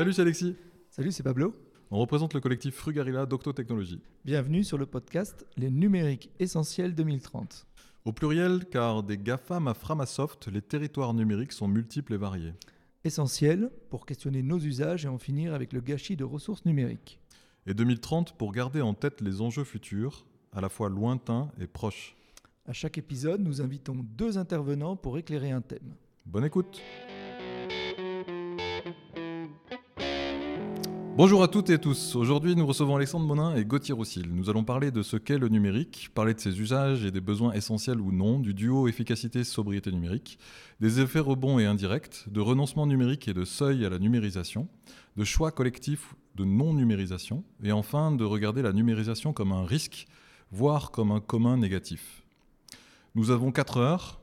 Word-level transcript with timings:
Salut, 0.00 0.14
c'est 0.14 0.22
Alexis. 0.22 0.56
Salut, 0.88 1.12
c'est 1.12 1.22
Pablo. 1.22 1.54
On 1.90 1.98
représente 1.98 2.32
le 2.32 2.40
collectif 2.40 2.74
Frugarilla 2.74 3.26
d'Octotechnologie. 3.26 4.00
Bienvenue 4.24 4.64
sur 4.64 4.78
le 4.78 4.86
podcast 4.86 5.44
Les 5.58 5.70
numériques 5.70 6.30
essentiels 6.38 6.94
2030. 6.94 7.66
Au 8.06 8.12
pluriel, 8.14 8.64
car 8.70 9.02
des 9.02 9.18
GAFAM 9.18 9.68
à 9.68 9.74
Framasoft, 9.74 10.48
les 10.48 10.62
territoires 10.62 11.12
numériques 11.12 11.52
sont 11.52 11.68
multiples 11.68 12.14
et 12.14 12.16
variés. 12.16 12.54
Essentiels 13.04 13.70
pour 13.90 14.06
questionner 14.06 14.42
nos 14.42 14.58
usages 14.58 15.04
et 15.04 15.08
en 15.08 15.18
finir 15.18 15.52
avec 15.52 15.74
le 15.74 15.82
gâchis 15.82 16.16
de 16.16 16.24
ressources 16.24 16.64
numériques. 16.64 17.20
Et 17.66 17.74
2030 17.74 18.38
pour 18.38 18.52
garder 18.52 18.80
en 18.80 18.94
tête 18.94 19.20
les 19.20 19.42
enjeux 19.42 19.64
futurs, 19.64 20.24
à 20.54 20.62
la 20.62 20.70
fois 20.70 20.88
lointains 20.88 21.52
et 21.60 21.66
proches. 21.66 22.16
À 22.64 22.72
chaque 22.72 22.96
épisode, 22.96 23.42
nous 23.42 23.60
invitons 23.60 23.96
deux 24.16 24.38
intervenants 24.38 24.96
pour 24.96 25.18
éclairer 25.18 25.50
un 25.50 25.60
thème. 25.60 25.94
Bonne 26.24 26.46
écoute 26.46 26.80
Bonjour 31.22 31.42
à 31.42 31.48
toutes 31.48 31.68
et 31.68 31.78
tous. 31.78 32.16
Aujourd'hui, 32.16 32.56
nous 32.56 32.66
recevons 32.66 32.96
Alexandre 32.96 33.26
Monin 33.26 33.54
et 33.54 33.66
Gauthier 33.66 33.92
Roussil. 33.92 34.32
Nous 34.32 34.48
allons 34.48 34.64
parler 34.64 34.90
de 34.90 35.02
ce 35.02 35.18
qu'est 35.18 35.36
le 35.36 35.48
numérique, 35.48 36.08
parler 36.14 36.32
de 36.32 36.40
ses 36.40 36.58
usages 36.58 37.04
et 37.04 37.10
des 37.10 37.20
besoins 37.20 37.52
essentiels 37.52 38.00
ou 38.00 38.10
non, 38.10 38.38
du 38.38 38.54
duo 38.54 38.88
efficacité-sobriété 38.88 39.92
numérique, 39.92 40.38
des 40.80 40.98
effets 40.98 41.20
rebonds 41.20 41.58
et 41.58 41.66
indirects, 41.66 42.24
de 42.30 42.40
renoncement 42.40 42.86
numérique 42.86 43.28
et 43.28 43.34
de 43.34 43.44
seuil 43.44 43.84
à 43.84 43.90
la 43.90 43.98
numérisation, 43.98 44.66
de 45.18 45.24
choix 45.24 45.50
collectifs 45.50 46.14
de 46.36 46.46
non-numérisation, 46.46 47.44
et 47.62 47.70
enfin 47.70 48.12
de 48.12 48.24
regarder 48.24 48.62
la 48.62 48.72
numérisation 48.72 49.34
comme 49.34 49.52
un 49.52 49.66
risque, 49.66 50.06
voire 50.52 50.90
comme 50.90 51.12
un 51.12 51.20
commun 51.20 51.58
négatif. 51.58 52.22
Nous 53.14 53.30
avons 53.30 53.52
4 53.52 53.76
heures, 53.76 54.20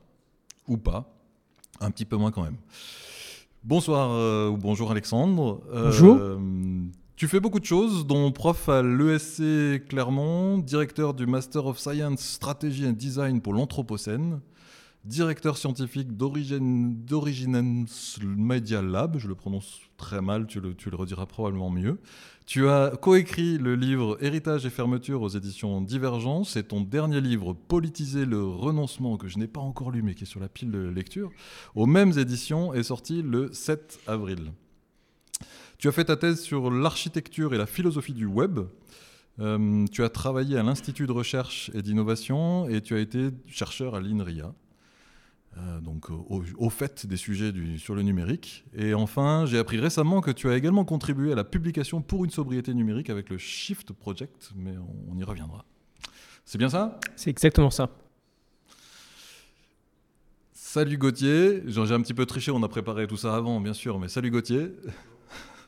ou 0.66 0.76
pas, 0.76 1.16
un 1.78 1.92
petit 1.92 2.06
peu 2.06 2.16
moins 2.16 2.32
quand 2.32 2.42
même. 2.42 2.58
Bonsoir 3.64 4.10
euh, 4.12 4.48
ou 4.48 4.56
bonjour 4.56 4.90
Alexandre. 4.90 5.60
Euh, 5.72 5.86
bonjour. 5.86 6.20
tu 7.16 7.26
fais 7.26 7.40
beaucoup 7.40 7.58
de 7.58 7.64
choses, 7.64 8.06
dont 8.06 8.30
prof 8.30 8.68
à 8.68 8.82
l'ESC 8.82 9.84
Clermont, 9.88 10.58
directeur 10.58 11.12
du 11.12 11.26
Master 11.26 11.66
of 11.66 11.78
Science 11.78 12.20
Strategy 12.20 12.86
and 12.86 12.92
Design 12.92 13.40
pour 13.40 13.52
l'Anthropocène, 13.52 14.40
directeur 15.04 15.56
scientifique 15.56 16.16
d'Originens 16.16 17.86
Media 18.22 18.82
Lab, 18.82 19.18
je 19.18 19.28
le 19.28 19.34
prononce 19.34 19.80
très 19.96 20.20
mal, 20.20 20.46
tu 20.46 20.60
le, 20.60 20.74
tu 20.74 20.90
le 20.90 20.96
rediras 20.96 21.26
probablement 21.26 21.70
mieux. 21.70 21.98
Tu 22.46 22.68
as 22.68 22.92
coécrit 23.00 23.58
le 23.58 23.74
livre 23.74 24.16
Héritage 24.22 24.64
et 24.64 24.70
fermeture 24.70 25.22
aux 25.22 25.28
éditions 25.28 25.80
Divergence 25.80 26.56
et 26.56 26.62
ton 26.62 26.80
dernier 26.80 27.20
livre 27.20 27.52
Politiser 27.52 28.24
le 28.24 28.42
renoncement, 28.42 29.16
que 29.16 29.28
je 29.28 29.38
n'ai 29.38 29.46
pas 29.46 29.60
encore 29.60 29.90
lu 29.90 30.02
mais 30.02 30.14
qui 30.14 30.24
est 30.24 30.26
sur 30.26 30.40
la 30.40 30.48
pile 30.48 30.70
de 30.70 30.78
lecture, 30.78 31.30
aux 31.74 31.86
mêmes 31.86 32.18
éditions 32.18 32.72
est 32.72 32.84
sorti 32.84 33.22
le 33.22 33.52
7 33.52 34.00
avril. 34.06 34.52
Tu 35.78 35.88
as 35.88 35.92
fait 35.92 36.06
ta 36.06 36.16
thèse 36.16 36.40
sur 36.40 36.70
l'architecture 36.70 37.54
et 37.54 37.58
la 37.58 37.66
philosophie 37.66 38.14
du 38.14 38.26
web. 38.26 38.60
Euh, 39.40 39.84
tu 39.92 40.02
as 40.02 40.08
travaillé 40.08 40.56
à 40.58 40.62
l'Institut 40.62 41.06
de 41.06 41.12
recherche 41.12 41.70
et 41.74 41.82
d'innovation 41.82 42.68
et 42.68 42.80
tu 42.80 42.94
as 42.94 42.98
été 42.98 43.28
chercheur 43.46 43.94
à 43.94 44.00
l'INRIA. 44.00 44.52
Euh, 45.58 45.80
donc 45.80 46.10
au, 46.10 46.70
fait 46.70 47.06
des 47.06 47.16
sujets 47.16 47.52
sur 47.78 47.94
le 47.94 48.02
numérique. 48.02 48.64
Et 48.76 48.94
enfin, 48.94 49.44
j'ai 49.46 49.58
appris 49.58 49.78
récemment 49.78 50.20
que 50.20 50.30
tu 50.30 50.48
as 50.48 50.56
également 50.56 50.84
contribué 50.84 51.32
à 51.32 51.34
la 51.34 51.44
publication 51.44 52.00
pour 52.00 52.24
une 52.24 52.30
sobriété 52.30 52.74
numérique 52.74 53.10
avec 53.10 53.28
le 53.28 53.38
Shift 53.38 53.92
Project, 53.92 54.50
mais 54.54 54.74
on, 55.10 55.18
y 55.18 55.24
reviendra. 55.24 55.64
C'est 56.44 56.58
bien 56.58 56.68
ça? 56.68 57.00
C'est 57.16 57.30
exactement 57.30 57.70
ça. 57.70 57.90
Salut 60.52 60.98
Gauthier, 60.98 61.62
j'ai 61.66 61.80
un 61.80 62.02
petit 62.02 62.14
peu 62.14 62.26
triché, 62.26 62.50
on 62.52 62.62
a 62.62 62.68
préparé 62.68 63.06
tout 63.06 63.16
ça 63.16 63.34
avant 63.34 63.60
bien 63.60 63.72
sûr, 63.72 63.98
mais 63.98 64.08
salut 64.08 64.30
Gauthier. 64.30 64.70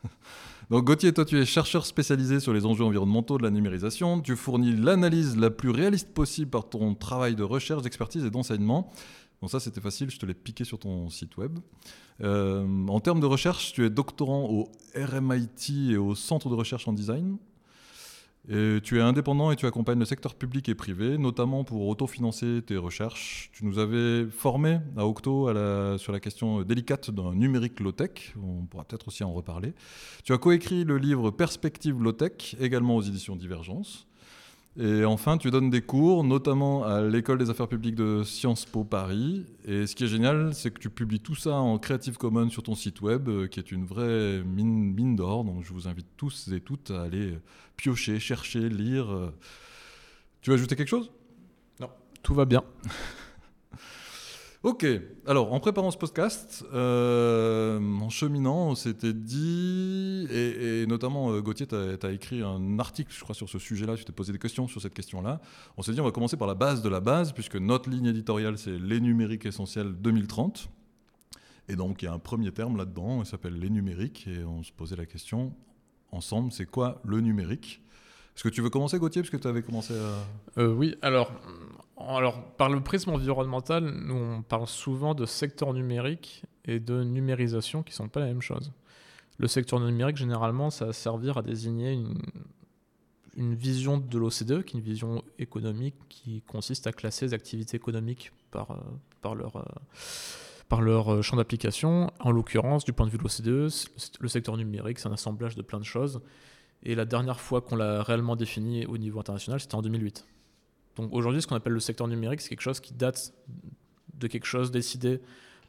Donc 0.71 0.85
Gauthier, 0.85 1.13
toi 1.13 1.25
tu 1.25 1.41
es 1.41 1.45
chercheur 1.47 1.85
spécialisé 1.85 2.39
sur 2.39 2.53
les 2.53 2.65
enjeux 2.65 2.85
environnementaux 2.85 3.39
de 3.39 3.43
la 3.43 3.51
numérisation, 3.51 4.21
tu 4.21 4.37
fournis 4.37 4.77
l'analyse 4.77 5.37
la 5.37 5.51
plus 5.51 5.71
réaliste 5.71 6.13
possible 6.13 6.51
par 6.51 6.69
ton 6.69 6.95
travail 6.95 7.35
de 7.35 7.43
recherche, 7.43 7.83
d'expertise 7.83 8.25
et 8.25 8.31
d'enseignement. 8.31 8.93
Bon, 9.41 9.49
ça, 9.49 9.59
c'était 9.59 9.81
facile, 9.81 10.11
je 10.11 10.19
te 10.19 10.27
l'ai 10.27 10.35
piqué 10.35 10.65
sur 10.65 10.79
ton 10.79 11.09
site 11.09 11.39
web. 11.39 11.59
Euh, 12.21 12.87
en 12.89 13.01
termes 13.01 13.21
de 13.21 13.27
recherche, 13.27 13.73
tu 13.73 13.87
es 13.87 13.91
doctorant 13.91 14.51
au 14.51 14.69
RMIT 14.95 15.93
et 15.93 15.97
au 15.97 16.15
Centre 16.15 16.51
de 16.51 16.55
recherche 16.55 16.87
en 16.87 16.93
design. 16.93 17.39
Et 18.49 18.79
tu 18.83 18.99
es 18.99 19.01
indépendant 19.01 19.51
et 19.51 19.57
tu 19.57 19.67
accompagnes 19.67 19.99
le 19.99 20.05
secteur 20.05 20.35
public 20.35 20.69
et 20.69 20.75
privé, 20.75 21.17
notamment 21.19 21.63
pour 21.65 21.89
autofinancer 21.89 22.63
tes 22.67 22.77
recherches. 22.77 23.51
Tu 23.53 23.65
nous 23.65 23.79
avais 23.79 24.27
formé 24.31 24.81
à 24.97 25.07
Octo 25.07 25.49
sur 25.99 26.13
la 26.13 26.21
question 26.21 26.63
délicate 26.63 27.11
d'un 27.11 27.35
numérique 27.35 27.81
low-tech. 27.81 28.35
On 28.43 28.65
pourra 28.65 28.85
peut-être 28.85 29.09
aussi 29.09 29.25
en 29.25 29.33
reparler. 29.33 29.75
Tu 30.25 30.33
as 30.33 30.39
coécrit 30.39 30.85
le 30.85 30.99
livre 30.99 31.31
Perspective 31.31 32.03
low-tech, 32.03 32.57
également 32.61 32.97
aux 32.97 33.03
éditions 33.03 33.37
Divergence. 33.37 34.07
Et 34.83 35.05
enfin, 35.05 35.37
tu 35.37 35.51
donnes 35.51 35.69
des 35.69 35.83
cours, 35.83 36.25
notamment 36.25 36.85
à 36.85 37.03
l'École 37.03 37.37
des 37.37 37.51
affaires 37.51 37.69
publiques 37.69 37.97
de 37.97 38.23
Sciences 38.25 38.65
Po 38.65 38.83
Paris. 38.83 39.45
Et 39.67 39.87
ce 39.87 39.95
qui 39.95 40.05
est 40.05 40.07
génial, 40.07 40.55
c'est 40.55 40.71
que 40.71 40.79
tu 40.79 40.89
publies 40.89 41.21
tout 41.21 41.35
ça 41.35 41.57
en 41.57 41.79
Creative 41.79 42.17
Commons 42.17 42.49
sur 42.49 42.63
ton 42.63 42.75
site 42.75 43.03
web, 43.03 43.29
euh, 43.29 43.47
qui 43.47 43.61
est 43.61 43.73
une 43.73 43.85
vraie 43.85 44.43
mine, 44.43 44.95
mine 44.95 45.17
d'or. 45.17 45.45
Donc 45.45 45.65
je 45.65 45.75
vous 45.75 45.87
invite 45.87 46.07
tous 46.17 46.49
et 46.49 46.61
toutes 46.61 46.93
à 46.93 47.03
aller 47.03 47.35
piocher, 47.77 48.19
chercher, 48.19 48.71
lire. 48.71 49.33
Tu 50.41 50.49
veux 50.49 50.57
ajouter 50.57 50.77
quelque 50.77 50.89
chose? 50.89 51.11
Non, 51.79 51.91
tout 52.23 52.33
va 52.33 52.47
bien. 52.47 52.65
Ok, 54.63 54.85
alors 55.27 55.55
en 55.55 55.59
préparant 55.59 55.91
ce 55.91 55.97
podcast, 55.97 56.67
euh, 56.75 57.81
en 57.81 58.11
cheminant, 58.11 58.69
on 58.69 58.75
s'était 58.75 59.15
dit, 59.15 60.29
et, 60.31 60.85
notamment 60.87 61.33
euh, 61.33 61.41
Gauthier, 61.41 61.67
tu 61.67 61.75
as, 61.75 62.13
écrit 62.13 62.43
un 62.43 62.79
article, 62.79 63.11
je 63.11 63.21
crois, 63.21 63.35
sur 63.35 63.49
ce 63.49 63.59
sujet-là, 63.59 63.97
tu 63.97 64.05
t'es 64.05 64.13
posé 64.13 64.35
des 64.35 64.39
questions 64.39 64.69
sur 64.69 64.83
cette 64.83 64.93
question-là. 64.93 65.41
On 65.79 65.83
s'est 65.83 65.93
dit, 65.93 66.01
on 66.03 66.05
va 66.05 66.11
commencer 66.11 66.37
par 66.37 66.47
la 66.47 66.55
base 66.55 66.83
de 66.83 66.91
la 66.91 67.01
base, 67.01 67.33
puisque 67.33 67.57
notre 67.57 67.89
ligne 67.89 68.05
éditoriale, 68.05 68.59
c'est 68.59 68.79
les 68.79 69.01
numériques 69.01 69.47
essentiels 69.47 69.95
2030. 69.95 70.69
Et 71.69 71.77
donc, 71.77 72.03
il 72.03 72.05
y 72.05 72.09
a 72.09 72.13
un 72.13 72.19
premier 72.19 72.53
terme 72.53 72.77
là-dedans, 72.77 73.21
il 73.21 73.27
s'appelle 73.27 73.59
les 73.59 73.71
numériques, 73.71 74.27
et 74.27 74.45
on 74.45 74.63
se 74.63 74.73
posait 74.73 74.97
la 74.97 75.07
question 75.07 75.55
ensemble, 76.13 76.53
c'est 76.53 76.67
quoi 76.67 77.01
le 77.07 77.23
numérique? 77.23 77.81
Est-ce 78.37 78.45
que 78.45 78.51
tu 78.51 78.61
veux 78.61 78.71
commencer, 78.71 78.99
Gauthier, 78.99 79.23
parce 79.23 79.31
que 79.31 79.39
tu 79.39 79.49
avais 79.49 79.63
commencé 79.63 79.95
à... 79.95 80.61
Euh, 80.61 80.73
oui, 80.75 80.97
alors, 81.01 81.33
alors, 82.09 82.43
par 82.57 82.69
le 82.69 82.81
prisme 82.81 83.11
environnemental, 83.11 83.85
nous, 83.85 84.15
on 84.15 84.43
parle 84.43 84.67
souvent 84.67 85.15
de 85.15 85.27
secteur 85.27 85.73
numérique 85.75 86.45
et 86.65 86.81
de 86.81 87.03
numérisation 87.03 87.83
qui 87.83 87.93
ne 87.93 87.97
sont 87.97 88.09
pas 88.09 88.21
la 88.21 88.27
même 88.27 88.43
chose. 88.43 88.73
Le 89.39 89.49
secteur 89.49 89.81
numérique, 89.81 90.17
généralement, 90.17 90.71
ça 90.71 90.87
va 90.87 90.93
servir 90.93 91.39
à 91.39 91.43
désigner 91.43 91.93
une, 93.37 93.55
vision 93.55 93.99
de 93.99 94.19
l'OCDE, 94.19 94.65
qui 94.65 94.77
est 94.77 94.81
une 94.81 94.85
vision 94.85 95.23
économique 95.39 95.95
qui 96.09 96.43
consiste 96.43 96.87
à 96.87 96.93
classer 96.93 97.27
les 97.27 97.35
activités 97.35 97.77
économiques 97.77 98.33
par, 98.51 98.73
euh, 98.73 98.77
par 99.21 99.35
leur... 99.35 99.57
Euh, 99.57 99.63
par 100.69 100.83
leur 100.83 101.21
champ 101.25 101.37
d'application. 101.37 102.13
En 102.21 102.31
l'occurrence, 102.31 102.85
du 102.85 102.93
point 102.93 103.05
de 103.05 103.11
vue 103.11 103.19
de 103.19 103.25
l'OCDE, 103.25 103.73
le 104.21 104.29
secteur 104.29 104.57
numérique, 104.57 105.01
c'est 105.01 105.09
un 105.09 105.13
assemblage 105.13 105.57
de 105.57 105.63
plein 105.63 105.81
de 105.81 105.85
choses 105.85 106.21
et 106.83 106.95
la 106.95 107.05
dernière 107.05 107.41
fois 107.41 107.61
qu'on 107.61 107.77
l'a 107.77 108.03
réellement 108.03 108.37
défini 108.37 108.87
au 108.87 108.97
niveau 108.99 109.21
international, 109.21 109.61
c'était 109.61 109.75
en 109.75 109.83
2008. 109.83 110.27
Donc 110.97 111.13
aujourd'hui, 111.13 111.43
ce 111.43 111.47
qu'on 111.47 111.57
appelle 111.57 111.73
le 111.73 111.81
secteur 111.81 112.09
numérique, 112.09 112.41
c'est 112.41 112.49
quelque 112.49 112.61
chose 112.61 112.81
qui 112.81 112.95
date 112.95 113.33
de 114.15 114.27
quelque 114.27 114.47
chose 114.47 114.71
décidé 114.71 115.21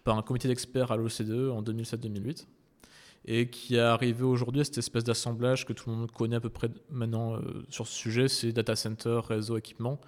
par 0.04 0.18
un 0.18 0.22
comité 0.22 0.48
d'experts 0.48 0.92
à 0.92 0.98
l'OCDE 0.98 1.50
en 1.52 1.62
2007-2008 1.62 2.48
et 3.26 3.50
qui 3.50 3.76
est 3.76 3.80
arrivé 3.80 4.24
aujourd'hui 4.24 4.62
à 4.62 4.64
cette 4.64 4.80
espèce 4.80 5.04
d'assemblage 5.04 5.66
que 5.66 5.74
tout 5.74 5.90
le 5.90 5.96
monde 5.96 6.12
connaît 6.12 6.38
à 6.38 6.40
peu 6.40 6.50
près 6.50 6.70
maintenant 6.90 7.36
euh, 7.36 7.64
sur 7.70 7.88
ce 7.88 7.94
sujet, 7.94 8.28
c'est 8.28 8.52
data 8.52 8.76
center, 8.76 9.20
réseau, 9.28 9.58
équipement. 9.58 10.00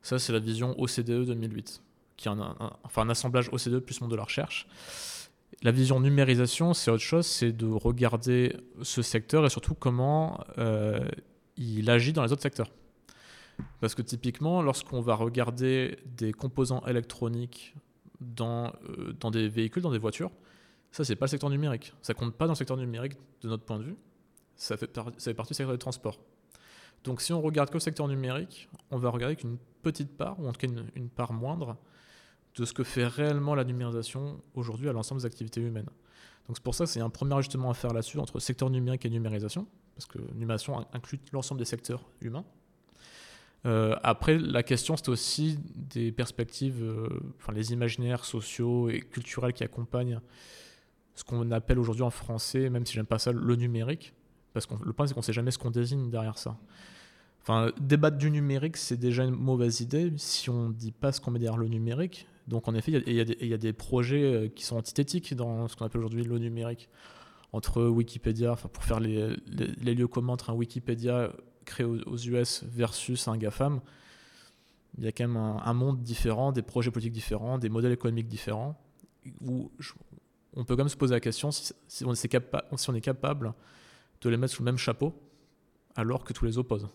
Ça, 0.00 0.18
c'est 0.18 0.32
la 0.32 0.38
vision 0.38 0.74
OCDE 0.80 1.26
2008, 1.26 1.82
qui 2.16 2.28
est 2.28 2.30
un, 2.30 2.56
enfin 2.82 3.02
un 3.02 3.10
assemblage 3.10 3.48
OCDE 3.52 3.80
plus 3.80 4.00
monde 4.00 4.10
de 4.10 4.16
la 4.16 4.24
recherche. 4.24 4.66
La 5.62 5.70
vision 5.70 6.00
numérisation, 6.00 6.72
c'est 6.72 6.90
autre 6.90 7.02
chose, 7.02 7.26
c'est 7.26 7.52
de 7.52 7.66
regarder 7.66 8.56
ce 8.80 9.02
secteur 9.02 9.44
et 9.44 9.50
surtout 9.50 9.74
comment 9.74 10.42
euh, 10.58 11.06
il 11.56 11.90
agit 11.90 12.12
dans 12.12 12.24
les 12.24 12.32
autres 12.32 12.42
secteurs. 12.42 12.70
Parce 13.80 13.94
que 13.94 14.02
typiquement, 14.02 14.62
lorsqu'on 14.62 15.00
va 15.00 15.14
regarder 15.14 15.98
des 16.06 16.32
composants 16.32 16.84
électroniques 16.86 17.74
dans, 18.20 18.72
euh, 18.88 19.12
dans 19.18 19.30
des 19.30 19.48
véhicules, 19.48 19.82
dans 19.82 19.90
des 19.90 19.98
voitures, 19.98 20.30
ça, 20.90 21.04
c'est 21.04 21.16
pas 21.16 21.26
le 21.26 21.30
secteur 21.30 21.50
numérique. 21.50 21.94
Ça 22.02 22.14
compte 22.14 22.34
pas 22.34 22.46
dans 22.46 22.52
le 22.52 22.56
secteur 22.56 22.76
numérique 22.76 23.14
de 23.40 23.48
notre 23.48 23.64
point 23.64 23.78
de 23.78 23.84
vue. 23.84 23.96
Ça 24.56 24.76
fait, 24.76 24.86
partie 24.86 25.16
du 25.18 25.54
secteur 25.54 25.72
du 25.72 25.78
transport. 25.78 26.20
Donc 27.04 27.20
si 27.20 27.32
on 27.32 27.40
regarde 27.40 27.70
que 27.70 27.74
le 27.74 27.80
secteur 27.80 28.06
numérique, 28.06 28.68
on 28.90 28.98
va 28.98 29.10
regarder 29.10 29.34
qu'une 29.34 29.58
petite 29.82 30.16
part, 30.16 30.38
ou 30.38 30.46
en 30.46 30.52
tout 30.52 30.66
cas 30.66 30.72
une 30.94 31.08
part 31.08 31.32
moindre, 31.32 31.76
de 32.54 32.64
ce 32.64 32.72
que 32.72 32.84
fait 32.84 33.06
réellement 33.06 33.54
la 33.54 33.64
numérisation 33.64 34.40
aujourd'hui 34.54 34.88
à 34.88 34.92
l'ensemble 34.92 35.20
des 35.20 35.26
activités 35.26 35.60
humaines. 35.60 35.88
Donc 36.46 36.56
c'est 36.56 36.62
pour 36.62 36.74
ça 36.74 36.84
que 36.84 36.90
c'est 36.90 37.00
un 37.00 37.10
premier 37.10 37.34
ajustement 37.34 37.70
à 37.70 37.74
faire 37.74 37.92
là-dessus 37.92 38.18
entre 38.18 38.38
secteur 38.40 38.70
numérique 38.70 39.04
et 39.04 39.10
numérisation, 39.10 39.66
parce 39.94 40.06
que 40.06 40.18
numérisation 40.34 40.86
inclut 40.92 41.20
l'ensemble 41.32 41.58
des 41.60 41.64
secteurs 41.64 42.04
humains. 42.20 42.44
Euh, 43.64 43.94
après, 44.02 44.38
la 44.38 44.62
question, 44.62 44.96
c'est 44.96 45.08
aussi 45.08 45.58
des 45.76 46.10
perspectives, 46.10 46.82
euh, 46.82 47.08
enfin 47.38 47.52
les 47.52 47.72
imaginaires 47.72 48.24
sociaux 48.24 48.88
et 48.88 49.00
culturels 49.00 49.52
qui 49.52 49.62
accompagnent 49.62 50.20
ce 51.14 51.24
qu'on 51.24 51.50
appelle 51.52 51.78
aujourd'hui 51.78 52.02
en 52.02 52.10
français, 52.10 52.70
même 52.70 52.84
si 52.86 52.94
j'aime 52.94 53.06
pas 53.06 53.18
ça, 53.18 53.32
le 53.32 53.56
numérique. 53.56 54.14
Parce 54.52 54.66
que 54.66 54.74
le 54.82 54.92
point, 54.92 55.06
c'est 55.06 55.14
qu'on 55.14 55.22
sait 55.22 55.32
jamais 55.32 55.50
ce 55.50 55.58
qu'on 55.58 55.70
désigne 55.70 56.10
derrière 56.10 56.38
ça. 56.38 56.58
Enfin, 57.42 57.72
débattre 57.80 58.18
du 58.18 58.30
numérique, 58.30 58.76
c'est 58.76 58.96
déjà 58.96 59.24
une 59.24 59.34
mauvaise 59.34 59.80
idée 59.80 60.12
si 60.16 60.48
on 60.50 60.68
ne 60.68 60.72
dit 60.72 60.92
pas 60.92 61.12
ce 61.12 61.20
qu'on 61.20 61.30
met 61.30 61.38
derrière 61.38 61.58
le 61.58 61.68
numérique. 61.68 62.26
Donc, 62.48 62.68
en 62.68 62.74
effet, 62.74 62.92
il 62.92 63.46
y, 63.46 63.54
a 63.54 63.58
des 63.58 63.72
projets 63.72 64.22
euh, 64.22 64.48
qui 64.48 64.64
sont 64.64 64.76
antithétiques 64.76 65.34
dans 65.34 65.68
ce 65.68 65.76
qu'on 65.76 65.86
appelle 65.86 66.00
aujourd'hui 66.00 66.24
le 66.24 66.38
numérique. 66.38 66.88
Entre 67.52 67.84
Wikipédia, 67.84 68.52
enfin, 68.52 68.68
pour 68.68 68.82
faire 68.82 68.98
les, 68.98 69.36
les, 69.46 69.94
lieux 69.94 70.08
communs 70.08 70.32
entre 70.32 70.52
Wikipédia 70.54 71.30
créé 71.64 71.86
aux, 71.86 72.16
US 72.16 72.64
versus 72.64 73.28
un 73.28 73.36
GAFAM, 73.36 73.80
il 74.98 75.04
y 75.04 75.06
a 75.06 75.12
quand 75.12 75.26
même 75.26 75.36
un, 75.36 75.72
monde 75.72 76.02
différent, 76.02 76.52
des 76.52 76.62
projets 76.62 76.90
politiques 76.90 77.12
différents, 77.12 77.58
des 77.58 77.68
modèles 77.68 77.92
économiques 77.92 78.28
différents, 78.28 78.78
où 79.40 79.70
on 80.54 80.64
peut 80.64 80.76
quand 80.76 80.82
même 80.82 80.88
se 80.88 80.96
poser 80.96 81.14
la 81.14 81.20
question 81.20 81.50
si, 81.50 81.72
si, 81.88 82.04
on, 82.04 82.12
est 82.12 82.16
si 82.76 82.90
on 82.90 82.94
est 82.94 83.00
capable 83.00 83.54
de 84.20 84.28
les 84.28 84.36
mettre 84.36 84.54
sous 84.54 84.62
le 84.62 84.66
même 84.66 84.78
chapeau 84.78 85.14
alors 85.96 86.24
que 86.24 86.32
tous 86.32 86.44
les 86.44 86.58
opposent. 86.58 86.88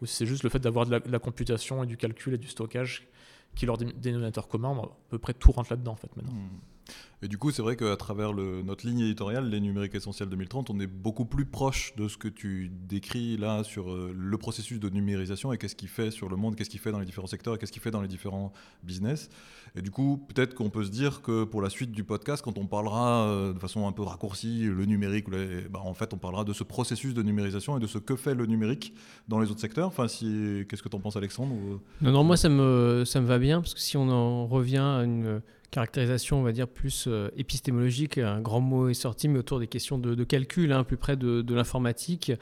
Ou 0.00 0.06
c'est 0.06 0.26
juste 0.26 0.42
le 0.42 0.50
fait 0.50 0.58
d'avoir 0.58 0.86
de, 0.86 1.00
la 1.06 1.18
computation 1.18 1.82
et 1.82 1.86
du 1.86 1.96
calcul 1.96 2.34
et 2.34 2.38
du 2.38 2.48
stockage 2.48 3.08
qui 3.54 3.64
leur 3.64 3.78
dénominateur 3.78 4.48
commun, 4.48 4.76
à 4.76 4.88
peu 5.08 5.18
près 5.18 5.32
tout 5.32 5.52
rentre 5.52 5.72
là-dedans 5.72 5.92
en 5.92 5.96
fait 5.96 6.14
maintenant. 6.16 6.32
Hmm. 6.32 6.75
Et 7.22 7.28
du 7.28 7.38
coup, 7.38 7.50
c'est 7.50 7.62
vrai 7.62 7.76
qu'à 7.76 7.96
travers 7.96 8.34
le, 8.34 8.62
notre 8.62 8.86
ligne 8.86 9.00
éditoriale, 9.00 9.48
les 9.48 9.58
numériques 9.58 9.94
essentiels 9.94 10.28
2030, 10.28 10.68
on 10.68 10.78
est 10.80 10.86
beaucoup 10.86 11.24
plus 11.24 11.46
proche 11.46 11.94
de 11.96 12.08
ce 12.08 12.18
que 12.18 12.28
tu 12.28 12.70
décris 12.70 13.38
là 13.38 13.64
sur 13.64 13.90
euh, 13.90 14.14
le 14.14 14.36
processus 14.36 14.78
de 14.78 14.90
numérisation 14.90 15.50
et 15.52 15.58
qu'est-ce 15.58 15.76
qu'il 15.76 15.88
fait 15.88 16.10
sur 16.10 16.28
le 16.28 16.36
monde, 16.36 16.56
qu'est-ce 16.56 16.68
qu'il 16.68 16.78
fait 16.78 16.92
dans 16.92 16.98
les 16.98 17.06
différents 17.06 17.26
secteurs 17.26 17.54
et 17.54 17.58
qu'est-ce 17.58 17.72
qu'il 17.72 17.80
fait 17.80 17.90
dans 17.90 18.02
les 18.02 18.08
différents 18.08 18.52
business. 18.82 19.30
Et 19.76 19.82
du 19.82 19.90
coup, 19.90 20.26
peut-être 20.28 20.54
qu'on 20.54 20.68
peut 20.68 20.84
se 20.84 20.90
dire 20.90 21.22
que 21.22 21.44
pour 21.44 21.62
la 21.62 21.70
suite 21.70 21.90
du 21.90 22.04
podcast, 22.04 22.42
quand 22.44 22.58
on 22.58 22.66
parlera 22.66 23.26
euh, 23.28 23.54
de 23.54 23.58
façon 23.58 23.88
un 23.88 23.92
peu 23.92 24.02
raccourcie 24.02 24.64
le 24.64 24.84
numérique, 24.84 25.26
bah, 25.70 25.80
en 25.82 25.94
fait, 25.94 26.12
on 26.12 26.18
parlera 26.18 26.44
de 26.44 26.52
ce 26.52 26.64
processus 26.64 27.14
de 27.14 27.22
numérisation 27.22 27.78
et 27.78 27.80
de 27.80 27.86
ce 27.86 27.96
que 27.96 28.14
fait 28.14 28.34
le 28.34 28.44
numérique 28.44 28.94
dans 29.26 29.40
les 29.40 29.50
autres 29.50 29.60
secteurs. 29.60 29.88
Enfin, 29.88 30.06
si, 30.06 30.64
qu'est-ce 30.68 30.82
que 30.82 30.88
tu 30.90 30.96
en 30.96 31.00
penses, 31.00 31.16
Alexandre 31.16 31.54
Non, 32.02 32.12
non, 32.12 32.24
moi 32.24 32.36
ça 32.36 32.50
me, 32.50 33.04
ça 33.06 33.22
me 33.22 33.26
va 33.26 33.38
bien 33.38 33.60
parce 33.62 33.72
que 33.72 33.80
si 33.80 33.96
on 33.96 34.08
en 34.10 34.46
revient 34.46 34.76
à 34.76 35.02
une 35.02 35.40
caractérisation, 35.70 36.40
on 36.40 36.42
va 36.42 36.52
dire, 36.52 36.68
plus 36.68 37.06
euh, 37.06 37.28
épistémologique. 37.36 38.18
Un 38.18 38.40
grand 38.40 38.60
mot 38.60 38.88
est 38.88 38.94
sorti, 38.94 39.28
mais 39.28 39.38
autour 39.38 39.60
des 39.60 39.66
questions 39.66 39.98
de, 39.98 40.24
calcul, 40.24 40.72
hein, 40.72 40.84
plus 40.84 40.96
près 40.96 41.16
de, 41.16 41.42
de 41.42 41.54
l'informatique. 41.54 42.32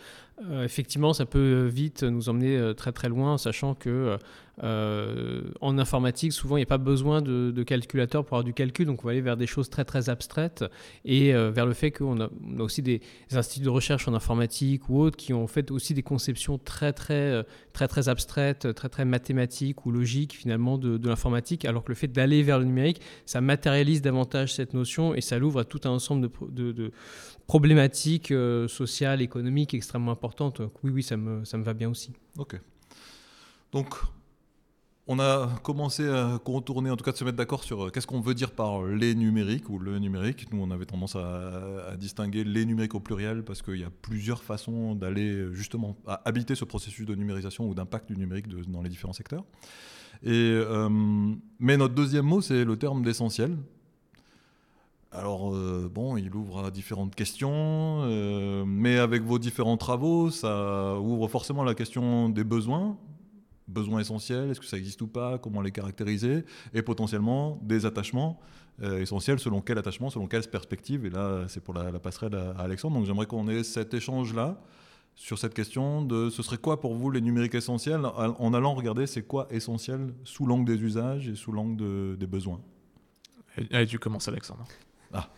Euh, 0.43 0.65
effectivement, 0.65 1.13
ça 1.13 1.27
peut 1.27 1.67
vite 1.67 2.03
nous 2.03 2.29
emmener 2.29 2.57
euh, 2.57 2.75
très 2.75 2.91
très 2.91 3.09
loin, 3.09 3.39
sachant 3.39 3.75
que 3.75 4.19
euh, 4.65 5.43
en 5.61 5.79
informatique, 5.79 6.33
souvent, 6.33 6.57
il 6.57 6.61
n'y 6.61 6.65
a 6.65 6.67
pas 6.67 6.79
besoin 6.79 7.23
de, 7.23 7.63
calculateur 7.63 8.25
pour 8.25 8.37
avoir 8.37 8.45
du 8.45 8.53
calcul, 8.53 8.87
donc 8.87 9.05
on 9.05 9.07
va 9.07 9.13
aller 9.13 9.21
vers 9.21 9.37
des 9.37 9.47
choses 9.47 9.71
très 9.71 9.85
très 9.85 10.11
abstraites 10.11 10.65
et 11.05 11.33
vers 11.33 11.67
le 11.67 11.73
fait 11.73 11.91
qu'on 11.91 12.21
a, 12.21 12.29
aussi 12.59 12.83
des, 12.83 13.01
instituts 13.33 13.65
de 13.65 13.71
recherche 13.71 14.07
en 14.07 14.15
informatique 14.15 14.89
ou 14.89 15.01
autres 15.01 15.17
qui 15.17 15.33
ont 15.33 15.47
fait 15.47 15.71
aussi 15.71 15.95
des 15.95 16.03
conceptions 16.03 16.59
très 16.59 16.93
très 16.93 17.45
très 17.73 17.89
très 17.89 18.09
abstraites, 18.09 18.75
très 18.75 18.89
très 18.89 19.05
mathématiques 19.05 19.87
ou 19.87 19.91
logiques 19.91 20.35
finalement 20.35 20.79
de, 20.79 21.09
l'informatique, 21.09 21.65
alors 21.65 21.83
que 21.83 21.91
le 21.91 21.97
fait 21.97 22.09
d'aller 22.09 22.43
vers 22.43 22.59
le 22.59 22.65
numérique, 22.65 23.01
ça 23.27 23.41
matérialise 23.41 24.03
davantage 24.03 24.55
cette 24.55 24.75
notion 24.75 25.15
et 25.15 25.21
ça 25.21 25.39
l'ouvre 25.39 25.61
à 25.61 25.65
tout 25.65 25.81
un 25.85 25.91
ensemble 25.91 26.29
de, 26.51 26.73
de 26.73 26.93
problématiques 27.47 28.33
sociales, 28.69 29.23
économiques 29.23 29.75
extrêmement 29.75 30.13
importantes 30.13 30.61
oui, 30.83 30.91
oui, 30.91 31.03
ça 31.03 31.17
me, 31.17 31.45
ça 31.45 31.59
me 31.59 31.65
va 31.65 31.75
bien 31.75 31.91
aussi. 31.91 32.13
Ok. 32.39 32.61
Donc, 33.73 33.97
on 35.07 35.19
a 35.19 35.49
commencé 35.63 36.09
à 36.09 36.41
contourner, 36.43 36.91
en 36.91 36.97
tout 36.97 37.05
cas 37.05 37.13
de 37.13 37.17
se 37.17 37.25
mettre 37.25 37.37
d'accord 37.37 37.63
sur 37.63 37.85
euh, 37.85 37.91
qu'est-ce 37.91 38.07
qu'on 38.07 38.21
veut 38.21 38.35
dire 38.35 38.53
par 38.53 38.85
les 38.85 39.15
numériques 39.15 39.69
ou 39.69 39.79
le 39.79 39.99
numérique. 39.99 40.51
Nous, 40.53 40.63
on 40.63 40.71
avait 40.71 40.87
tendance 40.87 41.17
à, 41.17 41.95
distinguer 41.99 42.45
les 42.45 42.65
numériques 42.65 42.95
au 42.95 43.01
pluriel 43.01 43.45
parce 43.45 43.61
qu'il 43.61 43.79
y 43.79 43.85
a 43.85 43.91
plusieurs 43.91 44.43
façons 44.43 44.95
d'aller 44.95 45.53
justement 45.53 45.97
habiter 46.25 46.55
ce 46.55 46.65
processus 46.65 47.05
de 47.05 47.15
numérisation 47.15 47.69
ou 47.69 47.75
d'impact 47.75 48.11
du 48.11 48.17
numérique 48.17 48.49
dans 48.49 48.81
les 48.81 48.89
différents 48.89 49.13
secteurs. 49.13 49.45
Et, 50.23 50.31
euh, 50.31 50.89
mais 51.59 51.77
notre 51.77 51.95
deuxième 51.95 52.25
mot, 52.25 52.41
c'est 52.41 52.65
le 52.65 52.77
terme 52.79 53.03
d'essentiel. 53.03 53.59
Alors, 55.15 55.55
euh, 55.55 55.89
bon, 55.93 56.17
il 56.17 56.35
ouvre 56.35 56.65
à 56.65 56.71
différentes 56.73 57.15
questions, 57.15 58.01
euh, 58.03 58.65
mais 58.67 58.99
avec 58.99 59.23
vos 59.23 59.39
différents 59.39 59.77
travaux, 59.77 60.31
ça 60.31 60.99
ouvre 60.99 61.29
forcément 61.29 61.63
la 61.63 61.75
question 61.75 62.29
des 62.29 62.43
besoins, 62.43 62.99
besoins 63.69 64.01
essentiels, 64.01 64.51
est-ce 64.51 64.59
que 64.59 64.67
ça 64.67 64.77
existe 64.77 65.01
ou 65.03 65.07
pas, 65.07 65.39
comment 65.39 65.61
les 65.61 65.71
caractériser, 65.71 66.45
et 66.73 66.83
potentiellement 66.83 67.61
des 67.63 67.87
attachements 67.87 68.41
euh, 68.83 69.03
essentiels, 69.03 69.39
selon 69.39 69.61
quel 69.61 69.79
attachement, 69.79 70.11
selon 70.11 70.27
quelle 70.27 70.43
perspective, 70.49 71.07
et 71.07 71.11
là, 71.11 71.45
c'est 71.47 71.63
pour 71.63 71.75
la, 71.75 71.93
passerelle 72.01 72.35
à, 72.35 72.61
Alexandre, 72.63 72.97
donc 72.97 73.07
j'aimerais 73.07 73.27
qu'on 73.27 73.47
ait 73.47 73.63
cet 73.63 73.95
échange-là 73.95 74.61
sur 75.15 75.39
cette 75.39 75.55
question 75.55 76.03
de 76.03 76.29
ce 76.29 76.43
serait 76.43 76.59
quoi 76.59 76.81
pour 76.81 76.97
vous 76.97 77.13
les 77.13 77.21
numériques 77.21 77.55
essentiels, 77.55 78.05
en 78.05 78.53
allant 78.53 78.75
regarder 78.75 79.07
c'est 79.07 79.23
quoi 79.23 79.47
essentiel 79.51 80.13
sous 80.25 80.45
l'angle 80.45 80.65
des 80.65 80.83
usages 80.83 81.29
et 81.29 81.37
sous 81.37 81.53
l'angle 81.53 82.17
des 82.19 82.27
besoins. 82.27 82.61
Allez, 83.71 83.87
tu 83.87 84.01
commences 84.01 84.27
Alexandre. 84.27 84.67
Ah. 85.13 85.29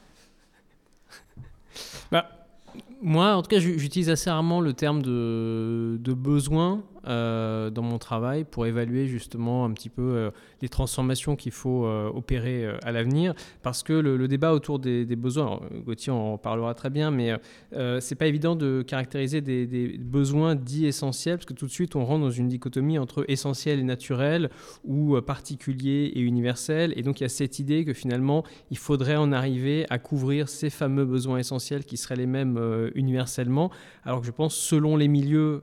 bah, 2.10 2.46
moi, 3.02 3.34
en 3.34 3.42
tout 3.42 3.48
cas, 3.48 3.58
j'utilise 3.58 4.10
assez 4.10 4.30
rarement 4.30 4.60
le 4.60 4.72
terme 4.72 5.02
de, 5.02 6.14
besoin 6.14 6.82
euh, 7.06 7.70
dans 7.70 7.82
mon 7.82 7.98
travail 7.98 8.44
pour 8.44 8.66
évaluer 8.66 9.06
justement 9.06 9.64
un 9.64 9.70
petit 9.70 9.90
peu 9.90 10.02
euh, 10.02 10.30
les 10.60 10.68
transformations 10.68 11.36
qu'il 11.36 11.52
faut 11.52 11.84
euh, 11.84 12.10
opérer 12.12 12.66
à 12.82 12.90
l'avenir. 12.90 13.34
Parce 13.62 13.82
que 13.82 13.92
le, 13.92 14.26
débat 14.28 14.52
autour 14.54 14.78
des, 14.78 15.04
besoins, 15.04 15.60
Gauthier 15.84 16.12
en 16.12 16.38
parlera 16.38 16.74
très 16.74 16.90
bien, 16.90 17.10
mais 17.10 17.32
c'est 18.00 18.14
pas 18.14 18.26
évident 18.26 18.56
de 18.56 18.82
caractériser 18.82 19.40
des, 19.40 19.98
besoins 19.98 20.54
dits 20.54 20.86
essentiels, 20.86 21.36
parce 21.36 21.46
que 21.46 21.54
tout 21.54 21.66
de 21.66 21.70
suite 21.70 21.96
on 21.96 22.04
rentre 22.04 22.22
dans 22.22 22.30
une 22.30 22.48
dichotomie 22.48 22.98
entre 22.98 23.24
essentiel 23.28 23.78
et 23.78 23.84
naturel, 23.84 24.50
ou 24.84 25.20
particulier 25.20 26.12
et 26.14 26.20
universel. 26.20 26.92
Et 26.96 27.02
donc 27.02 27.20
il 27.20 27.24
y 27.24 27.26
a 27.26 27.30
cette 27.30 27.58
idée 27.58 27.84
que 27.84 27.92
finalement 27.92 28.42
il 28.70 28.78
faudrait 28.78 29.16
en 29.16 29.32
arriver 29.32 29.86
à 29.90 29.98
couvrir 29.98 30.48
ces 30.48 30.70
fameux 30.70 31.04
besoins 31.04 31.38
essentiels 31.38 31.84
qui 31.84 31.96
seraient 31.96 32.16
les 32.16 32.26
mêmes 32.26 32.85
universellement, 32.94 33.70
alors 34.04 34.20
que 34.20 34.26
je 34.26 34.32
pense 34.32 34.54
selon 34.54 34.96
les 34.96 35.08
milieux, 35.08 35.62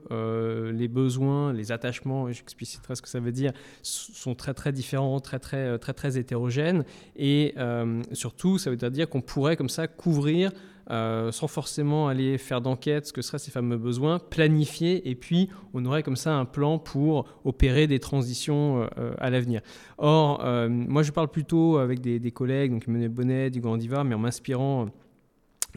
les 0.73 0.87
besoins 0.87 1.53
les 1.53 1.71
attachements, 1.71 2.31
j'expliciterai 2.31 2.95
ce 2.95 3.01
que 3.01 3.09
ça 3.09 3.19
veut 3.19 3.31
dire, 3.31 3.51
sont 3.81 4.35
très 4.35 4.53
très 4.53 4.71
différents, 4.71 5.19
très 5.19 5.39
très 5.39 5.57
euh, 5.57 5.77
très 5.77 5.93
très 5.93 6.17
hétérogènes. 6.17 6.83
Et 7.15 7.53
euh, 7.57 8.01
surtout, 8.11 8.57
ça 8.57 8.69
veut 8.69 8.77
dire 8.89 9.09
qu'on 9.09 9.21
pourrait 9.21 9.55
comme 9.55 9.69
ça 9.69 9.87
couvrir 9.87 10.51
euh, 10.91 11.31
sans 11.31 11.47
forcément 11.47 12.09
aller 12.09 12.37
faire 12.37 12.59
d'enquête 12.59 13.07
ce 13.07 13.13
que 13.13 13.21
seraient 13.21 13.39
ces 13.39 13.51
fameux 13.51 13.77
besoins, 13.77 14.19
planifier, 14.19 15.09
et 15.09 15.15
puis 15.15 15.49
on 15.73 15.85
aurait 15.85 16.03
comme 16.03 16.17
ça 16.17 16.35
un 16.35 16.43
plan 16.43 16.77
pour 16.77 17.25
opérer 17.45 17.87
des 17.87 17.99
transitions 17.99 18.89
à 19.17 19.29
l'avenir. 19.29 19.61
Or, 19.97 20.43
moi 20.69 21.01
je 21.03 21.13
parle 21.13 21.29
plutôt 21.29 21.77
avec 21.77 22.01
des, 22.01 22.31
collègues, 22.31 22.71
donc 22.71 22.85
Emmanuel 22.89 23.09
Bonnet, 23.09 23.49
du 23.49 23.61
Grand 23.61 23.77
Diva, 23.77 24.03
mais 24.03 24.13
en 24.13 24.19
m'inspirant 24.19 24.89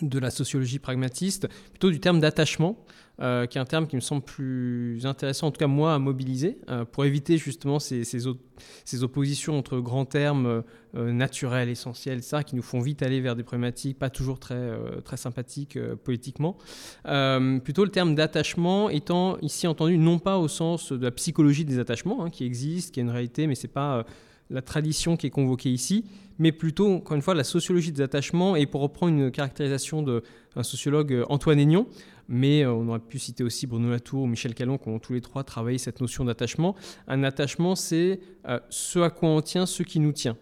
de 0.03 0.19
la 0.19 0.31
sociologie 0.31 0.79
pragmatiste, 0.79 1.49
plutôt 1.71 1.91
du 1.91 2.00
terme 2.00 2.21
d'attachement. 2.21 2.85
Euh, 3.23 3.47
qui 3.47 3.57
est 3.57 3.61
un 3.62 3.65
terme 3.65 3.87
qui 3.87 3.97
me 3.97 4.03
semble 4.03 4.21
plus 4.21 5.07
intéressant, 5.07 5.47
en 5.47 5.50
tout 5.50 5.59
cas 5.59 5.67
moi, 5.67 5.95
à 5.95 5.99
mobiliser, 5.99 6.59
euh, 6.69 6.85
pour 6.85 7.07
éviter 7.07 7.38
justement 7.38 7.79
ces, 7.79 8.05
ces, 8.05 9.03
oppositions 9.03 9.59
entre 9.59 9.79
grands 9.79 10.05
termes 10.05 10.62
euh, 10.95 11.12
naturels, 11.12 11.71
essentiels, 11.71 12.23
ça, 12.23 12.45
qui 12.45 12.57
nous 12.57 12.62
font 12.62 12.81
vite 12.81 13.00
aller 13.00 13.23
vers 13.23 13.35
des 13.35 13.43
problématiques 13.43 13.99
pas 13.99 14.11
toujours 14.11 14.38
très, 14.38 14.71
très 15.03 15.17
sympathiques 15.17 15.79
politiquement. 16.05 16.59
plutôt 17.05 17.85
le 17.85 17.91
terme 17.91 18.15
d'attachement 18.15 18.91
étant 18.91 19.38
ici 19.41 19.67
entendu 19.67 19.97
non 19.97 20.19
pas 20.19 20.37
au 20.37 20.49
sens 20.49 20.93
de 20.93 21.03
la 21.03 21.11
psychologie 21.11 21.65
des 21.65 21.79
attachements, 21.79 22.23
hein, 22.23 22.31
qui 22.31 22.45
existe, 22.45 22.93
qui 22.93 23.00
est 23.00 23.03
une 23.03 23.11
réalité, 23.11 23.47
mais 23.47 23.55
c'est 23.55 23.67
pas 23.67 24.05
la 24.50 24.62
tradition 24.62 25.17
qui 25.17 25.26
est 25.26 25.31
convoquée 25.31 25.71
ici, 25.71 26.05
mais 26.38 26.52
plutôt, 26.52 26.93
encore 26.93 27.16
une 27.16 27.23
fois, 27.23 27.35
la 27.35 27.45
sociologie 27.45 27.93
des 27.93 28.02
attachements, 28.02 28.57
et 28.57 28.66
pour 28.66 28.81
reprendre 28.81 29.12
une 29.12 29.31
caractérisation 29.31 30.02
d'un 30.02 30.62
sociologue 30.62 31.25
Antoine 31.28 31.59
Aignan, 31.59 31.87
mais 32.28 32.64
euh, 32.64 32.73
on 32.73 32.88
aurait 32.88 32.99
pu 32.99 33.19
citer 33.19 33.45
aussi 33.45 33.66
Bruno 33.66 33.90
Latour 33.90 34.23
ou 34.23 34.26
Michel 34.26 34.55
Calon 34.55 34.78
qui 34.78 34.88
ont 34.88 34.99
tous 34.99 35.12
les 35.12 35.21
trois 35.21 35.45
travaillé 35.45 35.78
cette 35.78 36.00
notion 36.00 36.25
d'attachement. 36.25 36.75
Un 37.07 37.23
attachement, 37.23 37.76
c'est 37.76 38.21
euh, 38.49 38.59
ce 38.69 38.99
à 38.99 39.11
quoi 39.11 39.28
on 39.28 39.40
tient, 39.40 39.66
ce 39.66 39.83
qui 39.83 40.00
nous 40.00 40.12
tient. 40.12 40.37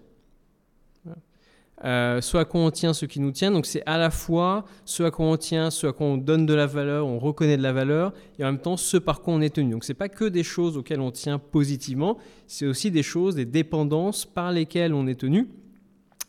Euh, 1.84 2.20
ce 2.20 2.36
à 2.38 2.44
quoi 2.44 2.60
on 2.60 2.70
tient, 2.70 2.94
ce 2.94 3.04
qui 3.04 3.20
nous 3.20 3.32
tient. 3.32 3.50
Donc 3.50 3.66
c'est 3.66 3.82
à 3.84 3.98
la 3.98 4.10
fois 4.10 4.64
ce 4.84 5.02
à 5.02 5.10
quoi 5.10 5.26
on 5.26 5.36
tient, 5.36 5.70
ce 5.70 5.86
à 5.88 5.92
quoi 5.92 6.06
on 6.06 6.16
donne 6.16 6.46
de 6.46 6.54
la 6.54 6.66
valeur, 6.66 7.06
on 7.06 7.18
reconnaît 7.18 7.56
de 7.56 7.62
la 7.62 7.72
valeur, 7.72 8.14
et 8.38 8.44
en 8.44 8.46
même 8.46 8.60
temps 8.60 8.76
ce 8.76 8.96
par 8.96 9.20
quoi 9.20 9.34
on 9.34 9.40
est 9.40 9.54
tenu. 9.54 9.72
Donc 9.72 9.84
c'est 9.84 9.92
pas 9.92 10.08
que 10.08 10.24
des 10.24 10.44
choses 10.44 10.78
auxquelles 10.78 11.00
on 11.00 11.10
tient 11.10 11.38
positivement, 11.38 12.16
c'est 12.46 12.66
aussi 12.66 12.90
des 12.90 13.02
choses, 13.02 13.34
des 13.34 13.44
dépendances 13.44 14.24
par 14.24 14.52
lesquelles 14.52 14.94
on 14.94 15.06
est 15.06 15.16
tenu. 15.16 15.48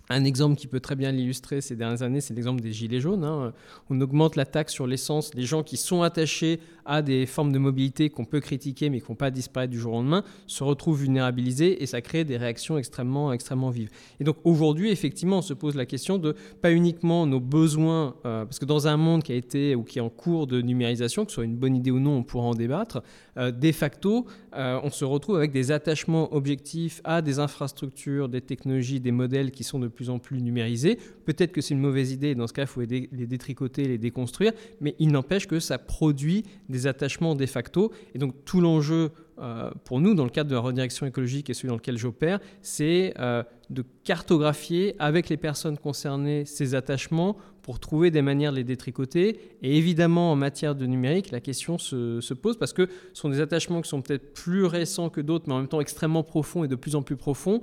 Un 0.10 0.24
exemple 0.24 0.56
qui 0.56 0.68
peut 0.68 0.80
très 0.80 0.96
bien 0.96 1.12
l'illustrer 1.12 1.62
ces 1.62 1.76
dernières 1.76 2.04
années, 2.04 2.22
c'est 2.22 2.34
l'exemple 2.34 2.62
des 2.62 2.72
gilets 2.72 3.00
jaunes. 3.00 3.24
hein. 3.24 3.54
On 3.90 4.00
augmente 4.02 4.36
la 4.36 4.46
taxe 4.46 4.74
sur 4.74 4.86
l'essence. 4.86 5.34
Les 5.34 5.44
gens 5.44 5.64
qui 5.64 5.78
sont 5.78 6.04
attachés 6.04 6.60
à 6.86 7.02
des 7.02 7.26
formes 7.26 7.52
de 7.52 7.58
mobilité 7.58 8.10
qu'on 8.10 8.26
peut 8.26 8.40
critiquer 8.40 8.90
mais 8.90 9.00
qui 9.00 9.08
vont 9.08 9.16
pas 9.16 9.32
disparaître 9.32 9.72
du 9.72 9.80
jour 9.80 9.94
au 9.94 9.96
lendemain 9.98 10.24
se 10.46 10.64
retrouvent 10.64 11.00
vulnérabilisés 11.00 11.82
et 11.82 11.88
ça 11.88 12.02
crée 12.02 12.24
des 12.24 12.38
réactions 12.38 12.78
extrêmement, 12.78 13.34
extrêmement 13.34 13.72
vives. 13.72 13.90
Et 14.20 14.24
donc 14.24 14.38
aujourd'hui, 14.44 14.92
effectivement, 14.92 15.40
on 15.40 15.42
se 15.42 15.54
pose 15.54 15.76
la 15.76 15.88
question 15.88 16.20
de 16.20 16.36
pas 16.62 16.72
uniquement 16.72 17.26
nos 17.26 17.40
besoins, 17.40 18.16
euh, 18.26 18.46
parce 18.46 18.60
que 18.60 18.66
dans 18.66 18.88
un 18.88 18.98
monde 18.98 19.24
qui 19.24 19.32
a 19.32 19.36
été 19.36 19.76
ou 19.76 19.84
qui 19.84 19.98
est 19.98 20.02
en 20.02 20.10
cours 20.10 20.46
de 20.46 20.62
numérisation, 20.62 21.26
que 21.26 21.32
ce 21.32 21.36
soit 21.36 21.46
une 21.46 21.58
bonne 21.58 21.76
idée 21.76 21.92
ou 21.92 22.00
non, 22.00 22.18
on 22.18 22.24
pourra 22.24 22.46
en 22.46 22.54
débattre, 22.54 23.02
euh, 23.38 23.52
de 23.52 23.72
facto, 23.72 24.28
euh, 24.56 24.80
on 24.84 24.92
se 24.92 25.04
retrouve 25.04 25.38
avec 25.38 25.52
des 25.52 25.72
attachements 25.72 26.34
objectifs 26.36 27.02
à 27.04 27.24
des 27.24 27.40
infrastructures, 27.40 28.30
des 28.30 28.42
technologies, 28.42 29.00
des 29.00 29.12
modèles 29.12 29.50
qui 29.52 29.64
sont 29.64 29.80
de 29.80 29.88
plus 29.96 30.10
en 30.10 30.20
plus 30.20 30.42
numérisés. 30.42 31.00
Peut-être 31.26 31.52
que 31.52 31.62
c'est 31.62 31.74
une 31.74 31.80
mauvaise 31.80 32.12
idée, 32.12 32.36
dans 32.36 32.48
ce 32.48 32.54
cas, 32.54 32.64
il 32.64 32.68
faut 32.68 32.82
les 32.82 33.10
les 33.12 33.28
détricoter, 33.28 33.86
les 33.86 33.98
déconstruire, 33.98 34.52
mais 34.82 34.96
il 35.00 35.12
n'empêche 35.12 35.48
que 35.48 35.60
ça 35.60 35.78
produit 35.78 36.44
des 36.70 36.88
attachements 36.88 37.36
de 37.36 37.46
facto. 37.46 37.92
Et 38.14 38.20
donc 38.20 38.34
tout 38.46 38.62
l'enjeu 38.62 39.12
euh, 39.40 39.70
pour 39.84 40.00
nous, 40.00 40.14
dans 40.14 40.24
le 40.24 40.30
cadre 40.30 40.50
de 40.50 40.56
la 40.56 40.62
redirection 40.62 41.06
écologique 41.06 41.50
et 41.50 41.54
celui 41.54 41.68
dans 41.70 41.76
lequel 41.76 41.98
j'opère, 41.98 42.40
c'est 42.62 43.14
euh, 43.20 43.44
de 43.70 43.84
cartographier 44.04 44.96
avec 44.98 45.28
les 45.30 45.38
personnes 45.38 45.78
concernées 45.78 46.46
ces 46.46 46.74
attachements 46.74 47.36
pour 47.66 47.80
trouver 47.80 48.12
des 48.12 48.22
manières 48.22 48.52
de 48.52 48.58
les 48.58 48.64
détricoter. 48.64 49.40
Et 49.64 49.76
évidemment, 49.76 50.32
en 50.32 50.36
matière 50.36 50.76
de 50.76 50.86
numérique, 50.86 51.32
la 51.32 51.40
question 51.40 51.80
se, 51.80 52.22
se 52.22 52.36
pose 52.36 52.58
parce 52.60 52.74
que 52.74 52.86
ce 53.14 53.20
sont 53.22 53.28
des 53.30 53.42
attachements 53.42 53.82
qui 53.82 53.90
sont 53.90 54.04
peut-être 54.04 54.34
plus 54.36 54.66
récents 54.66 55.10
que 55.10 55.20
d'autres, 55.20 55.46
mais 55.48 55.56
en 55.56 55.58
même 55.58 55.68
temps 55.68 55.82
extrêmement 55.82 56.22
profonds 56.22 56.64
et 56.64 56.68
de 56.68 56.76
plus 56.76 56.96
en 56.96 57.02
plus 57.02 57.16
profonds, 57.16 57.62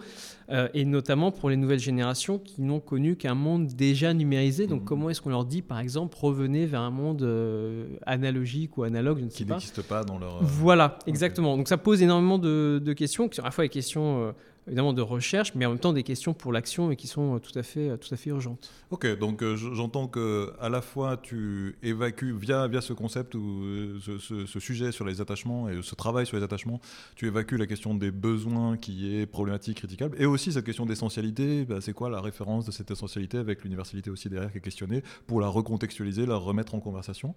euh, 0.51 0.67
et 0.75 0.85
notamment 0.85 1.31
pour 1.31 1.51
les 1.51 1.57
nouvelles 1.57 1.79
générations 1.79 2.41
qui 2.41 2.63
n'ont 2.63 2.81
connu 2.81 3.15
qu'un 3.15 3.37
monde 3.37 3.69
déjà 3.69 4.13
numérisé. 4.13 4.67
Donc 4.67 4.81
Mhm. 4.81 4.87
comment 4.89 5.09
est-ce 5.09 5.21
qu'on 5.23 5.31
leur 5.31 5.45
dit, 5.45 5.63
par 5.63 5.79
exemple, 5.79 6.17
revenez 6.21 6.67
vers 6.67 6.81
un 6.81 6.91
monde 6.91 7.23
euh, 7.23 7.87
analogique 8.05 8.77
ou 8.79 8.83
analogue, 8.83 9.19
je 9.21 9.25
ne 9.27 9.31
sais 9.31 9.37
Qui 9.37 9.45
pas. 9.45 9.55
n'existe 9.55 9.83
pas 9.83 10.03
dans 10.03 10.19
leur. 10.19 10.39
euh, 10.39 10.41
Voilà, 10.43 10.99
exactement. 11.07 11.57
Donc 11.57 11.69
ça 11.69 11.77
pose 11.77 12.03
énormément 12.03 12.39
de, 12.39 12.83
de 12.85 12.93
questions, 12.93 13.29
qui 13.29 13.37
sont 13.37 13.43
à 13.43 13.47
la 13.47 13.51
fois 13.53 13.63
des 13.63 13.69
questions 13.71 14.35
évidemment 14.67 14.93
de 14.93 15.03
recherche, 15.03 15.55
mais 15.55 15.67
en 15.67 15.71
même 15.71 15.79
temps 15.79 15.93
des 15.93 16.03
questions 16.05 16.35
pour 16.35 16.53
l'action 16.53 16.91
et 16.93 16.97
qui 16.97 17.07
sont 17.09 17.37
euh, 17.37 17.39
tout 17.39 17.59
à 17.59 17.63
fait, 17.63 17.91
euh, 17.91 17.97
tout 17.97 18.13
à 18.15 18.17
fait 18.17 18.31
urgentes. 18.31 18.71
Ok, 18.91 19.07
donc 19.19 19.43
euh, 19.43 19.57
j'entends 19.57 20.07
que 20.07 20.53
à 20.61 20.69
la 20.69 20.81
fois 20.83 21.17
tu 21.17 21.77
évacues 21.83 22.33
via 22.33 22.69
via 22.69 22.81
ce 22.81 22.93
concept 22.93 23.35
ou 23.35 23.41
euh, 23.65 23.99
ce, 24.01 24.19
ce- 24.19 24.47
ce 24.47 24.61
sujet 24.61 24.93
sur 24.93 25.05
les 25.05 25.21
attachements 25.21 25.69
et 25.69 25.81
ce 25.83 25.95
travail 25.95 26.27
sur 26.27 26.37
les 26.37 26.43
attachements, 26.45 26.81
tu 27.17 27.27
évacues 27.27 27.57
la 27.57 27.67
question 27.67 27.95
des 27.95 28.11
besoins 28.11 28.77
qui 28.77 29.15
est 29.17 29.27
problématique, 29.27 29.79
critiquable, 29.79 30.17
et 30.21 30.27
aussi 30.27 30.53
cette 30.53 30.65
question 30.65 30.87
d'essentialité. 30.87 31.65
bah, 31.65 31.81
c'est 31.81 31.93
quoi 31.93 32.09
la 32.11 32.21
référence 32.21 32.65
de 32.65 32.71
cette 32.71 32.91
essentialité 32.91 33.39
avec 33.39 33.65
l'universalité 33.65 34.11
aussi 34.11 34.29
derrière 34.29 34.53
qui 34.53 34.59
est 34.59 34.63
questionnée 34.63 35.03
pour 35.27 35.41
la 35.41 35.49
recontextualiser, 35.49 36.25
la 36.27 36.37
remettre 36.37 36.75
en 36.75 36.81
conversation? 36.81 37.35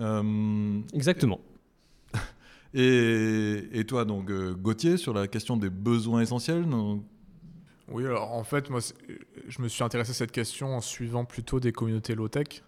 Euh, 0.00 0.80
Exactement. 0.92 1.40
et, 1.42 1.55
et 2.74 3.84
toi 3.86 4.04
donc 4.04 4.30
euh, 4.30 4.54
Gauthier 4.54 4.96
sur 4.96 5.14
la 5.14 5.28
question 5.28 5.56
des 5.56 5.70
besoins 5.70 6.20
essentiels. 6.20 6.64
non 6.64 7.02
Oui, 7.88 8.04
alors 8.04 8.32
en 8.32 8.44
fait, 8.44 8.70
moi, 8.70 8.80
je 9.48 9.62
me 9.62 9.68
suis 9.68 9.82
intéressé 9.82 10.10
à 10.10 10.14
cette 10.14 10.32
question 10.32 10.76
en 10.76 10.80
suivant 10.80 11.24
plutôt 11.24 11.60
des 11.60 11.72
communautés 11.72 12.14
low-tech, 12.14 12.62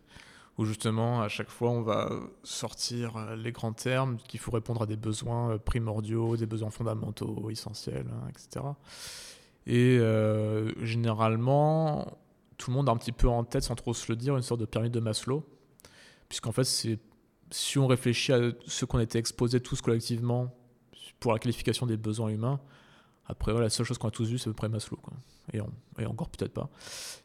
où 0.58 0.64
justement, 0.64 1.22
à 1.22 1.28
chaque 1.28 1.50
fois, 1.50 1.70
on 1.70 1.82
va 1.82 2.10
sortir 2.42 3.16
euh, 3.16 3.36
les 3.36 3.52
grands 3.52 3.72
termes 3.72 4.16
qu'il 4.16 4.40
faut 4.40 4.50
répondre 4.50 4.82
à 4.82 4.86
des 4.86 4.96
besoins 4.96 5.52
euh, 5.52 5.58
primordiaux, 5.58 6.36
des 6.36 6.46
besoins 6.46 6.70
fondamentaux, 6.70 7.48
essentiels, 7.50 8.06
hein, 8.10 8.28
etc. 8.28 8.64
Et 9.66 9.98
euh, 9.98 10.72
généralement, 10.84 12.18
tout 12.56 12.70
le 12.70 12.76
monde 12.76 12.88
a 12.88 12.92
un 12.92 12.96
petit 12.96 13.12
peu 13.12 13.28
en 13.28 13.44
tête, 13.44 13.62
sans 13.62 13.76
trop 13.76 13.94
se 13.94 14.10
le 14.10 14.16
dire, 14.16 14.36
une 14.36 14.42
sorte 14.42 14.60
de 14.60 14.66
pyramide 14.66 14.92
de 14.92 15.00
Maslow, 15.00 15.44
puisqu'en 16.28 16.52
fait, 16.52 16.64
c'est 16.64 16.98
si 17.50 17.78
on 17.78 17.86
réfléchit 17.86 18.32
à 18.32 18.50
ce 18.66 18.84
qu'on 18.84 18.98
a 18.98 19.02
été 19.02 19.18
exposé 19.18 19.60
tous 19.60 19.80
collectivement 19.80 20.54
pour 21.20 21.32
la 21.32 21.38
qualification 21.38 21.86
des 21.86 21.96
besoins 21.96 22.28
humains, 22.28 22.60
après, 23.28 23.52
voilà, 23.52 23.66
la 23.66 23.70
seule 23.70 23.84
chose 23.84 23.98
qu'on 23.98 24.08
a 24.08 24.12
tous 24.12 24.28
vu, 24.28 24.38
c'est 24.38 24.48
à 24.48 24.52
peu 24.52 24.56
près 24.56 24.68
Maslow. 24.68 24.96
Quoi. 24.96 25.12
Et, 25.52 25.60
encore 26.06 26.28
peut-être 26.30 26.52
pas. 26.52 26.70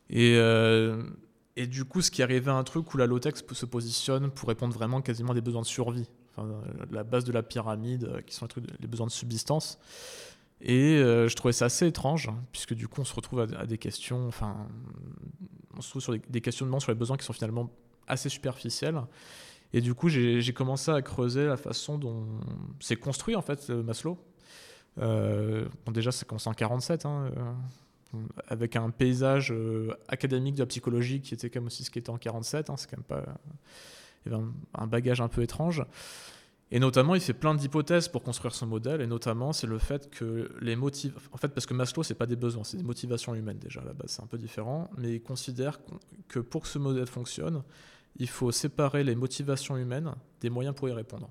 Et, 0.10 0.36
euh, 0.36 1.04
et 1.56 1.66
du 1.66 1.86
coup, 1.86 2.02
ce 2.02 2.12
qui 2.12 2.22
arrivait 2.22 2.52
à 2.52 2.56
un 2.56 2.64
truc 2.64 2.94
où 2.94 2.98
la 2.98 3.06
low-tech 3.06 3.36
se 3.52 3.66
positionne 3.66 4.30
pour 4.30 4.50
répondre 4.50 4.74
vraiment 4.74 5.02
quasiment 5.02 5.32
à 5.32 5.36
des 5.36 5.42
besoins 5.42 5.62
de 5.62 5.68
survie. 5.68 6.10
Enfin, 6.36 6.50
la 6.92 7.04
base 7.04 7.24
de 7.24 7.32
la 7.32 7.42
pyramide, 7.42 8.06
euh, 8.06 8.22
qui 8.22 8.36
sont 8.36 8.48
les, 8.80 8.88
besoins 8.88 9.08
de 9.08 9.12
subsistance. 9.12 9.80
Et 10.62 10.98
euh, 10.98 11.30
je 11.30 11.36
trouvais 11.36 11.54
ça 11.54 11.66
assez 11.66 11.88
étrange, 11.88 12.28
hein, 12.28 12.44
puisque 12.52 12.74
du 12.74 12.88
coup, 12.88 13.02
on 13.02 13.06
se 13.06 13.14
retrouve 13.14 13.40
à, 13.42 13.60
à 13.60 13.66
des 13.66 13.78
questions, 13.78 14.28
enfin, 14.28 14.68
on 15.78 15.82
se 15.82 15.90
trouve 15.90 16.02
sur 16.02 16.14
des, 16.14 16.22
des 16.30 16.42
questionnements 16.42 16.80
sur 16.80 16.92
les 16.92 16.98
besoins 16.98 17.16
qui 17.16 17.26
sont 17.26 17.34
finalement 17.34 17.70
assez 18.08 18.28
superficiels. 18.30 19.00
Et 19.74 19.82
du 19.82 19.96
coup, 19.96 20.08
j'ai 20.08 20.54
commencé 20.54 20.92
à 20.92 21.02
creuser 21.02 21.46
la 21.46 21.58
façon 21.58 21.98
dont 21.98 22.26
c'est 22.80 22.96
construit, 22.96 23.36
en 23.36 23.42
fait, 23.42 23.70
euh, 23.72 23.82
Maslow. 23.82 24.20
Euh, 25.00 25.66
bon, 25.86 25.92
déjà, 25.92 26.12
ça 26.12 26.26
commence 26.26 26.46
en 26.46 26.54
47, 26.54 27.08
hein, 27.08 27.32
euh, 27.36 28.20
avec 28.48 28.76
un 28.76 28.92
paysage 28.92 29.52
académique 30.08 30.56
de 30.56 30.60
la 30.60 30.68
psychologie 30.68 31.22
qui 31.22 31.34
était 31.34 31.50
comme 31.50 31.66
aussi 31.66 31.84
ce 31.84 31.90
qui 31.90 31.98
était 31.98 32.12
en 32.12 32.20
47. 32.20 32.70
hein, 32.70 32.76
c'est 32.78 32.88
quand 32.88 32.98
même 32.98 33.04
pas. 33.04 33.26
Il 34.26 34.34
un, 34.76 34.88
bagage 34.88 35.20
un 35.20 35.28
peu 35.28 35.42
étrange. 35.42 35.84
Et 36.72 36.80
notamment, 36.80 37.14
il 37.16 37.22
fait 37.22 37.34
plein 37.34 37.56
d'hypothèses 37.56 38.08
pour 38.08 38.24
construire 38.24 38.54
son 38.54 38.68
modèle. 38.68 39.02
Et 39.02 39.08
notamment, 39.08 39.54
c'est 39.54 39.68
le 39.68 39.80
fait 39.80 40.10
que 40.12 40.52
les 40.62 40.76
motifs. 40.76 41.14
En 41.32 41.38
fait, 41.38 41.50
parce 41.50 41.66
que 41.66 41.74
Maslow, 41.74 42.04
c'est 42.04 42.14
pas 42.14 42.28
des 42.28 42.36
besoins, 42.36 42.64
c'est 42.64 42.78
des 42.78 42.84
motivations 42.84 43.34
humaines 43.34 43.60
déjà 43.60 43.82
à 43.82 43.86
la. 43.86 43.94
C'est 44.06 44.22
un 44.22 44.28
peu 44.28 44.38
différent. 44.38 44.90
Mais 44.98 45.16
il 45.16 45.22
considère 45.22 45.80
que 46.28 46.40
pour 46.40 46.62
que 46.62 46.68
ce 46.68 46.78
modèle 46.78 47.08
fonctionne, 47.08 47.64
il 48.18 48.30
faut 48.30 48.52
séparer 48.52 49.04
les 49.04 49.16
motivations 49.16 49.78
humaines 49.78 50.14
des 50.42 50.50
moyens 50.50 50.76
pour 50.76 50.90
y 50.90 50.92
répondre. 50.92 51.30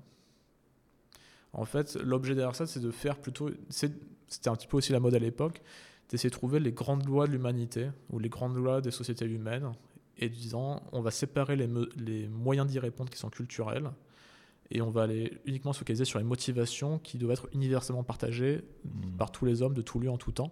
En 1.53 1.65
fait, 1.65 1.95
l'objet 1.95 2.35
derrière 2.35 2.55
ça, 2.55 2.65
c'est 2.65 2.79
de 2.79 2.91
faire 2.91 3.17
plutôt. 3.19 3.49
C'était 3.69 4.49
un 4.49 4.55
petit 4.55 4.67
peu 4.67 4.77
aussi 4.77 4.91
la 4.91 4.99
mode 4.99 5.15
à 5.15 5.19
l'époque, 5.19 5.61
d'essayer 6.09 6.29
de 6.29 6.35
trouver 6.35 6.59
les 6.59 6.71
grandes 6.71 7.05
lois 7.05 7.27
de 7.27 7.31
l'humanité 7.31 7.89
ou 8.09 8.19
les 8.19 8.29
grandes 8.29 8.55
lois 8.55 8.81
des 8.81 8.91
sociétés 8.91 9.25
humaines 9.25 9.71
et 10.17 10.29
disant 10.29 10.83
on 10.91 11.01
va 11.01 11.11
séparer 11.11 11.55
les, 11.55 11.69
les 11.97 12.27
moyens 12.27 12.67
d'y 12.67 12.79
répondre 12.79 13.09
qui 13.09 13.17
sont 13.17 13.29
culturels 13.29 13.91
et 14.69 14.81
on 14.81 14.89
va 14.89 15.03
aller 15.03 15.39
uniquement 15.45 15.73
se 15.73 15.79
focaliser 15.79 16.05
sur 16.05 16.19
les 16.19 16.25
motivations 16.25 16.99
qui 16.99 17.17
doivent 17.17 17.33
être 17.33 17.47
universellement 17.53 18.03
partagées 18.03 18.63
Hmm. 18.85 19.17
par 19.17 19.31
tous 19.31 19.45
les 19.45 19.61
hommes 19.61 19.73
de 19.73 19.81
tout 19.81 19.99
lieu 19.99 20.09
en 20.09 20.17
tout 20.17 20.31
temps. 20.31 20.51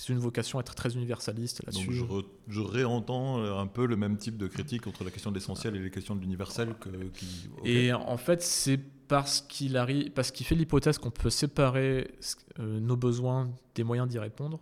C'est 0.00 0.12
une 0.12 0.20
vocation 0.20 0.58
à 0.58 0.60
être 0.60 0.76
très 0.76 0.94
universaliste 0.94 1.64
Donc 1.66 1.74
là-dessus. 1.74 1.92
je, 1.92 2.04
re- 2.04 2.24
je 2.46 2.60
réentends 2.60 3.40
euh, 3.40 3.56
un 3.58 3.66
peu 3.66 3.84
le 3.84 3.96
même 3.96 4.16
type 4.16 4.36
de 4.36 4.46
critique 4.46 4.86
entre 4.86 5.02
la 5.02 5.10
question 5.10 5.30
de 5.30 5.34
l'essentiel 5.34 5.74
et 5.74 5.80
les 5.80 5.90
questions 5.90 6.14
de 6.14 6.20
l'universel 6.20 6.76
que, 6.78 6.88
qui. 7.14 7.50
Et 7.64 7.92
en 7.92 8.16
fait, 8.16 8.40
c'est 8.40 8.78
parce 9.08 9.40
qu'il 9.40 9.76
arrive, 9.76 10.10
parce 10.12 10.30
qu'il 10.30 10.46
fait 10.46 10.54
l'hypothèse 10.54 10.98
qu'on 10.98 11.10
peut 11.10 11.30
séparer 11.30 12.12
euh, 12.60 12.78
nos 12.78 12.96
besoins 12.96 13.50
des 13.74 13.82
moyens 13.82 14.08
d'y 14.08 14.20
répondre 14.20 14.60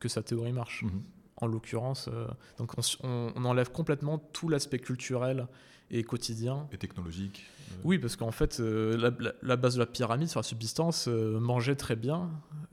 que 0.00 0.08
sa 0.08 0.22
théorie 0.22 0.52
marche. 0.54 0.84
Mhm. 0.84 1.02
En 1.40 1.46
l'occurrence, 1.46 2.08
euh, 2.10 2.26
donc 2.58 2.72
on 3.02 3.44
enlève 3.44 3.70
complètement 3.70 4.18
tout 4.18 4.48
l'aspect 4.48 4.78
culturel 4.78 5.46
et 5.90 6.02
quotidien. 6.02 6.66
Et 6.72 6.78
technologique. 6.78 7.44
Oui, 7.84 7.98
parce 7.98 8.16
qu'en 8.16 8.30
fait, 8.30 8.60
euh, 8.60 8.96
la, 8.96 9.10
la- 9.18 9.34
la 9.42 9.56
base 9.56 9.74
de 9.74 9.78
la 9.80 9.86
pyramide 9.86 10.28
sur 10.28 10.40
la 10.40 10.44
subsistance, 10.44 11.06
euh, 11.08 11.38
manger 11.40 11.76
très 11.76 11.96
bien. 11.96 12.30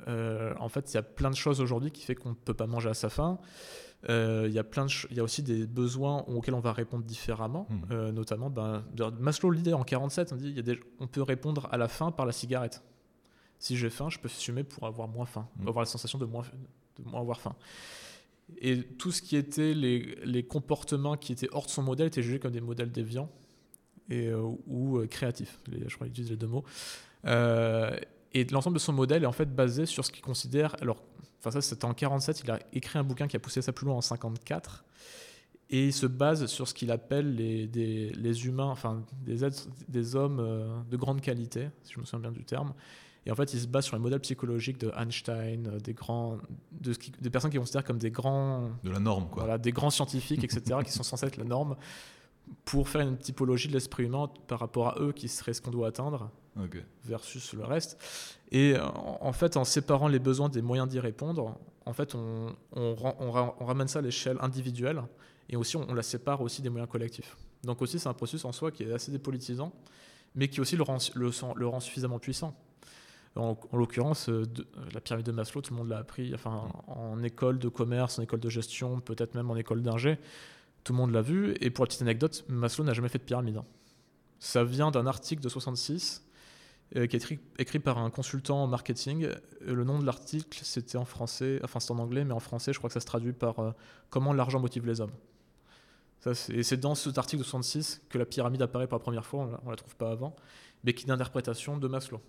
Euh, 0.08 0.54
en 0.60 0.70
fait, 0.70 0.92
il 0.92 0.96
y 0.96 0.98
a 0.98 1.04
plein 1.04 1.30
de 1.30 1.36
choses 1.36 1.62
aujourd'hui 1.62 1.92
qui 1.92 2.04
fait 2.06 2.16
qu'on 2.16 2.30
ne 2.30 2.34
peut 2.36 2.54
pas 2.54 2.68
manger 2.68 2.90
à 2.90 2.94
sa 2.94 3.10
faim. 3.10 3.40
Euh, 4.10 4.46
Il 4.48 4.54
y 4.54 4.60
a 4.60 4.64
plein 4.64 4.86
de 4.86 4.92
y 5.16 5.20
a 5.20 5.24
aussi 5.24 5.42
des 5.42 5.66
besoins 5.66 6.24
auxquels 6.28 6.54
on 6.54 6.60
va 6.60 6.74
répondre 6.74 7.04
différemment. 7.04 7.68
Euh, 7.92 8.12
notamment 8.12 8.50
ben, 8.50 8.84
Maslow 9.20 9.50
l'idée 9.50 9.74
en 9.74 9.84
47, 9.84 10.34
on 10.34 10.36
dit 10.36 10.52
y 10.52 10.60
a 10.60 10.62
des- 10.62 10.80
on 11.00 11.08
peut 11.08 11.24
répondre 11.24 11.68
à 11.72 11.78
la 11.78 11.88
faim 11.88 12.12
par 12.12 12.26
la 12.26 12.32
cigarette. 12.32 12.84
Si 13.58 13.78
j'ai 13.78 13.90
faim, 13.90 14.10
je 14.10 14.20
peux 14.20 14.28
fumer 14.30 14.64
pour 14.64 14.86
avoir 14.86 15.08
moins 15.08 15.26
faim, 15.26 15.48
Mhm. 15.60 15.68
avoir 15.70 15.82
la 15.84 15.88
sensation 15.90 16.20
de 16.20 16.26
moins, 16.26 16.44
de 17.00 17.10
moins 17.10 17.22
avoir 17.22 17.40
faim. 17.40 17.56
Et 18.60 18.84
tout 18.84 19.12
ce 19.12 19.24
qui 19.24 19.38
était 19.38 19.74
les, 19.74 20.16
les 20.24 20.44
comportements 20.44 21.18
qui 21.18 21.32
étaient 21.32 21.50
hors 21.52 21.66
de 21.66 21.72
son 21.72 21.82
modèle 21.82 22.08
étaient 22.08 22.22
jugés 22.22 22.40
comme 22.40 22.52
des 22.52 22.62
modèles 22.62 22.92
déviants 22.92 23.32
et, 24.10 24.28
euh, 24.28 24.42
ou 24.68 24.98
euh, 24.98 25.08
créatifs. 25.08 25.60
Les- 25.68 25.88
je 25.90 25.96
crois 25.96 26.08
qu'ils 26.08 26.12
utilisent 26.14 26.32
les 26.32 26.38
deux 26.38 26.48
mots. 26.48 26.64
Euh, 27.26 27.96
et 28.34 28.44
l'ensemble 28.46 28.76
de 28.76 28.82
son 28.82 28.94
modèle 28.94 29.24
est 29.24 29.28
en 29.28 29.32
fait 29.32 29.54
basé 29.54 29.86
sur 29.86 30.04
ce 30.06 30.12
qu'il 30.12 30.22
considère. 30.24 30.76
Alors, 30.82 31.02
enfin 31.40 31.52
ça 31.52 31.62
c'était 31.62 31.86
en 31.86 31.94
47. 31.94 32.42
Il 32.44 32.52
a 32.52 32.60
écrit 32.74 33.00
un 33.00 33.04
bouquin 33.04 33.28
qui 33.28 33.36
a 33.36 33.40
poussé 33.40 33.62
ça 33.62 33.72
plus 33.72 33.86
loin 33.86 33.96
en 33.96 34.02
54. 34.02 34.84
Et 35.72 35.86
il 35.88 35.94
se 35.94 36.06
base 36.06 36.46
sur 36.46 36.68
ce 36.68 36.74
qu'il 36.76 36.92
appelle 36.92 37.34
les, 37.36 37.66
des- 37.66 38.12
les 38.12 38.46
humains, 38.46 38.68
enfin 38.70 39.04
des, 39.26 39.44
êtres, 39.44 39.68
des 39.88 40.16
hommes 40.16 40.40
euh, 40.40 40.68
de 40.92 40.96
grande 40.98 41.22
qualité, 41.22 41.70
si 41.84 41.94
je 41.94 42.00
me 42.00 42.06
souviens 42.06 42.30
bien 42.30 42.32
du 42.32 42.44
terme. 42.46 42.74
Et 43.26 43.32
en 43.32 43.36
fait, 43.36 43.52
il 43.56 43.60
se 43.60 43.66
base 43.66 43.86
sur 43.86 43.96
les 43.96 44.02
modèles 44.04 44.20
psychologiques 44.20 44.78
de 44.80 44.92
Einstein, 44.96 45.66
euh, 45.68 45.80
des 45.80 45.94
grands, 45.96 46.38
de 46.72 46.94
ce 46.94 47.00
qui- 47.00 47.12
des 47.20 47.32
personnes 47.32 47.50
qui 47.50 47.58
considèrent 47.58 47.84
comme 47.84 47.98
des 47.98 48.12
grands 48.12 48.70
De 48.84 48.92
la 48.92 49.00
norme, 49.00 49.28
quoi. 49.28 49.44
voilà, 49.46 49.58
des 49.58 49.72
grands 49.72 49.90
scientifiques, 49.90 50.44
etc., 50.44 50.82
qui 50.86 50.92
sont 50.92 51.02
censés 51.02 51.26
être 51.26 51.38
la 51.38 51.46
norme, 51.46 51.76
pour 52.64 52.90
faire 52.90 53.02
une 53.02 53.18
typologie 53.18 53.68
de 53.68 53.74
l'esprit 53.74 54.04
humain 54.04 54.30
par 54.48 54.60
rapport 54.60 54.90
à 54.90 54.96
eux 55.00 55.12
qui 55.12 55.28
serait 55.28 55.54
ce 55.54 55.62
qu'on 55.62 55.72
doit 55.72 55.88
atteindre 55.88 56.32
versus 57.04 57.54
le 57.54 57.64
reste. 57.64 58.02
Et 58.52 58.78
en, 58.80 59.18
en 59.22 59.34
fait, 59.34 59.58
en 59.58 59.64
séparant 59.64 60.08
les 60.08 60.20
besoins 60.20 60.50
des 60.50 60.62
moyens 60.62 60.88
d'y 60.88 61.00
répondre, 61.00 61.58
en 61.86 61.94
fait, 61.94 62.16
on, 62.16 62.56
on, 62.76 62.96
on, 63.20 63.66
ramène 63.66 63.88
ça 63.88 64.00
à 64.00 64.02
l'échelle 64.02 64.38
individuelle 64.42 65.04
et 65.50 65.56
aussi 65.56 65.78
on, 65.78 65.94
la 65.94 66.04
sépare 66.04 66.42
aussi 66.42 66.62
des 66.62 66.70
moyens 66.70 66.90
collectifs. 66.90 67.38
Donc 67.64 67.82
aussi, 67.82 68.00
c'est 68.00 68.10
un 68.10 68.14
processus 68.14 68.46
en 68.46 68.52
soi 68.52 68.72
qui 68.72 68.84
est 68.84 68.92
assez 68.92 69.12
dépolitisant, 69.12 69.72
mais 70.34 70.48
qui 70.48 70.62
aussi 70.62 70.76
le 70.76 70.84
rend, 70.84 70.98
le, 71.16 71.32
le 71.56 71.68
rend 71.68 71.80
suffisamment 71.80 72.20
puissant. 72.20 72.56
En, 73.36 73.58
l'occurrence, 73.74 74.30
euh, 74.30 74.46
la 74.94 75.02
pyramide 75.02 75.26
de 75.26 75.34
Maslow, 75.34 75.62
tout 75.62 75.74
le 75.74 75.80
monde 75.80 75.90
l'a 75.90 75.98
appris 75.98 76.34
enfin, 76.34 76.70
en 76.88 77.22
école 77.22 77.60
de 77.60 77.68
commerce, 77.68 78.18
en 78.18 78.24
école 78.24 78.40
de 78.40 78.50
gestion, 78.50 79.02
peut-être 79.02 79.36
même 79.36 79.52
en 79.52 79.58
école 79.58 79.82
d'ingé. 79.82 80.18
Tout 80.86 80.94
le 80.94 80.98
monde 80.98 81.12
l'a 81.12 81.22
vu. 81.22 81.56
Et 81.60 81.70
pour 81.70 81.84
la 81.84 81.88
petite 81.88 82.04
anecdote, 82.04 82.46
Maslow 82.48 82.86
n'a 82.86 82.94
jamais 82.94 83.10
fait 83.10 83.18
de 83.18 83.24
pyramide. 83.24 83.58
Hein. 83.58 83.66
Ça 84.40 84.64
vient 84.64 84.92
d'un 84.92 85.08
article 85.08 85.44
de 85.44 85.50
66 85.50 86.24
euh, 86.96 87.08
qui 87.08 87.16
est 87.18 87.20
écrit, 87.20 87.40
écrit, 87.58 87.80
par 87.80 87.98
un 87.98 88.10
consultant 88.10 88.64
en 88.64 88.68
marketing. 88.68 89.26
Euh, 89.26 89.36
le 89.62 89.84
nom 89.84 90.00
de 90.00 90.06
l'article, 90.06 90.58
c'était 90.64 90.98
en 90.98 91.04
français, 91.04 91.60
enfin 91.64 91.82
c'est 91.82 91.92
en 91.92 91.98
anglais, 91.98 92.24
mais 92.24 92.34
en 92.34 92.40
français, 92.40 92.72
je 92.72 92.78
crois 92.78 92.90
que 92.90 92.94
ça 92.94 93.02
se 93.02 93.06
traduit 93.06 93.34
par 93.34 93.74
Comment 94.10 94.32
l'argent 94.32 94.60
motive 94.60 94.86
les 94.86 95.02
hommes. 95.02 95.12
et 96.26 96.64
c'est 96.64 96.78
dans 96.78 96.96
cet 96.96 97.18
article 97.18 97.40
de 97.40 97.44
66 97.44 98.04
que 98.08 98.18
la 98.18 98.26
pyramide 98.26 98.62
apparaît 98.62 98.88
pour 98.88 98.98
la 98.98 99.04
première 99.04 99.26
fois, 99.26 99.60
on 99.64 99.66
ne 99.66 99.72
la 99.72 99.76
trouve 99.76 99.96
pas 99.96 100.12
avant, 100.12 100.36
mais 100.84 100.94
qui 100.94 101.04
est 101.04 101.06
une 101.06 101.12
interprétation 101.12 101.78
de 101.78 101.88
Maslow 101.88 102.22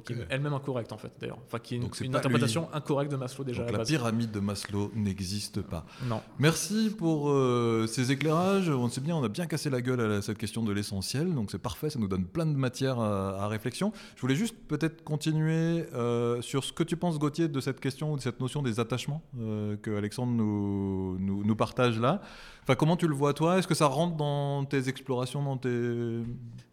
qui 0.00 0.12
est 0.14 0.26
elle-même 0.28 0.54
incorrecte 0.54 0.92
en 0.92 0.98
fait 0.98 1.12
d'ailleurs. 1.20 1.38
Enfin, 1.46 1.58
qui 1.58 1.74
est 1.74 1.78
une, 1.78 2.16
interprétation 2.16 2.68
incorrecte 2.72 3.10
de 3.10 3.16
Maslow 3.16 3.44
déjà. 3.44 3.64
Donc 3.64 3.76
la, 3.76 3.84
pyramide 3.84 4.30
de 4.30 4.40
Maslow 4.40 4.90
n'existe 4.94 5.60
pas. 5.62 5.84
Non. 6.06 6.20
Merci 6.38 6.94
pour 6.96 7.30
euh, 7.30 7.86
ces 7.86 8.12
éclairages. 8.12 8.68
On 8.68 8.88
sait 8.88 9.00
bien, 9.00 9.16
on 9.16 9.24
a 9.24 9.28
bien 9.28 9.46
cassé 9.46 9.70
la 9.70 9.80
gueule 9.80 10.00
à 10.00 10.22
cette 10.22 10.38
question 10.38 10.62
de 10.62 10.72
l'essentiel, 10.72 11.34
donc 11.34 11.50
c'est 11.50 11.58
parfait, 11.58 11.90
ça 11.90 11.98
nous 11.98 12.08
donne 12.08 12.24
plein 12.24 12.46
de 12.46 12.56
matière 12.56 12.98
à, 13.00 13.48
réflexion. 13.48 13.92
Je 14.16 14.20
voulais 14.20 14.34
juste 14.34 14.56
peut-être 14.68 15.04
continuer 15.04 15.86
euh, 15.94 16.40
sur 16.42 16.64
ce 16.64 16.72
que 16.72 16.82
tu 16.82 16.96
penses 16.96 17.18
Gauthier 17.18 17.48
de 17.48 17.60
cette 17.60 17.80
question 17.80 18.12
ou 18.12 18.16
de 18.16 18.22
cette 18.22 18.40
notion 18.40 18.62
des 18.62 18.80
attachements 18.80 19.22
euh, 19.38 19.76
que 19.76 19.96
Alexandre 19.96 20.32
nous, 20.32 21.18
nous, 21.18 21.56
partage 21.56 21.98
là. 22.00 22.22
Enfin, 22.62 22.74
comment 22.74 22.96
tu 22.96 23.06
le 23.06 23.14
vois 23.14 23.34
toi? 23.34 23.58
Est-ce 23.58 23.66
que 23.66 23.74
ça 23.74 23.86
rentre 23.86 24.16
dans 24.16 24.64
tes 24.64 24.88
explorations, 24.88 25.42
dans 25.42 25.58
tes... 25.58 26.20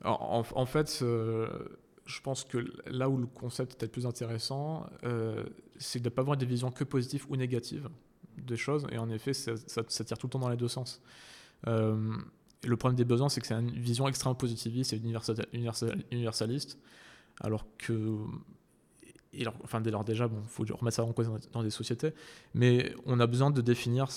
En, 0.05 0.43
en, 0.55 0.65
fait 0.65 1.03
je 2.10 2.22
pense 2.22 2.44
que 2.44 2.58
là 2.88 3.08
où 3.08 3.18
le 3.18 3.28
concept 3.28 3.84
est 3.84 3.86
le 3.86 3.92
plus 3.92 4.08
intéressant, 4.08 4.88
euh, 5.04 5.44
c'est 5.78 6.00
de 6.00 6.06
ne 6.06 6.10
pas 6.10 6.22
avoir 6.22 6.38
des 6.38 6.46
visions 6.46 6.72
que 6.72 6.84
positives 6.84 7.25
ou 7.30 7.36
négatives 7.36 7.88
des 8.38 8.58
choses. 8.58 8.88
Et 8.92 8.98
en 8.98 9.10
effet, 9.10 9.34
ça, 9.34 9.84
tire 9.84 10.18
tout 10.18 10.25
le 10.25 10.32
temps 10.32 10.39
dans 10.39 10.50
les 10.50 10.58
deux 10.58 10.68
sens. 10.68 11.01
Euh, 11.68 12.18
le 12.63 12.78
problème 12.78 12.98
des 12.98 13.06
besoins, 13.06 13.30
c'est 13.30 13.42
que 13.42 13.48
c'est 13.48 13.54
une 13.54 13.70
vision 13.70 14.08
extrêmement 14.08 14.36
positiviste 14.36 14.92
et 14.92 15.01
universaliste. 16.12 16.80
Alors 17.42 17.66
que. 17.78 18.18
enfin, 19.63 19.80
dès 19.80 19.92
lors, 19.92 20.04
déjà, 20.04 20.25
il 20.25 20.32
bon, 20.32 20.42
faut 20.48 20.63
remettre 20.63 20.96
ça 20.96 21.04
en 21.04 21.13
cause 21.13 21.30
dans 21.51 21.62
des 21.62 21.70
sociétés. 21.70 22.13
Mais 22.56 22.96
on 23.06 23.20
a 23.20 23.28
besoin 23.28 23.51
de 23.51 23.62
définir 23.62 24.08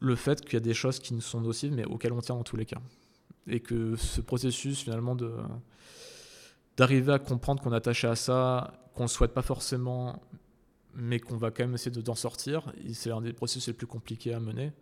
le 0.00 0.16
fait 0.16 0.40
qu'il 0.40 0.54
y 0.54 0.56
a 0.56 0.60
des 0.60 0.74
choses 0.74 1.00
qui 1.00 1.12
ne 1.12 1.20
sont 1.20 1.42
nocives, 1.42 1.72
mais 1.72 1.84
auxquelles 1.84 2.14
on 2.14 2.20
tient 2.22 2.34
dans 2.34 2.44
tous 2.44 2.56
les 2.56 2.66
cas. 2.66 2.80
Et 3.46 3.60
que 3.60 3.94
ce 3.96 4.22
processus, 4.22 4.80
finalement, 4.80 5.14
de 5.14 5.34
d'arriver 6.76 7.12
à 7.12 7.18
comprendre 7.18 7.62
qu'on 7.62 7.72
est 7.72 7.76
attaché 7.76 8.06
à 8.06 8.16
ça, 8.16 8.74
qu'on 8.94 9.04
ne 9.04 9.08
souhaite 9.08 9.32
pas 9.32 9.42
forcément, 9.42 10.22
mais 10.94 11.20
qu'on 11.20 11.36
va 11.36 11.50
quand 11.50 11.64
même 11.64 11.74
essayer 11.74 11.90
d'en 11.90 12.14
sortir. 12.14 12.72
C'est 12.92 13.10
un 13.10 13.20
des 13.20 13.32
processus 13.32 13.68
les 13.68 13.72
plus 13.72 13.86
compliqués 13.86 14.32
à 14.32 14.40
mener. 14.40 14.72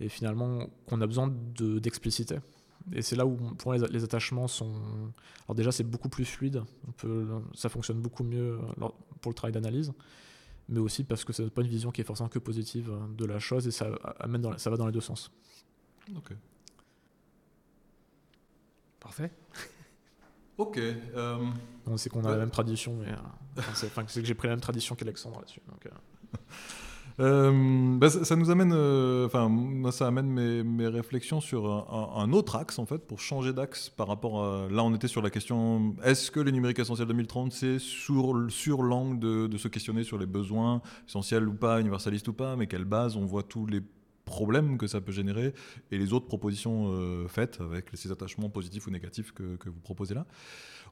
Et 0.00 0.08
finalement, 0.08 0.66
qu'on 0.86 1.00
a 1.00 1.06
besoin 1.06 1.32
d'expliciter. 1.58 2.38
et 2.92 3.02
c'est 3.02 3.14
là 3.14 3.26
où, 3.26 3.36
pour 3.36 3.72
les, 3.72 3.86
les, 3.88 4.02
attachements 4.02 4.48
sont. 4.48 4.72
Alors, 5.46 5.54
déjà, 5.54 5.70
c'est 5.70 5.84
beaucoup 5.84 6.08
plus 6.08 6.24
fluide. 6.24 6.62
On 6.88 6.92
peut, 6.92 7.28
ça 7.54 7.68
fonctionne 7.68 8.00
beaucoup 8.00 8.24
mieux 8.24 8.58
pour 9.20 9.30
le 9.30 9.34
travail 9.34 9.52
d'analyse. 9.52 9.92
Mais 10.68 10.80
aussi 10.80 11.04
parce 11.04 11.24
que 11.24 11.32
ce 11.32 11.42
n'est 11.42 11.50
pas 11.50 11.62
une 11.62 11.68
vision 11.68 11.90
qui 11.90 12.00
est 12.00 12.04
forcément 12.04 12.28
que 12.28 12.38
positive 12.38 12.90
de 13.16 13.24
la 13.24 13.38
chose 13.38 13.66
et 13.66 13.70
ça, 13.70 13.90
amène 14.18 14.40
dans, 14.40 14.56
ça 14.58 14.70
va 14.70 14.76
dans 14.76 14.86
les 14.86 14.92
deux 14.92 15.00
sens. 15.00 15.30
Ok. 16.16 16.32
Parfait. 19.00 19.30
Ok. 20.58 20.78
Euh... 20.78 21.38
c'est 21.96 22.10
qu'on 22.10 22.24
a 22.24 22.30
la 22.30 22.38
même 22.38 22.50
tradition, 22.50 22.96
mais 23.00 23.12
euh, 23.12 23.62
c'est 23.74 23.92
que 24.20 24.26
j'ai 24.26 24.34
pris 24.34 24.48
la 24.48 24.54
même 24.54 24.60
tradition 24.60 24.94
qu'Alexandre 24.94 25.38
là-dessus. 25.38 25.62
Donc, 25.68 25.86
euh. 25.86 26.38
Euh, 27.20 27.98
bah, 27.98 28.08
ça, 28.08 28.36
nous 28.36 28.50
amène, 28.50 28.72
enfin, 28.72 29.46
moi, 29.46 29.92
ça 29.92 30.06
amène 30.06 30.28
mes, 30.28 30.62
mes 30.62 30.86
réflexions 30.88 31.42
sur 31.42 31.70
un, 31.70 32.32
autre 32.32 32.56
axe, 32.56 32.78
en 32.78 32.86
fait, 32.86 33.06
pour 33.06 33.20
changer 33.20 33.52
d'axe 33.52 33.90
par 33.90 34.08
rapport 34.08 34.42
à. 34.42 34.68
Là, 34.70 34.82
on 34.82 34.94
était 34.94 35.08
sur 35.08 35.20
la 35.20 35.28
question 35.28 35.94
est-ce 36.02 36.30
que 36.30 36.40
les 36.40 36.52
numériques 36.52 36.78
essentiels 36.78 37.06
2030, 37.08 37.52
c'est 37.52 37.78
sur, 37.78 38.46
sur 38.48 38.82
l'angle 38.82 39.18
de, 39.18 39.46
de, 39.46 39.58
se 39.58 39.68
questionner 39.68 40.04
sur 40.04 40.16
les 40.16 40.24
besoins 40.24 40.80
essentiels 41.06 41.46
ou 41.46 41.52
pas, 41.52 41.80
universalistes 41.80 42.28
ou 42.28 42.32
pas, 42.32 42.56
mais 42.56 42.66
quelle 42.66 42.86
base 42.86 43.14
on 43.14 43.26
voit 43.26 43.42
tous 43.42 43.66
les 43.66 43.82
problèmes 44.32 44.78
que 44.78 44.86
ça 44.86 45.00
peut 45.02 45.12
générer 45.12 45.52
et 45.90 45.98
les 45.98 46.14
autres 46.14 46.26
propositions 46.26 46.86
euh, 46.88 47.28
faites 47.28 47.60
avec 47.60 47.90
ces 47.92 48.10
attachements 48.10 48.48
positifs 48.48 48.86
ou 48.86 48.90
négatifs 48.90 49.32
que, 49.32 49.58
vous 49.66 49.80
proposez 49.80 50.14
là. 50.14 50.26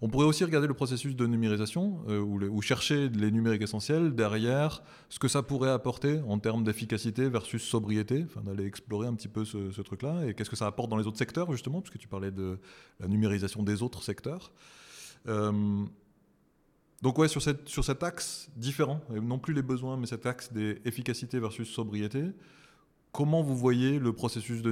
On 0.02 0.08
pourrait 0.08 0.26
aussi 0.26 0.44
regarder 0.44 0.66
le 0.66 0.74
processus 0.74 1.16
de 1.16 1.26
numérisation 1.26 2.02
euh, 2.08 2.20
ou, 2.20 2.62
chercher 2.62 3.08
les 3.08 3.30
numériques 3.30 3.62
essentiels 3.62 4.14
derrière 4.14 4.82
ce 5.08 5.18
que 5.18 5.28
ça 5.28 5.42
pourrait 5.42 5.70
apporter 5.70 6.20
en 6.28 6.38
termes 6.38 6.64
d'efficacité 6.64 7.28
versus 7.30 7.62
sobriété, 7.62 8.24
enfin, 8.24 8.42
d'aller 8.42 8.66
explorer 8.66 9.06
un 9.08 9.14
petit 9.14 9.28
peu 9.28 9.44
ce, 9.44 9.80
truc-là 9.80 10.26
et 10.26 10.34
qu'est-ce 10.34 10.50
que 10.50 10.56
ça 10.56 10.66
apporte 10.66 10.90
dans 10.90 10.98
les 10.98 11.06
autres 11.06 11.18
secteurs 11.18 11.50
justement, 11.50 11.80
puisque 11.80 11.98
tu 11.98 12.08
parlais 12.08 12.30
de 12.30 12.58
la 13.00 13.08
numérisation 13.08 13.62
des 13.62 13.82
autres 13.82 14.02
secteurs. 14.02 14.52
Euh, 15.28 15.84
donc 17.02 17.16
ouais, 17.18 17.28
sur, 17.28 17.42
cet 17.42 18.02
axe 18.02 18.50
différent, 18.56 19.00
non 19.08 19.38
plus 19.38 19.54
les 19.54 19.62
besoins, 19.62 19.96
mais 19.96 20.06
cet 20.06 20.26
axe 20.26 20.52
des 20.52 20.80
efficacité 20.84 21.40
versus 21.40 21.68
sobriété, 21.68 22.24
Comment 23.12 23.42
vous 23.42 23.56
voyez 23.56 23.98
le 23.98 24.12
processus 24.12 24.62
de, 24.62 24.70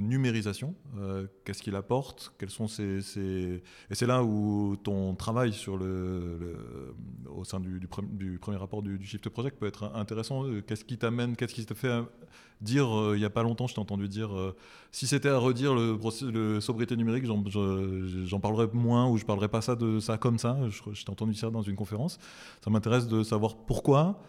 numérisation 0.00 0.76
euh, 0.96 1.26
Qu'est-ce 1.44 1.60
qu'il 1.60 1.74
apporte 1.74 2.32
Quels 2.38 2.50
sont 2.50 2.68
ses, 2.68 3.00
Et 3.18 3.94
c'est 3.94 4.06
là 4.06 4.22
où 4.22 4.76
ton 4.76 5.16
travail 5.16 5.52
au 7.28 7.44
sein 7.44 7.58
du, 7.58 7.88
premier 7.88 8.56
rapport 8.56 8.80
du, 8.80 9.04
Shift 9.04 9.28
Project 9.28 9.58
peut 9.58 9.66
être 9.66 9.90
intéressant. 9.96 10.44
Qu'est-ce 10.68 10.84
qui 10.84 10.98
t'amène 10.98 11.34
Qu'est-ce 11.34 11.54
qui 11.54 11.66
te 11.66 11.74
fait 11.74 12.00
dire 12.60 12.96
euh, 12.96 13.16
Il 13.16 13.18
n'y 13.18 13.26
a 13.26 13.30
pas 13.30 13.42
longtemps, 13.42 13.66
je 13.66 13.74
t'ai 13.74 13.80
entendu 13.80 14.08
dire 14.08 14.32
euh, 14.32 14.54
si 14.92 15.08
c'était 15.08 15.28
à 15.28 15.38
redire 15.38 15.74
le, 15.74 16.60
sobriété 16.60 16.96
numérique, 16.96 17.24
j'en 17.24 18.40
parlerais 18.40 18.68
moins 18.72 19.10
ou 19.10 19.16
je 19.16 19.24
parlerais 19.24 19.48
pas 19.48 19.62
ça 19.62 19.74
de 19.74 19.98
ça 19.98 20.16
comme 20.16 20.38
ça. 20.38 20.56
Je, 20.68 20.80
je 20.92 21.04
t'ai 21.04 21.10
entendu 21.10 21.32
dire 21.32 21.40
ça 21.40 21.50
dans 21.50 21.62
une 21.62 21.76
conférence. 21.76 22.20
Ça 22.62 22.70
m'intéresse 22.70 23.08
de 23.08 23.24
savoir 23.24 23.56
pourquoi 23.56 24.22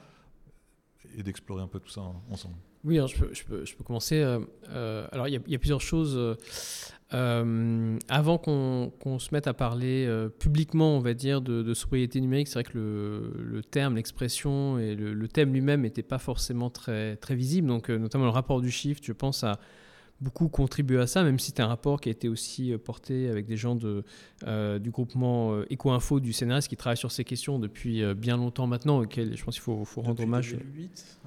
et 1.16 1.24
d'explorer 1.24 1.62
un 1.62 1.68
peu 1.68 1.80
tout 1.80 1.90
ça 1.90 2.02
ensemble. 2.30 2.56
Oui, 2.88 3.02
je, 3.06 3.18
peux, 3.18 3.30
je, 3.34 3.44
peux, 3.44 3.66
je, 3.66 3.76
peux, 3.76 3.84
commencer. 3.84 4.22
Euh, 4.22 4.40
euh, 4.70 5.06
alors, 5.12 5.28
il 5.28 5.42
y, 5.46 5.56
a 5.56 5.60
plusieurs 5.60 5.82
choses. 5.82 6.18
Euh, 7.14 8.00
avant 8.08 8.38
qu'on 8.38 9.20
se 9.20 9.30
mette 9.34 9.48
à 9.48 9.54
parler 9.54 10.10
publiquement, 10.40 10.96
on 10.96 11.00
va 11.00 11.14
dire, 11.14 11.42
de, 11.42 11.74
sobriété 11.74 12.22
numérique, 12.22 12.48
c'est 12.48 12.54
vrai 12.54 12.64
que 12.64 12.78
le, 12.78 13.34
le 13.44 13.62
terme, 13.62 13.98
l'expression 13.98 14.80
et 14.80 14.96
le, 14.96 15.28
thème 15.28 15.52
lui-même 15.52 15.82
n'était 15.82 16.02
pas 16.02 16.18
forcément 16.18 16.70
très, 16.70 17.18
très 17.18 17.36
visible. 17.36 17.68
Donc, 17.68 17.90
notamment 17.90 18.24
le 18.24 18.32
rapport 18.32 18.62
du 18.62 18.72
Shift, 18.72 19.06
je 19.06 19.14
pense, 19.14 19.44
à 19.44 19.60
beaucoup 20.22 20.48
contribué 20.48 20.98
à 21.00 21.08
ça, 21.08 21.24
même 21.24 21.40
si 21.40 21.48
c'est 21.48 21.60
un 21.60 21.68
rapport 21.68 22.00
qui 22.00 22.08
a 22.08 22.12
été 22.14 22.30
aussi 22.30 22.74
porté 22.78 23.28
avec 23.28 23.48
des 23.48 23.58
gens 23.58 23.76
de, 23.76 24.06
du 24.80 24.92
groupement 24.92 25.60
Eco-Info 25.70 26.22
du 26.22 26.32
CNRS 26.32 26.70
qui 26.70 26.78
travaillent 26.78 26.96
sur 26.96 27.12
ces 27.12 27.26
questions 27.26 27.60
depuis 27.60 28.02
bien 28.16 28.38
longtemps 28.38 28.66
maintenant, 28.66 29.02
auxquels 29.02 29.36
je 29.36 29.44
pense 29.44 29.56
qu'il 29.56 29.64
faut, 29.64 29.84
faut 29.84 30.02
rendre 30.02 30.24
hommage. 30.24 30.54
2008, 30.54 31.20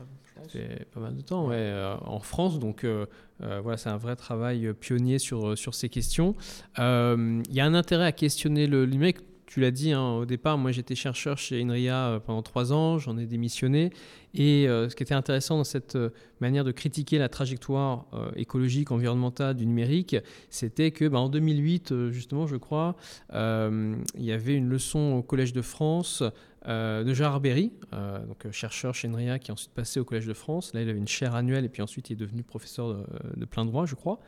fait 0.48 0.86
pas 0.92 1.00
mal 1.00 1.16
de 1.16 1.20
temps, 1.20 1.48
ouais, 1.48 1.56
euh, 1.56 1.96
en 2.04 2.20
France. 2.20 2.58
Donc 2.58 2.84
euh, 2.84 3.06
euh, 3.42 3.60
voilà, 3.60 3.76
c'est 3.76 3.88
un 3.88 3.96
vrai 3.96 4.16
travail 4.16 4.72
pionnier 4.78 5.18
sur, 5.18 5.56
sur 5.56 5.74
ces 5.74 5.88
questions. 5.88 6.34
Il 6.78 7.42
y 7.50 7.60
a 7.60 7.64
un 7.64 7.74
intérêt 7.74 8.06
à 8.06 8.12
questionner 8.12 8.66
le 8.66 8.86
numérique. 8.86 9.18
Tu 9.46 9.58
l'as 9.58 9.72
dit 9.72 9.90
hein, 9.90 10.12
au 10.12 10.26
départ, 10.26 10.58
moi 10.58 10.70
j'étais 10.70 10.94
chercheur 10.94 11.36
chez 11.36 11.60
INRIA 11.60 12.22
pendant 12.24 12.40
trois 12.40 12.72
ans, 12.72 12.98
j'en 12.98 13.18
ai 13.18 13.26
démissionné. 13.26 13.90
Et 14.32 14.66
ce 14.68 14.94
qui 14.94 15.02
était 15.02 15.14
intéressant 15.14 15.56
dans 15.56 15.64
cette 15.64 15.98
manière 16.40 16.62
de 16.62 16.70
critiquer 16.70 17.18
la 17.18 17.28
trajectoire 17.28 18.06
écologique, 18.36 18.92
environnementale 18.92 19.56
du 19.56 19.66
numérique, 19.66 20.14
c'était 20.50 20.92
que 20.92 21.04
bah, 21.08 21.18
en 21.18 21.28
2008, 21.28 22.10
justement, 22.10 22.46
je 22.46 22.54
crois, 22.54 22.94
il 23.32 23.96
y 24.24 24.30
avait 24.30 24.54
une 24.54 24.68
leçon 24.68 25.14
au 25.14 25.22
Collège 25.24 25.52
de 25.52 25.62
France 25.62 26.22
euh, 26.68 27.04
de 27.04 27.14
Gérard 27.14 27.40
Berry, 27.40 27.72
euh, 27.94 28.22
donc 28.26 28.44
euh, 28.44 28.52
chercheur 28.52 28.94
chez 28.94 29.08
NRIA 29.08 29.38
qui 29.38 29.50
est 29.50 29.52
ensuite 29.52 29.72
passé 29.72 29.98
au 29.98 30.04
Collège 30.04 30.26
de 30.26 30.34
France. 30.34 30.74
Là, 30.74 30.82
il 30.82 30.90
avait 30.90 30.98
une 30.98 31.08
chaire 31.08 31.34
annuelle 31.34 31.64
et 31.64 31.70
puis 31.70 31.80
ensuite 31.80 32.10
il 32.10 32.12
est 32.12 32.16
devenu 32.16 32.42
professeur 32.42 33.06
de, 33.34 33.44
plein 33.46 33.64
droit, 33.64 33.86
je 33.86 33.94
crois. 33.94 34.20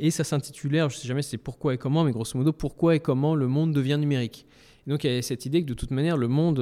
Et 0.00 0.10
ça 0.10 0.24
s'intitulait, 0.24 0.80
je 0.80 0.84
ne 0.84 0.90
sais 0.90 1.06
jamais 1.06 1.22
c'est 1.22 1.38
pourquoi 1.38 1.74
et 1.74 1.78
comment, 1.78 2.02
mais 2.02 2.10
grosso 2.10 2.36
modo, 2.36 2.52
pourquoi 2.52 2.96
et 2.96 3.00
comment 3.00 3.36
le 3.36 3.46
monde 3.46 3.72
devient 3.72 3.98
numérique. 4.00 4.46
Et 4.88 4.90
donc 4.90 5.04
il 5.04 5.10
y 5.10 5.12
avait 5.12 5.22
cette 5.22 5.46
idée 5.46 5.62
que 5.62 5.68
de 5.68 5.74
toute 5.74 5.92
manière, 5.92 6.16
le 6.16 6.26
monde 6.26 6.60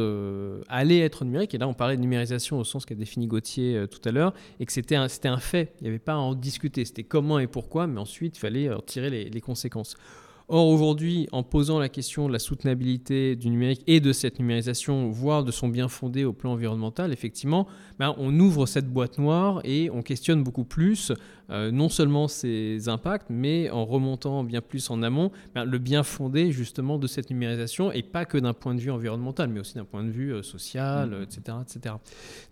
allait 0.68 1.00
être 1.00 1.24
numérique. 1.24 1.54
Et 1.54 1.58
là, 1.58 1.68
on 1.68 1.74
parlait 1.74 1.96
de 1.96 2.02
numérisation 2.02 2.58
au 2.58 2.64
sens 2.64 2.84
qu'a 2.84 2.94
défini 2.94 3.26
Gauthier 3.26 3.86
tout 3.90 4.06
à 4.06 4.12
l'heure, 4.12 4.34
et 4.60 4.66
que 4.66 4.72
c'était 4.72 4.96
un, 4.96 5.08
fait. 5.38 5.72
Il 5.80 5.84
n'y 5.84 5.88
avait 5.88 5.98
pas 5.98 6.14
à 6.14 6.16
en 6.16 6.34
discuter. 6.34 6.84
C'était 6.84 7.04
comment 7.04 7.38
et 7.38 7.46
pourquoi, 7.46 7.86
mais 7.86 8.00
ensuite, 8.00 8.36
il 8.36 8.40
fallait 8.40 8.70
tirer 8.86 9.08
les, 9.08 9.30
les 9.30 9.40
conséquences. 9.40 9.96
Or, 10.48 10.68
aujourd'hui, 10.68 11.26
en 11.32 11.42
posant 11.42 11.78
la 11.78 11.88
question 11.88 12.28
de 12.28 12.32
la 12.32 12.38
soutenabilité 12.38 13.34
du 13.34 13.48
numérique 13.48 13.82
et 13.86 14.00
de 14.00 14.12
cette 14.12 14.38
numérisation, 14.38 15.08
voire 15.08 15.42
de 15.42 15.50
son 15.50 15.68
bien 15.68 15.88
fondé 15.88 16.24
au 16.24 16.34
plan 16.34 16.52
environnemental, 16.52 17.14
effectivement, 17.14 17.66
ben, 17.98 18.14
on 18.18 18.38
ouvre 18.38 18.66
cette 18.66 18.86
boîte 18.92 19.16
noire 19.16 19.62
et 19.64 19.88
on 19.90 20.02
questionne 20.02 20.44
beaucoup 20.44 20.64
plus 20.64 21.12
euh, 21.50 21.70
non 21.70 21.88
seulement 21.88 22.28
ses 22.28 22.90
impacts, 22.90 23.28
mais 23.30 23.70
en 23.70 23.86
remontant 23.86 24.44
bien 24.44 24.60
plus 24.60 24.90
en 24.90 25.02
amont 25.02 25.30
ben, 25.54 25.64
le 25.64 25.78
bien 25.78 26.02
fondé 26.02 26.52
justement 26.52 26.98
de 26.98 27.06
cette 27.06 27.30
numérisation 27.30 27.90
et 27.90 28.02
pas 28.02 28.26
que 28.26 28.36
d'un 28.36 28.52
point 28.52 28.74
de 28.74 28.80
vue 28.80 28.90
environnemental, 28.90 29.48
mais 29.48 29.60
aussi 29.60 29.74
d'un 29.74 29.84
point 29.84 30.04
de 30.04 30.10
vue 30.10 30.34
euh, 30.34 30.42
social, 30.42 31.22
etc., 31.22 31.56
mmh. 31.56 31.62
etc. 31.62 31.94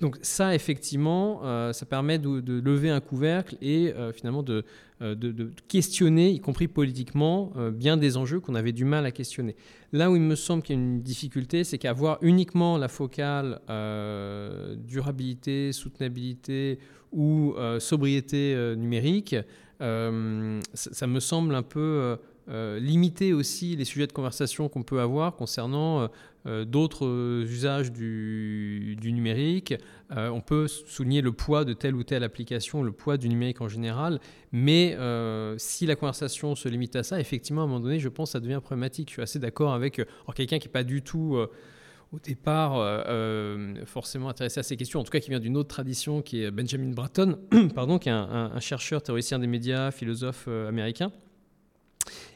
Donc 0.00 0.16
ça, 0.22 0.55
effectivement, 0.55 1.40
euh, 1.44 1.74
ça 1.74 1.85
permet 1.85 2.18
de, 2.18 2.61
lever 2.61 2.88
un 2.88 3.00
couvercle 3.00 3.57
et 3.61 3.92
finalement 4.14 4.42
de, 4.42 4.64
de, 5.02 5.50
questionner, 5.68 6.30
y 6.30 6.40
compris 6.40 6.68
politiquement, 6.68 7.52
bien 7.72 7.96
des 7.96 8.16
enjeux 8.16 8.40
qu'on 8.40 8.54
avait 8.54 8.72
du 8.72 8.84
mal 8.84 9.04
à 9.04 9.10
questionner. 9.10 9.56
Là 9.92 10.10
où 10.10 10.16
il 10.16 10.22
me 10.22 10.36
semble 10.36 10.62
qu'il 10.62 10.76
y 10.76 10.78
a 10.78 10.82
une 10.82 11.02
difficulté, 11.02 11.64
c'est 11.64 11.78
qu'avoir 11.78 12.18
uniquement 12.22 12.78
la 12.78 12.88
focale 12.88 13.60
durabilité, 14.86 15.72
soutenabilité 15.72 16.78
ou 17.12 17.54
euh, 17.58 17.78
sobriété 17.78 18.54
euh, 18.54 18.74
numérique, 18.74 19.36
euh, 19.80 20.60
ça, 20.74 21.06
me 21.06 21.20
semble 21.20 21.54
un 21.54 21.62
peu 21.62 22.16
limiter 22.48 23.33
aussi 23.33 23.76
les 23.76 23.85
sujets 23.85 24.07
de 24.07 24.12
conversation 24.12 24.68
qu'on 24.68 24.83
peut 24.83 25.00
avoir 25.00 25.37
concernant 25.37 26.09
d'autres 26.44 27.44
usages 27.46 27.92
du, 27.92 28.96
numérique. 29.02 29.74
on 30.11 30.40
peut 30.40 30.66
souligner 30.68 31.20
le 31.20 31.33
poids 31.33 31.64
de 31.64 31.72
telle 31.72 31.94
ou 31.94 32.02
telle 32.02 32.24
application, 32.24 32.83
le 32.83 32.92
poids 32.92 33.16
du 33.16 33.28
numérique 33.28 33.61
en 33.61 33.68
général, 33.68 34.20
mais 34.50 34.96
si 35.57 35.87
la 35.87 35.94
conversation 35.94 36.55
se 36.55 36.68
limite 36.68 36.96
à 36.96 37.02
ça, 37.02 37.20
effectivement, 37.20 37.62
à 37.62 37.64
un 37.64 37.68
moment 37.68 37.81
donné, 37.81 37.98
je 37.98 38.09
pense 38.09 38.31
que 38.31 38.33
ça 38.33 38.40
devient 38.40 38.61
problématique. 38.62 39.09
Je 39.09 39.14
suis 39.14 39.22
assez 39.22 39.38
d'accord 39.38 39.72
avec 39.72 40.02
quelqu'un 40.35 40.59
qui 40.59 40.66
n'est 40.66 40.72
pas 40.72 40.85
du 40.85 41.02
tout 41.02 41.38
au 42.12 42.18
départ 42.18 42.76
euh, 42.76 43.02
euh, 43.07 43.87
forcément 43.87 44.28
intéressé 44.28 44.61
à 44.61 44.62
ces 44.62 44.76
questions, 44.76 45.00
en 45.00 45.05
tout 45.05 45.11
cas 45.11 45.20
qui 45.20 45.31
vient 45.31 45.40
d'une 45.40 45.57
autre 45.57 45.68
tradition, 45.68 46.20
qui 46.22 46.42
est 46.42 46.50
Benjamin 46.50 46.92
Bratton, 46.92 47.38
pardon, 47.74 47.98
qui 47.98 48.11
est 48.11 48.12
un, 48.12 48.61
chercheur 48.61 49.02
théoricien 49.02 49.38
des 49.38 49.46
médias, 49.46 49.90
philosophe 49.90 50.44
euh, 50.48 50.68
américain. 50.68 51.11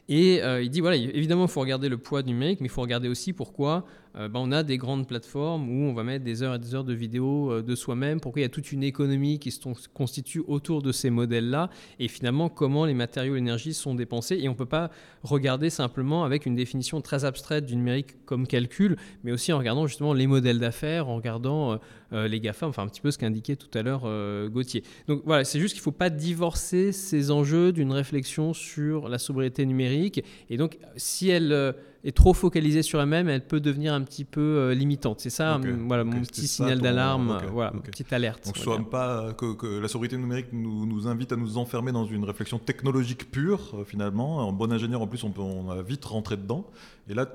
Et 0.09 0.41
il 0.61 0.69
dit, 0.69 0.79
voilà, 0.79 0.95
évidemment, 0.95 1.45
il 1.45 1.51
faut 1.51 1.59
regarder 1.59 1.89
le 1.89 1.97
poids 1.97 2.23
numérique, 2.23 2.61
mais 2.61 2.67
il 2.67 2.71
faut 2.71 2.81
regarder 2.81 3.09
aussi 3.09 3.33
pourquoi 3.33 3.85
euh, 4.17 4.27
bah, 4.27 4.39
on 4.41 4.51
a 4.51 4.63
des 4.63 4.77
grandes 4.77 5.07
plateformes 5.07 5.69
où 5.69 5.89
on 5.89 5.93
va 5.93 6.03
mettre 6.03 6.25
des 6.25 6.41
heures 6.41 6.55
et 6.55 6.59
des 6.59 6.73
heures 6.73 6.83
de 6.83 6.93
vidéos 6.93 7.51
euh, 7.51 7.61
de 7.61 7.75
soi-même, 7.75 8.19
pourquoi 8.19 8.39
il 8.39 8.43
y 8.43 8.45
a 8.45 8.49
toute 8.49 8.71
une 8.71 8.83
économie 8.83 9.37
qui 9.37 9.51
se 9.51 9.59
constitue 9.93 10.41
autour 10.47 10.81
de 10.81 10.91
ces 10.91 11.09
modèles-là, 11.09 11.69
et 11.99 12.07
finalement 12.07 12.49
comment 12.49 12.85
les 12.85 12.93
matériaux 12.93 13.35
et 13.35 13.39
l'énergie 13.39 13.73
sont 13.73 13.93
dépensés. 13.93 14.37
Et 14.41 14.49
on 14.49 14.53
ne 14.53 14.57
peut 14.57 14.65
pas 14.65 14.89
regarder 15.23 15.69
simplement 15.69 16.23
avec 16.23 16.45
une 16.45 16.55
définition 16.55 17.01
très 17.01 17.25
abstraite 17.25 17.65
du 17.65 17.75
numérique 17.75 18.25
comme 18.25 18.47
calcul, 18.47 18.97
mais 19.23 19.31
aussi 19.31 19.53
en 19.53 19.59
regardant 19.59 19.85
justement 19.85 20.13
les 20.13 20.25
modèles 20.25 20.59
d'affaires, 20.59 21.09
en 21.09 21.17
regardant 21.17 21.79
euh, 22.13 22.27
les 22.27 22.39
GAFA, 22.39 22.67
enfin 22.67 22.83
un 22.83 22.87
petit 22.87 23.01
peu 23.01 23.11
ce 23.11 23.17
qu'indiquait 23.17 23.55
tout 23.55 23.75
à 23.77 23.83
l'heure 23.83 24.07
Gauthier. 24.49 24.83
Donc 25.07 25.21
voilà, 25.25 25.43
c'est 25.43 25.59
juste 25.59 25.73
qu'il 25.73 25.81
ne 25.81 25.85
faut 25.85 25.91
pas 25.91 26.09
divorcer 26.09 26.91
ces 26.91 27.29
enjeux 27.31 27.71
d'une 27.71 27.91
réflexion 27.91 28.53
sur 28.53 29.09
la 29.09 29.17
sobriété 29.17 29.65
numérique. 29.65 30.23
Et 30.49 30.57
donc 30.57 30.77
si 30.95 31.29
elle 31.29 31.75
est 32.07 32.15
trop 32.15 32.33
focalisée 32.33 32.83
sur 32.83 33.01
elle-même, 33.01 33.27
elle 33.27 33.45
peut 33.45 33.59
devenir 33.59 33.93
un 33.93 34.01
petit 34.01 34.23
peu 34.23 34.39
euh, 34.39 34.73
limitante. 34.73 35.19
C'est 35.19 35.29
ça, 35.29 35.59
voilà, 35.87 36.05
mon 36.05 36.21
petit 36.21 36.47
signal 36.47 36.79
d'alarme, 36.79 37.37
voilà, 37.51 37.71
petite 37.83 38.13
alerte. 38.13 38.45
Donc, 38.45 38.57
soit 38.57 38.79
pas 38.89 39.33
que, 39.33 39.79
la 39.79 39.89
sobriété 39.89 40.17
numérique 40.17 40.47
nous, 40.53 40.85
nous, 40.85 41.07
invite 41.07 41.33
à 41.33 41.35
nous 41.35 41.57
enfermer 41.57 41.91
dans 41.91 42.05
une 42.05 42.23
réflexion 42.23 42.59
technologique 42.59 43.29
pure, 43.29 43.73
euh, 43.73 43.83
finalement. 43.83 44.37
En 44.47 44.53
bon 44.53 44.71
ingénieur, 44.71 45.01
en 45.01 45.07
plus, 45.07 45.23
on, 45.25 45.31
peut, 45.31 45.41
on 45.41 45.69
a 45.69 45.81
vite 45.81 46.05
rentré 46.05 46.37
dedans. 46.37 46.65
Et 47.09 47.13
là, 47.13 47.27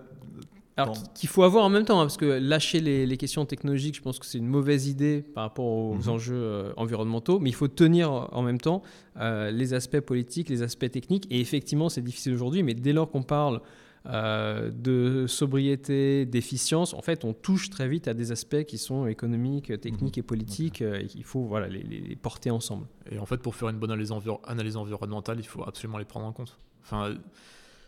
alors 0.79 0.97
qu'il 1.13 1.29
faut 1.29 1.43
avoir 1.43 1.67
en 1.67 1.69
même 1.69 1.85
temps, 1.85 2.01
hein, 2.01 2.05
parce 2.05 2.17
que 2.17 2.25
lâcher 2.25 2.81
les, 2.81 3.17
questions 3.19 3.45
technologiques, 3.45 3.97
je 3.97 4.01
pense 4.01 4.19
que 4.19 4.25
c'est 4.25 4.39
une 4.39 4.47
mauvaise 4.47 4.89
idée 4.89 5.21
par 5.21 5.45
rapport 5.45 5.67
aux 5.67 5.95
mhm. 5.97 6.09
enjeux 6.09 6.35
euh, 6.35 6.73
environnementaux, 6.79 7.39
mais 7.41 7.51
il 7.51 7.55
faut 7.55 7.69
tenir 7.69 8.11
en 8.11 8.41
même 8.41 8.59
temps 8.59 8.83
les 9.21 9.75
aspects 9.75 10.01
politiques, 10.01 10.49
les 10.49 10.63
aspects 10.63 10.91
techniques, 10.91 11.27
et 11.31 11.41
effectivement 11.41 11.91
c'est 11.91 12.01
difficile 12.01 12.33
aujourd'hui, 12.33 12.63
mais 12.63 12.73
dès 12.73 12.95
lors 12.95 13.11
qu'on 13.11 13.23
parle 13.23 13.61
euh, 14.07 14.71
de 14.73 15.27
sobriété, 15.29 16.27
d'efficience, 16.27 16.93
en 16.93 17.03
fait, 17.03 17.25
on 17.25 17.33
touche 17.33 17.71
très 17.71 17.89
vite 17.89 18.09
à 18.09 18.15
des 18.15 18.33
aspects 18.33 18.65
qui 18.65 18.77
sont 18.77 19.07
économiques, 19.07 19.81
techniques 19.81 20.19
et 20.19 20.23
politiques, 20.23 20.83
euh, 20.83 21.01
et 21.01 21.07
qu'il 21.07 21.23
faut 21.23 21.45
voilà, 21.45 21.69
les, 21.69 22.17
porter 22.17 22.51
ensemble. 22.51 22.87
Et 23.11 23.19
en 23.19 23.27
fait, 23.27 23.39
pour 23.39 23.55
faire 23.55 23.69
une 23.69 23.79
bonne 23.79 23.93
analyse, 23.93 24.11
environnementale, 24.11 25.39
il 25.39 25.47
faut 25.47 25.63
absolument 25.63 25.99
les 25.99 26.05
prendre 26.05 26.27
en 26.27 26.33
compte. 26.33 26.59
Enfin, 26.83 27.15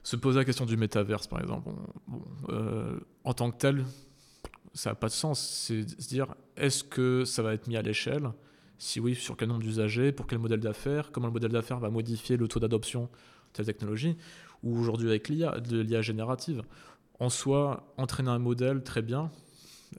se 0.04 0.14
poser 0.14 0.38
la 0.38 0.44
question 0.44 0.66
du 0.66 0.76
métaverse, 0.76 1.26
par 1.26 1.40
exemple, 1.40 1.70
euh, 2.50 3.00
en 3.24 3.34
tant 3.34 3.50
que 3.50 3.56
tel, 3.56 3.84
ça 4.72 4.90
n'a 4.90 4.94
pas 4.94 5.08
de 5.08 5.12
sens. 5.12 5.40
C'est 5.40 5.88
se 5.88 6.08
dire, 6.08 6.34
est-ce 6.56 6.84
que 6.84 7.24
ça 7.24 7.42
va 7.42 7.54
être 7.54 7.66
mis 7.66 7.76
à 7.76 7.82
l'échelle? 7.82 8.30
Si 8.78 9.00
oui, 9.00 9.16
sur 9.16 9.36
quel 9.36 9.48
nombre 9.48 9.62
d'usagers? 9.62 10.12
Pour 10.12 10.28
quel 10.28 10.38
modèle 10.38 10.60
d'affaires? 10.60 11.10
Comment 11.10 11.26
le 11.26 11.32
modèle 11.32 11.52
d'affaires 11.52 11.80
va 11.80 11.90
modifier 11.90 12.36
le 12.36 12.46
taux 12.46 12.60
d'adoption 12.60 13.02
de 13.02 13.08
telle 13.54 13.66
technologie? 13.66 14.16
Ou 14.64 14.78
aujourd'hui 14.78 15.08
avec 15.08 15.28
l'IA, 15.28 15.60
de 15.60 15.80
l'IA 15.80 16.02
générative. 16.02 16.62
En 17.20 17.28
soi, 17.28 17.94
entraîner 17.96 18.30
un 18.30 18.38
modèle, 18.38 18.82
très 18.82 19.02
bien. 19.02 19.30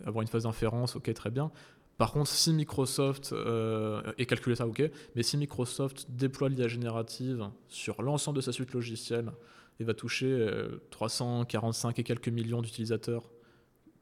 Avoir 0.05 0.21
une 0.21 0.27
phase 0.27 0.43
d'inférence, 0.43 0.95
ok, 0.95 1.13
très 1.13 1.31
bien. 1.31 1.51
Par 1.97 2.11
contre, 2.11 2.29
si 2.29 2.51
Microsoft, 2.51 3.31
euh, 3.31 4.01
et 4.17 4.25
calculer 4.25 4.57
ça, 4.57 4.67
ok, 4.67 4.83
mais 5.15 5.23
si 5.23 5.37
Microsoft 5.37 6.07
déploie 6.09 6.49
l'IA 6.49 6.67
générative 6.67 7.49
sur 7.69 8.01
l'ensemble 8.01 8.35
de 8.37 8.41
sa 8.41 8.51
suite 8.51 8.73
logicielle 8.73 9.31
et 9.79 9.85
va 9.85 9.93
toucher 9.93 10.49
345 10.91 11.87
euh, 11.87 12.01
et 12.01 12.03
quelques 12.03 12.27
millions 12.27 12.61
d'utilisateurs 12.61 13.23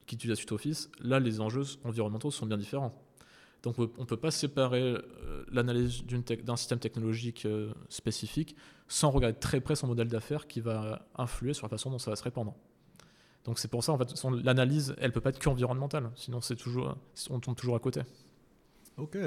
qui 0.08 0.16
utilisent 0.16 0.32
la 0.32 0.36
suite 0.36 0.52
Office, 0.52 0.90
là, 1.02 1.20
les 1.20 1.40
enjeux 1.40 1.64
environnementaux 1.84 2.32
sont 2.32 2.48
bien 2.48 2.58
différents. 2.58 3.03
Donc 3.64 3.80
on 3.80 4.02
ne 4.02 4.06
peut 4.06 4.18
pas 4.18 4.30
séparer 4.30 4.82
euh, 4.82 5.46
l'analyse 5.50 6.04
d'un 6.06 6.58
système 6.58 6.80
technologique 6.80 7.46
euh, 7.46 7.74
spécifique 7.88 8.58
sans 8.90 9.10
regarder 9.10 9.40
très 9.40 9.62
près 9.62 9.76
son 9.76 9.88
modèle 9.88 10.10
d'affaires 10.10 10.48
qui 10.48 10.60
va 10.60 11.08
influer 11.16 11.54
sur 11.54 11.66
la 11.66 11.70
façon 11.70 11.90
dont 11.90 11.98
ça 11.98 12.12
va 12.12 12.18
se 12.18 12.24
répandre. 12.24 12.54
Donc 13.46 13.60
c'est 13.60 13.70
pour 13.70 13.84
ça, 13.84 13.94
en 13.94 13.98
fait, 13.98 14.14
l'analyse, 14.44 14.96
elle 15.00 15.12
peut 15.12 15.22
pas 15.22 15.30
être 15.30 15.42
qu'environnementale, 15.42 16.12
sinon 16.16 16.42
c'est 16.42 16.56
toujours, 16.56 16.98
on 17.30 17.40
tombe 17.40 17.56
toujours 17.56 17.76
à 17.76 17.80
côté. 17.80 18.02
Ok. 18.98 19.18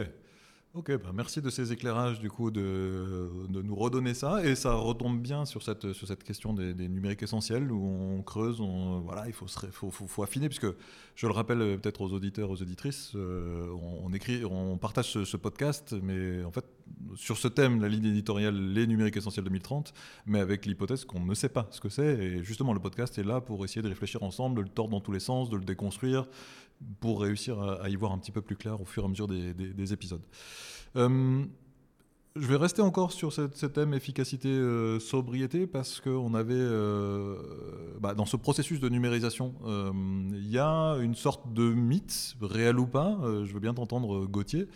Ok, 0.77 0.93
bah 1.03 1.11
merci 1.15 1.41
de 1.41 1.49
ces 1.49 1.73
éclairages, 1.73 2.21
du 2.21 2.29
coup, 2.29 2.51
de, 2.51 3.31
de, 3.49 3.63
nous 3.63 3.75
redonner 3.75 4.13
ça. 4.13 4.45
Et 4.45 4.55
ça 4.55 4.75
retombe 4.75 5.23
bien 5.23 5.47
sur 5.47 5.63
cette, 5.63 5.95
sur 5.95 6.07
cette 6.07 6.23
question 6.23 6.53
des, 6.53 6.75
numériques 6.75 7.23
essentiels, 7.23 7.73
où 7.73 7.83
on 7.83 8.21
creuse, 8.21 8.61
on, 8.61 9.01
voilà, 9.01 9.27
il 9.27 9.33
faut, 9.33 9.49
se, 9.49 9.59
faut, 9.69 9.91
faut, 9.91 10.23
affiner, 10.23 10.51
puisque 10.51 10.67
je 11.15 11.27
le 11.27 11.33
rappelle 11.33 11.63
euh, 11.63 11.77
peut-être 11.79 12.03
aux 12.03 12.13
auditeurs, 12.13 12.51
aux 12.51 12.61
auditrices, 12.61 13.13
euh, 13.15 13.75
on, 14.05 14.13
écrit, 14.13 14.45
on 14.45 14.77
partage 14.77 15.25
ce, 15.25 15.37
podcast, 15.39 15.95
mais 16.03 16.45
en 16.45 16.51
fait, 16.51 16.67
sur 17.15 17.39
ce 17.39 17.49
thème, 17.49 17.81
la 17.81 17.89
ligne 17.89 18.05
éditoriale, 18.05 18.55
les 18.55 18.87
numériques 18.87 19.17
essentiels 19.17 19.47
2030, 19.47 19.95
mais 20.27 20.41
avec 20.41 20.67
l'hypothèse 20.67 21.07
qu'on 21.07 21.25
ne 21.25 21.35
sait 21.35 21.49
pas 21.49 21.69
ce 21.71 21.81
que 21.81 21.89
c'est. 21.89 22.19
Et 22.19 22.45
justement, 22.45 22.75
le 22.75 22.81
podcast 22.81 23.17
est 23.17 23.25
là 23.25 23.41
pour 23.41 23.65
essayer 23.65 23.81
de 23.81 23.89
réfléchir 23.89 24.23
ensemble, 24.23 24.57
de 24.57 24.61
le 24.61 24.69
tordre 24.69 24.91
dans 24.91 25.01
tous 25.01 25.13
les 25.13 25.21
sens, 25.21 25.49
de 25.49 25.57
le 25.57 25.65
déconstruire, 25.65 26.27
pour 27.01 27.23
réussir 27.23 27.61
à, 27.61 27.89
y 27.89 27.97
voir 27.97 28.13
un 28.13 28.19
petit 28.19 28.33
peu 28.33 28.43
plus 28.43 28.57
clair 28.57 28.81
au 28.81 28.85
fur 28.85 29.03
et 29.03 29.07
à 29.07 29.09
mesure 29.09 29.27
des, 29.27 29.93
épisodes. 29.93 30.23
Euh, 30.97 31.45
je 32.35 32.47
vais 32.47 32.57
rester 32.57 32.83
encore 32.83 33.13
sur 33.13 33.33
ce, 33.33 33.67
thème 33.67 33.95
efficacité-sobriété 33.95 35.63
euh, 35.63 35.67
parce 35.67 36.01
qu'on 36.01 36.35
avait, 36.35 36.53
euh, 36.55 37.37
bah, 37.99 38.15
dans 38.15 38.27
ce 38.27 38.37
processus 38.37 38.79
de 38.79 38.91
numérisation, 38.91 39.55
il 39.65 40.49
y 40.49 40.59
a 40.59 40.97
une 41.01 41.15
sorte 41.15 41.53
de 41.55 41.73
mythe, 41.73 42.37
réel 42.43 42.79
ou 42.79 42.87
pas, 42.87 43.19
je 43.23 43.53
veux 43.53 43.61
bien 43.61 43.73
t'entendre 43.73 44.27
Gauthier, 44.27 44.69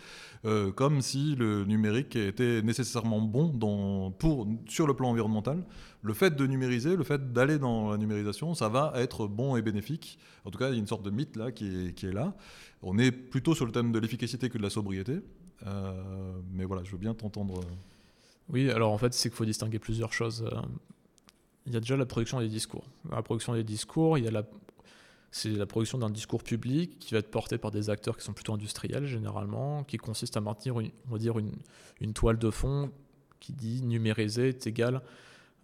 comme 0.75 1.01
si 1.01 1.35
le 1.35 1.65
numérique 1.65 2.15
était 2.15 2.63
nécessairement 2.63 3.21
bon 3.21 4.11
pour, 4.17 4.47
sur 4.67 4.87
le 4.87 4.95
plan 4.95 5.09
environnemental 5.09 5.63
le 6.01 6.13
fait 6.13 6.35
de 6.35 6.47
numériser, 6.47 6.95
le 6.95 7.03
fait 7.03 7.31
d'aller 7.31 7.59
dans 7.59 7.91
la 7.91 7.97
numérisation, 7.97 8.53
ça 8.55 8.69
va 8.69 8.93
être 8.95 9.27
bon 9.27 9.55
et 9.55 9.61
bénéfique. 9.61 10.17
En 10.45 10.51
tout 10.51 10.57
cas, 10.57 10.69
il 10.69 10.73
y 10.73 10.75
a 10.75 10.79
une 10.79 10.87
sorte 10.87 11.03
de 11.03 11.11
mythe 11.11 11.35
là 11.35 11.51
qui 11.51 11.93
est, 11.95 12.03
là. 12.03 12.35
On 12.81 12.97
est 12.97 13.11
plutôt 13.11 13.53
sur 13.53 13.65
le 13.65 13.71
thème 13.71 13.91
de 13.91 13.99
l'efficacité 13.99 14.49
que 14.49 14.57
de 14.57 14.63
la 14.63 14.71
sobriété. 14.71 15.19
Euh, 15.67 16.33
mais 16.51 16.65
voilà, 16.65 16.83
je 16.83 16.91
veux 16.91 16.97
bien 16.97 17.13
t'entendre. 17.13 17.59
Euh. 17.59 17.65
Oui, 18.49 18.71
alors 18.71 18.91
en 18.91 18.97
fait, 18.97 19.13
c'est 19.13 19.29
qu'il 19.29 19.37
faut 19.37 19.45
distinguer 19.45 19.77
plusieurs 19.77 20.11
choses. 20.11 20.43
Euh, 20.51 20.61
il 21.67 21.73
y 21.73 21.77
a 21.77 21.79
déjà 21.79 21.95
la 21.95 22.07
production 22.07 22.39
des 22.39 22.49
discours. 22.49 22.83
La 23.11 23.21
production 23.21 23.53
des 23.53 23.63
discours, 23.63 24.17
il 24.17 24.25
y 24.25 24.27
a 24.27 24.31
la 24.31 24.43
c'est 25.33 25.51
la 25.51 25.65
production 25.65 25.97
d'un 25.97 26.09
discours 26.09 26.43
public 26.43 26.99
qui 26.99 27.13
va 27.13 27.19
être 27.19 27.31
porté 27.31 27.57
par 27.57 27.71
des 27.71 27.89
acteurs 27.89 28.17
qui 28.17 28.25
sont 28.25 28.33
plutôt 28.33 28.51
industriels 28.53 29.05
généralement, 29.05 29.85
qui 29.85 29.95
consiste 29.95 30.35
à 30.35 30.41
maintenir 30.41 30.75
on 30.75 30.83
va 31.09 31.17
dire 31.17 31.39
une, 31.39 31.53
une 32.01 32.11
toile 32.11 32.37
de 32.37 32.51
fond 32.51 32.91
qui 33.39 33.53
dit 33.53 33.81
numériser 33.81 34.49
est 34.49 34.67
égal 34.67 35.01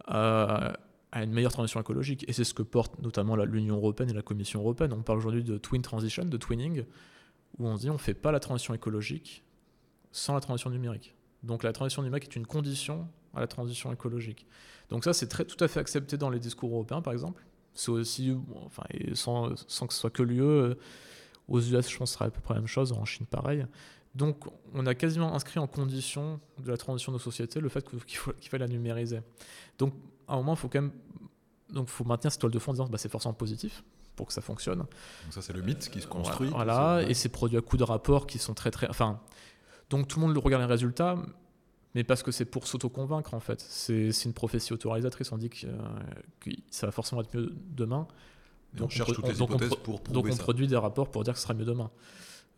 à, 0.06 0.78
une 1.14 1.32
meilleure 1.32 1.52
transition 1.52 1.80
écologique. 1.80 2.24
Et 2.28 2.32
c'est 2.32 2.44
ce 2.44 2.54
que 2.54 2.62
porte 2.62 3.00
notamment 3.02 3.36
l'Union 3.36 3.76
européenne 3.76 4.10
et 4.10 4.14
la 4.14 4.22
Commission 4.22 4.60
européenne. 4.60 4.92
On 4.92 5.02
parle 5.02 5.18
aujourd'hui 5.18 5.44
de 5.44 5.58
twin 5.58 5.82
transition, 5.82 6.24
de 6.24 6.36
twinning, 6.36 6.84
où 7.58 7.66
on 7.66 7.76
dit 7.76 7.90
on 7.90 7.94
ne 7.94 7.98
fait 7.98 8.14
pas 8.14 8.32
la 8.32 8.40
transition 8.40 8.74
écologique 8.74 9.42
sans 10.12 10.34
la 10.34 10.40
transition 10.40 10.70
numérique. 10.70 11.14
Donc 11.42 11.62
la 11.62 11.72
transition 11.72 12.02
numérique 12.02 12.24
est 12.24 12.36
une 12.36 12.46
condition 12.46 13.08
à 13.34 13.40
la 13.40 13.46
transition 13.46 13.92
écologique. 13.92 14.46
Donc 14.88 15.04
ça, 15.04 15.12
c'est 15.12 15.28
tout 15.28 15.64
à 15.64 15.68
fait 15.68 15.80
accepté 15.80 16.16
dans 16.16 16.30
les 16.30 16.38
discours 16.38 16.70
européens, 16.72 17.02
par 17.02 17.12
exemple. 17.12 17.44
C'est 17.74 17.90
aussi, 17.90 18.34
enfin, 18.64 18.84
sans, 19.14 19.54
sans 19.68 19.86
que 19.86 19.92
ce 19.92 20.00
soit 20.00 20.10
que 20.10 20.22
lieu, 20.22 20.78
aux 21.46 21.60
US, 21.60 21.68
je 21.70 21.76
pense 21.76 21.90
que 21.90 22.06
ce 22.06 22.14
sera 22.14 22.24
à 22.26 22.30
peu 22.30 22.40
près 22.40 22.54
la 22.54 22.60
même 22.60 22.68
chose, 22.68 22.92
en 22.92 23.04
Chine, 23.04 23.26
pareil. 23.26 23.66
Donc, 24.14 24.44
on 24.74 24.86
a 24.86 24.94
quasiment 24.94 25.34
inscrit 25.34 25.60
en 25.60 25.66
condition 25.66 26.40
de 26.58 26.70
la 26.70 26.76
transition 26.76 27.12
de 27.12 27.16
nos 27.16 27.22
sociétés 27.22 27.60
le 27.60 27.68
fait 27.68 27.86
qu'il 27.88 28.18
faut, 28.18 28.32
qu'il 28.32 28.58
la 28.58 28.66
numériser. 28.66 29.20
Donc, 29.78 29.94
à 30.26 30.34
un 30.34 30.36
moment, 30.36 30.54
il 30.54 30.58
faut 30.58 30.68
quand 30.68 30.80
même 30.80 30.92
donc, 31.70 31.88
faut 31.88 32.04
maintenir 32.04 32.32
cette 32.32 32.40
toile 32.40 32.52
de 32.52 32.58
fond 32.58 32.70
en 32.70 32.74
disant 32.74 32.86
bah, 32.86 32.98
c'est 32.98 33.10
forcément 33.10 33.34
positif 33.34 33.84
pour 34.16 34.26
que 34.26 34.32
ça 34.32 34.40
fonctionne. 34.40 34.78
Donc, 34.78 34.88
ça, 35.30 35.42
c'est 35.42 35.52
le 35.52 35.62
mythe 35.62 35.90
qui 35.90 36.00
se 36.00 36.06
construit. 36.06 36.48
Voilà, 36.48 37.02
et 37.06 37.14
c'est 37.14 37.28
produit 37.28 37.56
à 37.56 37.60
coups 37.60 37.78
de 37.78 37.84
rapports 37.84 38.26
qui 38.26 38.38
sont 38.38 38.54
très, 38.54 38.70
très. 38.70 38.88
Enfin, 38.88 39.20
donc, 39.90 40.08
tout 40.08 40.20
le 40.20 40.26
monde 40.26 40.36
regarde 40.38 40.62
les 40.62 40.68
résultats, 40.68 41.16
mais 41.94 42.04
parce 42.04 42.22
que 42.22 42.32
c'est 42.32 42.44
pour 42.44 42.66
s'auto-convaincre, 42.66 43.34
en 43.34 43.40
fait. 43.40 43.60
C'est, 43.60 44.10
une 44.24 44.32
prophétie 44.32 44.72
autorisatrice. 44.72 45.30
On 45.30 45.38
dit 45.38 45.50
que, 45.50 45.66
que, 46.40 46.50
ça 46.70 46.86
va 46.86 46.92
forcément 46.92 47.22
être 47.22 47.34
mieux 47.34 47.54
demain. 47.70 48.08
Donc, 48.74 48.88
on 48.88 48.90
cherche 48.90 49.12
toutes 49.12 49.28
les 49.28 49.40
hypothèses 49.40 49.74
pour 49.82 50.00
prouver 50.00 50.22
Donc, 50.22 50.32
on 50.32 50.36
produit 50.36 50.66
des 50.66 50.76
rapports 50.76 51.10
pour 51.10 51.22
dire 51.22 51.34
que 51.34 51.38
ce 51.38 51.44
sera 51.44 51.54
mieux 51.54 51.64
demain. 51.64 51.90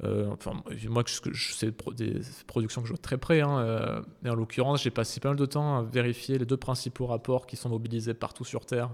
Euh, 0.04 0.30
enfin, 0.32 0.62
moi, 0.88 1.04
sais 1.06 1.72
des 1.96 2.20
productions 2.46 2.80
que 2.80 2.88
je 2.88 2.92
vois 2.92 3.02
très 3.02 3.18
près. 3.18 3.40
Hein, 3.40 3.58
euh, 3.58 4.02
et 4.24 4.30
en 4.30 4.34
l'occurrence, 4.34 4.82
j'ai 4.82 4.90
passé 4.90 5.20
pas 5.20 5.28
mal 5.30 5.38
de 5.38 5.46
temps 5.46 5.78
à 5.78 5.82
vérifier 5.82 6.38
les 6.38 6.46
deux 6.46 6.56
principaux 6.56 7.06
rapports 7.06 7.46
qui 7.46 7.56
sont 7.56 7.68
mobilisés 7.68 8.14
partout 8.14 8.44
sur 8.44 8.64
Terre 8.64 8.90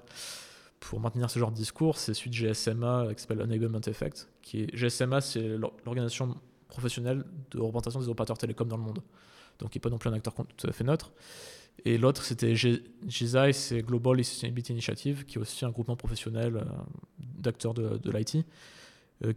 pour 0.80 1.00
maintenir 1.00 1.30
ce 1.30 1.38
genre 1.38 1.50
de 1.50 1.56
discours. 1.56 1.98
C'est 1.98 2.14
celui 2.14 2.30
de 2.30 2.36
GSMA 2.36 3.08
qui 3.14 3.22
s'appelle 3.22 3.42
Enablement 3.42 3.80
Effect. 3.86 4.28
GSMA, 4.52 5.20
c'est 5.20 5.56
l'organisation 5.84 6.36
professionnelle 6.68 7.24
de 7.52 7.60
représentation 7.60 8.00
des 8.00 8.08
opérateurs 8.08 8.38
télécoms 8.38 8.68
dans 8.68 8.76
le 8.76 8.82
monde. 8.82 9.00
Donc, 9.58 9.74
il 9.74 9.78
n'est 9.78 9.80
pas 9.80 9.90
non 9.90 9.98
plus 9.98 10.10
un 10.10 10.12
acteur 10.12 10.34
tout 10.34 10.66
à 10.66 10.72
fait 10.72 10.84
neutre. 10.84 11.12
Et 11.84 11.98
l'autre, 11.98 12.24
c'était 12.24 12.54
GISAI, 12.54 13.52
c'est 13.52 13.82
Global 13.82 14.24
Sustainability 14.24 14.72
Initiative, 14.72 15.24
qui 15.24 15.38
est 15.38 15.40
aussi 15.40 15.64
un 15.64 15.70
groupement 15.70 15.96
professionnel 15.96 16.56
euh, 16.56 16.64
d'acteurs 17.18 17.74
de, 17.74 18.10
l'IT 18.10 18.36
euh, 18.36 18.42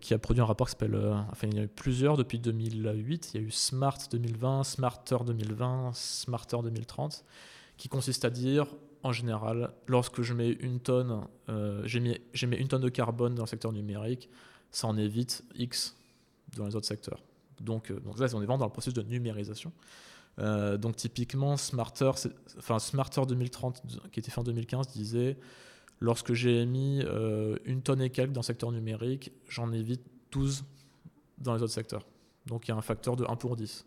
qui 0.01 0.13
a 0.13 0.19
produit 0.19 0.41
un 0.41 0.45
rapport 0.45 0.67
qui 0.67 0.71
s'appelle. 0.71 0.95
Euh, 0.95 1.13
enfin, 1.31 1.47
il 1.47 1.55
y 1.55 1.57
en 1.57 1.61
a 1.61 1.65
eu 1.65 1.69
plusieurs 1.69 2.17
depuis 2.17 2.39
2008. 2.39 3.31
Il 3.33 3.41
y 3.41 3.43
a 3.43 3.47
eu 3.47 3.51
Smart 3.51 3.97
2020, 4.11 4.63
Smarter 4.63 5.17
2020, 5.25 5.91
Smarter 5.93 6.57
2030, 6.63 7.23
qui 7.77 7.87
consiste 7.87 8.25
à 8.25 8.29
dire, 8.29 8.67
en 9.03 9.13
général, 9.13 9.71
lorsque 9.87 10.21
je 10.21 10.33
mets 10.33 10.51
une 10.51 10.79
tonne, 10.79 11.25
euh, 11.47 11.81
j'ai 11.85 12.01
mis, 12.01 12.17
mis, 12.43 12.57
une 12.57 12.67
tonne 12.67 12.81
de 12.81 12.89
carbone 12.89 13.35
dans 13.35 13.43
le 13.43 13.47
secteur 13.47 13.71
numérique, 13.71 14.29
ça 14.71 14.87
en 14.87 14.97
évite 14.97 15.43
X 15.55 15.95
dans 16.57 16.65
les 16.65 16.75
autres 16.75 16.87
secteurs. 16.87 17.23
Donc, 17.61 17.89
là, 17.89 17.95
on 18.05 18.23
est 18.23 18.27
vraiment 18.27 18.57
dans 18.57 18.65
le 18.65 18.71
processus 18.71 18.93
de 18.93 19.01
numérisation. 19.03 19.71
donc 20.37 20.95
typiquement, 20.95 21.57
Smarter, 21.57 22.11
enfin, 22.57 22.79
Smarter 22.79 23.21
2030, 23.27 23.81
qui 24.11 24.19
était 24.19 24.31
fait 24.31 24.39
en 24.39 24.43
2015, 24.43 24.87
disait 24.87 25.37
Lorsque 26.01 26.33
j'ai 26.33 26.61
émis 26.61 27.01
euh, 27.05 27.57
une 27.65 27.81
tonne 27.81 28.01
et 28.01 28.09
quelques 28.09 28.31
dans 28.31 28.41
le 28.41 28.45
secteur 28.45 28.71
numérique, 28.71 29.31
j'en 29.47 29.71
évite 29.73 30.01
12 30.31 30.63
dans 31.39 31.55
les 31.55 31.61
autres 31.61 31.73
secteurs. 31.73 32.05
Donc 32.45 32.67
il 32.67 32.71
y 32.71 32.73
a 32.73 32.77
un 32.77 32.81
facteur 32.81 33.15
de 33.15 33.25
1 33.25 33.35
pour 33.35 33.55
10. 33.55 33.85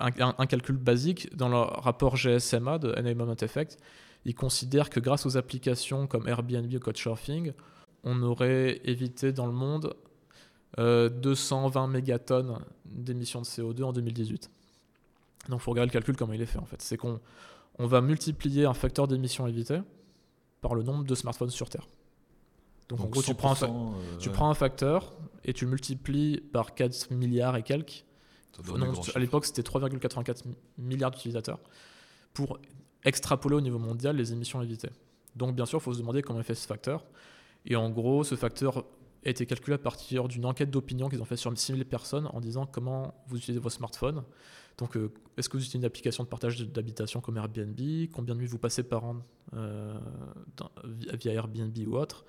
Un, 0.00 0.46
calcul 0.46 0.76
basique, 0.76 1.34
dans 1.36 1.48
le 1.48 1.56
rapport 1.56 2.16
GSMA 2.16 2.78
de 2.78 2.92
Enablement 2.98 3.36
Effect, 3.36 3.78
il 4.24 4.34
considère 4.34 4.90
que 4.90 4.98
grâce 4.98 5.24
aux 5.24 5.36
applications 5.36 6.08
comme 6.08 6.26
Airbnb 6.26 6.72
ou 6.74 6.80
Couchsurfing, 6.80 7.52
on 8.02 8.20
aurait 8.22 8.80
évité 8.84 9.32
dans 9.32 9.46
le 9.46 9.52
monde 9.52 9.94
220 10.76 11.84
euh, 11.84 11.86
mégatonnes 11.86 12.58
d'émissions 12.84 13.40
de 13.40 13.46
CO2 13.46 13.84
en 13.84 13.92
2018. 13.92 14.50
Donc 15.48 15.60
il 15.60 15.62
faut 15.62 15.70
regarder 15.70 15.90
le 15.90 15.92
calcul 15.92 16.16
comment 16.16 16.32
il 16.32 16.42
est 16.42 16.46
fait 16.46 16.58
en 16.58 16.64
fait. 16.64 16.82
C'est 16.82 16.96
qu'on 16.96 17.20
on 17.78 17.86
va 17.86 18.00
multiplier 18.00 18.64
un 18.64 18.74
facteur 18.74 19.06
d'émissions 19.06 19.46
évitées 19.46 19.80
par 20.64 20.74
le 20.74 20.82
nombre 20.82 21.04
de 21.04 21.14
smartphones 21.14 21.50
sur 21.50 21.68
Terre. 21.68 21.86
Donc, 22.88 23.00
en 23.00 23.04
gros, 23.04 23.22
tu 23.22 23.34
prends, 23.34 23.62
un 23.62 23.68
euh, 23.68 24.18
tu 24.18 24.30
prends 24.30 24.48
un 24.48 24.54
facteur 24.54 25.12
et 25.44 25.52
tu 25.52 25.66
multiplies 25.66 26.40
par 26.40 26.74
4 26.74 27.10
milliards 27.10 27.54
et 27.56 27.62
quelques. 27.62 28.06
à 29.14 29.18
l'époque, 29.18 29.44
c'était 29.44 29.60
3,84 29.60 30.44
milliards 30.78 31.10
d'utilisateurs 31.10 31.60
pour 32.32 32.58
extrapoler 33.04 33.56
au 33.56 33.60
niveau 33.60 33.78
mondial 33.78 34.16
les 34.16 34.32
émissions 34.32 34.62
évitées. 34.62 34.88
Donc, 35.36 35.54
bien 35.54 35.66
sûr, 35.66 35.80
il 35.80 35.82
faut 35.82 35.92
se 35.92 35.98
demander 35.98 36.22
comment 36.22 36.40
est 36.40 36.44
fait 36.44 36.54
ce 36.54 36.66
facteur. 36.66 37.04
Et 37.66 37.76
en 37.76 37.90
gros, 37.90 38.24
ce 38.24 38.34
facteur 38.34 38.78
a 38.78 39.28
été 39.28 39.44
calculé 39.44 39.74
à 39.74 39.78
partir 39.78 40.28
d'une 40.28 40.46
enquête 40.46 40.70
d'opinion 40.70 41.10
qu'ils 41.10 41.20
ont 41.20 41.26
fait 41.26 41.36
sur 41.36 41.50
6000 41.54 41.84
personnes 41.84 42.26
en 42.32 42.40
disant 42.40 42.64
comment 42.64 43.12
vous 43.26 43.36
utilisez 43.36 43.60
vos 43.60 43.68
smartphones. 43.68 44.22
Donc, 44.78 44.96
euh, 44.96 45.12
est-ce 45.36 45.48
que 45.48 45.56
vous 45.56 45.62
utilisez 45.62 45.78
une 45.78 45.84
application 45.84 46.24
de 46.24 46.28
partage 46.28 46.60
d'habitation 46.68 47.20
comme 47.20 47.36
Airbnb? 47.36 47.78
Combien 48.12 48.34
de 48.34 48.40
nuits 48.40 48.46
vous 48.46 48.58
passez 48.58 48.82
par 48.82 49.04
an 49.04 49.16
euh, 49.54 49.98
via 50.84 51.32
Airbnb 51.32 51.76
ou 51.86 51.96
autre? 51.96 52.24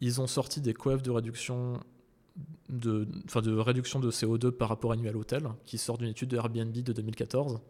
Ils 0.00 0.20
ont 0.20 0.26
sorti 0.26 0.60
des 0.60 0.74
coefs 0.74 1.02
de 1.02 1.10
réduction 1.10 1.80
de, 2.68 3.06
de 3.42 3.56
réduction 3.58 4.00
de 4.00 4.10
CO2 4.10 4.50
par 4.50 4.68
rapport 4.68 4.92
à 4.92 4.96
l'hôtel, 4.96 5.48
qui 5.66 5.78
sort 5.78 5.98
d'une 5.98 6.08
étude 6.08 6.30
de 6.30 6.36
Airbnb 6.36 6.72
de 6.72 6.92
2014, 6.92 7.60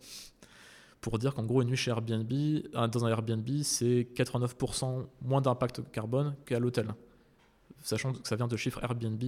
pour 1.01 1.19
dire 1.19 1.35
qu'en 1.35 1.45
gros, 1.45 1.63
une 1.63 1.69
nuit 1.69 1.77
chez 1.77 1.91
Airbnb, 1.91 2.33
dans 2.73 3.05
un 3.05 3.09
Airbnb, 3.09 3.49
c'est 3.63 4.07
89% 4.15 5.07
moins 5.23 5.41
d'impact 5.41 5.91
carbone 5.91 6.37
qu'à 6.45 6.59
l'hôtel. 6.59 6.95
Sachant 7.83 8.13
que 8.13 8.29
ça 8.29 8.37
vient 8.37 8.49
de 8.49 8.57
chiffres 8.57 8.83
Airbnb, 8.83 9.23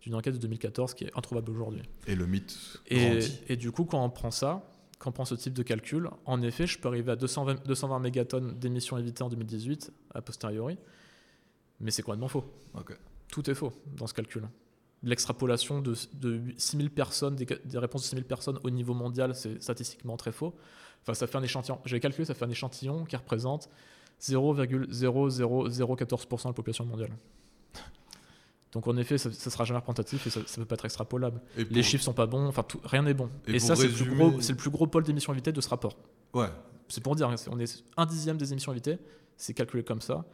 d'une 0.00 0.14
enquête 0.14 0.34
de 0.34 0.38
2014 0.38 0.94
qui 0.94 1.04
est 1.04 1.16
introuvable 1.16 1.50
aujourd'hui. 1.50 1.82
Et 2.06 2.14
le 2.14 2.26
mythe 2.26 2.80
et, 2.86 3.18
et, 3.48 3.56
du 3.56 3.72
coup, 3.72 3.84
quand 3.84 4.04
on 4.04 4.10
prend 4.10 4.30
ça, 4.30 4.70
quand 4.98 5.10
on 5.10 5.12
prend 5.12 5.24
ce 5.24 5.34
type 5.34 5.52
de 5.52 5.62
calcul, 5.62 6.08
en 6.24 6.42
effet, 6.42 6.66
je 6.66 6.78
peux 6.78 6.88
arriver 6.88 7.12
à 7.12 7.16
220, 7.16 7.66
220 7.66 7.98
mégatonnes 7.98 8.58
d'émissions 8.58 8.98
évitées 8.98 9.22
en 9.22 9.28
2018, 9.28 9.92
a 10.14 10.22
posteriori, 10.22 10.78
mais 11.80 11.90
c'est 11.90 12.02
complètement 12.02 12.28
faux. 12.28 12.44
Tout 13.28 13.50
est 13.50 13.54
faux 13.54 13.72
dans 13.96 14.06
ce 14.06 14.14
calcul. 14.14 14.48
L'extrapolation 15.02 15.82
de, 15.82 15.94
de 16.14 16.40
6000 16.56 16.90
personnes, 16.90 17.36
des, 17.36 17.44
des, 17.44 17.78
réponses 17.78 18.02
de 18.02 18.06
6000 18.06 18.24
personnes 18.24 18.58
au 18.64 18.70
niveau 18.70 18.94
mondial, 18.94 19.34
c'est 19.34 19.62
statistiquement 19.62 20.16
très 20.16 20.32
faux. 20.32 20.54
Enfin, 21.02 21.14
ça 21.14 21.26
fait 21.26 21.36
un 21.36 21.42
échantillon. 21.42 21.78
J'ai 21.84 22.00
calculé, 22.00 22.24
ça 22.24 22.34
fait 22.34 22.44
un 22.44 22.50
échantillon 22.50 23.04
qui 23.04 23.16
représente 23.16 23.68
0,0014% 24.20 26.42
de 26.42 26.48
la 26.48 26.52
population 26.54 26.86
mondiale. 26.86 27.10
Donc 28.76 28.86
en 28.88 28.96
effet, 28.98 29.16
ça, 29.16 29.30
ne 29.30 29.34
sera 29.34 29.64
jamais 29.64 29.78
représentatif 29.78 30.26
et 30.26 30.28
ça, 30.28 30.40
ne 30.40 30.44
peut 30.44 30.66
pas 30.66 30.74
être 30.74 30.84
extrapolable. 30.84 31.40
Les 31.70 31.82
chiffres 31.82 32.04
sont 32.04 32.12
pas 32.12 32.26
bons, 32.26 32.46
enfin 32.46 32.62
rien 32.84 33.00
n'est 33.00 33.14
bon. 33.14 33.30
Et, 33.46 33.58
ça, 33.58 33.74
c'est 33.74 33.88
le, 33.88 34.54
plus 34.54 34.68
gros 34.68 34.86
pôle 34.86 35.02
d'émissions 35.02 35.32
évitées 35.32 35.50
de 35.50 35.62
ce 35.62 35.68
rapport. 35.70 35.96
Ouais. 36.34 36.48
C'est 36.86 37.02
pour 37.02 37.16
dire, 37.16 37.34
on 37.50 37.58
est 37.58 37.84
un 37.96 38.04
dixième 38.04 38.36
des 38.36 38.52
émissions 38.52 38.72
évitées, 38.72 38.98
c'est 39.38 39.54
calculé 39.54 39.82
comme 39.82 40.02
ça. 40.02 40.26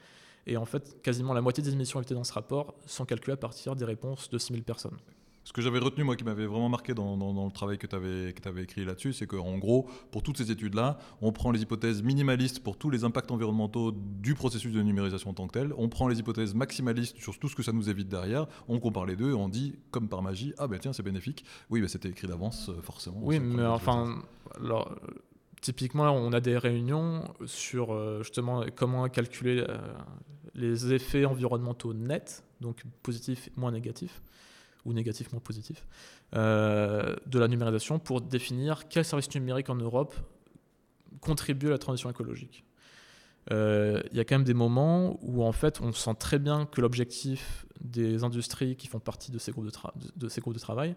Et 0.48 0.56
en 0.56 0.64
fait, 0.64 1.00
quasiment 1.02 1.34
la 1.34 1.40
moitié 1.40 1.62
des 1.62 1.72
émissions 1.72 2.00
évitées 2.00 2.14
dans 2.14 2.24
ce 2.24 2.32
rapport 2.32 2.74
sont 2.84 3.04
calculées 3.04 3.34
à 3.34 3.36
partir 3.36 3.76
des 3.76 3.84
réponses 3.84 4.28
de 4.28 4.38
6000 4.38 4.64
personnes. 4.64 4.96
Ce 5.44 5.52
que 5.52 5.60
j'avais 5.60 5.80
retenu, 5.80 6.04
moi, 6.04 6.14
qui 6.14 6.24
m'avait 6.24 6.46
vraiment 6.46 6.68
marqué 6.68 6.94
dans, 6.94 7.16
le 7.16 7.50
travail 7.52 7.76
que 7.76 7.86
tu 7.86 7.96
avais, 7.96 8.34
avais, 8.44 8.62
écrit 8.62 8.84
là-dessus, 8.84 9.12
c'est 9.12 9.26
qu'en 9.26 9.58
gros, 9.58 9.88
pour 10.12 10.22
toutes 10.22 10.38
ces 10.38 10.52
études-là, 10.52 10.98
on 11.20 11.32
prend 11.32 11.50
les 11.50 11.62
hypothèses 11.62 12.02
minimalistes 12.02 12.60
pour 12.60 12.76
tous 12.76 12.90
les 12.90 13.02
impacts 13.02 13.30
environnementaux 13.30 13.92
du 13.92 14.34
processus 14.34 14.72
de 14.72 14.82
numérisation 14.82 15.30
en 15.30 15.34
tant 15.34 15.48
que 15.48 15.58
tel, 15.58 15.72
on 15.76 15.88
prend 15.88 16.06
les 16.06 16.20
hypothèses 16.20 16.54
maximalistes 16.54 17.18
sur 17.18 17.38
tout 17.38 17.48
ce 17.48 17.56
que 17.56 17.62
ça 17.62 17.72
nous 17.72 17.90
évite 17.90 18.08
derrière, 18.08 18.46
on 18.68 18.78
compare 18.78 19.04
les 19.06 19.16
deux 19.16 19.30
et 19.30 19.34
on 19.34 19.48
dit, 19.48 19.74
comme 19.90 20.08
par 20.08 20.22
magie, 20.22 20.54
ah 20.58 20.68
ben 20.68 20.78
tiens, 20.78 20.92
c'est 20.92 21.02
bénéfique. 21.02 21.44
Oui, 21.70 21.80
ben, 21.80 21.88
c'était 21.88 22.08
écrit 22.08 22.28
d'avance, 22.28 22.68
euh, 22.68 22.80
forcément. 22.80 23.18
Oui, 23.22 23.40
mais 23.40 23.66
enfin, 23.66 24.22
alors, 24.56 24.94
typiquement, 25.60 26.12
on 26.12 26.32
a 26.32 26.40
des 26.40 26.56
réunions 26.56 27.24
sur 27.46 27.92
euh, 27.92 28.22
justement 28.22 28.64
comment 28.76 29.08
calculer 29.08 29.64
euh, 29.68 29.78
les 30.54 30.92
effets 30.92 31.24
environnementaux 31.24 31.94
nets, 31.94 32.44
donc 32.60 32.84
positifs 33.02 33.50
moins 33.56 33.72
négatifs 33.72 34.22
ou 34.84 34.92
négatif, 34.92 35.32
moins 35.32 35.40
positif, 35.40 35.86
euh, 36.34 37.16
de 37.26 37.38
la 37.38 37.48
numérisation 37.48 37.98
pour 37.98 38.20
définir 38.20 38.88
quel 38.88 39.04
service 39.04 39.32
numérique 39.34 39.70
en 39.70 39.76
Europe 39.76 40.14
contribue 41.20 41.68
à 41.68 41.70
la 41.70 41.78
transition 41.78 42.10
écologique. 42.10 42.64
Euh, 43.50 44.00
il 44.10 44.16
y 44.16 44.20
a 44.20 44.24
quand 44.24 44.36
même 44.36 44.44
des 44.44 44.54
moments 44.54 45.18
où 45.22 45.42
en 45.42 45.52
fait 45.52 45.80
on 45.80 45.92
sent 45.92 46.14
très 46.18 46.38
bien 46.38 46.66
que 46.66 46.80
l'objectif 46.80 47.66
des 47.80 48.22
industries 48.22 48.76
qui 48.76 48.86
font 48.86 49.00
partie 49.00 49.32
de 49.32 49.38
ces 49.38 49.50
groupes 49.50 49.66
de, 49.66 49.72
de, 50.16 50.28
ces 50.28 50.40
groupes 50.40 50.54
de 50.54 50.60
travail, 50.60 50.94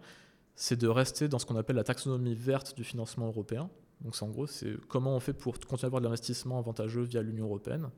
c'est 0.55 0.75
de 0.75 0.87
rester 0.87 1.27
dans 1.27 1.39
ce 1.39 1.45
qu'on 1.45 1.55
appelle 1.55 1.75
la 1.75 1.83
taxonomie 1.83 2.35
verte 2.35 2.75
du 2.75 2.83
financement 2.83 3.27
européen. 3.27 3.69
Donc 4.01 4.15
en 4.21 4.27
gros, 4.27 4.45
c'est 4.45 4.75
comment 4.87 5.15
on 5.15 5.19
fait 5.19 5.33
pour 5.33 5.59
continuer 5.59 5.85
à 5.85 5.87
avoir 5.87 6.01
de 6.01 6.05
l'investissement 6.05 6.59
avantageux 6.59 7.01
via 7.01 7.21
l'Union 7.21 7.45
européenne 7.45 7.89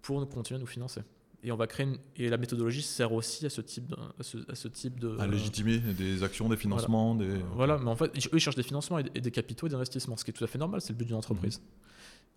pour 0.00 0.26
continuer 0.28 0.58
à 0.58 0.60
nous 0.60 0.66
financer 0.66 1.02
et 1.42 1.52
on 1.52 1.56
va 1.56 1.66
créer 1.66 1.86
et 2.16 2.28
la 2.28 2.36
méthodologie 2.36 2.82
sert 2.82 3.12
aussi 3.12 3.46
à 3.46 3.50
ce 3.50 3.60
type 3.60 3.86
de, 3.86 3.96
à 3.96 4.54
ce, 4.54 4.68
type 4.68 4.98
de 4.98 5.16
à 5.18 5.26
légitimer 5.26 5.78
des 5.78 6.22
actions 6.22 6.48
des 6.48 6.56
financements 6.56 7.14
voilà. 7.14 7.34
des 7.34 7.42
voilà 7.54 7.78
mais 7.78 7.90
en 7.90 7.96
fait 7.96 8.06
eux 8.06 8.34
ils 8.34 8.40
cherchent 8.40 8.56
des 8.56 8.62
financements 8.62 8.98
et 8.98 9.04
des 9.04 9.30
capitaux 9.30 9.66
et 9.66 9.70
des 9.70 9.76
investissements 9.76 10.16
ce 10.16 10.24
qui 10.24 10.30
est 10.30 10.34
tout 10.34 10.44
à 10.44 10.48
fait 10.48 10.58
normal 10.58 10.80
c'est 10.80 10.92
le 10.92 10.98
but 10.98 11.04
d'une 11.04 11.16
entreprise 11.16 11.60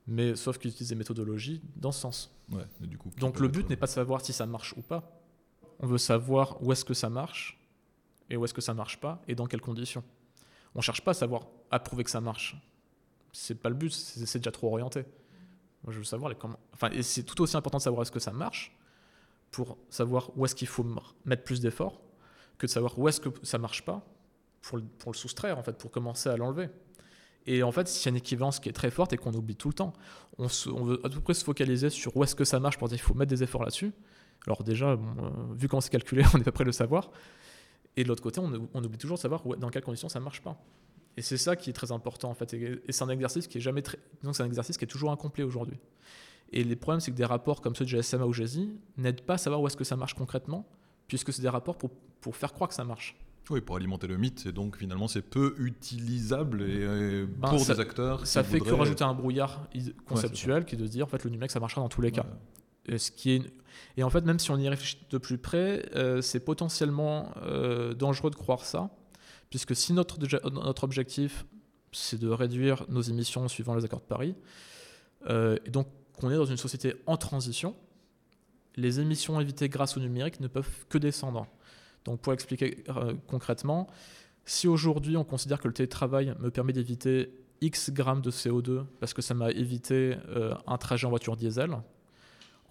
mhm. 0.07 0.15
mais 0.15 0.35
sauf 0.35 0.57
qu'ils 0.59 0.71
utilisent 0.71 0.89
des 0.89 0.95
méthodologies 0.95 1.61
dans 1.75 1.91
ce 1.91 2.01
sens 2.01 2.35
ouais, 2.51 2.65
du 2.81 2.97
coup, 2.97 3.09
donc 3.19 3.39
le 3.39 3.47
but 3.47 3.69
n'est 3.69 3.75
pas 3.75 3.87
de 3.87 3.91
savoir 3.91 4.23
si 4.23 4.33
ça 4.33 4.45
marche 4.45 4.73
ou 4.77 4.81
pas 4.81 5.19
on 5.79 5.87
veut 5.87 5.97
savoir 5.97 6.61
où 6.61 6.71
est-ce 6.71 6.85
que 6.85 6.93
ça 6.93 7.09
marche 7.09 7.59
et 8.29 8.37
où 8.37 8.45
est-ce 8.45 8.53
que 8.53 8.61
ça 8.61 8.73
marche 8.73 8.99
pas 8.99 9.21
et 9.27 9.35
dans 9.35 9.47
quelles 9.47 9.61
conditions 9.61 10.03
on 10.75 10.81
cherche 10.81 11.01
pas 11.01 11.11
à 11.11 11.15
savoir 11.15 11.47
à 11.71 11.79
prouver 11.79 12.03
que 12.03 12.11
ça 12.11 12.21
marche 12.21 12.55
c'est 13.33 13.55
pas 13.55 13.69
le 13.69 13.75
but, 13.75 13.91
c'est 13.91 14.25
c'est 14.25 14.39
déjà 14.39 14.51
trop 14.51 14.67
orienté. 14.67 15.05
Moi, 15.83 15.93
je 15.93 15.99
veux 15.99 16.03
savoir 16.03 16.29
les 16.29 16.35
comment. 16.35 16.59
Enfin, 16.73 16.89
et 16.91 17.01
c'est 17.01 17.23
tout 17.23 17.41
aussi 17.41 17.57
important 17.57 17.77
de 17.77 17.83
savoir 17.83 18.03
est-ce 18.03 18.11
que 18.11 18.19
ça 18.19 18.31
marche 18.31 18.75
pour 19.51 19.77
savoir 19.89 20.31
où 20.37 20.45
est-ce 20.45 20.55
qu'il 20.55 20.67
faut 20.67 20.85
mettre 21.25 21.43
plus 21.43 21.59
d'efforts 21.59 22.01
que 22.57 22.65
de 22.65 22.71
savoir 22.71 22.97
où 22.97 23.07
est-ce 23.07 23.19
que 23.19 23.29
ça 23.43 23.57
marche 23.57 23.83
pas 23.83 24.05
pour 24.61 24.77
le, 24.77 24.83
pour 24.83 25.11
le 25.11 25.17
soustraire 25.17 25.57
en 25.57 25.63
fait, 25.63 25.77
pour 25.77 25.91
commencer 25.91 26.29
à 26.29 26.37
l'enlever. 26.37 26.69
Et 27.47 27.63
en 27.63 27.71
fait, 27.71 27.87
s'il 27.87 28.05
y 28.05 28.09
a 28.09 28.11
une 28.11 28.17
équivalence 28.17 28.59
qui 28.59 28.69
est 28.69 28.73
très 28.73 28.91
forte 28.91 29.13
et 29.13 29.17
qu'on 29.17 29.33
oublie 29.33 29.55
tout 29.55 29.69
le 29.69 29.73
temps, 29.73 29.93
on, 30.37 30.45
veut 30.83 31.01
à 31.03 31.09
tout 31.09 31.21
près 31.21 31.33
se 31.33 31.43
focaliser 31.43 31.89
sur 31.89 32.15
où 32.15 32.23
est-ce 32.23 32.35
que 32.35 32.45
ça 32.45 32.59
marche 32.59 32.77
pour 32.77 32.87
dire 32.87 32.97
qu'il 32.97 33.05
faut 33.05 33.15
mettre 33.15 33.31
des 33.31 33.43
efforts 33.43 33.63
là-dessus. 33.63 33.91
Alors 34.45 34.63
déjà, 34.63 34.91
euh, 34.91 34.97
vu 35.55 35.67
comment 35.67 35.81
c'est 35.81 35.89
calculé, 35.89 36.23
on 36.33 36.37
est 36.37 36.43
pas 36.43 36.51
près 36.51 36.63
de 36.63 36.69
le 36.69 36.73
savoir. 36.73 37.11
Et 37.97 38.03
de 38.03 38.07
l'autre 38.07 38.23
côté, 38.23 38.39
on, 38.39 38.83
oublie 38.83 38.97
toujours 38.97 39.17
de 39.17 39.21
savoir 39.21 39.43
dans 39.57 39.69
quelles 39.69 39.83
conditions 39.83 40.07
ça 40.07 40.19
marche 40.19 40.41
pas. 40.41 40.63
Et 41.17 41.21
c'est 41.21 41.37
ça 41.37 41.55
qui 41.55 41.71
est 41.71 41.73
très 41.73 41.91
important 41.91 42.29
en 42.29 42.35
fait. 42.35 42.53
Et, 42.53 42.81
c'est 42.89 43.03
un 43.03 43.09
exercice 43.09 43.47
qui 43.47 43.57
est 43.57 43.61
jamais 43.61 43.83
donc 44.23 44.35
c'est 44.35 44.43
un 44.43 44.47
exercice 44.47 44.77
qui 44.77 44.85
est 44.85 44.87
toujours 44.87 45.11
incomplet 45.11 45.43
aujourd'hui. 45.43 45.77
Et 46.51 46.63
les 46.63 46.75
problèmes, 46.75 46.99
c'est 46.99 47.11
que 47.11 47.15
des 47.17 47.25
rapports 47.25 47.61
comme 47.61 47.75
ceux 47.75 47.85
de 47.85 47.89
GSMA 47.89 48.25
ou 48.25 48.33
GESI 48.33 48.71
n'aident 48.97 49.21
pas 49.21 49.35
à 49.35 49.37
savoir 49.37 49.61
où 49.61 49.67
est-ce 49.67 49.77
que 49.77 49.83
ça 49.85 49.95
marche 49.95 50.13
concrètement, 50.15 50.67
puisque 51.07 51.31
c'est 51.31 51.41
des 51.41 51.49
rapports 51.49 51.77
pour, 51.77 51.91
pour 52.19 52.35
faire 52.35 52.53
croire 52.53 52.67
que 52.69 52.75
ça 52.75 52.83
marche. 52.83 53.15
Oui, 53.49 53.59
pour 53.61 53.75
alimenter 53.75 54.07
le 54.07 54.17
mythe, 54.17 54.45
et 54.45 54.51
donc 54.51 54.77
finalement 54.77 55.07
c'est 55.07 55.21
peu 55.23 55.55
utilisable 55.57 56.61
et, 56.61 56.65
euh, 56.69 57.25
Ben, 57.37 57.49
pour 57.49 57.59
ça- 57.59 57.73
des 57.73 57.79
acteurs. 57.79 58.25
Ça 58.27 58.43
fait 58.43 58.59
que 58.59 58.69
rajouter 58.71 59.03
un 59.03 59.13
brouillard 59.13 59.67
conceptuel 60.05 60.63
qui 60.65 60.75
est 60.75 60.77
de 60.77 60.85
dire 60.87 61.05
en 61.05 61.09
fait 61.09 61.23
le 61.23 61.29
numérique 61.31 61.51
ça 61.51 61.59
marchera 61.59 61.81
dans 61.81 61.89
tous 61.89 62.01
les 62.01 62.11
cas. 62.11 62.21
Ouais. 62.23 62.93
Et, 62.95 62.97
ce 62.97 63.11
qui 63.11 63.31
est 63.31 63.35
une- 63.37 63.49
et 63.97 64.03
en 64.03 64.09
fait, 64.09 64.21
même 64.25 64.39
si 64.39 64.51
on 64.51 64.57
y 64.57 64.67
réfléchit 64.69 64.97
de 65.09 65.17
plus 65.17 65.37
près, 65.37 65.85
euh, 65.95 66.21
c'est 66.21 66.39
potentiellement 66.39 67.31
euh, 67.43 67.93
dangereux 67.93 68.29
de 68.29 68.35
croire 68.35 68.63
ça, 68.65 68.89
puisque 69.49 69.75
si 69.75 69.91
notre, 69.93 70.17
notre 70.49 70.83
objectif, 70.83 71.45
c'est 71.91 72.19
de 72.19 72.29
réduire 72.29 72.85
nos 72.89 73.01
émissions 73.01 73.47
suivant 73.47 73.75
les 73.75 73.83
accords 73.85 73.99
de 74.01 74.05
Paris, 74.05 74.35
euh, 75.29 75.57
et 75.65 75.69
donc 75.71 75.87
qu'on 76.13 76.31
est 76.31 76.35
dans 76.35 76.45
une 76.45 76.57
société 76.57 76.95
en 77.05 77.17
transition, 77.17 77.75
les 78.75 78.99
émissions 78.99 79.39
évitées 79.39 79.69
grâce 79.69 79.97
au 79.97 79.99
numérique 79.99 80.39
ne 80.39 80.47
peuvent 80.47 80.85
que 80.89 80.97
descendre. 80.97 81.47
Donc 82.05 82.21
pour 82.21 82.33
expliquer 82.33 82.83
euh, 82.89 83.13
concrètement, 83.27 83.87
si 84.45 84.67
aujourd'hui 84.67 85.17
on 85.17 85.23
considère 85.23 85.59
que 85.59 85.67
le 85.67 85.73
télétravail 85.73 86.33
me 86.39 86.49
permet 86.49 86.73
d'éviter 86.73 87.33
X 87.61 87.91
grammes 87.91 88.21
de 88.21 88.31
CO2 88.31 88.85
parce 88.99 89.13
que 89.13 89.21
ça 89.21 89.33
m'a 89.33 89.51
évité 89.51 90.17
euh, 90.29 90.55
un 90.67 90.77
trajet 90.77 91.05
en 91.05 91.09
voiture 91.09 91.35
diesel, 91.35 91.77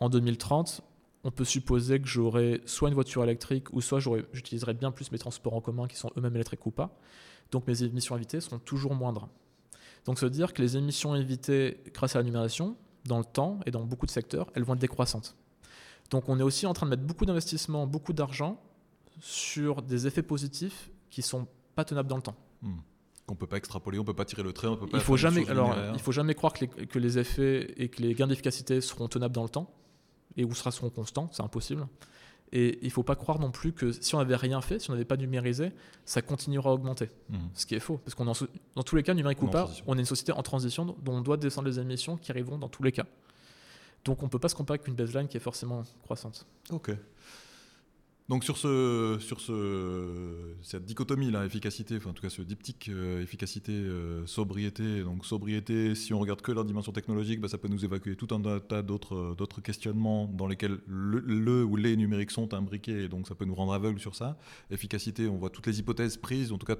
en 0.00 0.08
2030, 0.08 0.82
on 1.22 1.30
peut 1.30 1.44
supposer 1.44 2.00
que 2.00 2.08
j'aurai 2.08 2.62
soit 2.64 2.88
une 2.88 2.94
voiture 2.94 3.22
électrique 3.22 3.72
ou 3.72 3.80
soit 3.80 4.00
j'utiliserai 4.32 4.74
bien 4.74 4.90
plus 4.90 5.12
mes 5.12 5.18
transports 5.18 5.54
en 5.54 5.60
commun 5.60 5.86
qui 5.86 5.96
sont 5.96 6.10
eux-mêmes 6.16 6.34
électriques 6.34 6.64
ou 6.64 6.70
pas. 6.70 6.96
Donc 7.50 7.66
mes 7.66 7.82
émissions 7.82 8.16
évitées 8.16 8.40
seront 8.40 8.58
toujours 8.58 8.94
moindres. 8.94 9.28
Donc 10.06 10.18
veut 10.18 10.30
dire 10.30 10.54
que 10.54 10.62
les 10.62 10.76
émissions 10.76 11.14
évitées 11.14 11.82
grâce 11.92 12.16
à 12.16 12.20
la 12.20 12.24
numérisation, 12.24 12.76
dans 13.04 13.18
le 13.18 13.24
temps 13.24 13.60
et 13.66 13.70
dans 13.70 13.84
beaucoup 13.84 14.06
de 14.06 14.10
secteurs, 14.10 14.50
elles 14.54 14.62
vont 14.64 14.74
être 14.74 14.80
décroissantes. 14.80 15.36
Donc 16.10 16.28
on 16.28 16.38
est 16.38 16.42
aussi 16.42 16.66
en 16.66 16.72
train 16.72 16.86
de 16.86 16.90
mettre 16.90 17.04
beaucoup 17.04 17.24
d'investissements, 17.24 17.86
beaucoup 17.86 18.12
d'argent 18.12 18.60
sur 19.20 19.82
des 19.82 20.06
effets 20.06 20.22
positifs 20.22 20.90
qui 21.10 21.22
sont 21.22 21.46
pas 21.74 21.84
tenables 21.84 22.08
dans 22.08 22.16
le 22.16 22.22
temps. 22.22 22.36
Hmm. 22.62 22.78
Qu'on 23.26 23.36
peut 23.36 23.46
pas 23.46 23.58
extrapoler, 23.58 23.98
on 23.98 24.04
peut 24.04 24.14
pas 24.14 24.24
tirer 24.24 24.42
le 24.42 24.52
trait, 24.52 24.66
on 24.66 24.76
peut 24.76 24.88
pas. 24.88 24.98
Il 24.98 25.02
faut 25.04 25.16
jamais, 25.16 25.48
alors, 25.48 25.74
il 25.92 26.00
faut 26.00 26.12
jamais 26.12 26.34
croire 26.34 26.52
que 26.52 26.64
les, 26.64 26.86
que 26.86 26.98
les 26.98 27.18
effets 27.18 27.72
et 27.76 27.88
que 27.88 28.02
les 28.02 28.14
gains 28.14 28.26
d'efficacité 28.26 28.80
seront 28.80 29.06
tenables 29.08 29.34
dans 29.34 29.44
le 29.44 29.48
temps 29.48 29.72
et 30.36 30.44
ou 30.44 30.52
sera- 30.54 30.72
seront 30.72 30.90
constants, 30.90 31.28
c'est 31.32 31.42
impossible. 31.42 31.86
Et 32.52 32.78
il 32.82 32.90
faut 32.90 33.04
pas 33.04 33.14
croire 33.14 33.38
non 33.38 33.50
plus 33.50 33.72
que 33.72 33.92
si 33.92 34.14
on 34.14 34.18
n'avait 34.18 34.36
rien 34.36 34.60
fait, 34.60 34.80
si 34.80 34.90
on 34.90 34.94
n'avait 34.94 35.04
pas 35.04 35.16
numérisé, 35.16 35.72
ça 36.04 36.20
continuera 36.20 36.70
à 36.70 36.72
augmenter. 36.72 37.08
Hmm. 37.28 37.36
Ce 37.54 37.64
qui 37.64 37.76
est 37.76 37.80
faux, 37.80 37.98
parce 37.98 38.14
qu'on 38.16 38.24
dans 38.24 38.82
tous 38.82 38.96
les 38.96 39.04
cas, 39.04 39.14
numérique 39.14 39.42
ou 39.42 39.46
pas, 39.46 39.62
transition. 39.64 39.84
on 39.86 39.96
est 39.96 40.00
une 40.00 40.06
société 40.06 40.32
en 40.32 40.42
transition 40.42 40.84
dont 40.84 41.12
on 41.12 41.20
doit 41.20 41.36
descendre 41.36 41.68
les 41.68 41.78
émissions 41.78 42.16
qui 42.16 42.32
arriveront 42.32 42.58
dans 42.58 42.68
tous 42.68 42.82
les 42.82 42.92
cas. 42.92 43.06
Donc 44.04 44.22
on 44.22 44.28
peut 44.28 44.38
pas 44.38 44.48
se 44.48 44.54
comparer 44.54 44.78
avec 44.78 44.88
une 44.88 44.94
baseline 44.94 45.28
qui 45.28 45.36
est 45.36 45.40
forcément 45.40 45.84
croissante. 46.02 46.46
Ok. 46.70 46.90
Donc 48.30 48.44
sur, 48.44 48.56
ce, 48.56 49.16
sur 49.18 49.40
ce, 49.40 50.54
cette 50.62 50.84
dichotomie 50.84 51.32
là, 51.32 51.44
efficacité, 51.44 51.98
en 52.06 52.12
tout 52.12 52.22
cas 52.22 52.30
ce 52.30 52.42
diptyque 52.42 52.88
euh, 52.88 53.24
efficacité, 53.24 53.72
euh, 53.72 54.24
sobriété. 54.24 55.02
Donc 55.02 55.26
sobriété, 55.26 55.96
si 55.96 56.14
on 56.14 56.20
regarde 56.20 56.40
que 56.40 56.52
leur 56.52 56.64
dimension 56.64 56.92
technologique, 56.92 57.40
bah, 57.40 57.48
ça 57.48 57.58
peut 57.58 57.66
nous 57.66 57.84
évacuer 57.84 58.14
tout 58.14 58.28
un 58.32 58.60
tas 58.60 58.82
d'autres 58.82 59.16
euh, 59.16 59.34
d'autres 59.34 59.60
questionnements 59.60 60.28
dans 60.28 60.46
lesquels 60.46 60.78
le, 60.86 61.64
ou 61.64 61.74
les 61.74 61.96
numériques 61.96 62.30
sont 62.30 62.54
imbriqués, 62.54 63.08
donc 63.08 63.26
ça 63.26 63.34
peut 63.34 63.46
nous 63.46 63.54
rendre 63.56 63.72
aveugles 63.72 63.98
sur 63.98 64.14
ça. 64.14 64.38
Efficacité, 64.70 65.26
on 65.26 65.36
voit 65.36 65.50
toutes 65.50 65.66
les 65.66 65.80
hypothèses 65.80 66.16
prises. 66.16 66.52
En 66.52 66.58
tout 66.58 66.66
cas, 66.66 66.76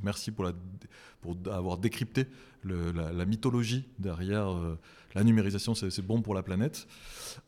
merci 0.00 0.30
pour, 0.30 0.44
la, 0.44 0.52
pour 1.22 1.36
avoir 1.50 1.76
décrypté 1.76 2.26
la, 2.62 3.26
mythologie 3.26 3.88
derrière 3.98 4.46
la 5.14 5.24
numérisation, 5.24 5.74
c'est 5.74 6.06
bon 6.06 6.22
pour 6.22 6.34
la 6.34 6.42
planète. 6.42 6.86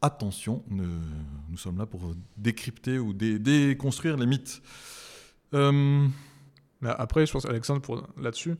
Attention, 0.02 0.64
nous 0.68 1.56
sommes 1.56 1.78
là 1.78 1.86
pour 1.86 2.14
décrypter 2.36 2.98
ou 3.04 3.12
dé- 3.12 3.38
déconstruire 3.38 4.16
les 4.16 4.26
mythes. 4.26 4.62
Euh, 5.54 6.06
après, 6.82 7.26
je 7.26 7.32
pense, 7.32 7.44
Alexandre, 7.46 7.80
pour- 7.80 8.06
là-dessus, 8.20 8.56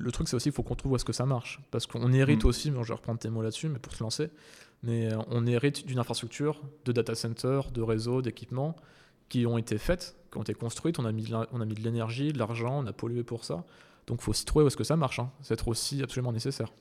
le 0.00 0.10
truc, 0.12 0.28
c'est 0.28 0.36
aussi 0.36 0.44
qu'il 0.44 0.52
faut 0.52 0.62
qu'on 0.62 0.74
trouve 0.74 0.92
où 0.92 0.96
est-ce 0.96 1.04
que 1.04 1.12
ça 1.12 1.26
marche. 1.26 1.60
Parce 1.70 1.86
qu'on 1.86 2.12
hérite 2.12 2.44
Mm. 2.44 2.48
aussi, 2.48 2.70
bon, 2.70 2.82
je 2.82 2.88
vais 2.88 2.94
reprendre 2.94 3.18
tes 3.18 3.28
mots 3.30 3.42
là-dessus, 3.42 3.68
mais 3.68 3.78
pour 3.78 3.92
te 3.94 4.02
lancer, 4.02 4.30
mais 4.82 5.12
euh, 5.12 5.18
on 5.28 5.46
hérite 5.46 5.86
d'une 5.86 5.98
infrastructure, 5.98 6.60
de 6.84 6.92
data 6.92 7.14
center, 7.14 7.60
de 7.72 7.82
réseaux, 7.82 8.22
d'équipements 8.22 8.74
qui 9.28 9.46
ont 9.46 9.58
été 9.58 9.78
faites, 9.78 10.16
qui 10.32 10.38
ont 10.38 10.42
été 10.42 10.54
construites. 10.54 10.98
On 10.98 11.04
a 11.04 11.12
mis 11.12 11.24
de, 11.24 11.32
la- 11.32 11.46
on 11.52 11.60
a 11.60 11.64
mis 11.64 11.74
de 11.74 11.82
l'énergie, 11.82 12.32
de 12.32 12.38
l'argent, 12.38 12.78
on 12.82 12.86
a 12.86 12.92
pollué 12.92 13.22
pour 13.24 13.44
ça. 13.44 13.64
Donc, 14.06 14.20
il 14.20 14.24
faut 14.24 14.30
aussi 14.30 14.44
trouver 14.44 14.64
où 14.64 14.68
est-ce 14.68 14.76
que 14.76 14.84
ça 14.84 14.96
marche. 14.96 15.18
hein. 15.18 15.30
C'est 15.42 15.54
être 15.54 15.68
aussi 15.68 16.02
absolument 16.02 16.32
nécessaire. 16.32 16.72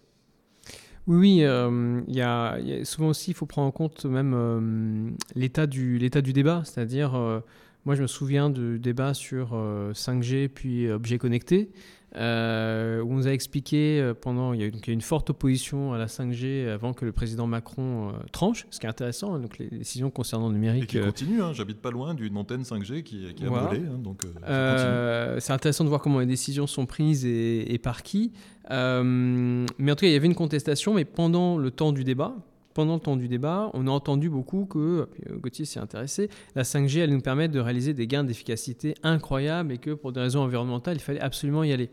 Oui, 1.06 1.44
euh, 1.44 2.02
il 2.08 2.16
y, 2.16 2.22
a, 2.22 2.58
y 2.60 2.74
a 2.74 2.86
souvent 2.86 3.10
aussi, 3.10 3.32
il 3.32 3.34
faut 3.34 3.46
prendre 3.46 3.68
en 3.68 3.72
compte 3.72 4.06
même 4.06 4.34
euh, 4.34 5.10
l'état 5.36 5.68
du, 5.68 5.98
du 6.00 6.34
débat. 6.34 6.62
C'est-à-dire, 6.66 7.16
euh, 7.16 7.42
moi 7.86 7.96
je 7.96 8.02
me 8.02 8.08
souviens 8.08 8.50
du 8.50 8.80
débat 8.80 9.13
sur 9.13 9.52
euh, 9.54 9.92
5G 9.92 10.48
puis 10.48 10.89
objets 10.89 11.18
connectés, 11.18 11.72
euh, 12.15 13.02
où 13.02 13.12
on 13.12 13.15
nous 13.15 13.28
a 13.28 13.32
expliqué 13.32 13.99
euh, 13.99 14.13
pendant, 14.13 14.54
il 14.54 14.60
y, 14.60 14.63
a 14.63 14.67
eu, 14.67 14.71
donc, 14.71 14.82
il 14.86 14.88
y 14.88 14.91
a 14.91 14.93
eu 14.93 14.95
une 14.95 15.02
forte 15.02 15.30
opposition 15.32 15.93
à 15.93 15.97
la 15.97 16.06
5G 16.06 16.67
avant 16.69 16.93
que 16.93 17.06
le 17.06 17.12
président 17.12 17.47
Macron 17.47 18.10
euh, 18.10 18.12
tranche, 18.32 18.67
ce 18.69 18.80
qui 18.80 18.86
est 18.86 18.89
intéressant, 18.89 19.34
hein, 19.34 19.39
donc 19.39 19.58
les 19.58 19.67
décisions 19.67 20.12
concernant 20.12 20.47
le 20.49 20.54
et 20.56 20.60
numérique. 20.60 20.88
qui 20.88 20.99
euh, 20.99 21.06
continue, 21.06 21.41
hein, 21.41 21.54
j'habite 21.54 21.82
pas 21.82 21.91
loin 21.91 22.13
d'une 22.13 22.38
antenne 22.38 22.63
5G 22.63 23.04
qui, 23.04 23.34
qui 23.34 23.45
a 23.45 23.49
Voilà. 23.49 23.71
hein, 23.71 23.97
donc 23.97 24.26
euh. 24.26 24.30
Euh, 24.47 25.39
c'est 25.39 25.54
intéressant 25.54 25.84
de 25.84 25.89
voir 25.89 26.02
comment 26.02 26.19
les 26.19 26.26
décisions 26.26 26.67
sont 26.67 26.86
prises 26.86 27.26
et, 27.26 27.73
et 27.73 27.80
par 27.80 28.04
qui. 28.04 28.32
Euh, 28.71 29.65
mais 29.78 29.91
en 29.91 29.95
tout 29.95 30.02
cas, 30.02 30.08
il 30.08 30.13
y 30.13 30.15
avait 30.15 30.28
une 30.28 30.36
contestation, 30.36 30.93
mais 30.93 31.06
pendant 31.06 31.58
le 31.58 31.71
temps 31.71 31.91
du 31.91 32.04
débat, 32.04 32.36
pendant 32.74 32.96
le 32.96 33.00
temps 33.00 33.16
du 33.16 33.28
débat, 33.28 33.70
on 33.74 33.88
a 33.88 33.92
entendu 33.92 34.30
beaucoup 34.30 34.66
que, 34.66 34.80
euh, 35.30 35.38
Gauthier 35.38 35.66
s'y 35.66 35.80
intéressé, 35.80 36.30
la 36.56 36.64
5G 36.64 37.02
allait 37.02 37.14
nous 37.14 37.22
permettre 37.22 37.54
de 37.54 37.60
réaliser 37.60 37.94
des 37.94 38.08
gains 38.08 38.24
d'efficacité 38.24 38.96
incroyables 39.04 39.72
et 39.72 39.78
que 39.78 39.92
pour 39.92 40.12
des 40.12 40.20
raisons 40.20 40.42
environnementales, 40.42 40.98
il 40.98 41.02
fallait 41.02 41.22
absolument 41.22 41.64
y 41.64 41.72
aller. 41.72 41.90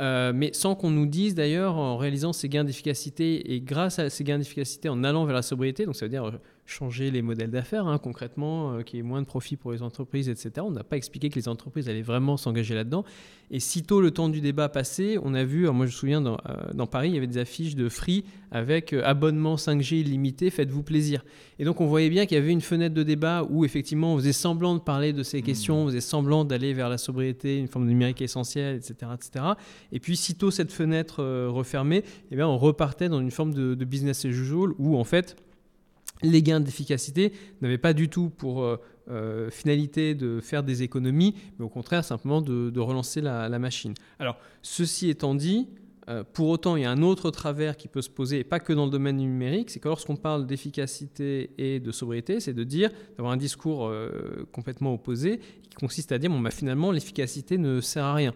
Euh, 0.00 0.32
mais 0.34 0.52
sans 0.52 0.74
qu'on 0.74 0.90
nous 0.90 1.06
dise 1.06 1.34
d'ailleurs, 1.34 1.76
en 1.76 1.96
réalisant 1.96 2.32
ces 2.32 2.48
gains 2.48 2.64
d'efficacité 2.64 3.54
et 3.54 3.60
grâce 3.60 3.98
à 3.98 4.10
ces 4.10 4.24
gains 4.24 4.38
d'efficacité 4.38 4.88
en 4.88 5.04
allant 5.04 5.24
vers 5.24 5.36
la 5.36 5.42
sobriété, 5.42 5.86
donc 5.86 5.94
ça 5.94 6.06
veut 6.06 6.10
dire 6.10 6.24
euh, 6.24 6.32
changer 6.66 7.10
les 7.10 7.22
modèles 7.22 7.50
d'affaires 7.50 7.86
hein, 7.86 7.98
concrètement, 7.98 8.72
euh, 8.72 8.82
qu'il 8.82 8.98
y 8.98 9.00
ait 9.00 9.04
moins 9.04 9.20
de 9.20 9.26
profit 9.26 9.56
pour 9.56 9.72
les 9.72 9.82
entreprises, 9.82 10.28
etc. 10.28 10.52
On 10.60 10.70
n'a 10.70 10.84
pas 10.84 10.96
expliqué 10.96 11.28
que 11.28 11.36
les 11.36 11.48
entreprises 11.48 11.88
allaient 11.88 12.02
vraiment 12.02 12.36
s'engager 12.36 12.74
là-dedans. 12.74 13.04
Et 13.50 13.60
sitôt 13.60 14.00
le 14.00 14.10
temps 14.10 14.28
du 14.28 14.40
débat 14.40 14.68
passé, 14.68 15.18
on 15.22 15.34
a 15.34 15.44
vu, 15.44 15.68
moi 15.70 15.86
je 15.86 15.92
me 15.92 15.96
souviens 15.96 16.20
dans, 16.20 16.38
euh, 16.48 16.72
dans 16.72 16.86
Paris, 16.86 17.10
il 17.10 17.14
y 17.14 17.18
avait 17.18 17.26
des 17.26 17.38
affiches 17.38 17.74
de 17.74 17.88
Free 17.88 18.24
avec 18.50 18.92
euh, 18.92 19.02
abonnement 19.04 19.56
5G 19.56 19.96
illimité, 19.96 20.48
faites-vous 20.48 20.82
plaisir. 20.82 21.24
Et 21.58 21.64
donc 21.64 21.80
on 21.80 21.86
voyait 21.86 22.08
bien 22.08 22.24
qu'il 22.24 22.36
y 22.36 22.40
avait 22.40 22.52
une 22.52 22.62
fenêtre 22.62 22.94
de 22.94 23.02
débat 23.02 23.46
où 23.48 23.64
effectivement 23.64 24.14
on 24.14 24.16
faisait 24.16 24.32
semblant 24.32 24.74
de 24.74 24.80
parler 24.80 25.12
de 25.12 25.22
ces 25.22 25.42
questions, 25.42 25.84
on 25.84 25.86
faisait 25.88 26.00
semblant 26.00 26.44
d'aller 26.44 26.72
vers 26.72 26.88
la 26.88 26.98
sobriété, 26.98 27.58
une 27.58 27.68
forme 27.68 27.84
de 27.84 27.90
numérique 27.90 28.22
essentielle, 28.22 28.76
etc. 28.76 29.12
etc. 29.14 29.44
Et 29.92 30.00
puis 30.00 30.16
sitôt 30.16 30.50
cette 30.50 30.72
fenêtre 30.72 31.22
euh, 31.22 31.48
refermée, 31.50 32.02
eh 32.30 32.36
bien, 32.36 32.48
on 32.48 32.56
repartait 32.56 33.08
dans 33.08 33.20
une 33.20 33.30
forme 33.30 33.52
de, 33.52 33.74
de 33.74 33.84
business 33.84 34.24
as 34.24 34.28
usual 34.28 34.70
où 34.78 34.96
en 34.96 35.04
fait 35.04 35.36
les 36.24 36.42
gains 36.42 36.60
d'efficacité 36.60 37.32
n'avaient 37.60 37.78
pas 37.78 37.92
du 37.92 38.08
tout 38.08 38.30
pour 38.30 38.62
euh, 38.62 38.76
euh, 39.10 39.50
finalité 39.50 40.14
de 40.14 40.40
faire 40.40 40.62
des 40.62 40.82
économies, 40.82 41.34
mais 41.58 41.64
au 41.64 41.68
contraire 41.68 42.04
simplement 42.04 42.40
de, 42.40 42.80
relancer 42.80 43.20
la, 43.20 43.58
machine. 43.58 43.94
Alors, 44.18 44.38
ceci 44.62 45.08
étant 45.10 45.34
dit, 45.34 45.68
euh, 46.08 46.24
pour 46.32 46.48
autant, 46.48 46.76
il 46.76 46.82
y 46.82 46.86
a 46.86 46.90
un 46.90 47.02
autre 47.02 47.30
travers 47.30 47.76
qui 47.76 47.88
peut 47.88 48.02
se 48.02 48.10
poser, 48.10 48.40
et 48.40 48.44
pas 48.44 48.60
que 48.60 48.72
dans 48.72 48.84
le 48.84 48.90
domaine 48.90 49.16
numérique, 49.16 49.70
c'est 49.70 49.80
que 49.80 49.88
lorsqu'on 49.88 50.16
parle 50.16 50.46
d'efficacité 50.46 51.50
et 51.58 51.80
de 51.80 51.92
sobriété, 51.92 52.40
c'est 52.40 52.54
de 52.54 52.64
dire, 52.64 52.90
d'avoir 53.16 53.32
un 53.32 53.36
discours 53.36 53.90
complètement 54.52 54.94
opposé, 54.94 55.40
qui 55.68 55.76
consiste 55.76 56.12
à 56.12 56.18
dire, 56.18 56.30
bon, 56.30 56.40
bah, 56.40 56.50
finalement, 56.50 56.90
l'efficacité 56.90 57.58
ne 57.58 57.80
sert 57.80 58.04
à 58.04 58.14
rien. 58.14 58.34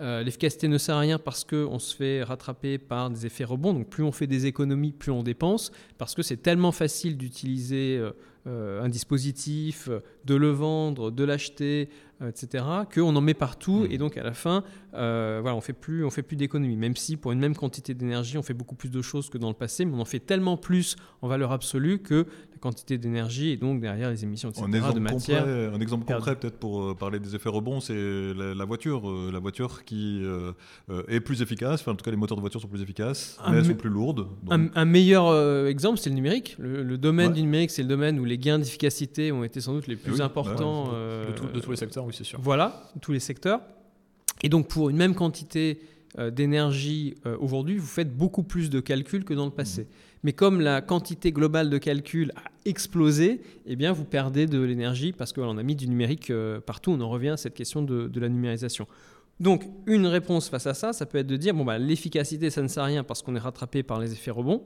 Euh, 0.00 0.22
L'efficacité 0.22 0.68
ne 0.68 0.78
sert 0.78 0.96
à 0.96 1.00
rien 1.00 1.18
parce 1.18 1.44
qu'on 1.44 1.78
se 1.78 1.94
fait 1.94 2.22
rattraper 2.22 2.78
par 2.78 3.10
des 3.10 3.26
effets 3.26 3.44
rebonds. 3.44 3.72
Donc 3.72 3.88
plus 3.88 4.02
on 4.02 4.12
fait 4.12 4.26
des 4.26 4.46
économies, 4.46 4.92
plus 4.92 5.10
on 5.10 5.22
dépense, 5.22 5.72
parce 5.98 6.14
que 6.14 6.22
c'est 6.22 6.36
tellement 6.38 6.72
facile 6.72 7.16
d'utiliser 7.16 7.96
euh, 7.98 8.12
euh, 8.46 8.82
un 8.82 8.88
dispositif, 8.88 9.90
de 10.24 10.34
le 10.34 10.50
vendre, 10.50 11.10
de 11.10 11.24
l'acheter, 11.24 11.88
euh, 12.22 12.30
etc., 12.30 12.64
qu'on 12.94 13.14
en 13.14 13.20
met 13.20 13.34
partout 13.34 13.80
Mm. 13.80 13.92
et 13.92 13.98
donc 13.98 14.16
à 14.16 14.22
la 14.22 14.32
fin, 14.32 14.64
voilà, 14.92 15.54
on 15.54 15.60
fait 15.60 15.72
plus, 15.72 16.04
on 16.04 16.10
fait 16.10 16.22
plus 16.22 16.36
d'économies. 16.36 16.76
Même 16.76 16.96
si 16.96 17.16
pour 17.16 17.32
une 17.32 17.40
même 17.40 17.54
quantité 17.54 17.94
d'énergie, 17.94 18.38
on 18.38 18.42
fait 18.42 18.54
beaucoup 18.54 18.74
plus 18.74 18.90
de 18.90 19.02
choses 19.02 19.28
que 19.28 19.38
dans 19.38 19.48
le 19.48 19.54
passé, 19.54 19.84
mais 19.84 19.94
on 19.94 20.00
en 20.00 20.04
fait 20.04 20.20
tellement 20.20 20.56
plus 20.56 20.96
en 21.22 21.28
valeur 21.28 21.52
absolue 21.52 21.98
que 21.98 22.26
quantité 22.58 22.98
d'énergie 22.98 23.50
et 23.50 23.56
donc 23.56 23.80
derrière 23.80 24.10
les 24.10 24.24
émissions, 24.24 24.50
etc., 24.50 24.64
Un 24.66 24.68
de 24.70 24.76
exemple 24.76 25.00
matière. 25.00 25.38
concret, 25.44 25.66
un 25.74 25.80
exemple 25.80 26.04
concret 26.04 26.36
peut-être 26.36 26.58
pour 26.58 26.82
euh, 26.82 26.94
parler 26.94 27.18
des 27.18 27.34
effets 27.34 27.48
rebonds, 27.48 27.80
c'est 27.80 27.94
la, 28.34 28.54
la 28.54 28.64
voiture. 28.64 29.08
Euh, 29.08 29.30
la 29.32 29.38
voiture 29.38 29.84
qui 29.84 30.20
euh, 30.22 30.52
euh, 30.90 31.02
est 31.08 31.20
plus 31.20 31.42
efficace, 31.42 31.80
enfin 31.80 31.92
en 31.92 31.94
tout 31.94 32.04
cas 32.04 32.10
les 32.10 32.16
moteurs 32.16 32.36
de 32.36 32.40
voiture 32.40 32.60
sont 32.60 32.68
plus 32.68 32.82
efficaces, 32.82 33.38
Un 33.44 33.52
mais 33.52 33.58
elles 33.58 33.66
sont 33.66 33.74
plus 33.74 33.90
lourdes. 33.90 34.26
donc- 34.42 34.52
Un, 34.52 34.68
un 34.74 34.84
meilleur 34.84 35.26
euh, 35.28 35.68
exemple, 35.68 35.98
c'est 35.98 36.10
le 36.10 36.16
numérique. 36.16 36.56
Le, 36.58 36.82
le 36.82 36.98
domaine 36.98 37.28
Ouais. 37.28 37.34
du 37.34 37.42
numérique, 37.42 37.70
c'est 37.70 37.82
le 37.82 37.88
domaine 37.88 38.18
où 38.20 38.24
les 38.24 38.38
gains 38.38 38.58
d'efficacité 38.58 39.32
ont 39.32 39.44
été 39.44 39.60
sans 39.60 39.74
doute 39.74 39.86
les 39.86 39.96
plus 39.96 40.12
oui, 40.14 40.20
importants. 40.22 40.84
ouais, 40.86 40.90
euh, 40.94 41.26
De, 41.28 41.32
tout- 41.32 41.46
de 41.52 41.60
tous 41.60 41.70
les 41.70 41.76
secteurs, 41.76 42.04
oui, 42.04 42.12
c'est 42.16 42.24
sûr. 42.24 42.38
Voilà, 42.42 42.90
tous 43.00 43.12
les 43.12 43.20
secteurs. 43.20 43.60
Et 44.42 44.48
donc, 44.48 44.68
pour 44.68 44.88
une 44.90 44.96
même 44.96 45.14
quantité 45.14 45.80
euh, 46.18 46.30
d'énergie 46.30 47.14
euh, 47.26 47.36
aujourd'hui, 47.38 47.76
vous 47.76 47.86
faites 47.86 48.16
beaucoup 48.16 48.42
plus 48.42 48.70
de 48.70 48.80
calculs 48.80 49.24
que 49.24 49.34
dans 49.34 49.44
le 49.44 49.50
passé. 49.50 49.86
Mais 50.22 50.32
comme 50.32 50.60
la 50.60 50.80
quantité 50.80 51.32
globale 51.32 51.70
de 51.70 51.78
calcul 51.78 52.32
a 52.36 52.50
explosé, 52.64 53.40
eh 53.66 53.76
bien, 53.76 53.92
vous 53.92 54.04
perdez 54.04 54.46
de 54.46 54.60
l'énergie 54.60 55.12
parce 55.12 55.32
qu'on 55.32 55.58
a 55.58 55.62
mis 55.62 55.76
du 55.76 55.88
numérique 55.88 56.30
euh, 56.30 56.60
partout. 56.60 56.90
On 56.90 57.00
en 57.00 57.08
revient 57.08 57.30
à 57.30 57.36
cette 57.36 57.54
question 57.54 57.82
de, 57.82 58.20
la 58.20 58.28
numérisation. 58.28 58.86
Donc, 59.40 59.64
une 59.86 60.06
réponse 60.06 60.48
face 60.48 60.66
à 60.66 60.74
ça, 60.74 60.92
ça 60.92 61.06
peut 61.06 61.18
être 61.18 61.26
de 61.26 61.36
dire 61.36 61.54
bon, 61.54 61.64
bah, 61.64 61.78
l'efficacité, 61.78 62.50
ça 62.50 62.62
ne 62.62 62.68
sert 62.68 62.82
à 62.82 62.86
rien 62.86 63.04
parce 63.04 63.22
qu'on 63.22 63.36
est 63.36 63.40
rattrapé 63.40 63.82
par 63.82 64.00
les 64.00 64.12
effets 64.12 64.32
rebonds. 64.32 64.64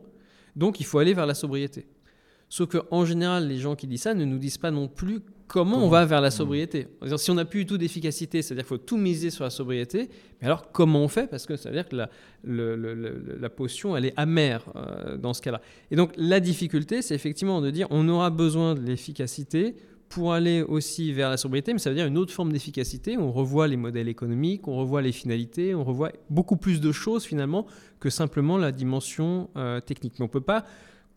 Donc, 0.57 0.81
il 0.81 0.87
faut 0.87 0.99
aller 0.99 1.15
vers 1.15 1.27
la 1.27 1.35
sobriété. 1.35 1.87
Sauf 2.49 2.69
qu'en 2.69 3.05
général, 3.05 3.49
les 3.49 3.59
gens 3.59 3.77
qui 3.77 3.87
disent 3.87 4.03
ça 4.03 4.15
ne 4.15 4.25
nous 4.25 4.39
disent 4.39 4.59
pas 4.59 4.71
non 4.71 4.89
plus 4.89 5.21
comment, 5.53 5.85
on 5.85 5.89
va 5.89 6.05
vers 6.07 6.21
la 6.23 6.29
Mmh. 6.29 6.41
sobriété. 6.43 6.87
Si 7.17 7.31
on 7.31 7.35
n'a 7.35 7.45
plus 7.45 7.61
du 7.61 7.67
tout 7.67 7.79
d'efficacité, 7.79 8.41
c'est-à-dire 8.41 8.65
qu'il 8.65 8.69
faut 8.77 8.79
tout 8.79 8.97
miser 8.97 9.29
sur 9.31 9.45
la 9.45 9.51
sobriété, 9.51 10.09
mais 10.41 10.47
alors 10.47 10.73
comment 10.73 11.01
on 11.05 11.09
fait? 11.09 11.27
Parce 11.29 11.45
que 11.47 11.57
ça 11.57 11.69
veut 11.69 11.77
dire 11.77 11.89
que 11.89 11.97
la, 11.97 12.09
le- 12.43 12.75
le- 12.77 12.95
le- 12.95 13.37
la 13.39 13.51
potion, 13.51 13.95
elle 13.97 14.07
est 14.07 14.15
amère 14.17 14.65
euh, 14.75 15.17
dans 15.19 15.35
ce 15.35 15.43
cas-là. 15.43 15.61
Et 15.91 15.97
donc 15.97 16.13
la 16.17 16.41
difficulté, 16.41 17.03
c'est 17.03 17.15
effectivement 17.15 17.61
de 17.61 17.71
dire 17.71 17.87
on 17.91 18.09
aura 18.09 18.31
besoin 18.31 18.75
de 18.75 18.81
l'efficacité 18.81 19.75
pour 20.09 20.33
aller 20.33 20.63
aussi 20.63 21.13
vers 21.13 21.31
la 21.31 21.37
sobriété, 21.39 21.73
mais 21.73 21.79
ça 21.79 21.89
veut 21.91 21.97
dire 21.97 22.07
une 22.07 22.19
autre 22.19 22.33
forme 22.33 22.53
d'efficacité. 22.53 23.17
On 23.19 23.31
revoit 23.33 23.67
les 23.69 23.77
modèles 23.79 24.09
économiques, 24.09 24.69
on 24.69 24.77
revoit 24.77 25.01
les 25.03 25.13
finalités, 25.13 25.75
on 25.75 25.85
revoit 25.85 26.13
beaucoup 26.31 26.57
plus 26.57 26.81
de 26.81 26.93
choses 26.93 27.25
finalement 27.25 27.67
que 28.01 28.11
simplement 28.11 28.59
la 28.59 28.73
dimension 28.73 29.49
euh, 29.57 29.81
technique. 29.81 30.15
Mais 30.19 30.25
on 30.25 30.29
ne 30.29 30.33
peut 30.33 30.41
pas 30.55 30.65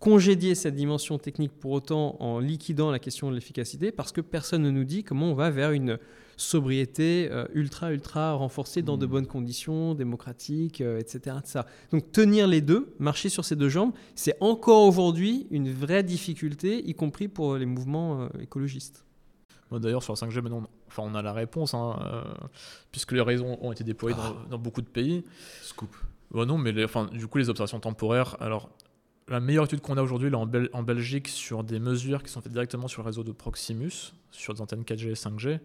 congédier 0.10 0.53
cette 0.53 0.76
dimension 0.76 1.18
technique 1.18 1.51
pour 1.60 1.72
autant 1.72 2.16
en 2.20 2.38
liquidant 2.39 2.91
la 2.91 2.99
question 2.99 3.30
de 3.32 3.36
l'efficacité 3.36 3.91
parce 3.91 4.12
que 4.12 4.22
personne 4.22 4.62
ne 4.62 4.70
nous 4.70 4.84
dit 4.84 5.03
comment 5.03 5.32
on 5.32 5.34
va 5.34 5.49
vers 5.49 5.72
une 5.72 5.97
sobriété 6.38 7.28
euh, 7.32 7.45
ultra 7.53 7.91
ultra 7.91 8.34
renforcée 8.34 8.84
dans 8.84 8.97
de 8.97 9.06
Mhm. 9.08 9.12
bonnes 9.12 9.26
conditions, 9.28 9.95
démocratiques, 9.95 10.82
euh, 10.82 10.99
etc., 10.99 11.38
etc. 11.39 11.62
Donc 11.91 12.12
tenir 12.12 12.45
les 12.45 12.62
deux, 12.62 12.93
marcher 12.99 13.30
sur 13.30 13.43
ces 13.45 13.56
deux 13.56 13.70
jambes, 13.70 13.93
c'est 14.14 14.36
encore 14.41 14.84
aujourd'hui 14.86 15.47
une 15.49 15.72
vraie 15.72 16.03
difficulté, 16.03 16.88
y 16.88 16.93
compris 16.93 17.28
pour 17.28 17.56
les 17.56 17.66
mouvements 17.66 18.22
euh, 18.22 18.28
écologistes. 18.41 19.06
Bon, 19.72 19.80
D'ailleurs, 19.80 20.03
sur 20.03 20.14
la 20.14 20.18
5G, 20.18 20.41
maintenant, 20.41 20.64
on- 20.66 20.88
enfin, 20.88 21.03
on 21.03 21.16
a 21.16 21.24
la 21.24 21.34
réponse, 21.34 21.74
hein, 21.74 21.97
euh, 22.01 22.22
puisque 22.91 23.14
les 23.14 23.22
réseaux 23.22 23.58
ont 23.60 23.72
été 23.72 23.84
déployés 23.84 24.16
Ah. 24.20 24.34
dans, 24.43 24.49
dans 24.58 24.60
beaucoup 24.62 24.82
de 24.82 24.88
pays. 24.89 25.24
Scoop. 25.64 25.89
Bon, 26.32 26.45
non, 26.45 26.58
mais 26.60 26.72
les- 26.74 26.84
enfin, 26.84 27.08
du 27.12 27.26
coup, 27.28 27.39
les 27.39 27.49
observations 27.49 27.80
temporaires. 27.80 28.36
Alors, 28.39 28.70
la 29.28 29.39
meilleure 29.39 29.65
étude 29.65 29.82
qu'on 29.82 29.97
a 29.97 30.01
aujourd'hui, 30.03 30.34
en, 30.34 30.45
Bel- 30.45 30.69
en 30.73 30.84
Belgique, 30.84 31.28
sur 31.28 31.63
des 31.63 31.80
mesures 31.80 32.21
qui 32.23 32.32
sont 32.32 32.41
faites 32.41 32.51
directement 32.51 32.88
sur 32.88 33.01
le 33.01 33.07
réseau 33.07 33.23
de 33.23 33.32
Proximus, 33.32 34.13
sur 34.32 34.53
des 34.53 34.61
antennes 34.61 34.84
4G 34.84 35.09
et 35.09 35.13
5G, 35.15 35.59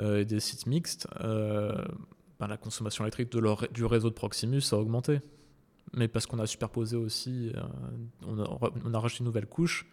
euh, 0.00 0.20
et 0.20 0.24
des 0.24 0.40
sites 0.40 0.66
mixtes, 0.66 1.06
euh, 1.20 1.72
ben, 2.40 2.46
la 2.48 2.56
consommation 2.56 3.04
électrique 3.04 3.30
de 3.30 3.38
leur- 3.38 3.68
du 3.70 3.84
réseau 3.84 4.08
de 4.10 4.14
Proximus 4.14 4.62
a 4.72 4.76
augmenté. 4.76 5.20
Mais 5.94 6.08
parce 6.08 6.26
qu'on 6.26 6.38
a 6.38 6.46
superposé 6.46 6.96
aussi, 6.96 7.52
euh, 7.54 7.60
on, 8.26 8.38
a, 8.40 8.58
on 8.84 8.94
a 8.94 8.98
rajouté 8.98 9.20
une 9.20 9.26
nouvelle 9.26 9.46
couche. 9.46 9.86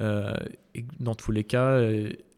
Et 0.00 0.84
dans 0.98 1.14
tous 1.14 1.30
les 1.30 1.44
cas, 1.44 1.80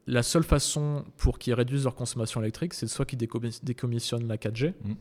la 0.07 0.22
seule 0.22 0.44
façon 0.44 1.05
pour 1.16 1.38
qu'ils 1.38 1.55
réduisent 1.55 1.84
leur 1.84 1.94
consommation 1.94 2.40
électrique, 2.42 2.74
c'est 2.74 2.86
soit 2.86 3.07
qu'ils 3.07 3.18
décommis- 3.18 3.61
décommissionnent 3.62 4.28
la 4.28 4.36
4G 4.36 4.74
Mm. 4.84 4.92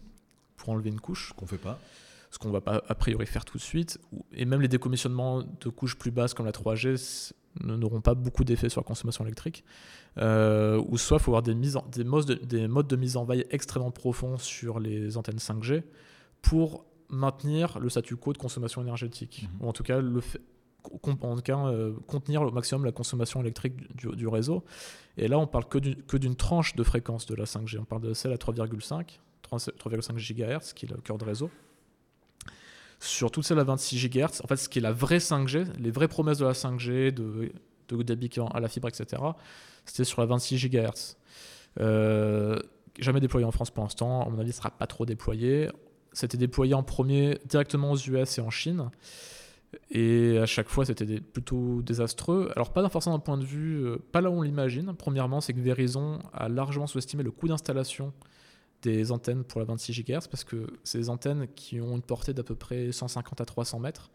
pour 0.56 0.70
enlever 0.70 0.90
une 0.90 1.02
couche, 1.02 1.34
Qu'on 1.36 1.46
fait 1.48 1.58
pas. 1.58 1.80
Ce 2.36 2.40
qu'on 2.40 2.52
va 2.52 2.60
pas 2.62 2.84
a 2.88 2.96
priori 2.96 3.26
faire 3.26 3.46
tout 3.46 3.58
de 3.58 3.64
suite, 3.64 3.98
et 4.34 4.44
même 4.46 4.62
les 4.62 4.68
décommissionnements 4.68 5.42
de 5.42 5.70
couches 5.70 5.98
plus 5.98 6.12
basses 6.12 6.34
comme 6.34 6.46
la 6.46 6.52
3G 6.52 6.94
s- 6.94 7.34
ne- 7.64 7.78
n'auront 7.78 8.02
pas 8.02 8.14
beaucoup 8.14 8.44
d'effet 8.44 8.68
sur 8.70 8.82
la 8.82 8.86
consommation 8.86 9.24
électrique. 9.24 9.64
Euh, 10.18 10.82
ou 10.90 10.98
soit 10.98 11.18
il 11.18 11.24
faut 11.24 11.32
avoir 11.32 11.44
des, 11.44 11.56
mises 11.56 11.78
en- 11.78 11.86
des, 11.92 12.04
modes 12.04 12.26
de, 12.26 12.34
des 12.36 12.68
modes 12.68 12.88
de 12.88 12.96
mise 12.98 13.16
en 13.18 13.24
veille 13.26 13.46
extrêmement 13.52 13.92
profonds 13.92 14.38
sur 14.38 14.80
les 14.80 15.16
antennes 15.18 15.40
5G 15.40 15.84
pour 16.42 16.86
maintenir 17.10 17.80
le 17.80 17.88
statu 17.90 18.16
quo 18.18 18.34
de 18.34 18.38
consommation 18.38 18.82
énergétique, 18.82 19.48
Mhm. 19.54 19.66
ou 19.66 19.70
en 19.70 19.74
tout 19.74 19.84
cas, 19.84 20.00
le 20.02 20.20
fait- 20.22 20.42
con- 21.02 21.18
en 21.22 21.36
tout 21.38 21.42
cas 21.42 21.58
euh, 21.68 21.94
contenir 22.08 22.42
au 22.42 22.52
maximum 22.52 22.84
la 22.86 22.92
consommation 22.92 23.40
électrique 23.42 23.76
du, 23.96 24.08
du 24.16 24.28
réseau. 24.28 24.64
Et 25.18 25.28
là, 25.30 25.40
on 25.40 25.48
parle 25.48 25.66
que 25.70 25.78
du- 25.78 25.96
que 25.96 26.18
d'une 26.18 26.36
tranche 26.36 26.76
de 26.76 26.84
fréquence 26.84 27.26
de 27.28 27.36
la 27.36 27.46
5G. 27.46 27.78
On 27.80 27.86
parle 27.86 28.02
de 28.02 28.14
celle 28.14 28.34
à 28.34 28.38
3,5 28.38 29.20
3 29.42 29.60
3,5 29.60 30.18
GHz, 30.18 30.74
qui 30.74 30.86
est 30.86 30.90
le 30.90 30.98
cœur 30.98 31.18
de 31.18 31.26
réseau. 31.26 31.50
Sur 33.06 33.30
toute 33.30 33.46
celle 33.46 33.60
à 33.60 33.64
26 33.64 34.10
GHz, 34.10 34.42
en 34.44 34.48
fait, 34.48 34.56
ce 34.56 34.68
qui 34.68 34.80
est 34.80 34.82
la 34.82 34.92
vraie 34.92 35.20
5G, 35.20 35.66
les 35.78 35.92
vraies 35.92 36.08
promesses 36.08 36.40
de 36.40 36.46
la 36.46 36.54
5G, 36.54 37.12
de, 37.12 37.52
de 37.88 38.04
débit 38.04 38.32
à 38.54 38.60
la 38.60 38.68
fibre, 38.68 38.88
etc., 38.88 39.22
c'était 39.86 40.04
sur 40.04 40.22
la 40.22 40.28
26 40.28 40.58
GHz. 40.70 41.18
Euh, 41.80 42.60
jamais 43.00 43.20
déployé 43.20 43.46
en 43.46 43.52
France 43.52 43.70
pour 43.70 43.84
l'instant, 43.84 44.26
à 44.26 44.30
mon 44.30 44.40
avis, 44.40 44.50
ne 44.50 44.54
sera 44.54 44.72
pas 44.72 44.88
trop 44.88 45.06
déployé. 45.06 45.70
C'était 46.14 46.38
déployé 46.38 46.74
en 46.74 46.82
premier 46.82 47.38
directement 47.46 47.92
aux 47.92 47.98
US 47.98 48.40
et 48.40 48.42
en 48.42 48.50
Chine. 48.50 48.90
Et 49.92 50.40
à 50.40 50.46
chaque 50.46 50.70
fois, 50.70 50.86
c'était 50.86 51.20
plutôt 51.20 51.82
désastreux. 51.84 52.50
Alors, 52.56 52.72
pas 52.72 52.88
forcément 52.90 53.18
d'un 53.18 53.24
point 53.24 53.38
de 53.38 53.46
vue, 53.46 53.86
euh, 53.86 53.98
pas 54.12 54.22
là 54.22 54.32
où 54.32 54.34
on 54.34 54.42
l'imagine. 54.42 54.94
Premièrement, 54.98 55.42
c'est 55.42 55.54
que 55.54 55.60
Verizon 55.60 56.20
a 56.34 56.50
largement 56.50 56.88
sous-estimé 56.88 57.24
le 57.24 57.32
coût 57.32 57.48
d'installation 57.48 58.14
des 58.82 59.12
antennes 59.12 59.44
pour 59.44 59.60
la 59.60 59.66
26 59.66 60.04
GHz 60.04 60.28
parce 60.30 60.44
que 60.44 60.68
c'est 60.84 61.00
des 61.00 61.10
antennes 61.10 61.48
qui 61.56 61.82
ont 61.82 61.96
une 61.96 62.02
portée 62.02 62.34
d'à 62.34 62.44
peu 62.44 62.56
près 62.56 62.92
150 62.92 63.42
à 63.42 63.46
300 63.46 63.80
mètres, 63.80 64.12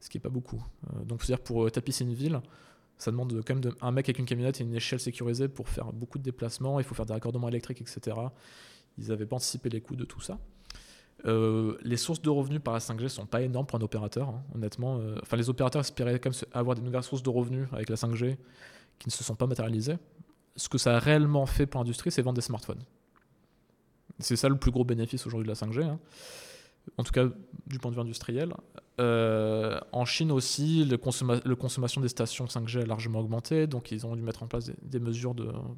ce 0.00 0.08
qui 0.08 0.16
n'est 0.16 0.22
pas 0.22 0.28
beaucoup. 0.28 0.64
Euh, 0.92 1.04
donc, 1.04 1.22
c'est-à-dire 1.22 1.42
pour 1.42 1.66
euh, 1.66 1.70
tapisser 1.70 2.04
une 2.04 2.14
ville, 2.14 2.40
ça 2.96 3.10
demande 3.10 3.42
quand 3.46 3.54
même 3.54 3.72
un 3.80 3.92
mec 3.92 4.06
avec 4.06 4.18
une 4.18 4.26
camionnette 4.26 4.60
et 4.60 4.64
une 4.64 4.74
échelle 4.74 4.98
sécurisée 4.98 5.48
pour 5.48 5.68
faire 5.68 5.92
beaucoup 5.92 6.18
de 6.18 6.24
déplacements. 6.24 6.80
Il 6.80 6.84
faut 6.84 6.94
faire 6.94 7.06
des 7.06 7.12
raccordements 7.12 7.48
électriques, 7.48 7.80
etc. 7.80 8.16
Ils 8.98 9.08
n'avaient 9.08 9.26
pas 9.26 9.36
anticipé 9.36 9.68
les 9.68 9.80
coûts 9.80 9.96
de 9.96 10.04
tout 10.04 10.20
ça. 10.20 10.38
Euh, 11.26 11.76
les 11.82 11.96
sources 11.96 12.22
de 12.22 12.30
revenus 12.30 12.60
par 12.62 12.74
la 12.74 12.80
5G 12.80 13.08
sont 13.08 13.26
pas 13.26 13.42
énormes 13.42 13.66
pour 13.66 13.78
un 13.78 13.82
opérateur, 13.82 14.28
hein, 14.28 14.42
honnêtement. 14.54 15.00
Enfin, 15.22 15.36
les 15.36 15.48
opérateurs 15.48 15.80
espéraient 15.80 16.18
quand 16.18 16.30
même 16.30 16.40
avoir 16.52 16.76
des 16.76 16.82
nouvelles 16.82 17.02
sources 17.02 17.22
de 17.22 17.30
revenus 17.30 17.68
avec 17.72 17.88
la 17.88 17.96
5G 17.96 18.36
qui 18.98 19.08
ne 19.08 19.12
se 19.12 19.22
sont 19.22 19.36
pas 19.36 19.46
matérialisées. 19.46 19.96
Ce 20.56 20.68
que 20.68 20.78
ça 20.78 20.96
a 20.96 20.98
réellement 20.98 21.46
fait 21.46 21.66
pour 21.66 21.80
l'industrie, 21.80 22.10
c'est 22.10 22.22
vendre 22.22 22.36
des 22.36 22.42
smartphones. 22.42 22.82
C'est 24.18 24.36
ça 24.36 24.48
le 24.48 24.56
plus 24.56 24.70
gros 24.70 24.84
bénéfice 24.84 25.26
aujourd'hui 25.26 25.46
de 25.46 25.52
la 25.52 25.54
5G, 25.54 25.84
hein. 25.84 25.98
en 26.96 27.04
tout 27.04 27.12
cas 27.12 27.26
du 27.66 27.78
point 27.78 27.90
de 27.90 27.96
vue 27.96 28.02
industriel. 28.02 28.52
Euh, 29.00 29.78
en 29.92 30.04
Chine 30.04 30.32
aussi, 30.32 30.84
le 30.84 30.96
consommation 31.54 32.00
des 32.00 32.08
stations 32.08 32.46
5G 32.46 32.82
a 32.82 32.86
largement 32.86 33.20
augmenté, 33.20 33.66
donc 33.66 33.92
ils 33.92 34.06
ont 34.06 34.16
dû 34.16 34.22
mettre 34.22 34.42
en 34.42 34.48
place 34.48 34.72
des, 34.82 34.98
mesures 34.98 35.36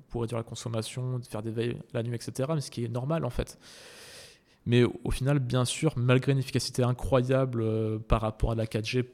pour 0.09 0.23
réduire 0.23 0.39
la 0.39 0.45
consommation, 0.45 1.21
faire 1.29 1.43
des 1.43 1.51
veilles 1.51 1.77
la 1.93 2.03
nuit, 2.03 2.15
etc. 2.15 2.51
Mais 2.55 2.63
ce 2.63 2.71
qui 2.71 2.85
est 2.85 2.89
normal 2.89 3.25
en 3.25 3.31
fait. 3.31 3.59
Mais 4.67 4.85
au, 4.85 4.95
au 5.05 5.11
final, 5.11 5.39
bien 5.39 5.65
sûr, 5.65 5.95
malgré 5.97 6.33
une 6.33 6.39
efficacité 6.39 6.83
incroyable 6.83 7.61
euh, 7.63 7.99
par 7.99 8.21
rapport 8.23 8.53
à 8.53 8.55
la 8.55 8.67
4G 8.67 9.07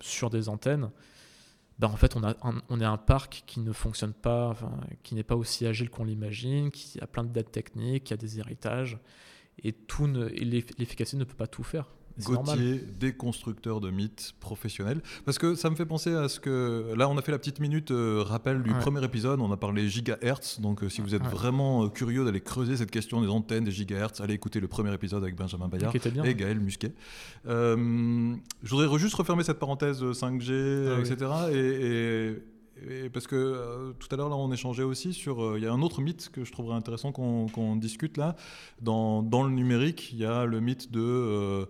sur 0.00 0.30
des 0.30 0.48
antennes, 0.48 0.90
ben 1.78 1.88
en 1.88 1.96
fait, 1.96 2.14
on, 2.16 2.22
a 2.22 2.34
on 2.68 2.80
est 2.80 2.84
un 2.84 2.96
parc 2.96 3.42
qui 3.46 3.60
ne 3.60 3.72
fonctionne 3.72 4.12
pas, 4.12 4.56
qui 5.02 5.14
n'est 5.14 5.24
pas 5.24 5.34
aussi 5.34 5.66
agile 5.66 5.90
qu'on 5.90 6.04
l'imagine, 6.04 6.70
qui 6.70 7.00
a 7.00 7.06
plein 7.06 7.24
de 7.24 7.32
dettes 7.32 7.50
techniques, 7.50 8.04
qui 8.04 8.14
a 8.14 8.16
des 8.16 8.38
héritages, 8.38 8.98
et, 9.62 9.72
tout 9.72 10.06
l'efficacité 10.06 11.16
ne 11.16 11.24
peut 11.24 11.34
pas 11.34 11.46
tout 11.46 11.64
faire. 11.64 11.88
Gauthier, 12.22 12.84
déconstructeur 13.00 13.80
de 13.80 13.90
mythes 13.90 14.34
professionnels. 14.40 15.00
Parce 15.24 15.38
que 15.38 15.54
ça 15.54 15.70
me 15.70 15.74
fait 15.76 15.86
penser 15.86 16.12
à 16.14 16.28
ce 16.28 16.38
que. 16.40 16.92
Là, 16.96 17.08
on 17.08 17.18
a 17.18 17.22
fait 17.22 17.32
la 17.32 17.38
petite 17.38 17.60
minute 17.60 17.90
euh, 17.90 18.22
rappel 18.24 18.62
du 18.62 18.70
Ouais. 18.72 18.78
premier 18.78 19.04
épisode. 19.04 19.40
On 19.40 19.50
a 19.52 19.56
parlé 19.56 19.88
gigahertz. 19.88 20.60
Donc, 20.60 20.82
euh, 20.84 20.88
si 20.88 21.00
vous 21.00 21.14
êtes 21.14 21.22
Ouais. 21.22 21.28
vraiment 21.28 21.84
euh, 21.84 21.88
curieux 21.88 22.24
d'aller 22.24 22.40
creuser 22.40 22.76
cette 22.76 22.90
question 22.90 23.20
des 23.20 23.28
antennes, 23.28 23.64
des 23.64 23.70
gigahertz, 23.72 24.20
allez 24.20 24.34
écouter 24.34 24.60
le 24.60 24.68
premier 24.68 24.92
épisode 24.94 25.22
avec 25.22 25.34
Benjamin 25.36 25.68
Bayard. 25.68 25.92
Bien. 25.92 26.22
Et 26.24 26.34
Gaël 26.34 26.60
Musquet. 26.60 26.92
Je 27.44 28.70
voudrais 28.70 28.98
juste 28.98 29.14
refermer 29.14 29.42
cette 29.44 29.58
parenthèse 29.58 30.02
euh, 30.02 30.12
5G, 30.12 30.88
Ah 30.88 31.00
oui. 31.00 31.10
etc. 31.10 31.30
Et, 31.52 31.56
et- 31.56 32.42
parce 33.12 33.26
que 33.26 33.36
euh, 33.36 33.92
tout 33.92 34.08
à 34.10 34.16
l'heure, 34.16 34.28
là, 34.28 34.36
on 34.36 34.52
échangeait 34.52 34.82
aussi 34.82 35.12
sur. 35.12 35.42
euh, 35.42 35.58
Il 35.58 35.64
y 35.64 35.66
a 35.66 35.72
un 35.72 35.82
autre 35.82 36.00
mythe 36.00 36.28
que 36.30 36.44
je 36.44 36.52
trouverais 36.52 36.76
intéressant 36.76 37.12
qu'on 37.12 37.76
discute 37.76 38.16
là. 38.16 38.36
Dans, 38.80 39.22
le 39.22 39.50
numérique, 39.50 40.12
il 40.12 40.18
y 40.18 40.24
a 40.24 40.44
le 40.44 40.60
mythe 40.60 40.90
de, 40.90 41.00
euh, 41.00 41.66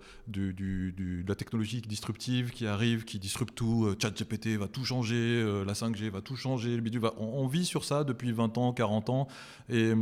la 1.27 1.35
technologie 1.35 1.81
disruptive 1.83 2.51
qui 2.51 2.67
arrive, 2.67 3.05
qui 3.05 3.19
disrupte 3.19 3.55
tout. 3.55 3.95
ChatGPT 4.01 4.57
va 4.57 4.69
tout 4.69 4.85
changer, 4.85 5.43
la 5.67 5.75
5G 5.75 6.11
va 6.11 6.21
tout 6.21 6.37
changer, 6.37 6.75
le 6.75 6.83
bidule 6.83 7.03
va. 7.03 7.15
On, 7.19 7.47
vit 7.47 7.65
sur 7.65 7.85
ça 7.85 8.05
depuis 8.05 8.33
20 8.33 8.59
ans, 8.59 8.73
40 8.73 9.11
ans. 9.11 9.29
Et, 9.69 9.93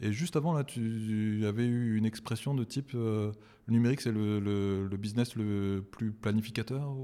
juste 0.00 0.36
avant, 0.36 0.52
là, 0.52 0.64
tu 0.64 1.44
avais 1.46 1.64
eu 1.64 1.96
une 1.96 2.06
expression 2.06 2.54
de 2.54 2.64
type. 2.64 2.92
le 2.92 3.32
numérique, 3.68 4.00
c'est 4.00 4.12
le, 4.12 4.88
business 4.96 5.34
le 5.34 5.84
plus 5.90 6.12
planificateur. 6.12 6.94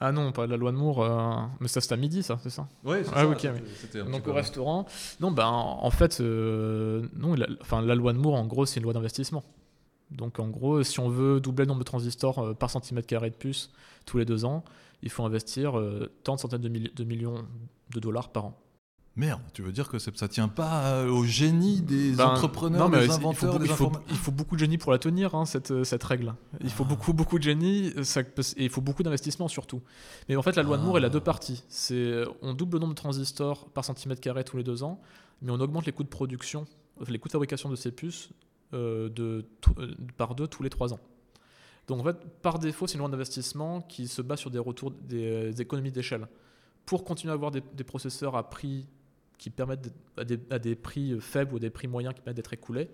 Ah 0.00 0.10
non, 0.10 0.32
pas 0.32 0.46
la 0.46 0.56
loi 0.56 0.72
de 0.72 0.76
Moore, 0.76 1.02
euh, 1.02 1.46
mais 1.60 1.68
ça 1.68 1.80
c'était 1.80 1.94
à 1.94 1.96
midi, 1.96 2.22
ça, 2.22 2.38
c'est 2.42 2.50
ça 2.50 2.66
Ouais, 2.84 3.02
Ah, 3.14 3.26
ok, 3.26 3.46
oui. 3.54 4.00
Donc 4.10 4.26
au 4.26 4.32
restaurant, 4.32 4.86
non, 5.20 5.30
ben 5.30 5.46
en 5.46 5.90
fait, 5.90 6.20
euh, 6.20 7.06
non, 7.16 7.34
la, 7.34 7.46
enfin, 7.60 7.80
la 7.80 7.94
loi 7.94 8.12
de 8.12 8.18
Moore, 8.18 8.34
en 8.34 8.46
gros, 8.46 8.66
c'est 8.66 8.80
une 8.80 8.84
loi 8.84 8.92
d'investissement. 8.92 9.44
Donc 10.10 10.40
en 10.40 10.48
gros, 10.48 10.82
si 10.82 10.98
on 11.00 11.08
veut 11.08 11.40
doubler 11.40 11.64
le 11.64 11.68
nombre 11.68 11.78
de 11.80 11.84
transistors 11.84 12.38
euh, 12.40 12.54
par 12.54 12.70
centimètre 12.70 13.06
carré 13.06 13.30
de 13.30 13.36
puce 13.36 13.70
tous 14.04 14.18
les 14.18 14.24
deux 14.24 14.44
ans, 14.44 14.64
il 15.02 15.10
faut 15.10 15.24
investir 15.24 15.80
tant 16.22 16.34
de 16.36 16.40
centaines 16.40 16.62
de 16.62 17.04
millions 17.04 17.44
de 17.92 18.00
dollars 18.00 18.30
par 18.30 18.46
an. 18.46 18.58
Merde, 19.16 19.40
tu 19.52 19.62
veux 19.62 19.70
dire 19.70 19.88
que 19.88 20.00
ça 20.00 20.26
tient 20.26 20.48
pas 20.48 20.86
euh, 20.86 21.08
au 21.08 21.22
génie 21.22 21.80
des 21.80 22.12
Ben, 22.16 22.26
entrepreneurs, 22.26 22.80
non, 22.80 22.88
mais 22.88 23.06
des 23.06 23.12
c'est- 23.12 23.18
il 23.18 23.20
faut, 23.22 23.28
inventeurs, 23.28 23.58
des 23.60 23.66
il, 23.66 23.72
faut, 23.72 23.92
il 24.10 24.16
faut 24.16 24.32
beaucoup 24.32 24.56
de 24.56 24.60
génie 24.60 24.76
pour 24.76 24.90
la 24.90 24.98
tenir, 24.98 25.36
hein, 25.36 25.44
cette, 25.44 25.70
euh, 25.70 25.84
cette 25.84 26.02
règle. 26.02 26.34
Il 26.60 26.68
faut 26.70 26.82
Ah. 26.84 26.88
beaucoup, 26.88 27.12
beaucoup 27.12 27.38
de 27.38 27.44
génie, 27.44 27.92
euh, 27.96 28.02
ça 28.02 28.22
et 28.22 28.64
il 28.64 28.68
faut 28.70 28.80
beaucoup 28.80 29.04
d'investissement 29.04 29.46
surtout. 29.46 29.82
Mais 30.28 30.34
en 30.34 30.42
fait, 30.42 30.56
la 30.56 30.64
loi 30.64 30.78
de 30.78 30.82
Moore, 30.82 30.98
elle 30.98 31.04
a 31.04 31.06
Ah. 31.06 31.10
deux 31.10 31.20
parties. 31.20 31.62
C'est 31.68 32.24
on 32.42 32.54
double 32.54 32.74
le 32.74 32.80
nombre 32.80 32.94
de 32.94 32.98
transistors 32.98 33.66
par 33.68 33.84
centimètre 33.84 34.20
carré 34.20 34.42
tous 34.42 34.56
les 34.56 34.64
deux 34.64 34.82
ans, 34.82 35.00
mais 35.42 35.52
on 35.52 35.60
augmente 35.60 35.86
les 35.86 35.92
coûts 35.92 36.02
de 36.02 36.08
production, 36.08 36.66
les 37.06 37.18
coûts 37.20 37.28
de 37.28 37.32
fabrication 37.32 37.70
de 37.70 37.76
ces 37.76 37.92
puces 37.92 38.30
euh, 38.72 39.08
de, 39.10 39.44
euh, 39.78 39.94
par 40.16 40.34
deux 40.34 40.48
tous 40.48 40.64
les 40.64 40.70
trois 40.70 40.92
ans. 40.92 40.98
Donc 41.86 42.00
en 42.00 42.04
fait, 42.04 42.16
par 42.42 42.58
défaut, 42.58 42.88
c'est 42.88 42.94
une 42.94 43.00
loi 43.00 43.08
d'investissement 43.08 43.80
qui 43.82 44.08
se 44.08 44.22
base 44.22 44.40
sur 44.40 44.50
des 44.50 44.58
retours, 44.58 44.90
des, 44.90 45.52
des 45.52 45.62
économies 45.62 45.92
d'échelle. 45.92 46.26
Pour 46.84 47.04
continuer 47.04 47.30
à 47.30 47.34
avoir 47.34 47.52
des, 47.52 47.62
des 47.74 47.84
processeurs 47.84 48.34
à 48.36 48.50
prix 48.50 48.86
qui 49.38 49.50
permettent 49.50 49.92
à 50.16 50.58
des, 50.58 50.74
prix 50.76 51.18
faibles 51.20 51.54
ou 51.54 51.58
des 51.58 51.70
prix 51.70 51.88
moyens 51.88 52.14
qui 52.14 52.20
permettent 52.20 52.36
d'être 52.36 52.52
écoulés, 52.52 52.90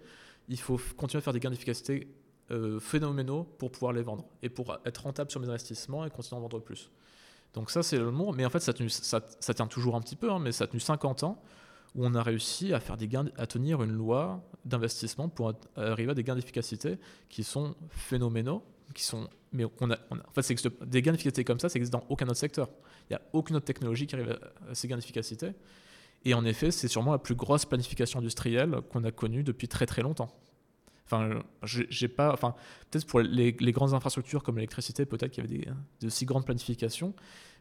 il 0.48 0.58
faut 0.58 0.80
continuer 0.96 1.18
à 1.18 1.22
faire 1.22 1.32
des 1.32 1.40
gains 1.40 1.50
d'efficacité 1.50 2.08
euh, 2.50 2.80
phénoménaux 2.80 3.44
pour 3.44 3.70
pouvoir 3.70 3.92
les 3.92 4.02
vendre 4.02 4.24
et 4.42 4.48
pour 4.48 4.76
être 4.84 5.02
rentable 5.02 5.30
sur 5.30 5.40
mes 5.40 5.48
investissements 5.48 6.04
et 6.04 6.10
continuer 6.10 6.36
à 6.36 6.38
en 6.38 6.42
vendre 6.42 6.58
plus. 6.60 6.90
Donc 7.54 7.70
ça, 7.70 7.82
c'est 7.82 7.98
le 7.98 8.10
mot. 8.10 8.32
Mais 8.32 8.44
en 8.44 8.50
fait, 8.50 8.60
ça, 8.60 9.54
tient 9.54 9.66
toujours 9.66 9.96
un 9.96 10.00
petit 10.00 10.16
peu, 10.16 10.30
hein, 10.30 10.38
mais 10.38 10.52
ça 10.52 10.64
a 10.64 10.66
tenu 10.66 10.80
50 10.80 11.24
ans 11.24 11.42
où 11.94 12.04
on 12.04 12.14
a 12.14 12.22
réussi 12.22 12.72
à 12.72 12.80
faire 12.80 12.96
des 12.96 13.08
gains, 13.08 13.26
à 13.36 13.46
tenir 13.46 13.82
une 13.82 13.92
loi 13.92 14.42
d'investissement 14.64 15.28
pour 15.28 15.52
arriver 15.76 16.12
à 16.12 16.14
des 16.14 16.22
gains 16.22 16.36
d'efficacité 16.36 16.98
qui 17.28 17.42
sont 17.42 17.74
phénoménaux, 17.88 18.62
qui 18.94 19.02
sont, 19.02 19.28
mais 19.52 19.64
on 19.80 19.90
a, 19.90 19.96
en 20.10 20.32
fait, 20.32 20.52
existe- 20.52 20.84
des 20.84 21.02
gains 21.02 21.12
d'efficacité 21.12 21.44
comme 21.44 21.58
ça, 21.58 21.68
ça 21.68 21.76
existe 21.76 21.92
dans 21.92 22.04
aucun 22.08 22.26
autre 22.26 22.36
secteur. 22.36 22.68
Il 23.08 23.12
n'y 23.12 23.16
a 23.16 23.22
aucune 23.32 23.56
autre 23.56 23.64
technologie 23.64 24.06
qui 24.06 24.14
arrive 24.14 24.38
à 24.68 24.74
ces 24.74 24.86
gains 24.86 24.96
d'efficacité. 24.96 25.52
Et 26.24 26.34
en 26.34 26.44
effet, 26.44 26.70
c'est 26.70 26.88
sûrement 26.88 27.12
la 27.12 27.18
plus 27.18 27.34
grosse 27.34 27.64
planification 27.64 28.18
industrielle 28.18 28.80
qu'on 28.90 29.04
a 29.04 29.10
connue 29.10 29.42
depuis 29.42 29.68
très 29.68 29.86
très 29.86 30.02
longtemps. 30.02 30.30
Enfin, 31.06 31.42
j'ai 31.62 32.08
pas, 32.08 32.32
enfin, 32.32 32.54
peut-être 32.90 33.06
pour 33.06 33.20
les, 33.20 33.52
grandes 33.72 33.94
infrastructures 33.94 34.44
comme 34.44 34.56
l'électricité, 34.56 35.06
peut-être 35.06 35.32
qu'il 35.32 35.44
y 35.44 35.46
avait 35.46 35.58
des, 35.58 35.68
de 36.00 36.08
si 36.08 36.24
grandes 36.24 36.44
planifications, 36.44 37.14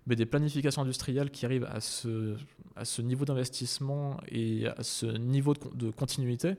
mais 0.06 0.16
des 0.16 0.28
planifications 0.28 0.84
industrielles 0.84 1.32
qui 1.32 1.46
arrivent 1.46 1.68
à 1.72 1.80
ce, 1.80 3.02
niveau 3.02 3.26
d'investissement 3.26 4.18
et 4.28 4.68
à 4.68 4.84
ce 4.84 5.08
niveau 5.08 5.54
de, 5.54 5.60
con- 5.60 5.72
de 5.74 5.90
continuité, 5.90 6.56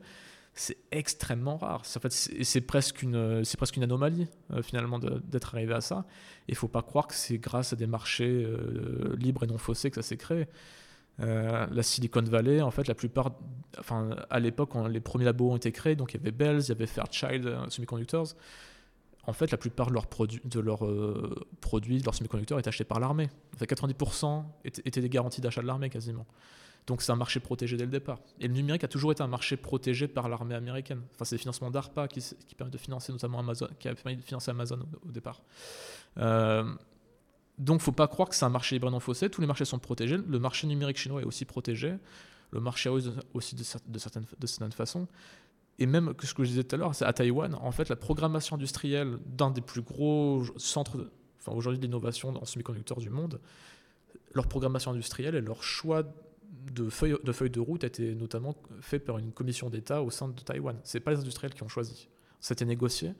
c'est 0.53 0.78
extrêmement 0.90 1.59
rare. 1.59 1.82
En 1.96 2.01
fait, 2.01 2.12
c'est 2.12 2.61
presque 2.61 3.03
une, 3.03 3.44
c'est 3.44 3.57
presque 3.57 3.76
une 3.76 3.84
anomalie 3.84 4.26
euh, 4.53 4.62
finalement 4.62 4.98
d'être 4.98 5.55
arrivé 5.55 5.74
à 5.74 5.80
ça. 5.80 6.07
Il 6.48 6.57
faut 6.57 6.66
pas 6.66 6.82
croire 6.82 7.07
que 7.07 7.14
c'est 7.14 7.38
grâce 7.38 7.72
à 7.72 7.76
des 7.76 7.86
marchés 7.86 8.44
euh, 8.44 9.14
libres 9.16 9.44
et 9.44 9.46
non 9.46 9.59
faussés 9.59 9.90
que 9.90 9.96
ça 9.96 10.03
s'est 10.03 10.16
créé. 10.16 10.48
Euh, 11.21 11.66
la 11.71 11.83
Silicon 11.83 12.23
Valley, 12.23 12.61
en 12.61 12.71
fait, 12.71 12.89
la 12.89 12.95
plupart, 12.95 13.33
enfin, 13.79 14.11
à 14.31 14.41
l'époque, 14.41 14.71
les 14.89 15.01
premiers 15.01 15.25
labos 15.25 15.51
ont 15.51 15.57
été 15.57 15.73
créés, 15.73 15.97
donc 15.97 16.14
il 16.14 16.18
y 16.18 16.21
avait 16.21 16.33
Bells, 16.33 16.62
il 16.62 16.68
y 16.68 16.73
avait 16.73 16.87
Fairchild 16.87 17.47
euh, 17.47 17.68
Semiconductors. 17.68 18.29
En 19.27 19.33
fait, 19.33 19.51
la 19.51 19.59
plupart 19.59 19.89
de 19.89 19.93
leurs 19.93 20.07
produits, 20.07 20.41
de 20.45 20.61
leurs 20.61 20.85
euh, 20.87 21.47
produits, 21.61 21.99
de 21.99 22.05
leurs 22.05 22.14
semi-conducteurs 22.14 22.59
étaient 22.59 22.68
achetés 22.68 22.85
par 22.85 23.01
l'armée. 23.01 23.29
En 23.55 23.59
fait, 23.59 23.66
90% 23.66 24.45
étaient, 24.64 25.01
des 25.01 25.09
garanties 25.09 25.43
d'achat 25.43 25.61
de 25.61 25.66
l'armée 25.66 25.91
quasiment. 25.91 26.27
Donc 26.87 27.03
c'est 27.03 27.12
un 27.12 27.16
marché 27.16 27.39
protégé 27.39 27.77
dès 27.77 27.85
le 27.85 27.91
départ. 27.91 28.18
Et 28.41 28.49
le 28.49 28.55
numérique 28.55 28.83
a 28.83 28.89
toujours 28.89 29.12
été 29.12 29.23
un 29.23 29.29
marché 29.29 29.59
protégé 29.59 30.09
par 30.09 30.29
l'armée 30.31 30.55
américaine. 30.55 31.03
Enfin, 31.14 31.27
c'est 31.27 31.35
les 31.35 31.41
financements 31.41 31.71
d'ARPA 31.71 32.09
qui, 32.09 32.21
qui 32.21 32.55
permettent 32.55 32.73
de 32.73 32.79
financer 32.79 33.12
notamment 33.12 33.39
Amazon, 33.39 33.68
qui 33.79 33.89
a 33.89 33.95
permis 33.95 34.16
de 34.16 34.23
financer 34.23 34.51
Amazon 34.51 34.79
au, 35.07 35.12
départ. 35.12 35.43
Donc, 37.61 37.80
faut 37.82 37.92
pas 37.92 38.08
croire 38.08 38.28
que 38.30 38.34
c'est 38.34 38.44
un 38.46 38.48
marché 38.50 38.74
libre 38.74 38.90
non 38.90 39.00
faussé. 39.00 39.28
Tous 39.28 39.40
les 39.42 39.46
marchés 39.46 39.66
sont 39.66 39.78
protégés. 39.78 40.16
Le 40.16 40.38
marché 40.38 40.66
numérique 40.66 40.96
chinois 40.96 41.20
est 41.20 41.26
aussi 41.26 41.44
protégé. 41.44 41.94
Le 42.52 42.61
marché 42.61 42.88
russe 42.88 43.11
aussi 43.34 43.54
de, 43.54 43.62
cer- 43.62 43.82
de 43.86 43.98
certaines, 43.98 44.24
de 44.38 44.46
certaines 44.46 44.72
façons. 44.72 45.06
Et 45.78 45.84
même 45.86 46.14
ce 46.22 46.32
que 46.34 46.42
je 46.42 46.48
disais 46.48 46.64
tout 46.64 46.74
à 46.74 46.78
l'heure, 46.78 46.94
c'est 46.94 47.04
à 47.04 47.12
Taïwan, 47.12 47.54
en 47.54 47.70
fait, 47.70 47.88
la 47.90 47.96
programmation 47.96 48.56
industrielle 48.56 49.18
d'un 49.26 49.50
des 49.50 49.61
plus 49.61 49.82
gros 49.82 50.42
centres, 50.56 51.11
enfin 51.38 51.52
aujourd'hui 51.52 51.78
d'innovation 51.78 52.30
en 52.30 52.44
semi-conducteurs 52.44 52.98
du 52.98 53.11
monde, 53.11 53.40
leur 54.34 54.46
programmation 54.46 54.90
industrielle 54.92 55.34
et 55.34 55.40
leur 55.42 55.62
choix 55.62 56.02
de 56.72 56.88
feuilles 56.90 57.16
de, 57.50 57.61
route 57.61 57.84
a 57.84 57.86
été 57.88 58.14
notamment 58.14 58.54
fait 58.80 58.98
par 58.98 59.18
une 59.18 59.32
commission 59.32 59.70
d'État 59.70 60.02
au 60.02 60.11
sein 60.11 60.28
de 60.28 60.40
Taïwan. 60.40 60.78
C'est 60.82 61.00
pas 61.00 61.11
les 61.12 61.18
industriels 61.20 61.54
qui 61.54 61.62
ont 61.62 61.68
choisi. 61.68 62.08
C'était 62.40 62.64
négocié, 62.66 63.12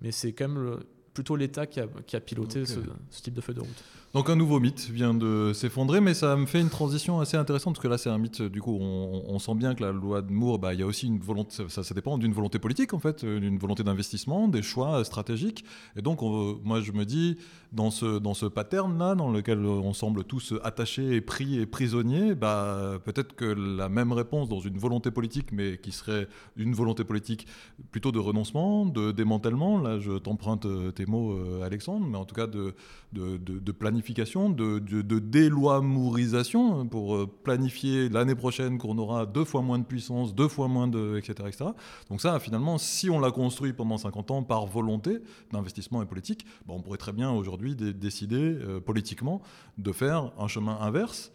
mais 0.00 0.12
c'est 0.12 0.32
quand 0.32 0.48
même 0.48 0.62
le- 0.62 0.80
plutôt 1.18 1.34
l'État 1.34 1.66
qui 1.66 1.80
a, 1.80 1.86
qui 2.06 2.14
a 2.14 2.20
piloté 2.20 2.64
ce, 2.64 2.78
ce 3.10 3.22
type 3.22 3.34
de 3.34 3.40
feuille 3.40 3.56
de 3.56 3.60
route. 3.60 3.82
Donc 4.14 4.30
un 4.30 4.36
nouveau 4.36 4.58
mythe 4.60 4.88
vient 4.88 5.12
de 5.12 5.52
s'effondrer, 5.52 6.00
mais 6.00 6.14
ça 6.14 6.34
me 6.36 6.46
fait 6.46 6.60
une 6.60 6.70
transition 6.70 7.18
assez 7.20 7.36
intéressante 7.36 7.74
parce 7.74 7.82
que 7.82 7.88
là 7.88 7.98
c'est 7.98 8.08
un 8.08 8.18
mythe. 8.18 8.40
Du 8.40 8.62
coup, 8.62 8.78
on, 8.80 9.24
on 9.28 9.38
sent 9.40 9.54
bien 9.56 9.74
que 9.74 9.82
la 9.82 9.90
loi 9.92 10.22
de 10.22 10.30
Moore, 10.32 10.58
bah, 10.60 10.72
il 10.74 10.80
y 10.80 10.82
a 10.82 10.86
aussi 10.86 11.06
une 11.08 11.18
volonté. 11.18 11.64
Ça, 11.68 11.82
ça 11.82 11.94
dépend 11.94 12.16
d'une 12.18 12.32
volonté 12.32 12.58
politique 12.60 12.94
en 12.94 13.00
fait, 13.00 13.24
euh, 13.24 13.40
d'une 13.40 13.58
volonté 13.58 13.82
d'investissement, 13.82 14.46
des 14.48 14.62
choix 14.62 15.00
euh, 15.00 15.04
stratégiques. 15.04 15.64
Et 15.96 16.02
donc, 16.02 16.22
on- 16.22 16.58
moi 16.64 16.80
je 16.80 16.92
me 16.92 17.04
dis 17.04 17.36
dans 17.72 17.90
ce 17.90 18.18
dans 18.18 18.32
ce 18.34 18.46
pattern 18.46 18.96
là, 18.98 19.14
dans 19.16 19.30
lequel 19.30 19.58
on 19.66 19.92
semble 19.92 20.24
tous 20.24 20.54
attachés 20.62 21.16
et 21.16 21.20
pris 21.20 21.58
et 21.58 21.66
prisonniers, 21.66 22.34
bah 22.34 22.98
peut-être 23.04 23.34
que 23.34 23.44
la 23.44 23.88
même 23.90 24.12
réponse 24.12 24.48
dans 24.48 24.60
une 24.60 24.78
volonté 24.78 25.10
politique, 25.10 25.52
mais 25.52 25.76
qui 25.76 25.92
serait 25.92 26.28
une 26.56 26.72
volonté 26.72 27.04
politique 27.04 27.46
plutôt 27.90 28.10
de 28.12 28.18
renoncement, 28.20 28.86
de 28.86 29.12
démantèlement. 29.12 29.78
Là, 29.80 29.98
je 29.98 30.12
t'emprunte 30.16 30.64
euh, 30.64 30.92
tes 30.92 31.04
mots, 31.08 31.32
euh, 31.32 31.62
Alexandre, 31.62 32.06
mais 32.06 32.16
en 32.18 32.24
tout 32.24 32.34
cas 32.34 32.46
de 32.46 33.72
planification, 33.72 34.50
de, 34.50 34.78
de, 34.78 35.18
déloimourisation 35.18 36.86
pour 36.86 37.16
euh, 37.16 37.26
planifier 37.44 38.08
l'année 38.08 38.34
prochaine 38.34 38.78
qu'on 38.78 38.98
aura 38.98 39.26
deux 39.26 39.44
fois 39.44 39.62
moins 39.62 39.78
de 39.78 39.84
puissance, 39.84 40.34
deux 40.34 40.48
fois 40.48 40.68
moins 40.68 40.88
de, 40.88 41.16
etc., 41.16 41.34
etc. 41.46 41.64
Donc 42.10 42.20
ça, 42.20 42.38
finalement, 42.38 42.78
si 42.78 43.10
on 43.10 43.20
l'a 43.20 43.30
construit 43.30 43.72
pendant 43.72 43.98
50 43.98 44.30
ans 44.30 44.42
par 44.42 44.66
volonté 44.66 45.18
d'investissement 45.52 46.02
et 46.02 46.06
politique, 46.06 46.44
bah, 46.66 46.74
on 46.76 46.82
pourrait 46.82 46.98
très 46.98 47.12
bien 47.12 47.30
aujourd'hui 47.30 47.74
dé- 47.74 47.92
décider 47.92 48.36
euh, 48.36 48.80
politiquement 48.80 49.42
de 49.78 49.92
faire 49.92 50.32
un 50.38 50.48
chemin 50.48 50.78
inverse. 50.80 51.32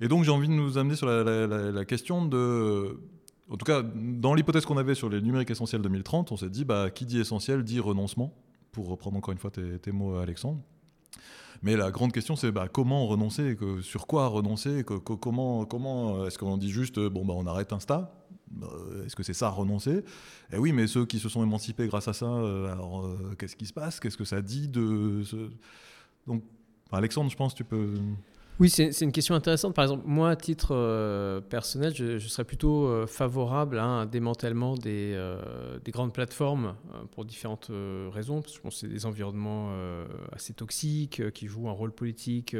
Et 0.00 0.08
donc 0.08 0.24
j'ai 0.24 0.30
envie 0.30 0.48
de 0.48 0.52
nous 0.52 0.78
amener 0.78 0.96
sur 0.96 1.06
la 1.06 1.84
question 1.84 2.24
de... 2.26 2.98
En 3.50 3.56
tout 3.56 3.66
cas, 3.66 3.82
dans 3.82 4.34
l'hypothèse 4.34 4.64
qu'on 4.64 4.78
avait 4.78 4.94
sur 4.94 5.10
les 5.10 5.20
numériques 5.20 5.50
essentiels 5.50 5.82
2030, 5.82 6.32
on 6.32 6.36
s'est 6.36 6.48
dit, 6.48 6.64
bah, 6.64 6.90
qui 6.90 7.04
dit 7.04 7.20
essentiel 7.20 7.62
dit 7.62 7.80
renoncement, 7.80 8.34
pour 8.72 8.88
reprendre 8.88 9.16
encore 9.18 9.32
une 9.32 9.38
fois 9.38 9.50
tes, 9.50 9.92
mots, 9.92 10.16
Alexandre. 10.16 10.60
Mais 11.62 11.76
la 11.76 11.90
grande 11.90 12.12
question, 12.12 12.34
c'est 12.34 12.50
bah, 12.50 12.68
comment 12.68 13.06
renoncer, 13.06 13.56
sur 13.82 14.06
quoi 14.06 14.26
renoncer, 14.26 14.84
comment, 14.84 15.64
comment 15.64 16.26
est-ce 16.26 16.38
qu'on 16.38 16.56
dit 16.56 16.70
juste, 16.70 16.98
euh, 16.98 17.08
bon, 17.08 17.24
bah, 17.24 17.34
on 17.36 17.46
arrête 17.46 17.72
Insta 17.72 18.12
Euh, 18.62 19.04
Est-ce 19.06 19.14
que 19.14 19.22
c'est 19.22 19.34
ça 19.34 19.48
renoncer? 19.48 20.04
Eh 20.52 20.58
oui, 20.58 20.72
mais 20.72 20.86
ceux 20.86 21.06
qui 21.06 21.18
se 21.18 21.28
sont 21.28 21.42
émancipés 21.42 21.86
grâce 21.86 22.08
à 22.08 22.12
ça, 22.12 22.26
euh, 22.26 22.72
alors 22.72 23.06
euh, 23.06 23.34
qu'est-ce 23.38 23.54
qui 23.54 23.66
se 23.66 23.72
passe? 23.72 24.00
Qu'est-ce 24.00 24.16
que 24.16 24.24
ça 24.24 24.42
dit 24.42 24.68
de. 24.68 25.22
Donc, 26.26 26.42
Alexandre, 26.90 27.30
je 27.30 27.36
pense 27.36 27.54
tu 27.54 27.64
peux. 27.64 27.94
Oui, 28.58 28.68
c'est 28.70 29.00
une 29.00 29.12
question 29.12 29.34
intéressante. 29.34 29.74
Par 29.74 29.84
exemple, 29.84 30.04
moi, 30.06 30.30
à 30.30 30.36
titre 30.36 30.68
euh, 30.72 31.40
personnel, 31.40 31.94
je, 31.96 32.18
serais 32.18 32.44
plutôt 32.44 32.86
euh, 32.86 33.06
favorable 33.06 33.78
à 33.78 33.84
un 33.84 34.06
démantèlement 34.06 34.76
des, 34.76 35.14
euh, 35.16 35.78
des 35.80 35.90
grandes 35.90 36.12
plateformes 36.12 36.76
pour 37.12 37.24
différentes 37.24 37.70
raisons. 38.10 38.40
Parce 38.42 38.58
que 38.58 38.70
je 38.70 38.76
c'est 38.76 38.88
des 38.88 39.06
environnements 39.06 39.72
assez 40.32 40.52
toxiques 40.52 41.30
qui 41.32 41.46
jouent 41.48 41.68
un 41.68 41.72
rôle 41.72 41.92
politique, 41.92 42.54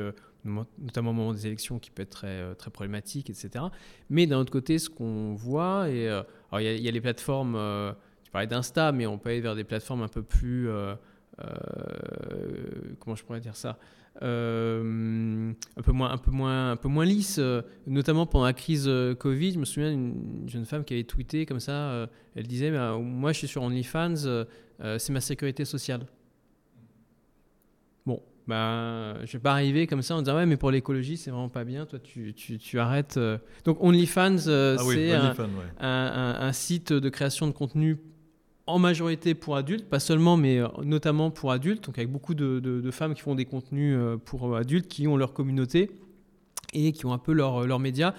no- 0.44 0.66
notamment 0.78 1.10
au 1.10 1.14
moment 1.14 1.32
des 1.34 1.46
élections, 1.46 1.78
qui 1.78 1.90
peut 1.90 2.02
être 2.02 2.10
très, 2.10 2.54
très 2.56 2.70
problématique, 2.70 3.30
etc. 3.30 3.66
Mais 4.10 4.26
d'un 4.26 4.38
autre 4.38 4.52
côté, 4.52 4.78
ce 4.78 4.88
qu'on 4.90 5.34
voit, 5.34 5.88
et, 5.90 6.06
il 6.54 6.62
y, 6.62 6.88
a- 6.88 6.90
les 6.90 7.00
plateformes, 7.00 7.52
tu 8.24 8.30
parlais 8.32 8.48
d'Insta, 8.48 8.92
mais 8.92 9.06
on 9.06 9.18
peut 9.18 9.28
aller 9.30 9.40
vers 9.40 9.54
des 9.54 9.64
plateformes 9.64 10.02
un 10.02 10.08
peu 10.08 10.22
plus. 10.22 10.68
comment 12.98 13.14
je 13.14 13.22
pourrais 13.24 13.40
dire 13.40 13.56
ça? 13.56 13.78
Euh, 14.20 15.52
un 15.76 15.82
peu 15.82 15.92
moins 15.92 16.10
un 16.10 16.18
peu 16.18 16.30
moins 16.30 16.72
un 16.72 16.76
peu 16.76 16.88
moins 16.88 17.04
lisse 17.04 17.40
notamment 17.86 18.26
pendant 18.26 18.44
la 18.44 18.52
crise 18.52 18.90
Covid. 19.18 19.52
Je 19.52 19.58
me 19.58 19.64
souviens 19.64 19.90
d'une 19.90 20.44
jeune 20.46 20.66
femme 20.66 20.84
qui 20.84 20.94
avait 20.94 21.04
tweeté 21.04 21.46
comme 21.46 21.60
ça 21.60 22.08
elle 22.34 22.46
disait 22.46 22.70
bah, 22.70 22.98
moi 22.98 23.32
je 23.32 23.38
suis 23.38 23.48
sur 23.48 23.62
OnlyFans 23.62 24.44
c'est 24.98 25.10
ma 25.10 25.20
sécurité 25.20 25.64
sociale. 25.64 26.06
Bon 28.04 28.20
ben, 28.46 29.16
je 29.24 29.32
vais 29.32 29.38
pas 29.38 29.52
arriver 29.52 29.86
comme 29.86 30.02
ça 30.02 30.16
en 30.16 30.22
disant 30.22 30.36
ouais 30.36 30.46
mais 30.46 30.56
pour 30.56 30.70
l'écologie 30.70 31.16
c'est 31.16 31.30
vraiment 31.30 31.48
pas 31.48 31.64
bien. 31.64 31.86
Toi 31.86 31.98
tu, 31.98 32.34
tu, 32.34 32.58
tu 32.58 32.78
arrêtes 32.78 33.18
donc 33.64 33.82
OnlyFans 33.82 34.48
ah 34.48 34.76
c'est 34.78 35.12
un, 35.12 35.34
un, 35.80 36.36
un, 36.38 36.52
site 36.52 36.92
de 36.92 37.08
création 37.08 37.46
de 37.46 37.52
contenu 37.52 37.98
en 38.66 38.78
majorité 38.78 39.34
pour 39.34 39.56
adultes, 39.56 39.88
pas 39.88 40.00
seulement, 40.00 40.36
mais 40.36 40.58
euh, 40.58 40.68
notamment 40.84 41.30
pour 41.30 41.52
adultes, 41.52 41.84
donc 41.84 41.98
avec 41.98 42.10
beaucoup 42.10 42.34
de, 42.34 42.90
femmes 42.90 43.14
qui 43.14 43.22
font 43.22 43.34
des 43.34 43.44
contenus 43.44 43.96
euh, 43.98 44.16
pour 44.16 44.54
euh, 44.54 44.60
adultes, 44.60 44.88
qui 44.88 45.08
ont 45.08 45.16
leur 45.16 45.32
communauté 45.32 45.90
et 46.72 46.92
qui 46.92 47.04
ont 47.06 47.12
un 47.12 47.18
peu 47.18 47.32
leurs 47.32 47.66
leur 47.66 47.78
médias 47.78 48.14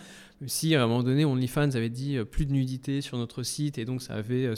si 0.48 0.76
à 0.76 0.84
un 0.84 0.88
moment 0.88 1.04
donné 1.04 1.26
OnlyFans 1.26 1.72
avait 1.76 1.90
dit 1.90 2.18
euh, 2.18 2.26
plus 2.26 2.46
de 2.46 2.52
nudité 2.52 3.02
sur 3.02 3.18
notre 3.18 3.44
site 3.44 3.78
et 3.78 3.86
donc 3.86 4.02
ça 4.02 4.14
avait. 4.14 4.46
Euh, 4.46 4.56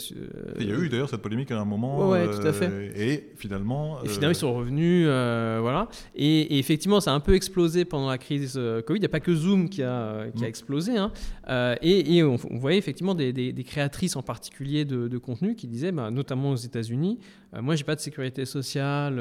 il 0.58 0.68
y 0.68 0.72
a 0.72 0.76
eu 0.76 0.88
d'ailleurs 0.88 1.08
cette 1.08 1.22
polémique 1.22 1.50
à 1.50 1.60
un 1.60 1.64
moment. 1.64 2.08
Ouais, 2.08 2.26
tout 2.26 2.46
à 2.46 2.52
fait. 2.52 2.68
Euh, 2.70 2.90
et 2.94 3.30
finalement. 3.36 4.02
Et 4.02 4.08
finalement 4.08 4.32
ils 4.32 4.36
sont 4.36 4.54
revenus, 4.54 5.06
voilà. 5.06 5.88
Et, 6.14 6.58
effectivement 6.58 7.00
ça 7.00 7.12
a 7.12 7.14
un 7.14 7.20
peu 7.20 7.34
explosé 7.34 7.84
pendant 7.84 8.08
la 8.08 8.18
crise 8.18 8.60
Covid. 8.86 8.98
Il 8.98 9.00
n'y 9.00 9.06
a 9.06 9.10
pas 9.10 9.20
que 9.20 9.34
Zoom 9.34 9.68
qui 9.68 9.82
a, 9.82 10.26
qui 10.34 10.42
a 10.42 10.46
mm. 10.46 10.48
explosé. 10.48 10.96
Hein. 10.96 11.12
et, 11.82 12.22
on, 12.22 12.36
voyait 12.36 12.78
effectivement 12.78 13.14
des, 13.14 13.32
des, 13.32 13.64
créatrices 13.64 14.16
en 14.16 14.22
particulier 14.22 14.84
de, 14.84 15.08
de 15.08 15.18
contenu 15.18 15.54
qui 15.54 15.66
disaient, 15.66 15.92
bah, 15.92 16.10
notamment 16.10 16.50
aux 16.52 16.56
États-Unis, 16.56 17.18
moi 17.60 17.74
j'ai 17.74 17.84
pas 17.84 17.94
de 17.94 18.00
sécurité 18.00 18.44
sociale 18.44 19.20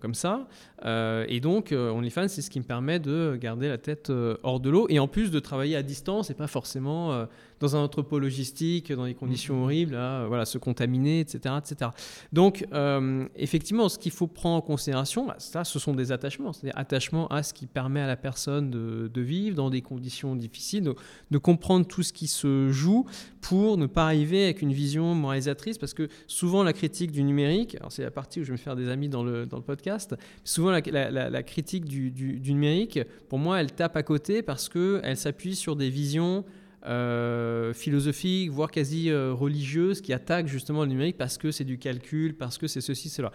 comme 0.00 0.14
ça. 0.14 0.46
et 0.84 1.40
donc 1.40 1.72
OnlyFans 1.72 2.28
c'est 2.28 2.42
ce 2.42 2.50
qui 2.50 2.60
me 2.60 2.64
permet 2.64 2.98
de 2.98 3.36
garder 3.40 3.68
la 3.68 3.78
tête 3.78 4.12
hors 4.42 4.60
de 4.60 4.70
l'eau 4.70 4.86
et 4.88 4.98
en 4.98 5.08
plus 5.08 5.30
de 5.30 5.40
travailler 5.40 5.76
à 5.76 5.82
distance 5.82 6.28
c'est 6.32 6.34
pas 6.34 6.46
forcément 6.46 7.12
euh, 7.12 7.26
dans 7.62 7.76
un 7.76 7.80
entrepôt 7.80 8.18
logistique, 8.18 8.92
dans 8.92 9.06
des 9.06 9.14
conditions 9.14 9.60
mm-hmm. 9.60 9.62
horribles, 9.62 9.94
à 9.94 10.26
voilà, 10.26 10.44
se 10.44 10.58
contaminer, 10.58 11.20
etc. 11.20 11.54
etc. 11.58 11.90
Donc, 12.32 12.66
euh, 12.72 13.26
effectivement, 13.36 13.88
ce 13.88 13.98
qu'il 13.98 14.12
faut 14.12 14.26
prendre 14.26 14.56
en 14.56 14.60
considération, 14.60 15.26
bah, 15.26 15.36
ça, 15.38 15.64
ce 15.64 15.78
sont 15.78 15.94
des 15.94 16.12
attachements. 16.12 16.52
C'est-à-dire 16.52 16.78
attachement 16.78 17.28
à 17.28 17.42
ce 17.42 17.54
qui 17.54 17.66
permet 17.66 18.00
à 18.00 18.06
la 18.06 18.16
personne 18.16 18.70
de, 18.70 19.22
vivre 19.22 19.56
dans 19.56 19.70
des 19.70 19.82
conditions 19.82 20.34
difficiles, 20.34 20.92
de, 21.30 21.38
comprendre 21.38 21.86
tout 21.86 22.02
ce 22.02 22.12
qui 22.12 22.26
se 22.26 22.70
joue 22.70 23.06
pour 23.40 23.76
ne 23.76 23.86
pas 23.86 24.04
arriver 24.04 24.44
avec 24.44 24.62
une 24.62 24.72
vision 24.72 25.14
moralisatrice, 25.14 25.78
parce 25.78 25.94
que 25.94 26.08
souvent 26.26 26.64
la 26.64 26.72
critique 26.72 27.12
du 27.12 27.22
numérique, 27.22 27.76
alors 27.76 27.92
c'est 27.92 28.02
la 28.02 28.10
partie 28.10 28.40
où 28.40 28.42
je 28.42 28.48
vais 28.48 28.52
me 28.52 28.58
faire 28.58 28.76
des 28.76 28.88
amis 28.88 29.08
dans 29.08 29.22
le, 29.22 29.46
dans 29.46 29.56
le 29.56 29.62
podcast, 29.62 30.16
souvent 30.44 30.70
la, 30.70 30.80
la, 31.10 31.42
critique 31.42 31.84
du, 31.84 32.10
du, 32.10 32.40
du 32.40 32.52
numérique, 32.52 33.00
pour 33.28 33.38
moi, 33.38 33.60
elle 33.60 33.72
tape 33.72 33.96
à 33.96 34.02
côté 34.02 34.42
parce 34.42 34.68
qu'elle 34.68 35.16
s'appuie 35.16 35.54
sur 35.54 35.76
des 35.76 35.90
visions 35.90 36.44
euh, 36.84 37.72
philosophiques, 37.72 38.50
voire 38.50 38.70
quasi 38.70 39.08
euh, 39.10 39.32
religieuses, 39.32 40.00
qui 40.00 40.12
attaquent 40.12 40.48
justement 40.48 40.82
le 40.82 40.88
numérique 40.88 41.16
parce 41.16 41.38
que 41.38 41.52
c'est 41.52 41.64
du 41.64 41.78
calcul, 41.78 42.34
parce 42.34 42.58
que 42.58 42.66
c'est 42.66 42.80
ceci, 42.80 43.08
cela. 43.08 43.30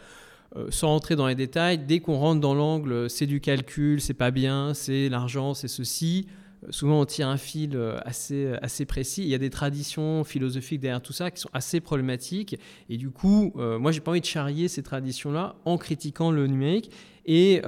Euh, 0.56 0.68
sans 0.70 0.88
rentrer 0.90 1.16
dans 1.16 1.28
les 1.28 1.36
détails, 1.36 1.78
dès 1.78 2.00
qu'on 2.00 2.18
rentre 2.18 2.42
dans 2.42 2.54
l'angle, 2.54 3.10
c'est 3.10 3.26
du 3.26 3.40
calcul, 3.40 4.02
c'est 4.02 4.14
pas 4.14 4.32
bien, 4.32 4.74
c'est 4.74 5.08
l'argent, 5.08 5.54
c'est 5.54 5.70
ceci. 5.70 6.28
Souvent, 6.72 7.00
on 7.00 7.06
tire 7.06 7.30
un 7.30 7.38
fil 7.38 7.80
assez, 8.04 8.52
assez 8.62 8.86
précis. 8.86 9.22
Il 9.22 9.30
y 9.30 9.36
a 9.36 9.38
des 9.38 9.52
traditions 9.52 10.24
philosophiques 10.24 10.82
derrière 10.82 11.02
tout 11.02 11.14
ça 11.14 11.30
qui 11.30 11.40
sont 11.40 11.52
assez 11.54 11.80
problématiques. 11.80 12.60
Et 12.90 12.98
du 12.98 13.12
coup, 13.12 13.54
moi, 13.56 13.92
j'ai 13.92 14.00
pas 14.00 14.10
envie 14.10 14.22
de 14.22 14.26
charrier 14.26 14.68
ces 14.68 14.82
traditions-là 14.82 15.56
en 15.66 15.78
critiquant 15.78 16.32
le 16.32 16.48
numérique. 16.48 16.90
Et, 17.28 17.62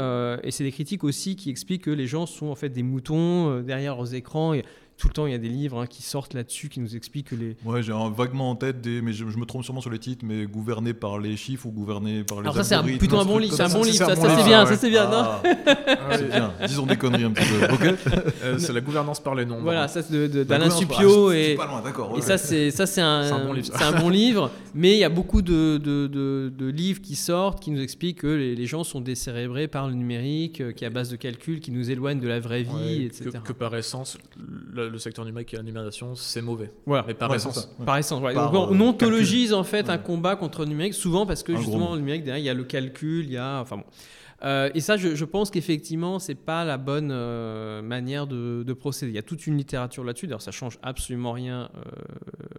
et 0.43 0.51
c'est 0.51 0.63
des 0.63 0.71
critiques 0.71 1.03
aussi 1.03 1.35
qui 1.35 1.51
expliquent 1.51 1.83
que 1.83 1.91
les 1.91 2.07
gens 2.07 2.25
sont 2.25 2.47
en 2.47 2.55
fait 2.55 2.69
des 2.69 2.81
moutons 2.81 3.61
derrière 3.61 3.95
leurs 3.95 4.15
écrans. 4.15 4.55
Tout 4.99 5.07
le 5.07 5.13
temps, 5.13 5.25
il 5.25 5.31
y 5.31 5.35
a 5.35 5.39
des 5.39 5.47
livres 5.47 5.79
hein, 5.79 5.87
qui 5.87 6.03
sortent 6.03 6.33
là-dessus 6.33 6.67
qui 6.67 6.81
nous 6.81 6.93
expliquent 6.93 7.29
que 7.29 7.35
les. 7.35 7.55
Ouais, 7.63 7.81
j'ai 7.81 7.93
vaguement 8.15 8.51
en 8.51 8.55
tête 8.55 8.81
des. 8.81 9.01
Mais 9.01 9.13
je, 9.13 9.23
me 9.23 9.45
trompe 9.45 9.63
sûrement 9.63 9.79
sur 9.79 9.89
les 9.89 9.97
titres, 9.97 10.25
mais 10.27 10.45
gouverné 10.45 10.93
par 10.93 11.19
les 11.19 11.37
chiffres 11.37 11.67
ou 11.67 11.71
gouverné 11.71 12.25
par 12.25 12.41
les. 12.41 12.49
Alors, 12.49 12.55
ça, 12.55 12.63
c'est 12.63 12.97
plutôt 12.97 13.17
un 13.17 13.25
bon 13.25 13.37
livre. 13.37 13.55
C'est 13.55 13.63
un 13.63 13.69
bon 13.69 13.83
livre, 13.83 13.95
ça, 13.95 14.15
c'est 14.15 14.43
bien, 14.43 14.65
ça, 14.65 14.75
c'est 14.75 14.89
bien. 14.89 15.09
Ah, 15.09 15.41
c'est 16.11 16.29
bien. 16.29 16.53
Disons 16.67 16.85
des 16.85 16.97
conneries 16.97 17.23
un 17.23 17.31
petit 17.31 17.47
peu. 17.47 17.73
Ok. 17.73 17.95
Euh, 18.41 18.57
c'est 18.57 18.73
la 18.73 18.81
gouvernance 18.81 19.19
par 19.19 19.35
les 19.35 19.45
nombres. 19.45 19.63
Voilà, 19.63 19.87
ça, 19.87 20.01
c'est 20.01 20.29
d'Alain 20.45 20.69
Supio. 20.69 21.31
Et, 21.31 21.55
pas 21.55 21.65
loin, 21.65 21.81
d'accord. 21.81 22.15
Et 22.17 22.21
ça, 22.21 22.37
c'est 22.37 23.01
un, 23.01 23.45
bon 23.45 23.53
livre. 23.53 23.81
un 23.81 23.99
bon 23.99 24.09
livre. 24.09 24.51
Mais 24.73 24.93
il 24.93 24.99
y 24.99 25.03
a 25.03 25.09
beaucoup 25.09 25.41
de, 25.41 25.77
de, 25.77 26.07
de, 26.07 26.65
livres 26.67 27.01
qui 27.01 27.15
sortent 27.15 27.61
qui 27.61 27.71
nous 27.71 27.81
expliquent 27.81 28.19
que 28.19 28.27
les, 28.27 28.65
gens 28.65 28.83
sont 28.83 29.01
décérébrés 29.01 29.67
par 29.67 29.87
le 29.87 29.93
numérique, 29.93 30.61
euh, 30.61 30.71
qui 30.71 30.83
est 30.83 30.87
à 30.87 30.91
base 30.91 31.09
de 31.09 31.15
calcul, 31.15 31.59
qui 31.59 31.71
nous 31.71 31.89
éloigne 31.89 32.19
de 32.19 32.27
la 32.27 32.39
vraie 32.39 32.63
vie, 32.63 33.03
etc. 33.03 33.31
Que, 33.43 33.53
par 33.53 33.75
essence, 33.75 34.17
le, 34.89 34.99
secteur 34.99 35.25
numérique 35.25 35.53
et 35.53 35.57
la 35.57 35.63
numérisation, 35.63 36.15
c'est 36.15 36.41
mauvais. 36.41 36.71
Voilà. 36.85 37.05
Mais 37.07 37.13
par 37.13 37.33
essence. 37.33 37.75
Par 37.85 37.97
essence, 37.97 38.21
on 38.21 38.25
euh, 38.25 38.79
ontologise 38.79 39.53
en 39.53 39.63
fait 39.63 39.89
un 39.89 39.97
combat 39.97 40.35
contre 40.35 40.61
le 40.61 40.69
numérique, 40.69 40.93
souvent 40.93 41.25
parce 41.25 41.43
que 41.43 41.55
justement, 41.55 41.93
le 41.93 41.99
numérique, 41.99 42.23
derrière, 42.23 42.43
il 42.43 42.47
y 42.47 42.49
a 42.49 42.53
le 42.53 42.63
calcul, 42.63 43.25
il 43.25 43.31
y 43.31 43.37
a. 43.37 43.59
Enfin 43.59 43.77
bon. 43.77 43.83
Euh, 44.43 44.69
et 44.73 44.79
ça, 44.79 44.97
je, 44.97 45.25
pense 45.25 45.51
qu'effectivement, 45.51 46.19
c'est 46.19 46.35
pas 46.35 46.63
la 46.63 46.77
bonne 46.77 47.09
euh, 47.11 47.81
manière 47.81 48.27
de, 48.27 48.73
procéder. 48.73 49.11
Il 49.11 49.15
y 49.15 49.19
a 49.19 49.23
toute 49.23 49.47
une 49.47 49.57
littérature 49.57 50.03
là-dessus. 50.03 50.27
D'ailleurs, 50.27 50.41
ça 50.41 50.51
change 50.51 50.79
absolument 50.81 51.33
rien 51.33 51.69
euh, 51.75 51.81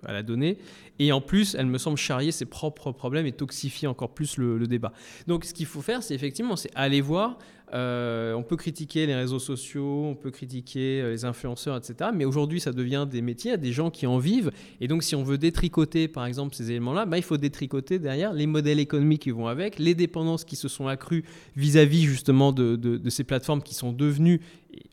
à 0.04 0.12
la 0.12 0.22
donnée. 0.22 0.58
Et 0.98 1.12
en 1.12 1.20
plus, 1.20 1.54
elle 1.54 1.66
me 1.66 1.78
semble 1.78 1.96
charrier 1.96 2.32
ses 2.32 2.44
propres 2.44 2.92
problèmes 2.92 3.26
et 3.26 3.32
toxifier 3.32 3.88
encore 3.88 4.12
plus 4.12 4.36
le, 4.36 4.58
le 4.58 4.66
débat. 4.66 4.92
Donc, 5.26 5.44
ce 5.44 5.54
qu'il 5.54 5.66
faut 5.66 5.80
faire, 5.80 6.02
c'est 6.02 6.14
effectivement, 6.14 6.56
c'est 6.56 6.70
aller 6.74 7.00
voir 7.00 7.38
euh, 7.72 8.32
on 8.34 8.42
peut 8.42 8.56
critiquer 8.56 9.06
les 9.06 9.14
réseaux 9.14 9.38
sociaux, 9.38 10.04
on 10.06 10.14
peut 10.14 10.30
critiquer 10.30 11.00
euh, 11.00 11.10
les 11.10 11.24
influenceurs, 11.24 11.76
etc. 11.76 12.10
Mais 12.14 12.24
aujourd'hui, 12.24 12.60
ça 12.60 12.72
devient 12.72 13.06
des 13.08 13.22
métiers, 13.22 13.56
des 13.58 13.72
gens 13.72 13.90
qui 13.90 14.06
en 14.06 14.18
vivent. 14.18 14.50
Et 14.80 14.88
donc, 14.88 15.02
si 15.02 15.14
on 15.14 15.22
veut 15.22 15.38
détricoter, 15.38 16.08
par 16.08 16.26
exemple, 16.26 16.54
ces 16.54 16.70
éléments-là, 16.70 17.06
bah, 17.06 17.16
il 17.16 17.22
faut 17.22 17.36
détricoter 17.36 17.98
derrière 17.98 18.32
les 18.32 18.46
modèles 18.46 18.80
économiques 18.80 19.22
qui 19.22 19.30
vont 19.30 19.46
avec, 19.46 19.78
les 19.78 19.94
dépendances 19.94 20.44
qui 20.44 20.56
se 20.56 20.68
sont 20.68 20.88
accrues 20.88 21.24
vis-à-vis 21.56 22.02
justement 22.02 22.52
de, 22.52 23.00
ces 23.08 23.24
plateformes 23.24 23.62
qui 23.62 23.74
sont 23.74 23.92
devenues 23.92 24.40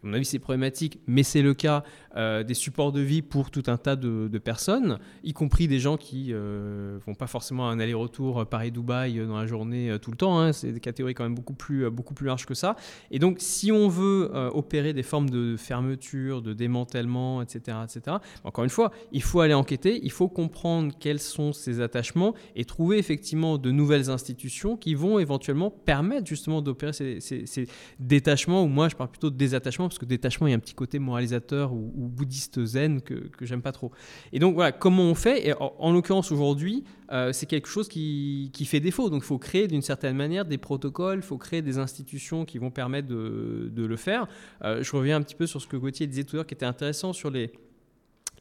à 0.03 0.07
mon 0.07 0.13
avis, 0.13 0.25
c'est 0.25 0.39
problématique, 0.39 0.99
mais 1.07 1.23
c'est 1.23 1.41
le 1.41 1.53
cas 1.53 1.83
euh, 2.15 2.43
des 2.43 2.53
supports 2.53 2.91
de 2.91 3.01
vie 3.01 3.21
pour 3.21 3.51
tout 3.51 3.63
un 3.67 3.77
tas 3.77 3.95
de, 3.95 4.37
personnes, 4.37 4.99
y 5.23 5.33
compris 5.33 5.67
des 5.67 5.79
gens 5.79 5.97
qui 5.97 6.27
euh, 6.31 6.99
vont 7.05 7.15
pas 7.15 7.27
forcément 7.27 7.69
un 7.69 7.79
aller-retour 7.79 8.45
Paris-Dubaï 8.45 9.25
dans 9.25 9.37
la 9.37 9.47
journée 9.47 9.89
euh, 9.89 9.97
tout 9.97 10.11
le 10.11 10.17
temps. 10.17 10.39
Hein. 10.39 10.53
c'est 10.53 10.71
des 10.71 10.79
catégories 10.79 11.13
quand 11.13 11.23
même 11.23 11.35
beaucoup 11.35 11.53
plus, 11.53 11.89
beaucoup 11.89 12.13
plus 12.13 12.27
larges 12.27 12.45
que 12.45 12.53
ça. 12.53 12.75
Et 13.11 13.19
donc, 13.19 13.37
si 13.39 13.71
on 13.71 13.87
veut 13.87 14.31
opérer 14.53 14.93
des 14.93 15.03
formes 15.03 15.29
de 15.29 15.55
fermeture, 15.57 16.41
de 16.41 16.53
démantèlement, 16.53 17.41
etc., 17.41 17.77
etc., 17.83 18.17
encore 18.43 18.63
une 18.63 18.69
fois, 18.69 18.91
il 19.11 19.21
faut 19.21 19.41
aller 19.41 19.53
enquêter, 19.53 19.99
il 20.03 20.11
faut 20.11 20.27
comprendre 20.27 20.93
quels 20.99 21.19
sont 21.19 21.53
ces 21.53 21.81
attachements 21.81 22.33
et 22.55 22.65
trouver 22.65 22.97
effectivement 22.97 23.57
de 23.57 23.71
nouvelles 23.71 24.09
institutions 24.09 24.77
qui 24.77 24.95
vont 24.95 25.19
éventuellement 25.19 25.69
permettre 25.69 26.27
justement 26.27 26.61
d'opérer 26.61 26.93
ces, 26.93 27.19
ces 27.19 27.67
détachements, 27.99 28.63
ou 28.63 28.67
moi 28.67 28.89
je 28.89 28.95
parle 28.95 29.09
plutôt 29.09 29.29
de 29.29 29.35
parce 29.71 29.99
que 29.99 30.05
détachement, 30.05 30.47
il 30.47 30.51
y 30.51 30.53
a 30.53 30.57
un 30.57 30.59
petit 30.59 30.73
côté 30.73 30.99
moralisateur 30.99 31.73
ou, 31.73 31.91
bouddhiste 31.95 32.63
zen 32.65 33.01
que, 33.01 33.29
j'aime 33.41 33.61
pas 33.61 33.71
trop. 33.71 33.91
Et 34.31 34.39
donc 34.39 34.55
voilà, 34.55 34.71
comment 34.71 35.03
on 35.03 35.15
fait? 35.15 35.47
Et 35.47 35.53
en, 35.59 35.91
l'occurrence 35.91 36.31
aujourd'hui, 36.31 36.83
euh, 37.11 37.31
c'est 37.33 37.45
quelque 37.45 37.67
chose 37.67 37.87
qui, 37.87 38.51
fait 38.65 38.79
défaut. 38.79 39.09
Donc 39.09 39.23
il 39.23 39.27
faut 39.27 39.37
créer 39.37 39.67
d'une 39.67 39.81
certaine 39.81 40.15
manière 40.15 40.45
des 40.45 40.57
protocoles, 40.57 41.19
il 41.19 41.25
faut 41.25 41.37
créer 41.37 41.61
des 41.61 41.77
institutions 41.77 42.45
qui 42.45 42.57
vont 42.57 42.71
permettre 42.71 43.07
de, 43.07 43.71
de 43.73 43.85
le 43.85 43.95
faire. 43.95 44.27
Euh, 44.63 44.83
je 44.83 44.95
reviens 44.95 45.17
un 45.17 45.21
petit 45.21 45.35
peu 45.35 45.47
sur 45.47 45.61
ce 45.61 45.67
que 45.67 45.77
Gauthier 45.77 46.07
disait 46.07 46.23
tout 46.23 46.35
à 46.35 46.37
l'heure, 46.37 46.47
qui 46.47 46.53
était 46.53 46.65
intéressant 46.65 47.13
sur 47.13 47.29
les 47.29 47.51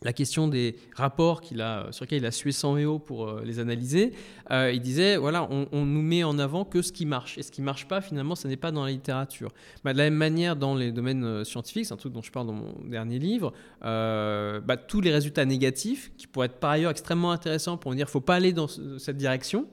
la 0.02 0.12
question 0.12 0.48
des 0.48 0.76
rapports 0.94 1.40
qu'il 1.40 1.60
a, 1.60 1.86
sur 1.90 2.04
lesquels 2.04 2.22
il 2.22 2.26
a 2.26 2.30
sué 2.30 2.52
100 2.52 2.74
VO 2.74 2.98
pour 2.98 3.26
euh, 3.26 3.42
les 3.44 3.58
analyser, 3.58 4.12
euh, 4.50 4.70
il 4.72 4.80
disait 4.80 5.16
voilà, 5.16 5.48
on, 5.50 5.84
nous 5.84 6.02
met 6.02 6.24
en 6.24 6.38
avant 6.38 6.64
que 6.64 6.82
ce 6.82 6.92
qui 6.92 7.06
marche. 7.06 7.38
Et 7.38 7.42
ce 7.42 7.50
qui 7.50 7.62
marche 7.62 7.88
pas, 7.88 8.00
finalement, 8.00 8.34
ce 8.34 8.46
n'est 8.48 8.56
pas 8.56 8.72
dans 8.72 8.84
la 8.84 8.90
littérature. 8.90 9.52
Bah, 9.84 9.92
de 9.92 9.98
la 9.98 10.04
même 10.04 10.14
manière, 10.14 10.56
dans 10.56 10.74
les 10.74 10.92
domaines 10.92 11.24
euh, 11.24 11.44
scientifiques, 11.44 11.86
c'est 11.86 11.94
un 11.94 11.98
truc 11.98 12.12
dont 12.12 12.22
je 12.22 12.30
parle 12.30 12.46
dans 12.46 12.52
mon 12.52 12.74
dernier 12.88 13.18
livre, 13.18 13.52
bah, 13.80 14.76
tous 14.76 15.00
les 15.00 15.12
résultats 15.12 15.44
négatifs, 15.44 16.12
qui 16.16 16.26
pourraient 16.26 16.46
être 16.46 16.60
par 16.60 16.70
ailleurs 16.70 16.90
extrêmement 16.90 17.30
intéressants 17.30 17.76
pour 17.76 17.94
dire 17.94 18.08
faut 18.08 18.20
pas 18.20 18.34
aller 18.34 18.52
dans 18.52 18.68
cette 18.68 19.16
direction, 19.16 19.66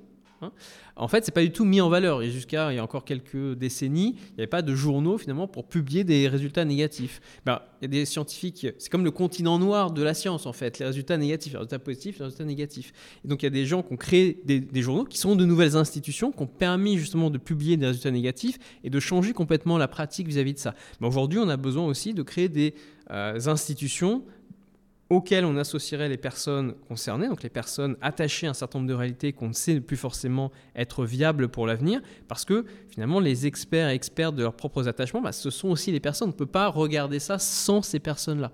Hein. 0.44 0.52
En 0.96 1.08
fait, 1.08 1.26
c'est 1.26 1.34
pas 1.34 1.42
du 1.42 1.52
tout 1.52 1.66
mis 1.66 1.82
en 1.82 1.90
valeur. 1.90 2.22
Et 2.22 2.30
jusqu'à 2.30 2.72
il 2.72 2.76
y 2.76 2.80
a 2.80 2.84
encore 2.84 3.04
quelques 3.04 3.56
décennies, 3.56 4.16
il 4.18 4.36
n'y 4.36 4.42
avait 4.42 4.48
pas 4.48 4.62
de 4.62 4.76
journaux 4.76 5.18
finalement 5.18 5.48
pour 5.48 5.68
publier 5.68 6.04
des 6.04 6.28
résultats 6.28 6.66
négatifs. 6.66 7.20
Ben, 7.46 7.62
il 7.82 7.86
y 7.86 7.88
a 7.88 7.88
des 7.90 8.06
scientifiques, 8.06 8.68
c'est 8.78 8.90
comme 8.90 9.04
le 9.04 9.12
continent 9.12 9.58
noir 9.60 9.92
de 9.92 10.04
la 10.04 10.14
science 10.14 10.46
en 10.46 10.54
fait, 10.54 10.80
les 10.80 10.86
résultats 10.86 11.18
négatifs, 11.18 11.54
les 11.54 11.58
résultats 11.58 11.80
positifs, 11.80 12.20
les 12.20 12.26
résultats 12.26 12.46
négatifs. 12.46 12.94
Et 13.26 13.28
donc 13.28 13.42
il 13.42 13.46
y 13.46 13.48
a 13.48 13.52
des 13.52 13.66
gens 13.66 13.82
qui 13.84 13.94
ont 13.94 13.98
créé 13.98 14.42
des, 14.46 14.82
journaux 14.82 15.06
qui 15.06 15.18
sont 15.18 15.36
de 15.36 15.46
nouvelles 15.46 15.76
institutions 15.76 16.32
qui 16.32 16.44
ont 16.44 16.48
permis 16.48 16.98
justement 16.98 17.30
de 17.30 17.38
publier 17.38 17.78
des 17.78 17.88
résultats 17.88 18.12
négatifs 18.12 18.58
et 18.84 18.90
de 18.90 19.00
changer 19.00 19.34
complètement 19.34 19.78
la 19.78 19.88
pratique 19.88 20.28
vis-à-vis 20.28 20.54
de 20.54 20.60
ça. 20.60 20.76
Mais 21.02 21.08
aujourd'hui, 21.08 21.40
on 21.40 21.50
a 21.50 21.58
besoin 21.58 21.86
aussi 21.86 22.14
de 22.14 22.22
créer 22.22 22.50
des 22.50 22.76
euh, 23.12 23.40
institutions 23.48 24.24
auxquelles 25.10 25.46
on 25.46 25.58
associerait 25.58 26.10
les 26.10 26.18
personnes 26.18 26.74
concernées, 26.88 27.28
donc 27.28 27.44
les 27.44 27.50
personnes 27.50 27.98
attachées 28.02 28.48
à 28.48 28.52
un 28.52 28.54
certain 28.54 28.80
nombre 28.80 28.90
de 28.90 28.96
réalités 28.96 29.34
qu'on 29.34 29.50
ne 29.50 29.54
sait 29.54 29.80
plus 29.80 29.98
forcément 29.98 30.52
être 30.76 31.06
viables 31.06 31.50
pour 31.50 31.68
l'avenir, 31.68 32.02
parce 32.28 32.46
que 32.46 32.66
finalement 32.90 33.20
les 33.20 33.46
experts 33.46 33.90
et 33.90 33.94
expertes 33.94 34.36
de 34.36 34.44
leurs 34.44 34.56
propres 34.56 34.88
attachements, 34.88 35.22
bah, 35.22 35.32
ce 35.32 35.50
sont 35.50 35.70
aussi 35.70 35.92
les 35.92 36.00
personnes. 36.00 36.30
On 36.30 36.32
ne 36.32 36.38
peut 36.38 36.46
pas 36.46 36.68
regarder 36.68 37.20
ça 37.20 37.38
sans 37.38 37.82
ces 37.82 38.00
personnes-là. 38.00 38.52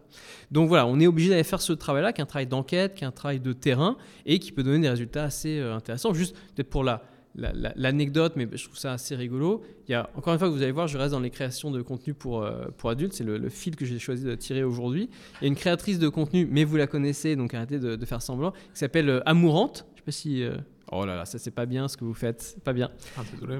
Donc 0.52 0.68
voilà, 0.68 0.86
on 0.88 1.00
est 1.00 1.08
obligé 1.08 1.30
d'aller 1.30 1.44
faire 1.44 1.62
ce 1.62 1.74
travail-là, 1.74 2.14
qui 2.14 2.22
est 2.22 2.24
un 2.24 2.28
travail 2.28 2.48
d'enquête, 2.48 2.96
qui 2.96 3.04
est 3.04 3.08
un 3.08 3.12
travail 3.12 3.40
de 3.40 3.54
terrain, 3.54 3.98
et 4.26 4.40
qui 4.40 4.52
peut 4.52 4.64
donner 4.64 4.80
des 4.80 4.90
résultats 4.90 5.24
assez 5.24 5.60
euh, 5.60 5.76
intéressants. 5.76 6.14
Juste 6.14 6.36
peut-être 6.56 6.70
pour 6.70 6.84
la 6.84 7.04
l'anecdote, 7.36 8.34
mais 8.36 8.48
je 8.52 8.64
trouve 8.66 8.78
ça 8.78 8.94
assez 8.94 9.16
rigolo. 9.16 9.62
Il 9.88 9.92
y 9.92 9.96
a, 9.96 10.10
encore 10.16 10.34
une 10.34 10.40
fois, 10.40 10.48
que 10.48 10.54
vous 10.54 10.62
allez 10.62 10.72
voir, 10.72 10.88
je 10.88 10.98
reste 10.98 11.12
dans 11.12 11.20
les 11.20 11.30
créations 11.30 11.72
de 11.72 11.82
contenu 11.82 12.14
pour, 12.14 12.44
euh, 12.44 12.66
pour 12.78 12.90
adultes. 12.90 13.14
C'est 13.14 13.24
le, 13.24 13.50
fil 13.50 13.76
que 13.76 13.86
j'ai 13.86 14.00
choisi 14.00 14.24
de 14.24 14.36
tirer 14.36 14.64
aujourd'hui. 14.64 15.10
Il 15.42 15.44
y 15.44 15.46
a 15.46 15.48
une 15.48 15.56
créatrice 15.56 16.00
de 16.00 16.10
contenu, 16.10 16.48
mais 16.50 16.64
vous 16.64 16.78
la 16.78 16.88
connaissez, 16.88 17.36
donc 17.36 17.54
arrêtez 17.54 17.80
de, 17.80 18.06
faire 18.06 18.22
semblant, 18.22 18.52
qui 18.52 18.80
s'appelle 18.80 19.10
euh, 19.10 19.22
Amourante. 19.26 19.86
Je 19.96 20.00
sais 20.00 20.06
pas 20.06 20.12
si. 20.12 20.44
Euh, 20.44 20.56
oh 20.92 21.06
là 21.06 21.16
là, 21.16 21.26
ça 21.26 21.38
c'est 21.38 21.52
pas 21.52 21.66
bien 21.66 21.88
ce 21.88 21.98
que 21.98 22.04
vous 22.04 22.14
faites, 22.14 22.58
pas 22.64 22.74
bien. 22.74 22.90
Ah, 23.18 23.22
désolé, 23.34 23.58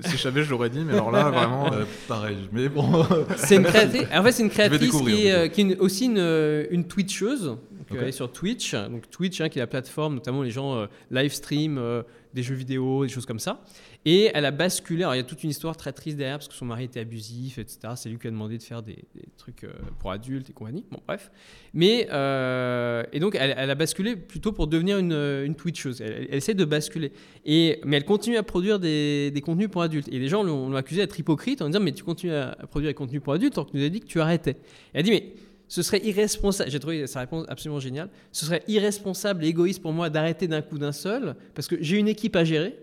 si 0.00 0.12
je 0.12 0.22
savais, 0.22 0.42
je 0.42 0.50
l'aurais 0.50 0.70
dit, 0.70 0.84
mais 0.84 0.92
alors 0.92 1.10
là, 1.10 1.30
vraiment. 1.30 1.70
pareil, 2.08 2.36
mais 2.52 2.68
bon. 2.68 3.04
c'est 3.36 3.56
une 3.56 3.64
créatrice. 3.64 4.06
En 4.14 4.22
fait, 4.22 4.32
c'est 4.32 4.42
une 4.42 4.50
créatrice 4.50 5.00
qui 5.00 5.26
est, 5.26 5.50
qui 5.50 5.60
est 5.62 5.78
aussi 5.78 6.06
une, 6.06 6.66
une 6.70 6.84
Twitcheuse. 6.84 7.56
Donc, 7.90 7.98
elle 8.00 8.08
est 8.08 8.12
sur 8.12 8.30
Twitch. 8.30 8.74
Donc, 8.74 9.10
Twitch, 9.10 9.40
hein, 9.40 9.48
qui 9.48 9.58
est 9.58 9.62
la 9.62 9.66
plateforme, 9.66 10.14
notamment 10.14 10.42
les 10.42 10.50
gens 10.50 10.86
live 11.10 11.32
stream 11.32 12.04
des 12.34 12.42
jeux 12.42 12.54
vidéo, 12.54 13.04
des 13.04 13.10
choses 13.10 13.26
comme 13.26 13.38
ça. 13.38 13.62
Et 14.04 14.30
elle 14.32 14.44
a 14.44 14.50
basculé. 14.50 15.02
Alors, 15.02 15.14
il 15.14 15.18
y 15.18 15.20
a 15.20 15.24
toute 15.24 15.42
une 15.44 15.50
histoire 15.50 15.76
très 15.76 15.92
triste 15.92 16.16
derrière 16.16 16.38
parce 16.38 16.48
que 16.48 16.54
son 16.54 16.66
mari 16.66 16.84
était 16.84 17.00
abusif, 17.00 17.58
etc. 17.58 17.78
C'est 17.96 18.08
lui 18.08 18.18
qui 18.18 18.26
a 18.26 18.30
demandé 18.30 18.56
de 18.56 18.62
faire 18.62 18.82
des, 18.82 19.04
trucs 19.36 19.64
euh, 19.64 19.72
pour 19.98 20.10
adultes 20.10 20.48
et 20.50 20.52
compagnie. 20.52 20.84
Bon, 20.90 21.00
bref. 21.06 21.30
Mais, 21.74 22.08
euh, 22.10 23.02
et 23.12 23.20
donc, 23.20 23.36
elle, 23.38 23.70
a 23.70 23.74
basculé 23.74 24.16
plutôt 24.16 24.52
pour 24.52 24.66
devenir 24.66 24.98
une, 24.98 25.12
une 25.12 25.54
Twitcheuse. 25.54 26.00
Elle, 26.00 26.32
essaie 26.34 26.54
de 26.54 26.64
basculer. 26.64 27.12
Et, 27.44 27.80
mais 27.84 27.96
elle 27.96 28.04
continue 28.04 28.36
à 28.36 28.42
produire 28.42 28.78
des, 28.78 29.30
des 29.30 29.40
contenus 29.40 29.68
pour 29.68 29.82
adultes. 29.82 30.08
Et 30.08 30.18
les 30.18 30.28
gens 30.28 30.42
l'ont 30.42 30.74
accusé 30.74 31.00
d'être 31.00 31.18
hypocrite 31.18 31.60
en 31.62 31.66
disant 31.66 31.80
Mais 31.80 31.92
tu 31.92 32.04
continues 32.04 32.34
à 32.34 32.56
produire 32.70 32.90
des 32.90 32.94
contenus 32.94 33.22
pour 33.22 33.32
adultes 33.32 33.54
tant 33.54 33.64
que 33.64 33.72
tu 33.72 33.76
nous 33.78 33.84
as 33.84 33.88
dit 33.88 34.00
que 34.00 34.06
tu 34.06 34.20
arrêtais. 34.20 34.56
elle 34.92 35.00
a 35.00 35.02
dit 35.02 35.10
Mais 35.10 35.34
ce 35.68 35.82
serait 35.82 36.00
irresponsable, 36.04 36.70
j'ai 36.70 36.80
trouvé 36.80 37.04
absolument 37.48 37.80
ce 38.32 38.46
serait 38.46 38.62
irresponsable 38.68 39.44
et 39.44 39.48
égoïste 39.48 39.82
pour 39.82 39.92
moi 39.92 40.10
d'arrêter 40.10 40.48
d'un 40.48 40.62
coup 40.62 40.78
d'un 40.78 40.92
seul, 40.92 41.36
parce 41.54 41.68
que 41.68 41.76
j'ai 41.80 41.98
une 41.98 42.08
équipe 42.08 42.36
à 42.36 42.44
gérer, 42.44 42.78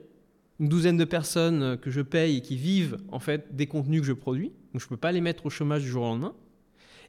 une 0.59 0.69
douzaine 0.69 0.97
de 0.97 1.03
personnes 1.03 1.77
que 1.77 1.91
je 1.91 2.01
paye 2.01 2.37
et 2.37 2.41
qui 2.41 2.55
vivent 2.55 2.97
en 3.11 3.19
fait 3.19 3.55
des 3.55 3.67
contenus 3.67 4.01
que 4.01 4.07
je 4.07 4.13
produis, 4.13 4.51
donc 4.73 4.81
je 4.81 4.85
ne 4.85 4.89
peux 4.89 4.97
pas 4.97 5.11
les 5.11 5.21
mettre 5.21 5.45
au 5.45 5.49
chômage 5.49 5.81
du 5.81 5.89
jour 5.89 6.03
au 6.03 6.07
lendemain. 6.07 6.33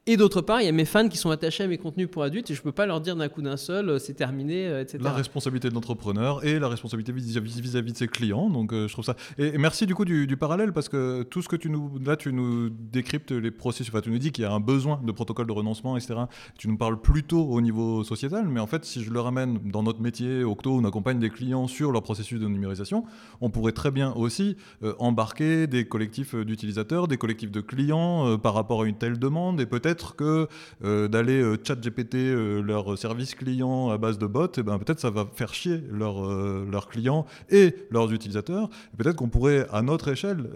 Et 0.09 0.17
d'autre 0.17 0.41
part, 0.41 0.61
il 0.61 0.67
y 0.67 0.69
a 0.69 0.73
mes 0.73 0.85
fans 0.85 1.09
qui 1.09 1.17
sont 1.17 1.31
attachés 1.31 1.65
à 1.65 1.67
mes 1.67 1.79
contenus 1.79 2.09
pour 2.09 2.23
adultes 2.23 2.49
et 2.49 2.55
je 2.55 2.61
ne 2.61 2.63
peux 2.63 2.71
pas 2.71 2.87
leur 2.87 3.01
dire 3.01 3.17
d'un 3.17 3.29
coup 3.29 3.43
d'un 3.43 3.57
seul, 3.57 3.89
euh, 3.89 3.99
c'est 3.99 4.15
terminé, 4.15 4.69
euh, 4.69 4.81
etc. 4.81 4.99
La 5.03 5.13
responsabilité 5.13 5.69
de 5.69 5.75
l'entrepreneur 5.75 6.47
et 6.47 6.61
la 6.61 6.69
responsabilité 6.69 7.11
vis-à-vis 7.11 7.93
de 7.93 7.97
ses 7.97 8.07
clients. 8.07 8.49
Donc, 8.49 8.73
euh, 8.73 8.87
je 8.87 8.93
trouve 8.93 9.05
ça. 9.05 9.17
Et, 9.37 9.59
merci 9.59 9.85
du 9.85 9.97
coup 9.97 10.05
du, 10.05 10.37
parallèle 10.37 10.73
parce 10.73 10.89
que 10.89 11.25
tout 11.25 11.43
ce 11.43 11.49
que 11.49 11.57
tu 11.57 11.71
nous. 11.71 11.99
Là, 12.05 12.17
tu 12.17 12.33
nous 12.33 12.71
décryptes 12.71 13.33
les 13.33 13.51
processus. 13.51 13.93
Enfin, 13.93 14.01
tu 14.01 14.11
nous 14.11 14.19
dis 14.19 14.31
qu'il 14.31 14.43
y 14.43 14.47
a 14.47 14.53
un 14.53 14.61
besoin 14.61 15.01
de 15.03 15.11
protocole 15.11 15.49
de 15.49 15.53
renoncement, 15.53 15.97
etc. 15.97 16.21
Tu 16.57 16.69
nous 16.69 16.77
parles 16.77 17.01
plutôt 17.01 17.43
au 17.43 17.61
niveau 17.61 18.05
sociétal, 18.05 18.47
mais 18.47 18.61
en 18.61 18.69
fait, 18.69 18.85
si 18.85 19.03
je 19.03 19.11
le 19.11 19.19
ramène 19.19 19.59
dans 19.65 19.83
notre 19.83 20.01
métier, 20.01 20.45
Octo, 20.45 20.73
on 20.73 20.85
accompagne 20.85 21.19
des 21.19 21.31
clients 21.31 21.67
sur 21.67 21.91
leur 21.91 22.05
processus 22.05 22.39
de 22.39 22.47
numérisation, 22.47 23.05
on 23.41 23.51
pourrait 23.51 23.73
très 23.73 23.91
bien 23.91 24.13
aussi 24.13 24.57
embarquer 24.99 25.67
des 25.67 25.89
collectifs 25.89 26.37
d'utilisateurs, 26.37 27.09
des 27.09 27.17
collectifs 27.17 27.51
de 27.51 27.61
clients 27.61 28.39
par 28.39 28.55
rapport 28.55 28.83
à 28.83 28.87
une 28.87 28.97
telle 28.97 29.19
demande 29.19 29.61
et 29.61 29.67
peut-être 29.67 29.96
que 29.97 30.49
euh, 30.85 31.09
d'aller 31.09 31.41
euh, 31.41 31.57
chat 31.63 31.77
GPT 31.77 32.15
euh, 32.15 32.63
leur 32.63 32.99
service 32.99 33.35
client 33.35 33.91
à 33.91 33.99
base 33.99 34.19
de 34.19 34.27
bots, 34.27 34.47
et 34.47 34.59
eh 34.59 34.63
ben, 34.63 34.79
peut-être 34.79 35.01
ça 35.01 35.11
va 35.11 35.27
faire 35.35 35.55
chier 35.55 35.83
leurs 35.91 36.89
clients 36.89 37.27
et 37.51 37.75
leurs 37.91 38.13
utilisateurs. 38.13 38.69
Peut-être 38.97 39.17
qu'on 39.17 39.29
pourrait, 39.29 39.67
à 39.73 39.83
notre 39.83 40.09
échelle, 40.09 40.49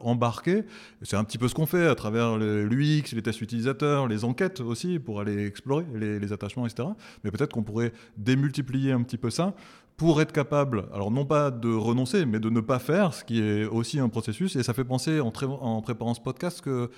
embarquer, 0.00 0.64
c'est 1.02 1.16
un 1.16 1.24
petit 1.24 1.38
peu 1.38 1.48
ce 1.48 1.54
qu'on 1.54 1.66
fait 1.66 1.86
à 1.86 1.94
travers 1.94 2.36
l'UX, 2.38 3.14
les 3.14 3.22
tests 3.22 3.40
utilisateurs, 3.40 4.08
les 4.08 4.24
enquêtes 4.24 4.60
aussi, 4.60 4.98
pour 4.98 5.20
aller 5.20 5.46
explorer 5.46 5.84
les, 5.94 6.18
les 6.18 6.32
attachements, 6.32 6.66
etc. 6.66 6.88
Mais 7.22 7.30
peut-être 7.30 7.52
qu'on 7.52 7.62
pourrait 7.62 7.92
démultiplier 8.16 8.92
un 8.92 9.02
petit 9.02 9.18
peu 9.18 9.30
ça 9.30 9.54
pour 9.96 10.20
être 10.20 10.32
capable, 10.32 10.86
alors 10.92 11.10
non 11.10 11.24
pas 11.24 11.50
de 11.50 11.72
renoncer, 11.72 12.26
mais 12.26 12.40
de 12.40 12.50
ne 12.50 12.60
pas 12.60 12.80
faire, 12.80 13.14
ce 13.14 13.24
qui 13.24 13.40
est 13.40 13.64
aussi 13.64 14.00
un 14.00 14.08
processus. 14.08 14.56
Et 14.56 14.62
ça 14.62 14.74
fait 14.74 14.84
penser, 14.84 15.20
en, 15.20 15.32
en 15.60 15.82
préparant 15.82 16.14
ce 16.14 16.20
podcast, 16.20 16.60
que 16.60 16.90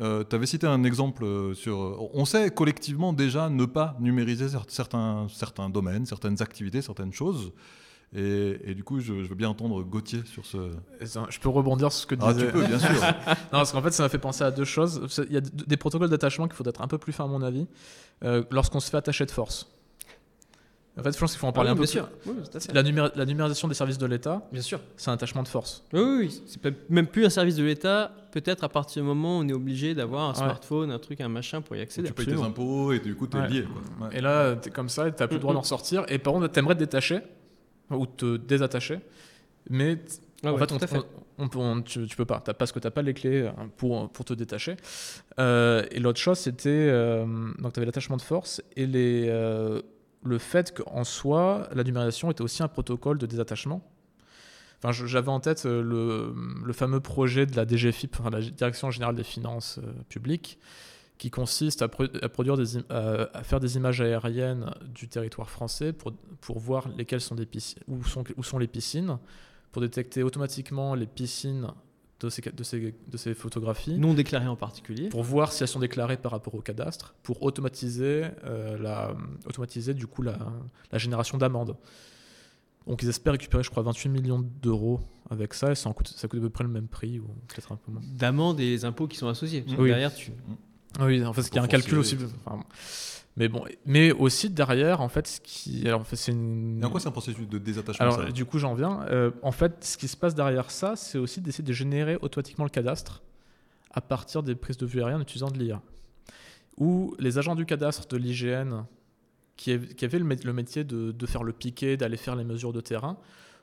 euh, 0.00 0.24
tu 0.28 0.34
avais 0.34 0.46
cité 0.46 0.66
un 0.66 0.82
exemple 0.84 1.24
euh, 1.24 1.54
sur. 1.54 2.10
On 2.14 2.24
sait 2.24 2.50
collectivement 2.50 3.12
déjà 3.12 3.48
ne 3.48 3.64
pas 3.64 3.96
numériser 4.00 4.46
certains, 4.68 5.26
certains 5.28 5.68
domaines, 5.70 6.06
certaines 6.06 6.42
activités, 6.42 6.82
certaines 6.82 7.12
choses. 7.12 7.52
Et, 8.16 8.74
du 8.76 8.84
coup, 8.84 9.00
je, 9.00 9.12
veux 9.12 9.34
bien 9.34 9.48
entendre 9.48 9.82
Gauthier 9.82 10.20
sur 10.24 10.46
ce. 10.46 10.70
Je 11.00 11.40
peux 11.40 11.48
rebondir 11.48 11.90
sur 11.90 12.02
ce 12.02 12.06
que 12.06 12.14
ah, 12.20 12.32
disais. 12.32 12.46
tu 12.46 12.52
peux, 12.52 12.64
bien 12.64 12.78
sûr. 12.78 12.90
non, 13.26 13.34
parce 13.50 13.72
qu'en 13.72 13.82
fait, 13.82 13.90
ça 13.90 14.04
m'a 14.04 14.08
fait 14.08 14.18
penser 14.18 14.44
à 14.44 14.52
deux 14.52 14.64
choses. 14.64 15.04
Il 15.28 15.34
y 15.34 15.36
a 15.36 15.40
des 15.40 15.76
protocoles 15.76 16.10
d'attachement 16.10 16.46
qu'il 16.46 16.54
faut 16.54 16.68
être 16.68 16.80
un 16.80 16.86
peu 16.86 16.96
plus 16.96 17.12
fin, 17.12 17.24
à 17.24 17.26
mon 17.26 17.42
avis, 17.42 17.66
euh, 18.22 18.44
lorsqu'on 18.52 18.78
se 18.78 18.88
fait 18.88 18.96
attacher 18.96 19.26
de 19.26 19.32
force. 19.32 19.73
En 20.96 21.02
fait, 21.02 21.12
je 21.12 21.18
pense 21.18 21.32
qu'il 21.32 21.40
faut 21.40 21.48
en 21.48 21.52
parler 21.52 21.70
ah 21.70 21.72
un 21.72 21.76
peu. 21.76 21.86
Sûr. 21.86 22.08
la, 22.72 22.82
la, 22.82 23.24
numérisation 23.24 23.66
des 23.66 23.74
services 23.74 23.98
de 23.98 24.06
l'État, 24.06 24.46
bien 24.52 24.62
sûr, 24.62 24.80
c'est 24.96 25.10
un 25.10 25.14
attachement 25.14 25.42
de 25.42 25.48
force. 25.48 25.84
Oui, 25.92 26.00
oui, 26.00 26.42
c'est 26.46 26.60
même 26.88 27.08
plus 27.08 27.24
un 27.24 27.30
service 27.30 27.56
de 27.56 27.64
l'État. 27.64 28.12
Peut-être 28.30 28.62
à 28.62 28.68
partir 28.68 29.02
du 29.02 29.08
moment 29.08 29.38
où 29.38 29.42
on 29.42 29.48
est 29.48 29.52
obligé 29.52 29.94
d'avoir 29.94 30.30
un 30.30 30.34
smartphone, 30.34 30.92
un 30.92 30.98
truc, 30.98 31.20
un 31.20 31.28
machin 31.28 31.60
pour 31.62 31.74
y 31.74 31.80
accéder. 31.80 32.08
Tu 32.08 32.14
payes 32.14 32.26
tes 32.26 32.40
impôts 32.40 32.92
et 32.92 33.00
du 33.00 33.16
coup, 33.16 33.26
tu 33.26 33.36
es 33.36 33.48
lié. 33.48 33.64
Et 34.12 34.20
là, 34.20 34.54
tu 34.54 34.68
es 34.68 34.72
comme 34.72 34.88
ça, 34.88 35.10
tu 35.10 35.20
n'as 35.20 35.26
plus 35.26 35.36
le 35.36 35.40
droit 35.40 35.54
d'en 35.54 35.62
sortir. 35.64 36.04
Et 36.08 36.18
par 36.18 36.32
contre, 36.32 36.46
tu 36.48 36.58
aimerais 36.58 36.74
te 36.74 36.80
détacher 36.80 37.20
ou 37.90 38.06
te 38.06 38.36
désattacher. 38.36 39.00
Mais 39.70 39.98
en 40.44 40.58
fait, 40.58 40.72
on, 41.38 41.48
on, 41.56 41.82
tu, 41.82 42.06
tu, 42.06 42.16
peux 42.16 42.24
pas, 42.24 42.40
parce 42.40 42.72
que 42.72 42.78
tu 42.78 42.86
n'as 42.86 42.90
pas 42.90 43.02
les 43.02 43.14
clés 43.14 43.46
hein, 43.46 43.68
pour, 43.76 44.10
pour 44.10 44.24
te 44.24 44.34
détacher. 44.34 44.76
Euh, 45.38 45.84
et 45.90 46.00
l'autre 46.00 46.20
chose, 46.20 46.38
c'était. 46.38 46.68
Euh, 46.68 47.24
donc, 47.58 47.72
tu 47.72 47.80
avais 47.80 47.86
l'attachement 47.86 48.16
de 48.16 48.22
force 48.22 48.62
et 48.76 48.86
les. 48.86 49.26
Euh, 49.28 49.80
le 50.24 50.38
fait 50.38 50.74
qu'en 50.74 51.04
soi, 51.04 51.68
la 51.74 51.84
numérisation 51.84 52.30
était 52.30 52.42
aussi 52.42 52.62
un 52.62 52.68
protocole 52.68 53.18
de 53.18 53.26
désattachement. 53.26 53.82
Enfin, 54.78 54.92
j'avais 55.06 55.28
en 55.28 55.40
tête 55.40 55.64
euh, 55.66 56.34
le, 56.64 56.72
fameux 56.72 57.00
projet 57.00 57.46
de 57.46 57.56
la 57.56 57.66
DGFIP, 57.66 58.16
la 58.30 58.40
Direction 58.40 58.90
Générale 58.90 59.14
des 59.14 59.24
Finances 59.24 59.78
euh, 59.82 59.92
Publiques, 60.08 60.58
qui 61.16 61.30
consiste 61.30 61.80
à, 61.80 61.88
produire 61.88 62.56
des, 62.56 62.78
à 62.90 63.44
faire 63.44 63.60
des 63.60 63.76
images 63.76 64.00
aériennes 64.00 64.74
du 64.92 65.08
territoire 65.08 65.48
français 65.48 65.92
pour, 65.92 66.12
pour 66.40 66.58
voir 66.58 66.88
lesquelles 66.88 67.20
sont 67.20 67.36
des 67.36 67.48
où, 67.86 68.02
sont, 68.04 68.24
où 68.36 68.42
sont 68.42 68.58
les 68.58 68.66
piscines, 68.66 69.18
pour 69.70 69.80
détecter 69.80 70.22
automatiquement 70.22 70.94
les 70.94 71.06
piscines 71.06 71.68
de 72.24 72.30
ces, 72.30 72.42
de, 72.42 72.62
ces, 72.62 72.94
de 73.08 73.16
ces, 73.16 73.34
photographies. 73.34 73.98
Non 73.98 74.14
déclarées 74.14 74.48
en 74.48 74.56
particulier. 74.56 75.08
Pour 75.08 75.22
voir 75.22 75.52
si 75.52 75.62
elles 75.62 75.68
sont 75.68 75.80
déclarées 75.80 76.16
par 76.16 76.32
rapport 76.32 76.54
au 76.54 76.60
cadastre, 76.60 77.14
pour 77.22 77.42
automatiser, 77.42 78.24
euh, 78.44 78.78
la, 78.78 79.14
automatiser 79.46 79.94
du 79.94 80.06
coup 80.06 80.22
la, 80.22 80.38
la 80.92 80.98
génération 80.98 81.38
d'amendes. 81.38 81.76
Donc 82.86 83.02
ils 83.02 83.08
espèrent 83.08 83.32
récupérer, 83.32 83.62
je 83.62 83.70
crois, 83.70 83.82
28 83.82 84.08
millions 84.10 84.44
d'euros 84.62 85.00
avec 85.30 85.54
ça, 85.54 85.72
et 85.72 85.74
ça, 85.74 85.90
coûte, 85.92 86.08
ça 86.08 86.28
coûte 86.28 86.40
à 86.40 86.42
peu 86.42 86.50
près 86.50 86.64
le 86.64 86.70
même 86.70 86.88
prix, 86.88 87.18
ou 87.18 87.28
peut-être 87.48 87.72
un 87.72 87.76
peu 87.76 87.92
moins. 87.92 88.02
D'amendes 88.18 88.60
et 88.60 88.70
les 88.70 88.84
impôts 88.84 89.06
qui 89.06 89.16
sont 89.16 89.28
associés. 89.28 89.64
Oui. 89.78 89.88
Derrière, 89.88 90.14
tu... 90.14 90.32
Oui, 91.00 91.24
en 91.24 91.32
fait, 91.32 91.42
il 91.48 91.54
y 91.54 91.58
a 91.58 91.62
un 91.62 91.66
calcul 91.66 91.98
aussi. 91.98 92.16
Enfin, 92.44 92.62
mais 93.36 93.48
bon, 93.48 93.64
mais 93.84 94.12
aussi 94.12 94.48
derrière, 94.48 95.00
en 95.00 95.08
fait, 95.08 95.26
ce 95.26 95.40
qui, 95.40 95.86
alors, 95.88 96.04
c'est 96.12 96.30
une. 96.30 96.80
Et 96.80 96.84
en 96.84 96.90
quoi 96.90 97.00
c'est 97.00 97.08
un 97.08 97.12
processus 97.12 97.48
de 97.48 97.58
désattachement 97.58 98.04
Alors, 98.04 98.32
du 98.32 98.44
coup, 98.44 98.58
j'en 98.58 98.74
viens. 98.74 99.02
Euh, 99.10 99.32
en 99.42 99.50
fait, 99.50 99.84
ce 99.84 99.96
qui 99.96 100.06
se 100.06 100.16
passe 100.16 100.34
derrière 100.36 100.70
ça, 100.70 100.94
c'est 100.94 101.18
aussi 101.18 101.40
d'essayer 101.40 101.64
de 101.64 101.72
générer 101.72 102.16
automatiquement 102.22 102.64
le 102.64 102.70
cadastre 102.70 103.22
à 103.90 104.00
partir 104.00 104.42
des 104.42 104.54
prises 104.54 104.76
de 104.76 104.86
vue 104.86 105.00
aériennes 105.00 105.18
en 105.18 105.22
utilisant 105.22 105.50
de 105.50 105.58
l'IA. 105.58 105.82
Ou 106.78 107.14
les 107.18 107.38
agents 107.38 107.56
du 107.56 107.66
cadastre 107.66 108.06
de 108.06 108.16
l'IGN, 108.16 108.84
qui, 109.56 109.72
avaient 109.72 110.18
le, 110.18 110.52
métier 110.52 110.84
de, 110.84 111.12
de, 111.12 111.26
faire 111.26 111.44
le 111.44 111.52
piqué, 111.52 111.96
d'aller 111.96 112.16
faire 112.16 112.34
les 112.36 112.44
mesures 112.44 112.72
de 112.72 112.80
terrain, 112.80 113.16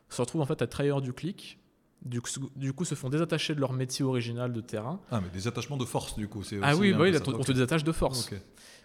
se 0.09 0.21
retrouvent 0.21 0.41
en 0.41 0.45
fait 0.45 0.61
à 0.61 0.67
trahir 0.67 1.01
du 1.01 1.13
clic 1.13 1.59
du 2.03 2.19
coup, 2.21 2.29
du 2.55 2.73
coup, 2.73 2.85
se 2.85 2.95
font 2.95 3.09
désattacher 3.09 3.53
de 3.53 3.59
leur 3.59 3.73
métier 3.73 4.03
original 4.03 4.51
de 4.51 4.61
terrain. 4.61 4.99
Ah, 5.11 5.21
mais 5.21 5.29
des 5.29 5.47
attachements 5.47 5.77
de 5.77 5.85
force, 5.85 6.15
du 6.15 6.27
coup. 6.27 6.41
Ah 6.61 6.75
oui, 6.75 6.93
bah 6.93 6.99
oui 7.01 7.15
on 7.27 7.43
te 7.43 7.51
désattache 7.51 7.83
de 7.83 7.91
force 7.91 8.31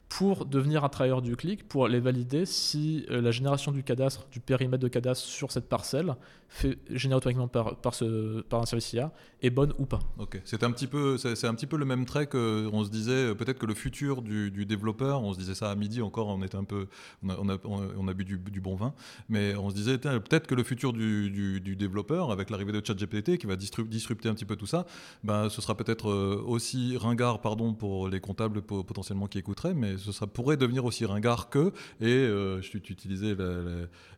pour 0.09 0.47
devenir 0.47 0.85
un 0.85 0.89
travailleur 0.89 1.21
du 1.21 1.37
clic, 1.37 1.67
pour 1.67 1.89
les 1.89 2.01
valider 2.01 2.47
si 2.47 3.05
euh, 3.11 3.21
la 3.21 3.33
génération 3.33 3.73
du 3.73 3.83
cadastre, 3.83 4.27
du 4.31 4.41
périmètre 4.41 4.83
de 4.83 4.89
cadastre 4.89 5.27
sur 5.27 5.51
cette 5.51 5.69
parcelle, 5.69 6.15
fait, 6.49 6.79
générée 6.91 7.19
automatiquement 7.19 7.49
par, 7.49 8.63
un 8.63 8.67
service 8.67 8.93
IA, 8.93 9.13
est 9.43 9.51
bonne 9.51 9.73
ou 9.79 9.87
pas. 9.87 9.99
Ok, 10.19 10.41
c'est 10.45 10.63
un, 10.63 10.71
petit 10.71 10.87
peu, 10.87 11.19
c'est, 11.19 11.47
un 11.47 11.55
petit 11.55 11.67
peu 11.67 11.77
le 11.77 11.85
même 11.85 12.05
trait 12.05 12.27
qu'on 12.27 12.85
se 12.85 12.91
disait, 12.91 13.13
euh, 13.13 13.35
peut-être 13.35 13.59
que 13.59 13.67
le 13.67 13.75
futur 13.75 14.23
du, 14.23 14.51
développeur, 14.65 15.23
on 15.23 15.33
se 15.33 15.39
disait 15.39 15.55
ça 15.55 15.71
à 15.71 15.75
midi 15.75 16.01
encore, 16.03 16.29
on 16.29 16.43
était 16.43 16.57
un 16.57 16.65
peu, 16.65 16.87
on 17.23 17.49
a, 17.49 18.15
bu 18.15 18.25
du, 18.25 18.61
bon 18.61 18.77
vin, 18.77 18.95
mais 19.29 19.55
on 19.57 19.71
se 19.71 19.75
disait, 19.75 19.99
peut-être 19.99 20.47
que 20.47 20.55
le 20.55 20.63
futur 20.63 20.93
du, 20.93 21.61
du 21.61 21.77
développeur, 21.77 22.31
avec 22.31 22.51
l'arrivée 22.51 22.73
de 22.73 22.85
ChatGPT 22.85 23.39
qui 23.39 23.47
va 23.47 23.57
disrupter 23.57 24.29
un 24.29 24.35
petit 24.35 24.45
peu 24.45 24.57
tout 24.57 24.67
ça, 24.67 24.87
ben, 25.25 25.49
ce 25.49 25.61
sera 25.61 25.77
peut-être 25.77 26.11
euh, 26.11 26.43
aussi 26.47 26.97
ringard, 26.97 27.41
pardon, 27.41 27.75
pour 27.75 28.09
les 28.09 28.21
comptables 28.21 28.63
potentiellement 28.63 29.27
qui 29.27 29.39
écouteraient, 29.39 29.75
mais 29.75 29.96
mais 29.97 30.03
ce 30.03 30.13
sera, 30.13 30.27
pourrait 30.27 30.57
devenir 30.57 30.85
aussi 30.85 31.05
ringard 31.07 31.49
que. 31.49 31.73
Et 32.01 32.07
euh, 32.07 32.61
je, 32.61 32.79
tu 32.79 32.93
utilisais 32.93 33.37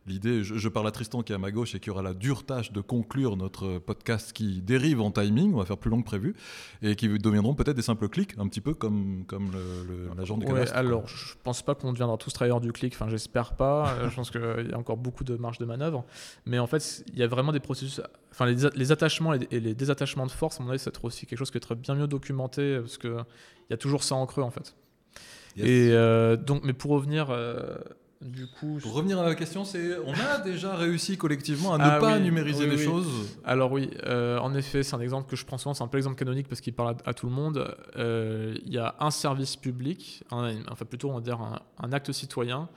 l'idée, 0.07 0.43
je, 0.43 0.55
je 0.55 0.69
parle 0.69 0.87
à 0.87 0.91
Tristan 0.91 1.21
qui 1.23 1.31
est 1.31 1.35
à 1.35 1.39
ma 1.39 1.51
gauche 1.51 1.75
et 1.75 1.79
qui 1.79 1.89
aura 1.89 2.01
la 2.01 2.13
dure 2.13 2.45
tâche 2.45 2.71
de 2.71 2.81
conclure 2.81 3.37
notre 3.37 3.79
podcast 3.79 4.33
qui 4.33 4.61
dérive 4.61 5.01
en 5.01 5.11
timing, 5.11 5.53
on 5.53 5.57
va 5.57 5.65
faire 5.65 5.77
plus 5.77 5.89
long 5.89 6.01
que 6.01 6.05
prévu, 6.05 6.35
et 6.81 6.95
qui 6.95 7.07
deviendront 7.07 7.53
peut-être 7.53 7.75
des 7.75 7.81
simples 7.81 8.09
clics, 8.09 8.33
un 8.37 8.47
petit 8.47 8.61
peu 8.61 8.73
comme, 8.73 9.23
comme 9.27 9.51
l'agent 10.17 10.37
du 10.37 10.45
Ouais, 10.45 10.53
cadastre. 10.53 10.75
alors, 10.75 11.07
je 11.07 11.35
pense 11.43 11.61
pas 11.61 11.75
qu'on 11.75 11.91
deviendra 11.91 12.17
tous 12.17 12.33
travailleurs 12.33 12.61
du 12.61 12.71
clic. 12.71 12.93
Enfin, 12.93 13.09
j'espère 13.09 13.53
pas. 13.53 13.93
Euh, 13.93 14.09
je 14.09 14.15
pense 14.15 14.31
qu'il 14.31 14.69
y 14.69 14.73
a 14.73 14.77
encore 14.77 14.97
beaucoup 14.97 15.23
de 15.23 15.35
marge 15.35 15.57
de 15.57 15.65
manœuvre. 15.65 16.05
Mais 16.45 16.59
en 16.59 16.67
fait, 16.67 17.03
il 17.13 17.19
y 17.19 17.23
a 17.23 17.27
vraiment 17.27 17.51
des 17.51 17.59
processus. 17.59 18.01
Enfin, 18.31 18.45
les, 18.45 18.91
attachements 18.91 19.33
et 19.33 19.47
et 19.51 19.59
les 19.59 19.73
désattachements 19.73 20.25
de 20.25 20.31
force, 20.31 20.59
à 20.59 20.63
mon 20.63 20.69
avis, 20.69 20.79
c'est 20.79 21.03
aussi 21.03 21.25
quelque 21.25 21.39
chose 21.39 21.51
qui 21.51 21.57
est 21.57 21.61
très 21.61 21.75
bien 21.75 21.95
mieux 21.95 22.07
documenté 22.07 22.79
parce 22.79 22.97
que 22.97 23.17
il 23.69 23.71
y 23.71 23.73
a 23.73 23.77
toujours 23.77 24.03
ça 24.03 24.15
en 24.15 24.25
creux 24.25 24.43
en 24.43 24.51
fait. 24.51 24.75
Yes. 25.57 25.65
Et 25.67 25.89
euh, 25.93 26.35
donc, 26.37 26.63
mais 26.63 26.73
pour 26.73 26.91
revenir, 26.91 27.27
euh, 27.29 27.75
du 28.21 28.47
coup, 28.47 28.79
Pour 28.81 28.93
revenir 28.93 29.17
à 29.19 29.25
la 29.25 29.33
question, 29.35 29.63
c'est 29.65 29.97
on 30.05 30.13
a 30.13 30.39
déjà 30.39 30.75
réussi 30.75 31.17
collectivement 31.17 31.73
à 31.73 31.77
ne 31.77 31.83
Ah 31.85 31.99
pas 31.99 32.17
oui, 32.17 32.21
numériser 32.23 32.65
oui, 32.65 32.75
oui. 32.77 32.83
choses. 32.83 33.37
Alors 33.45 33.71
oui, 33.71 33.89
euh, 34.05 34.37
en 34.39 34.53
effet, 34.53 34.83
c'est 34.83 34.95
un 34.95 34.99
exemple 34.99 35.29
que 35.29 35.35
je 35.35 35.45
prends 35.45 35.57
souvent, 35.57 35.73
c'est 35.73 35.83
un 35.83 35.87
peu 35.87 35.97
l'exemple 35.97 36.17
canonique 36.17 36.47
parce 36.47 36.61
qu'il 36.61 36.73
parle 36.73 36.95
à, 37.05 37.09
à 37.09 37.13
tout 37.13 37.27
le 37.27 37.31
monde. 37.33 37.75
Il 37.97 38.73
y 38.73 38.77
a 38.77 38.95
un 38.99 39.11
service 39.11 39.55
public, 39.55 40.23
un- 40.31 40.55
enfin 40.69 40.85
plutôt 40.85 41.09
on 41.09 41.15
va 41.15 41.21
dire 41.21 41.39
un, 41.41 41.61
un 41.81 41.91
acte 41.93 42.11
citoyen, 42.11 42.67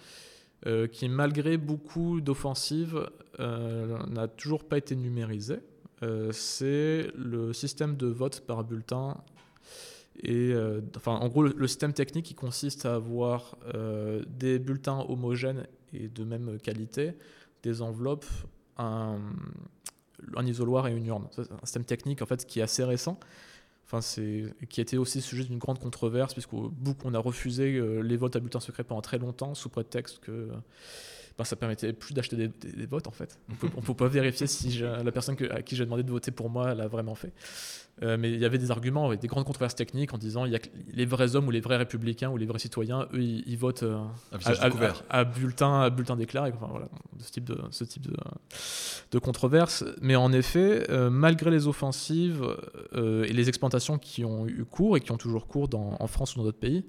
qui 0.93 1.09
malgré 1.09 1.57
beaucoup 1.57 2.21
d'offensives 2.21 3.09
n'a 3.39 4.29
toujours 4.29 4.65
pas 4.65 4.79
été 4.79 4.95
numérisé. 4.97 5.57
C'est 6.31 7.09
le 7.17 7.53
système 7.53 7.97
de 7.97 8.07
vote 8.07 8.41
par 8.47 8.63
bulletin. 8.65 9.17
Euh, 10.25 10.81
enfin, 10.97 11.13
en 11.13 11.29
gros, 11.29 11.43
le, 11.43 11.67
système 11.67 11.93
technique 11.93 12.27
qui 12.27 12.35
consiste 12.35 12.87
à 12.87 12.95
avoir 12.95 13.57
euh, 13.75 14.23
des 14.29 14.59
bulletins 14.59 15.05
homogènes 15.09 15.67
et 15.93 16.09
de 16.09 16.25
même 16.25 16.59
qualité, 16.59 17.15
des 17.63 17.83
enveloppes, 17.83 18.27
un, 18.79 19.19
isoloir 20.45 20.89
et 20.89 20.93
une 20.93 21.07
urne. 21.07 21.29
C'est 21.33 21.51
un 21.51 21.59
système 21.65 21.85
technique 21.85 22.23
en 22.23 22.27
fait 22.27 22.47
qui 22.47 22.61
est 22.61 22.63
assez 22.63 22.85
récent. 22.85 23.19
Enfin, 23.87 24.01
c'est 24.01 24.55
qui 24.71 24.81
a 24.81 24.83
été 24.83 24.97
aussi 24.97 25.21
sujet 25.21 25.45
d'une 25.45 25.59
grande 25.59 25.79
controverse 25.79 26.33
puisqu'on 26.33 26.69
beaucoup 26.69 27.09
on 27.09 27.15
a 27.15 27.19
refusé 27.19 27.77
euh, 27.77 28.01
les 28.01 28.17
votes 28.17 28.35
à 28.37 28.41
bulletin 28.41 28.61
secret 28.61 28.85
pendant 28.85 29.03
très 29.03 29.19
longtemps 29.19 29.55
sous 29.55 29.69
prétexte 29.69 30.21
que 30.21 30.49
ben, 31.39 31.45
ça 31.45 31.57
permettait 31.57 31.93
plus 31.93 32.15
d'acheter 32.15 32.37
des, 32.37 32.49
des- 32.49 32.73
des 32.73 32.87
votes 32.87 33.07
en 33.07 33.11
fait. 33.13 33.39
On 33.63 33.67
on 33.79 33.81
peut 33.83 33.95
pas 33.95 34.09
vérifier 34.09 34.47
si 34.47 34.79
la 34.81 35.13
personne 35.13 35.37
que- 35.37 35.51
à 35.51 35.63
qui 35.63 35.77
j'ai 35.77 35.85
demandé 35.85 36.03
de 36.03 36.11
voter 36.11 36.31
pour 36.31 36.51
moi 36.51 36.75
l'a 36.75 36.89
vraiment 36.89 37.15
fait. 37.15 37.33
Euh, 38.03 38.17
mais 38.19 38.33
il 38.33 38.39
y 38.41 38.45
avait 38.47 38.57
des 38.59 38.71
arguments, 38.71 39.09
ouais, 39.09 39.19
des 39.19 39.29
grandes 39.29 39.45
controverses 39.45 39.75
techniques 39.75 40.15
en 40.15 40.19
disant 40.19 40.47
il 40.47 40.53
y 40.53 40.55
a 40.55 40.59
que 40.59 40.69
les 40.95 41.05
vrais 41.05 41.37
hommes 41.37 41.47
ou 41.47 41.51
les 41.51 41.61
vrais 41.61 41.77
républicains 41.77 42.31
ou 42.31 42.39
les 42.39 42.47
vrais 42.47 42.59
citoyens, 42.59 43.07
eux, 43.13 43.21
ils, 43.23 43.45
ils 43.47 43.59
votent 43.59 43.83
euh, 43.83 43.99
À 45.11 45.19
à, 45.21 45.25
bulletin, 45.25 45.81
à 45.83 45.91
bulletin 45.91 46.17
déclaré, 46.17 46.53
enfin, 46.57 46.69
voilà, 46.71 46.87
de 47.19 47.23
ce 47.23 47.31
type 47.31 47.45
de, 47.45 47.59
ce 47.71 47.85
type 47.85 48.07
de, 48.07 48.15
de 49.11 49.19
controverse. 49.19 49.85
Mais 50.01 50.17
en 50.17 50.33
effet, 50.33 50.91
euh, 50.91 51.11
malgré 51.11 51.51
les 51.51 51.67
offensives 51.67 52.43
et 52.95 53.33
les 53.33 53.49
exploitations 53.49 53.99
qui 53.99 54.25
ont 54.25 54.47
eu 54.49 54.65
cours 54.65 54.97
et 54.97 55.01
qui 55.01 55.13
ont 55.13 55.19
toujours 55.19 55.47
cours 55.47 55.69
dans- 55.69 55.97
en 56.01 56.07
France 56.07 56.35
ou 56.35 56.39
dans 56.39 56.45
d'autres 56.45 56.59
pays, 56.59 56.85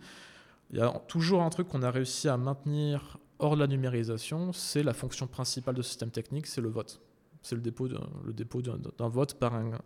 il 0.72 0.78
y 0.80 0.82
a 0.82 0.90
toujours 1.10 1.42
un 1.44 1.50
truc 1.50 1.68
qu'on 1.68 1.84
a 1.84 1.92
réussi 1.92 2.30
à 2.30 2.38
maintenir 2.38 3.18
de 3.52 3.60
la 3.60 3.68
numérisation, 3.68 4.54
c'est 4.54 4.84
la 4.84 4.94
fonction 4.94 5.28
principale 5.28 5.76
de 5.76 5.82
ce 5.82 5.90
système 5.90 6.12
technique, 6.12 6.48
c'est 6.48 6.62
le 6.62 6.70
vote. 6.70 7.02
C'est 7.42 7.56
le 7.56 7.62
dépôt 7.62 7.88
le 7.88 8.34
dépôt 8.34 8.62
d'un 8.62 8.78
d'un 8.98 9.10
vote 9.10 9.34
par 9.34 9.54
un, 9.54 9.80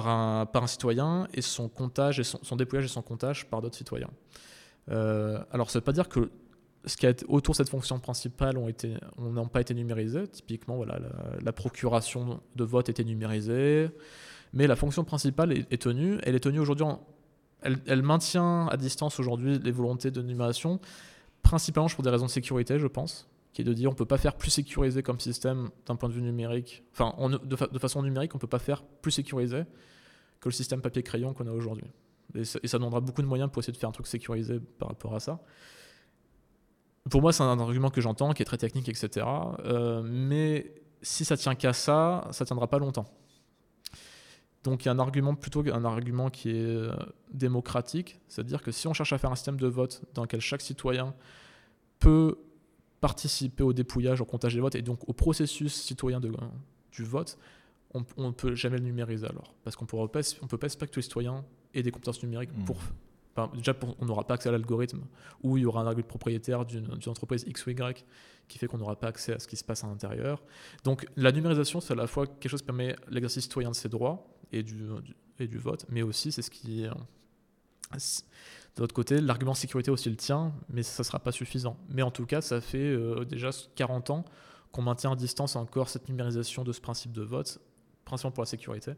par, 0.00 0.08
un, 0.08 0.66
citoyen 0.66 1.28
et 1.34 1.42
son 1.42 1.68
comptage 1.68 2.18
et 2.18 2.24
son, 2.24 2.38
son 2.42 2.56
et 2.56 2.88
son 2.88 3.02
comptage 3.02 3.46
par 3.46 3.60
d'autres 3.60 3.76
citoyens. 3.76 4.10
Euh, 4.90 5.38
alors, 5.52 5.70
ça 5.70 5.78
ne 5.78 5.80
veut 5.80 5.84
pas 5.84 5.92
dire 5.92 6.08
que 6.08 6.30
ce 6.84 6.96
qui 6.96 7.06
été 7.06 7.24
autour 7.28 7.52
de 7.52 7.58
cette 7.58 7.68
fonction 7.68 7.98
principale 8.00 8.56
ont 8.56 8.68
été, 8.68 8.94
on 9.18 9.30
n'ont 9.30 9.48
pas 9.48 9.60
été 9.60 9.74
numérisés. 9.74 10.26
Typiquement, 10.28 10.76
voilà, 10.76 10.98
la, 11.40 11.52
procuration 11.52 12.40
de 12.56 12.64
vote 12.64 12.88
était 12.88 13.04
numérisée, 13.04 13.90
mais 14.52 14.66
la 14.66 14.76
fonction 14.76 15.04
principale 15.04 15.52
est, 15.52 15.72
est 15.72 15.82
tenue. 15.82 16.18
Elle 16.22 16.34
est 16.34 16.40
tenue 16.40 16.58
aujourd'hui. 16.58 16.86
elle 17.62 18.02
maintient 18.02 18.66
à 18.68 18.76
distance 18.76 19.20
aujourd'hui 19.20 19.58
les 19.58 19.72
volontés 19.72 20.10
de 20.10 20.22
numération, 20.22 20.80
principalement 21.42 21.88
pour 21.88 22.02
des 22.02 22.10
raisons 22.10 22.26
de 22.26 22.30
sécurité, 22.30 22.78
je 22.78 22.86
pense, 22.86 23.28
qui 23.52 23.62
est 23.62 23.64
de 23.64 23.72
dire 23.72 23.90
on 23.90 23.94
peut 23.94 24.06
pas 24.06 24.18
faire 24.18 24.34
plus 24.36 24.50
sécurisé 24.50 25.02
comme 25.02 25.20
système 25.20 25.70
d'un 25.86 25.96
point 25.96 26.08
de 26.08 26.14
vue 26.14 26.22
numérique. 26.22 26.84
Enfin, 26.92 27.12
en- 27.18 27.28
de, 27.30 27.36
de 27.38 27.78
façon 27.78 28.02
numérique, 28.02 28.34
on 28.34 28.38
peut 28.38 28.46
pas 28.46 28.58
faire 28.58 28.82
plus 28.82 29.10
sécurisé 29.12 29.64
que 30.40 30.48
le 30.48 30.52
système 30.52 30.80
papier-crayon 30.80 31.34
qu'on 31.34 31.46
a 31.46 31.52
aujourd'hui. 31.52 31.86
Et 32.34 32.44
ça 32.44 32.78
demandera 32.78 33.00
beaucoup 33.00 33.20
de 33.22 33.26
moyens 33.26 33.50
pour 33.50 33.60
essayer 33.60 33.72
de 33.74 33.78
faire 33.78 33.88
un 33.90 33.92
truc 33.92 34.06
sécurisé 34.06 34.58
par 34.78 34.88
rapport 34.88 35.14
à 35.14 35.20
ça. 35.20 35.40
Pour 37.10 37.20
moi, 37.20 37.32
c'est 37.32 37.42
un 37.42 37.58
argument 37.58 37.90
que 37.90 38.00
j'entends, 38.00 38.32
qui 38.32 38.42
est 38.42 38.46
très 38.46 38.56
technique, 38.58 38.88
etc. 38.88 39.26
Euh, 39.64 40.02
mais 40.04 40.72
si 41.02 41.24
ça 41.24 41.36
tient 41.36 41.54
qu'à 41.54 41.72
ça, 41.72 42.28
ça 42.30 42.44
tiendra 42.44 42.68
pas 42.68 42.78
longtemps. 42.78 43.06
Donc 44.64 44.84
il 44.84 44.86
y 44.86 44.88
a 44.88 44.92
un 44.92 44.98
argument 44.98 45.34
plutôt 45.34 45.64
un 45.72 45.84
argument 45.84 46.30
qui 46.30 46.50
est 46.50 46.54
euh, 46.64 46.92
démocratique, 47.32 48.20
c'est-à-dire 48.28 48.62
que 48.62 48.70
si 48.70 48.86
on 48.86 48.92
cherche 48.92 49.12
à 49.12 49.18
faire 49.18 49.32
un 49.32 49.34
système 49.36 49.56
de 49.56 49.66
vote 49.66 50.02
dans 50.14 50.22
lequel 50.22 50.40
chaque 50.40 50.60
citoyen 50.60 51.14
peut 51.98 52.38
participer 53.00 53.64
au 53.64 53.72
dépouillage, 53.72 54.20
au 54.20 54.24
comptage 54.24 54.54
des 54.54 54.60
votes 54.60 54.76
et 54.76 54.82
donc 54.82 55.08
au 55.08 55.12
processus 55.12 55.74
citoyen 55.74 56.20
de, 56.20 56.32
du 56.92 57.04
vote, 57.04 57.38
on 57.94 58.04
ne 58.28 58.30
peut 58.30 58.54
jamais 58.54 58.78
le 58.78 58.84
numériser 58.84 59.26
alors. 59.26 59.54
Parce 59.64 59.76
qu'on 59.76 59.84
ne 59.84 60.46
peut 60.48 60.58
pas 60.58 60.66
espérer 60.66 60.86
que 60.88 60.92
tous 60.92 60.98
les 61.00 61.02
citoyens 61.02 61.44
aient 61.74 61.82
des 61.82 61.90
compétences 61.90 62.22
numériques 62.22 62.52
pour. 62.64 62.78
enfin, 63.36 63.50
déjà, 63.54 63.74
pour- 63.74 63.96
on 64.00 64.06
n'aura 64.06 64.26
pas 64.26 64.34
accès 64.34 64.48
à 64.48 64.52
l'algorithme, 64.52 65.00
ou 65.42 65.58
il 65.58 65.62
y 65.62 65.66
aura 65.66 65.80
un 65.82 65.86
algorithme 65.86 66.08
propriétaire 66.08 66.64
d'une 66.64 66.88
entreprise 67.06 67.44
X 67.46 67.66
ou 67.66 67.70
Y 67.70 68.04
qui 68.48 68.58
fait 68.58 68.66
qu'on 68.66 68.78
n'aura 68.78 68.96
pas 68.96 69.08
accès 69.08 69.34
à 69.34 69.38
ce 69.38 69.46
qui 69.48 69.56
se 69.56 69.64
passe 69.64 69.84
à 69.84 69.88
l'intérieur. 69.88 70.42
Donc 70.84 71.06
la 71.16 71.32
numérisation, 71.32 71.80
c'est 71.80 71.92
à 71.92 71.96
la 71.96 72.06
fois 72.06 72.26
quelque 72.26 72.48
chose 72.48 72.60
qui 72.60 72.66
permet 72.66 72.96
l'exercice 73.10 73.42
citoyen 73.44 73.70
de 73.70 73.74
ses 73.74 73.88
droits 73.88 74.26
et 74.52 74.62
du, 74.62 74.86
et 75.38 75.46
du 75.46 75.58
vote, 75.58 75.86
mais 75.88 76.02
aussi 76.02 76.32
c'est 76.32 76.42
ce 76.42 76.50
qui. 76.50 76.86
De 78.76 78.80
l'autre 78.80 78.94
côté, 78.94 79.20
l'argument 79.20 79.52
sécurité 79.54 79.90
aussi 79.90 80.08
le 80.08 80.16
tient, 80.16 80.54
mais 80.70 80.82
ça 80.82 81.02
ne 81.02 81.04
sera 81.04 81.18
pas 81.18 81.32
suffisant. 81.32 81.76
Mais 81.90 82.00
en 82.00 82.10
tout 82.10 82.24
cas, 82.24 82.40
ça 82.40 82.60
fait 82.62 82.78
euh, 82.78 83.24
déjà 83.24 83.50
40 83.74 84.10
ans 84.10 84.24
qu'on 84.70 84.80
maintient 84.80 85.12
à 85.12 85.16
distance 85.16 85.56
encore 85.56 85.90
cette 85.90 86.08
numérisation 86.08 86.64
de 86.64 86.72
ce 86.72 86.80
principe 86.80 87.12
de 87.12 87.20
vote, 87.20 87.60
principalement 88.06 88.32
pour 88.32 88.42
la 88.42 88.46
sécurité. 88.46 88.92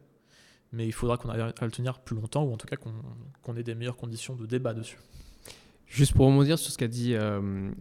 Mais 0.70 0.86
il 0.86 0.92
faudra 0.92 1.16
qu'on 1.16 1.28
arrive 1.28 1.52
à 1.58 1.64
le 1.64 1.72
tenir 1.72 1.98
plus 1.98 2.14
longtemps, 2.14 2.44
ou 2.44 2.52
en 2.52 2.56
tout 2.56 2.68
cas 2.68 2.76
qu'on 2.76 2.94
qu'on 3.42 3.56
ait 3.56 3.64
des 3.64 3.74
meilleures 3.74 3.96
conditions 3.96 4.36
de 4.36 4.46
débat 4.46 4.74
dessus. 4.74 4.98
Juste 5.86 6.14
pour 6.14 6.26
rebondir 6.26 6.58
sur 6.58 6.72
ce 6.72 6.78
qu'a 6.78 6.88
dit 6.88 7.14
euh, 7.14 7.40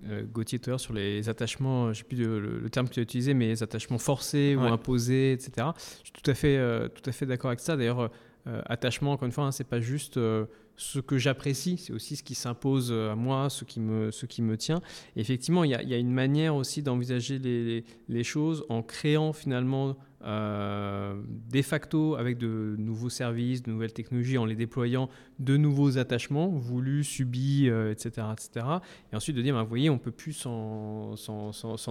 euh, 0.09 0.23
Gauthier 0.31 0.59
tout 0.59 0.69
à 0.69 0.71
l'heure 0.71 0.79
sur 0.79 0.93
les 0.93 1.29
attachements, 1.29 1.85
je 1.85 1.89
ne 1.89 1.93
sais 1.95 2.03
plus 2.03 2.17
le, 2.17 2.39
le- 2.39 2.59
le 2.59 2.69
terme 2.69 2.87
que 2.87 2.93
tu 2.93 2.99
as 2.99 3.03
utilisé, 3.03 3.33
mais 3.33 3.47
les 3.47 3.63
attachements 3.63 3.97
forcés 3.97 4.55
Ouais. 4.55 4.63
ou 4.69 4.73
imposés, 4.73 5.31
etc. 5.31 5.67
Je 5.99 6.09
suis 6.11 6.11
tout 6.21 6.29
à 6.29 6.33
fait, 6.33 6.57
euh, 6.57 6.87
tout 6.89 7.09
à 7.09 7.13
fait 7.13 7.25
d'accord 7.25 7.49
avec 7.49 7.59
ça. 7.61 7.75
D'ailleurs, 7.77 8.11
euh, 8.47 8.61
attachement, 8.65 9.13
encore 9.13 9.25
une 9.25 9.31
fois, 9.31 9.45
hein, 9.45 9.51
c'est 9.51 9.63
pas 9.63 9.79
juste 9.79 10.17
euh, 10.17 10.45
ce 10.75 10.99
que 10.99 11.17
j'apprécie, 11.17 11.77
c'est 11.77 11.93
aussi 11.93 12.15
ce 12.17 12.23
qui 12.23 12.35
s'impose 12.35 12.89
euh, 12.91 13.11
à 13.13 13.15
moi, 13.15 13.49
ce 13.49 13.63
qui 13.63 13.79
me, 13.79 14.11
ce 14.11 14.25
qui 14.25 14.41
me 14.41 14.57
tient. 14.57 14.81
Et 15.15 15.21
effectivement, 15.21 15.63
il 15.63 15.71
y 15.71 15.75
a, 15.75 15.81
y 15.81 15.93
a 15.93 15.97
une 15.97 16.11
manière 16.11 16.55
aussi 16.55 16.83
d'envisager 16.83 17.39
les, 17.39 17.63
les- 17.63 17.85
les 18.09 18.23
choses 18.23 18.65
en 18.69 18.83
créant 18.83 19.31
finalement 19.33 19.95
euh, 20.25 21.15
de 21.51 21.61
facto 21.61 22.15
avec 22.15 22.37
de 22.37 22.75
nouveaux 22.77 23.09
services, 23.09 23.63
de 23.63 23.71
nouvelles 23.71 23.93
technologies, 23.93 24.37
en 24.37 24.45
les 24.45 24.55
déployant 24.55 25.09
de 25.39 25.57
nouveaux 25.57 25.97
attachements 25.97 26.47
voulus, 26.47 27.03
subis, 27.03 27.67
euh, 27.67 27.91
etc., 27.91 28.27
etc. 28.31 28.65
Et 29.11 29.15
ensuite 29.15 29.35
de 29.35 29.41
dire, 29.41 29.53
ben, 29.53 29.63
vous 29.63 29.69
voyez, 29.69 29.89
on 29.89 29.97
peut 29.97 30.11
plus 30.11 30.33
s'en, 30.33 31.15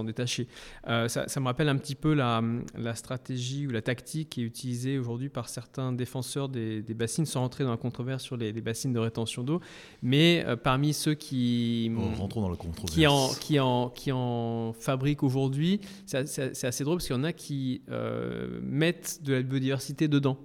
détacher. 0.03 0.47
Euh, 0.87 1.07
ça, 1.07 1.27
ça 1.27 1.39
me 1.39 1.45
rappelle 1.45 1.69
un 1.69 1.77
petit 1.77 1.95
peu 1.95 2.13
la, 2.13 2.41
la 2.77 2.95
stratégie 2.95 3.67
ou 3.67 3.71
la 3.71 3.81
tactique 3.81 4.29
qui 4.29 4.41
est 4.41 4.45
utilisée 4.45 4.97
aujourd'hui 4.97 5.29
par 5.29 5.49
certains 5.49 5.91
défenseurs 5.91 6.49
des, 6.49 6.81
des 6.81 6.93
bassines, 6.93 7.25
sans 7.25 7.41
rentrer 7.41 7.63
dans 7.63 7.71
la 7.71 7.77
controverse 7.77 8.23
sur 8.23 8.37
les, 8.37 8.51
les 8.51 8.61
bassines 8.61 8.93
de 8.93 8.99
rétention 8.99 9.43
d'eau, 9.43 9.59
mais 10.01 10.45
parmi 10.63 10.93
ceux 10.93 11.13
qui 11.13 11.91
Bon, 11.93 12.27
dans 12.27 12.55
contrôle. 12.55 12.89
qui 12.89 13.07
en, 13.07 13.29
qui 13.29 13.59
en, 13.59 13.89
qui 13.89 14.11
en 14.11 14.73
fabriquent 14.73 15.23
aujourd'hui, 15.23 15.79
c'est 16.05 16.63
assez 16.63 16.83
drôle 16.83 16.97
parce 16.97 17.07
qu'il 17.07 17.15
y 17.15 17.19
en 17.19 17.23
a 17.23 17.33
qui 17.33 17.81
euh, 18.23 18.59
mettent 18.61 19.19
de 19.23 19.33
la 19.33 19.41
biodiversité 19.41 20.07
dedans. 20.07 20.37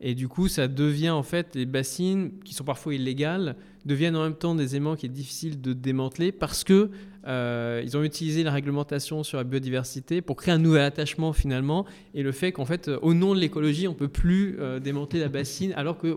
Et 0.00 0.14
du 0.14 0.28
coup, 0.28 0.48
ça 0.48 0.68
devient 0.68 1.10
en 1.10 1.22
fait, 1.22 1.54
les 1.54 1.66
bassines 1.66 2.32
qui 2.44 2.52
sont 2.52 2.64
parfois 2.64 2.94
illégales, 2.94 3.56
deviennent 3.86 4.16
en 4.16 4.22
même 4.22 4.34
temps 4.34 4.54
des 4.54 4.74
éléments 4.74 4.96
qui 4.96 5.06
est 5.06 5.10
difficile 5.10 5.60
de 5.60 5.72
démanteler 5.72 6.32
parce 6.32 6.64
que 6.64 6.90
euh, 7.26 7.82
ils 7.84 7.96
ont 7.96 8.02
utilisé 8.02 8.42
la 8.42 8.50
réglementation 8.50 9.22
sur 9.22 9.38
la 9.38 9.44
biodiversité 9.44 10.20
pour 10.22 10.36
créer 10.36 10.52
un 10.52 10.58
nouvel 10.58 10.82
attachement 10.82 11.32
finalement 11.32 11.86
et 12.14 12.22
le 12.22 12.32
fait 12.32 12.52
qu'en 12.52 12.64
fait, 12.64 12.88
euh, 12.88 12.98
au 13.02 13.14
nom 13.14 13.34
de 13.34 13.40
l'écologie, 13.40 13.86
on 13.86 13.94
peut 13.94 14.08
plus 14.08 14.58
démanteler 14.82 15.20
la 15.20 15.28
bassine 15.28 15.72
alors 15.76 15.98
que. 15.98 16.14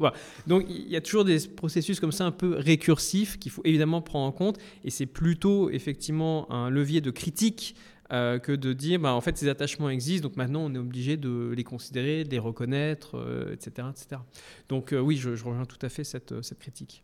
Donc 0.48 0.66
il 0.70 0.90
y 0.90 0.96
a 0.96 1.02
toujours 1.02 1.24
des 1.24 1.40
processus 1.48 2.00
comme 2.00 2.12
ça 2.12 2.26
un 2.26 2.32
peu 2.32 2.56
récursifs 2.58 3.38
qu'il 3.38 3.52
faut 3.52 3.62
évidemment 3.64 4.02
prendre 4.02 4.26
en 4.26 4.32
compte 4.32 4.58
et 4.84 4.90
c'est 4.90 5.06
plutôt 5.06 5.70
effectivement 5.70 6.52
un 6.52 6.70
levier 6.70 7.00
de 7.00 7.12
critique 7.12 7.76
euh, 8.14 8.40
que 8.40 8.54
de 8.54 8.72
dire 8.72 9.00
bah, 9.00 9.14
en 9.14 9.20
fait 9.20 9.38
ces 9.38 9.50
attachements 9.50 9.90
existent 9.90 10.30
donc 10.30 10.38
maintenant 10.38 10.62
on 10.62 10.74
est 10.74 10.78
obligé 10.78 11.18
de 11.18 11.54
les 11.56 11.66
considérer, 11.66 12.24
de 12.24 12.30
les 12.30 12.40
reconnaître, 12.40 13.18
euh, 13.18 13.54
etc., 13.54 13.88
etc. 13.90 14.22
Donc 14.70 14.94
euh, 14.94 15.00
oui, 15.00 15.18
je, 15.18 15.30
rejoins 15.30 15.66
tout 15.66 15.80
à 15.82 15.90
fait 15.90 16.06
cette, 16.06 16.34
critique. 16.60 17.04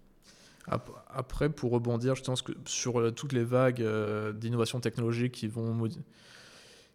Après, 1.14 1.50
pour 1.50 1.72
rebondir, 1.72 2.16
je 2.16 2.24
pense 2.24 2.42
que 2.42 2.54
sur 2.64 3.14
toutes 3.14 3.34
les 3.34 3.44
vagues 3.44 3.86
d'innovation 4.36 4.80
technologique 4.80 5.34
qui 5.34 5.48
vont, 5.48 5.90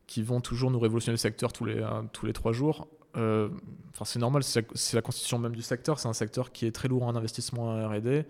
qui 0.07 0.23
vont 0.23 0.41
toujours 0.41 0.71
nous 0.71 0.81
révolutionner 0.81 1.13
le 1.13 1.19
secteur 1.19 1.53
tous 1.53 1.67
les, 1.67 1.87
tous 2.15 2.25
les 2.25 2.33
trois 2.33 2.53
jours, 2.53 2.89
c'est 3.15 4.19
normal, 4.19 4.43
c'est 4.43 4.95
la 4.95 5.03
constitution 5.03 5.39
même 5.39 5.55
du 5.55 5.61
secteur. 5.61 6.01
C'est 6.01 6.09
un 6.09 6.15
secteur 6.15 6.51
qui 6.51 6.65
est 6.65 6.73
très 6.73 6.89
lourd 6.89 7.03
en 7.03 7.15
investissement 7.15 7.65
en 7.65 7.87
R&D. 7.87 8.25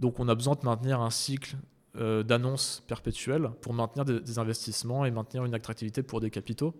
Donc 0.00 0.18
on 0.18 0.26
a 0.26 0.34
besoin 0.34 0.56
de 0.56 0.64
maintenir 0.64 1.00
un 1.00 1.10
cycle 1.10 1.54
d'annonces 1.94 2.82
perpétuelles 2.86 3.50
pour 3.60 3.74
maintenir 3.74 4.04
des, 4.04 4.38
investissements 4.38 5.04
et 5.04 5.10
maintenir 5.10 5.44
une 5.44 5.54
attractivité 5.54 6.02
pour 6.02 6.20
des 6.20 6.30
capitaux. 6.30 6.74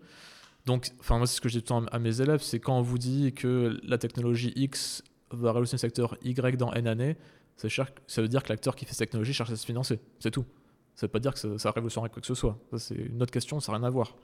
Donc, 0.65 0.91
enfin, 1.01 1.19
moi, 1.19 1.27
c'est 1.27 1.37
ce 1.37 1.41
que 1.41 1.49
je 1.49 1.59
dis 1.59 1.65
tout 1.65 1.75
le 1.75 1.87
temps 1.87 1.93
à 1.93 1.99
mes 1.99 2.21
élèves, 2.21 2.41
c'est 2.41 2.61
quand 2.61 2.79
on 2.79 2.83
vous 2.83 2.99
dit 2.99 3.33
que 3.35 3.79
la 3.83 3.99
technologie 3.99 4.53
X 4.57 5.03
va 5.31 5.51
révolutionner 5.51 5.79
le 5.79 5.89
secteur 5.89 6.17
Y 6.23 6.57
dans 6.57 6.73
N 6.73 6.87
années, 6.87 7.17
ça 7.57 8.23
veut 8.23 8.29
dire 8.29 8.43
que 8.43 8.49
l'acteur 8.49 8.77
qui 8.77 8.85
fait 8.85 8.93
cette 8.93 9.11
technologie 9.11 9.33
cherche 9.33 9.51
à 9.51 9.57
se 9.57 9.67
financer. 9.67 10.01
C'est 10.19 10.31
tout. 10.31 10.47
Ça 10.95 11.07
ne 11.07 11.09
veut 11.09 11.13
pas 11.13 11.21
dire 11.21 11.33
que 11.35 11.39
ça, 11.39 11.59
ça 11.59 11.71
révolutionnerait 11.71 12.11
quoi 12.11 12.21
que 12.21 12.27
ce 12.27 12.35
soit. 12.35 12.59
C'est 12.77 12.95
une 12.95 13.23
autre 13.23 13.33
question, 13.33 13.61
ça 13.61 13.73
n'a 13.73 13.79
rien 13.79 13.87
à 13.87 13.91
voir. 13.91 14.17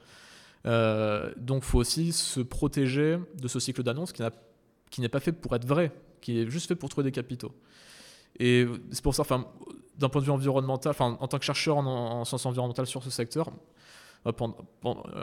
Euh, 0.66 1.32
donc, 1.36 1.62
il 1.64 1.66
faut 1.66 1.78
aussi 1.78 2.12
se 2.12 2.40
protéger 2.40 3.18
de 3.36 3.48
ce 3.48 3.60
cycle 3.60 3.82
d'annonce 3.82 4.12
qui, 4.12 4.22
qui 4.90 5.00
n'est 5.00 5.08
pas 5.08 5.20
fait 5.20 5.32
pour 5.32 5.54
être 5.54 5.66
vrai, 5.66 5.92
qui 6.20 6.40
est 6.40 6.50
juste 6.50 6.68
fait 6.68 6.76
pour 6.76 6.88
trouver 6.88 7.04
des 7.04 7.12
capitaux. 7.12 7.52
Et 8.38 8.66
c'est 8.92 9.02
pour 9.02 9.14
ça, 9.14 9.22
enfin, 9.22 9.46
d'un 9.98 10.08
point 10.08 10.20
de 10.20 10.26
vue 10.26 10.32
environnemental, 10.32 10.90
enfin, 10.90 11.16
en 11.20 11.28
tant 11.28 11.38
que 11.38 11.44
chercheur 11.44 11.78
en, 11.78 12.20
en 12.20 12.24
sciences 12.24 12.46
environnementales 12.46 12.86
sur 12.86 13.02
ce 13.02 13.10
secteur, 13.10 13.50
euh, 14.26 14.32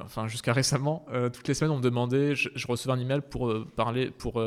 enfin, 0.04 0.28
jusqu'à 0.28 0.54
récemment, 0.54 1.06
euh, 1.12 1.30
toutes 1.30 1.48
les 1.48 1.54
semaines, 1.54 1.72
on 1.72 1.78
me 1.78 1.84
demandait, 1.84 2.36
je, 2.36 2.68
recevais 2.68 2.94
un 2.94 3.00
email 3.00 3.22
pour 3.22 3.50
euh, 3.50 3.68
parler, 3.76 4.10
pour, 4.10 4.42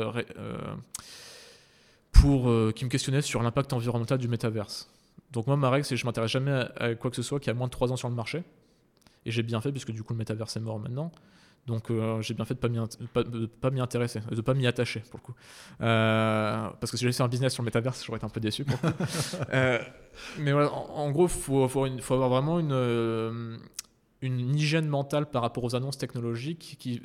pour 2.11 2.73
qui 2.73 2.85
me 2.85 2.89
questionnait 2.89 3.21
sur 3.21 3.41
l'impact 3.41 3.73
environnemental 3.73 4.17
du 4.17 4.27
métaverse. 4.27 4.89
Donc 5.31 5.47
moi, 5.47 5.55
ma 5.57 5.69
règle, 5.69 5.85
c'est 5.85 5.95
que 5.95 6.01
je 6.01 6.05
m'intéresse 6.05 6.31
jamais 6.31 6.65
à, 6.77 6.95
quoi 6.95 7.09
que 7.09 7.15
ce 7.15 7.21
soit 7.21 7.39
qui 7.39 7.49
a 7.49 7.53
moins 7.53 7.67
de 7.67 7.71
3 7.71 7.91
ans 7.91 7.97
sur 7.97 8.09
le 8.09 8.15
marché. 8.15 8.43
Et 9.25 9.31
j'ai 9.31 9.43
bien 9.43 9.61
fait, 9.61 9.71
puisque 9.71 9.91
du 9.91 10.03
coup, 10.03 10.13
le 10.13 10.17
métaverse 10.17 10.55
est 10.57 10.61
mort 10.61 10.79
maintenant. 10.79 11.11
Donc 11.69 11.91
j'ai 12.21 12.33
bien 12.33 12.45
fait 12.45 12.61
de 12.61 12.67
ne 12.67 12.85
pas, 13.07 13.23
pas 13.61 13.69
m'y 13.69 13.79
intéresser, 13.79 14.19
de 14.29 14.35
ne 14.35 14.41
pas 14.41 14.53
m'y 14.53 14.67
attacher 14.67 15.01
pour 15.09 15.19
le 15.19 15.25
coup. 15.25 15.33
parce 15.79 16.91
que 16.91 16.97
si 16.97 17.03
j'avais 17.03 17.13
fait 17.13 17.23
un 17.23 17.27
business 17.27 17.53
sur 17.53 17.63
le 17.63 17.65
métaverse, 17.65 18.03
j'aurais 18.05 18.17
été 18.17 18.25
un 18.25 18.29
peu 18.29 18.41
déçu. 18.41 18.65
mais 19.51 20.51
voilà, 20.51 20.71
en, 20.73 21.11
gros, 21.11 21.27
il 21.27 21.29
faut, 21.29 21.67
faut, 21.67 21.87
faut, 22.01 22.13
avoir 22.13 22.29
vraiment 22.29 22.59
une, 22.59 23.59
une 24.21 24.55
hygiène 24.55 24.87
mentale 24.87 25.27
par 25.27 25.41
rapport 25.41 25.63
aux 25.63 25.75
annonces 25.75 25.97
technologiques 25.97 26.75
qui, 26.79 27.01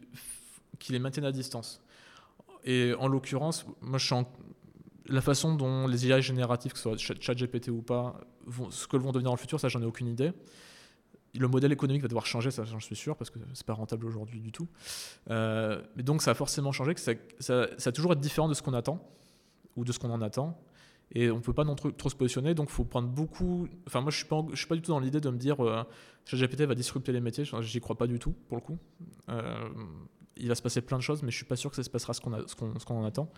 qui 0.78 0.92
les 0.92 0.98
maintiennent 0.98 1.26
à 1.26 1.32
distance. 1.32 1.80
Et 2.64 2.94
en 2.98 3.08
l'occurrence, 3.08 3.66
moi, 3.80 3.98
je 3.98 4.06
suis 4.06 4.14
la 5.06 5.20
façon 5.20 5.54
dont 5.54 5.86
les 5.86 6.06
IA 6.06 6.20
génératives, 6.20 6.72
que 6.72 6.78
ce 6.78 6.96
soit 6.96 7.20
ChatGPT 7.20 7.68
ou 7.68 7.82
pas, 7.82 8.20
vont, 8.46 8.70
ce 8.70 8.86
que 8.86 8.96
vont 8.96 9.12
devenir 9.12 9.30
dans 9.30 9.34
le 9.34 9.40
futur, 9.40 9.60
ça, 9.60 9.68
j'en 9.68 9.82
ai 9.82 9.86
aucune 9.86 10.08
idée. 10.08 10.32
Le 11.36 11.48
modèle 11.48 11.72
économique 11.72 12.02
va 12.02 12.08
devoir 12.08 12.26
changer, 12.26 12.50
ça, 12.50 12.64
j'en 12.64 12.80
suis 12.80 12.96
sûr, 12.96 13.16
parce 13.16 13.30
que 13.30 13.38
c'est 13.54 13.66
pas 13.66 13.72
rentable 13.72 14.06
aujourd'hui 14.06 14.40
du 14.40 14.52
tout. 14.52 14.68
Euh, 15.30 15.82
mais 15.96 16.02
donc, 16.02 16.22
ça 16.22 16.30
a 16.30 16.34
forcément 16.34 16.72
changé, 16.72 16.94
que 16.94 17.00
ça, 17.00 17.12
ça, 17.40 17.68
ça 17.76 17.90
a 17.90 17.92
toujours 17.92 18.12
être 18.12 18.20
différent 18.20 18.48
de 18.48 18.54
ce 18.54 18.62
qu'on 18.62 18.74
attend, 18.74 19.06
ou 19.76 19.84
de 19.84 19.92
ce 19.92 19.98
qu'on 19.98 20.10
en 20.10 20.22
attend. 20.22 20.60
Et 21.12 21.30
on 21.30 21.36
ne 21.36 21.40
peut 21.40 21.52
pas 21.52 21.64
non 21.64 21.74
trop, 21.74 21.90
trop 21.90 22.08
se 22.08 22.16
positionner, 22.16 22.54
donc 22.54 22.68
il 22.70 22.72
faut 22.72 22.84
prendre 22.84 23.08
beaucoup. 23.08 23.68
Enfin, 23.86 24.00
moi, 24.00 24.10
je 24.10 24.24
ne 24.24 24.48
suis, 24.48 24.56
suis 24.56 24.66
pas 24.66 24.74
du 24.74 24.82
tout 24.82 24.92
dans 24.92 25.00
l'idée 25.00 25.20
de 25.20 25.30
me 25.30 25.38
dire 25.38 25.64
euh, 25.64 25.84
ChatGPT 26.24 26.62
va 26.62 26.74
disrupter 26.74 27.12
les 27.12 27.20
métiers, 27.20 27.44
j'y 27.60 27.80
crois 27.80 27.96
pas 27.96 28.06
du 28.06 28.18
tout, 28.18 28.34
pour 28.48 28.56
le 28.56 28.62
coup. 28.62 28.78
Euh, 29.28 29.68
il 30.36 30.48
va 30.48 30.54
se 30.54 30.62
passer 30.62 30.80
plein 30.80 30.98
de 30.98 31.02
choses, 31.02 31.22
mais 31.22 31.30
je 31.30 31.36
suis 31.36 31.44
pas 31.44 31.56
sûr 31.56 31.70
que 31.70 31.76
ça 31.76 31.82
se 31.82 31.90
passera 31.90 32.14
ce 32.14 32.20
qu'on 32.20 32.96
en 32.96 33.04
attend. 33.04 33.30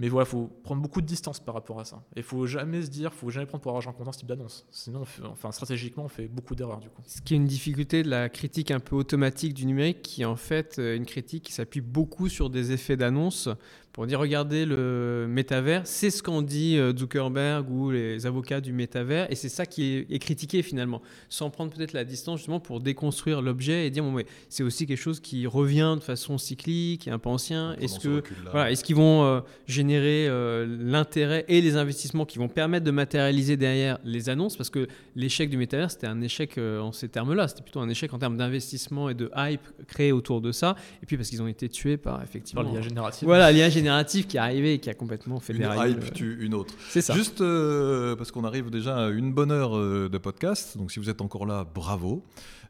Mais 0.00 0.08
voilà, 0.08 0.26
il 0.26 0.30
faut 0.30 0.50
prendre 0.64 0.80
beaucoup 0.80 1.02
de 1.02 1.06
distance 1.06 1.40
par 1.40 1.54
rapport 1.54 1.78
à 1.78 1.84
ça. 1.84 2.02
Et 2.16 2.20
il 2.20 2.22
faut 2.22 2.46
jamais 2.46 2.80
se 2.80 2.88
dire, 2.88 3.12
faut 3.12 3.28
jamais 3.28 3.44
prendre 3.44 3.62
pour 3.62 3.74
argent 3.74 3.92
comptant 3.92 4.12
ce 4.12 4.18
type 4.18 4.28
d'annonce. 4.28 4.66
Sinon, 4.70 5.04
enfin, 5.24 5.52
stratégiquement, 5.52 6.04
on 6.04 6.08
fait 6.08 6.26
beaucoup 6.26 6.54
d'erreurs 6.54 6.80
du 6.80 6.88
coup. 6.88 7.02
Ce 7.06 7.20
qui 7.20 7.34
est 7.34 7.36
une 7.36 7.46
difficulté 7.46 8.02
de 8.02 8.08
la 8.08 8.30
critique 8.30 8.70
un 8.70 8.80
peu 8.80 8.96
automatique 8.96 9.52
du 9.52 9.66
numérique, 9.66 10.00
qui 10.00 10.22
est 10.22 10.24
en 10.24 10.36
fait 10.36 10.78
euh, 10.78 10.96
une 10.96 11.04
critique 11.04 11.44
qui 11.44 11.52
s'appuie 11.52 11.82
beaucoup 11.82 12.30
sur 12.30 12.48
des 12.48 12.72
effets 12.72 12.96
d'annonce 12.96 13.50
pour 13.92 14.06
dire 14.06 14.20
regardez 14.20 14.66
le 14.66 15.26
métavers, 15.28 15.82
c'est 15.84 16.10
ce 16.10 16.22
qu'ont 16.22 16.42
dit 16.42 16.78
euh, 16.78 16.96
Zuckerberg 16.96 17.68
ou 17.70 17.90
les 17.90 18.24
avocats 18.24 18.60
du 18.60 18.72
métavers, 18.72 19.30
et 19.32 19.34
c'est 19.34 19.48
ça 19.48 19.66
qui 19.66 20.06
est, 20.08 20.18
critiqué 20.20 20.62
finalement, 20.62 21.02
sans 21.28 21.50
prendre 21.50 21.72
peut-être 21.72 21.92
la 21.92 22.04
distance 22.04 22.38
justement 22.38 22.60
pour 22.60 22.80
déconstruire 22.80 23.42
l'objet 23.42 23.86
et 23.86 23.90
dire 23.90 24.04
bon, 24.04 24.22
c'est 24.48 24.62
aussi 24.62 24.86
quelque 24.86 25.00
chose 25.00 25.18
qui 25.18 25.46
revient 25.46 25.96
de 25.98 26.04
façon 26.04 26.38
cyclique 26.38 27.08
et 27.08 27.10
un 27.10 27.18
peu 27.18 27.30
ancien. 27.30 27.74
Est-ce 27.80 27.98
que 27.98 28.22
voilà, 28.52 28.70
est-ce 28.70 28.84
qu'ils 28.84 28.94
vont 28.94 29.24
euh, 29.24 29.40
générer 29.66 30.28
euh, 30.28 30.66
l'intérêt 30.80 31.44
et 31.48 31.60
les 31.60 31.76
investissements 31.76 32.26
qui 32.26 32.38
vont 32.38 32.48
permettre 32.48 32.84
de 32.84 32.92
matérialiser 32.92 33.56
derrière 33.56 33.98
les 34.04 34.28
annonces? 34.28 34.56
Parce 34.56 34.70
que 34.70 34.86
l'échec 35.16 35.50
du 35.50 35.56
métavers, 35.56 35.90
c'était 35.90 36.06
un 36.06 36.20
échec 36.20 36.58
en 36.58 36.92
ces 36.92 37.08
termes-là, 37.08 37.48
c'était 37.48 37.62
plutôt 37.62 37.80
un 37.80 37.88
échec 37.88 38.12
en 38.14 38.18
termes 38.18 38.36
d'investissement 38.36 39.10
et 39.10 39.14
de 39.14 39.30
hype 39.36 39.66
créé 39.88 40.12
autour 40.12 40.40
de 40.40 40.52
ça, 40.52 40.76
et 41.02 41.06
puis 41.06 41.16
parce 41.16 41.28
qu'ils 41.28 41.42
ont 41.42 41.48
été 41.48 41.68
tués 41.68 41.96
par 41.96 42.22
effectivement 42.22 42.62
par 42.62 42.72
l'IA 42.72 42.82
générative. 42.82 43.26
Voilà, 43.26 43.50
l'IA 43.50 43.68
génératif 43.80 44.26
qui 44.26 44.36
est 44.36 44.40
arrivé 44.40 44.74
et 44.74 44.78
qui 44.78 44.90
a 44.90 44.94
complètement 44.94 45.40
fait 45.40 45.54
une 45.54 45.68
hype 45.76 46.12
tue 46.12 46.38
une 46.40 46.54
autre. 46.54 46.74
C'est 46.88 47.00
ça. 47.00 47.14
Juste 47.14 47.40
euh, 47.40 48.16
parce 48.16 48.30
qu'on 48.30 48.44
arrive 48.44 48.70
déjà 48.70 49.06
à 49.06 49.08
une 49.08 49.32
bonne 49.32 49.50
heure 49.50 49.76
euh, 49.76 50.08
de 50.08 50.18
podcast, 50.18 50.76
donc 50.78 50.90
si 50.90 50.98
vous 50.98 51.10
êtes 51.10 51.20
encore 51.20 51.46
là, 51.46 51.66
bravo. 51.74 52.24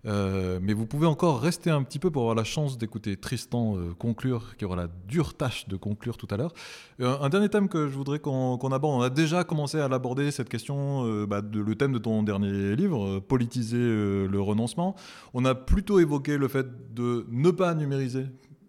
Euh, 0.06 0.58
mais 0.62 0.72
vous 0.72 0.86
pouvez 0.86 1.06
encore 1.06 1.42
rester 1.42 1.68
un 1.68 1.82
petit 1.82 1.98
peu 1.98 2.10
pour 2.10 2.22
avoir 2.22 2.34
la 2.34 2.44
chance 2.44 2.78
d'écouter 2.78 3.18
Tristan 3.18 3.76
conclure, 3.98 4.56
qui 4.56 4.64
aura 4.64 4.76
la 4.76 4.88
dure 5.06 5.34
tâche 5.34 5.68
de 5.68 5.76
conclure 5.76 6.16
tout 6.16 6.28
à 6.30 6.38
l'heure. 6.38 6.54
un 7.00 7.28
dernier 7.28 7.50
thème 7.50 7.68
que 7.68 7.86
je 7.86 7.96
voudrais 7.96 8.18
qu'on 8.18 8.56
aborde, 8.56 8.98
on 8.98 9.02
a 9.02 9.10
déjà 9.10 9.44
commencé 9.44 9.78
à 9.78 9.88
l'aborder, 9.88 10.30
cette 10.30 10.48
question, 10.48 11.26
bah, 11.26 11.42
de, 11.42 11.60
le 11.60 11.74
thème 11.74 11.92
de 11.92 11.98
ton 11.98 12.22
dernier 12.22 12.76
livre, 12.76 13.18
politiser 13.20 13.76
le 13.76 14.40
renoncement. 14.40 14.96
On 15.34 15.44
a 15.44 15.54
plutôt 15.54 16.00
évoqué 16.00 16.38
le 16.38 16.48
fait 16.48 16.94
de 16.94 17.26
ne 17.30 17.50
pas 17.50 17.74
numériser 17.74 18.24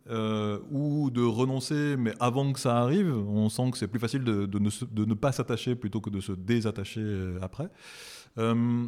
euh, 0.09 0.59
ou 0.71 1.11
de 1.11 1.21
renoncer, 1.21 1.95
mais 1.97 2.13
avant 2.19 2.51
que 2.53 2.59
ça 2.59 2.77
arrive, 2.77 3.15
on 3.15 3.49
sent 3.49 3.69
que 3.71 3.77
c'est 3.77 3.87
plus 3.87 3.99
facile 3.99 4.23
de, 4.23 4.47
ne, 5.05 5.13
pas 5.13 5.31
s'attacher 5.31 5.75
plutôt 5.75 6.01
que 6.01 6.09
de 6.09 6.19
se 6.19 6.31
désattacher 6.31 7.01
euh, 7.03 7.37
après. 7.41 7.69
Euh, 8.39 8.87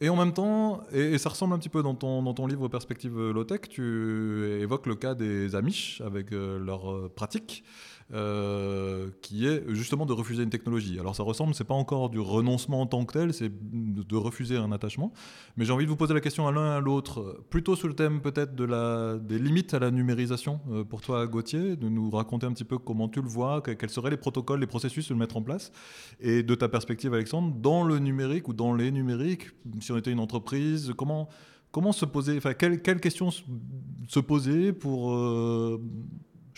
et 0.00 0.08
en 0.08 0.16
même 0.16 0.32
temps, 0.32 0.82
et, 0.92 1.18
ça 1.18 1.30
ressemble 1.30 1.54
un 1.54 1.58
petit 1.58 1.68
peu 1.68 1.82
dans 1.82 1.94
ton, 1.94 2.46
livre 2.46 2.68
Perspective 2.68 3.18
Low-Tech, 3.30 3.62
tu 3.68 4.44
évoques 4.60 4.86
le 4.86 4.94
cas 4.94 5.14
des 5.14 5.54
Amish 5.56 6.00
avec 6.00 6.30
leurs 6.30 7.10
pratiques. 7.10 7.64
Euh, 8.12 9.10
qui 9.22 9.46
est 9.46 9.62
justement 9.68 10.04
de 10.04 10.12
refuser 10.12 10.42
une 10.42 10.50
technologie. 10.50 10.98
Alors 10.98 11.14
ça 11.14 11.22
ressemble, 11.22 11.54
c'est 11.54 11.62
pas 11.62 11.74
encore 11.74 12.10
du 12.10 12.18
renoncement 12.18 12.80
en 12.80 12.86
tant 12.86 13.04
que 13.04 13.12
tel, 13.12 13.32
c'est 13.32 13.52
de 13.52 14.16
refuser 14.16 14.56
un 14.56 14.72
attachement. 14.72 15.12
Mais 15.56 15.64
j'ai 15.64 15.72
envie 15.72 15.84
de 15.84 15.90
vous 15.90 15.96
poser 15.96 16.12
la 16.12 16.20
question 16.20 16.48
à 16.48 16.50
l'un 16.50 16.72
et 16.72 16.76
à 16.78 16.80
l'autre, 16.80 17.40
plutôt 17.50 17.76
sur 17.76 17.86
le 17.86 17.94
thème 17.94 18.20
peut-être 18.20 18.56
de 18.56 18.64
la, 18.64 19.16
des 19.16 19.38
limites 19.38 19.74
à 19.74 19.78
la 19.78 19.92
numérisation. 19.92 20.58
Euh, 20.72 20.82
pour 20.82 21.02
toi, 21.02 21.24
Gauthier, 21.28 21.76
de 21.76 21.88
nous 21.88 22.10
raconter 22.10 22.46
un 22.46 22.52
petit 22.52 22.64
peu 22.64 22.78
comment 22.78 23.08
tu 23.08 23.22
le 23.22 23.28
vois, 23.28 23.62
quels 23.62 23.90
seraient 23.90 24.10
les 24.10 24.16
protocoles, 24.16 24.58
les 24.58 24.66
processus 24.66 25.06
de 25.06 25.14
le 25.14 25.20
mettre 25.20 25.36
en 25.36 25.42
place, 25.42 25.70
et 26.18 26.42
de 26.42 26.54
ta 26.56 26.68
perspective, 26.68 27.14
Alexandre, 27.14 27.54
dans 27.54 27.84
le 27.84 28.00
numérique 28.00 28.48
ou 28.48 28.54
dans 28.54 28.74
les 28.74 28.90
numériques, 28.90 29.50
si 29.80 29.92
on 29.92 29.96
était 29.96 30.10
une 30.10 30.18
entreprise, 30.18 30.92
comment 30.96 31.28
comment 31.70 31.92
se 31.92 32.04
poser, 32.04 32.36
enfin, 32.36 32.54
quelles, 32.54 32.80
questions 32.80 33.30
se 33.30 34.18
poser 34.18 34.72
pour 34.72 35.12
euh, 35.12 35.80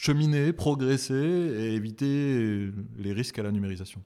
cheminer, 0.03 0.53
progresser 0.53 1.14
et 1.14 1.74
éviter 1.74 2.70
les 2.98 3.12
risques 3.12 3.38
à 3.38 3.44
la 3.44 3.53
numérisation. 3.53 4.03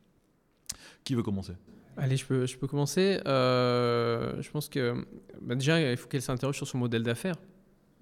Qui 1.05 1.15
veut 1.15 1.23
commencer? 1.23 1.55
Allez, 1.97 2.19
je 2.19 2.27
peux, 2.27 2.45
je 2.45 2.59
peux 2.59 2.67
commencer. 2.67 3.19
Euh, 3.27 4.43
je 4.43 4.51
pense 4.51 4.69
que 4.69 5.07
bah, 5.41 5.55
déjà, 5.55 5.81
il 5.81 5.97
faut 5.97 6.07
qu'elle 6.07 6.21
s'interroge 6.21 6.57
sur 6.57 6.69
son 6.69 6.77
modèle 6.77 7.03
d'affaires. 7.03 7.37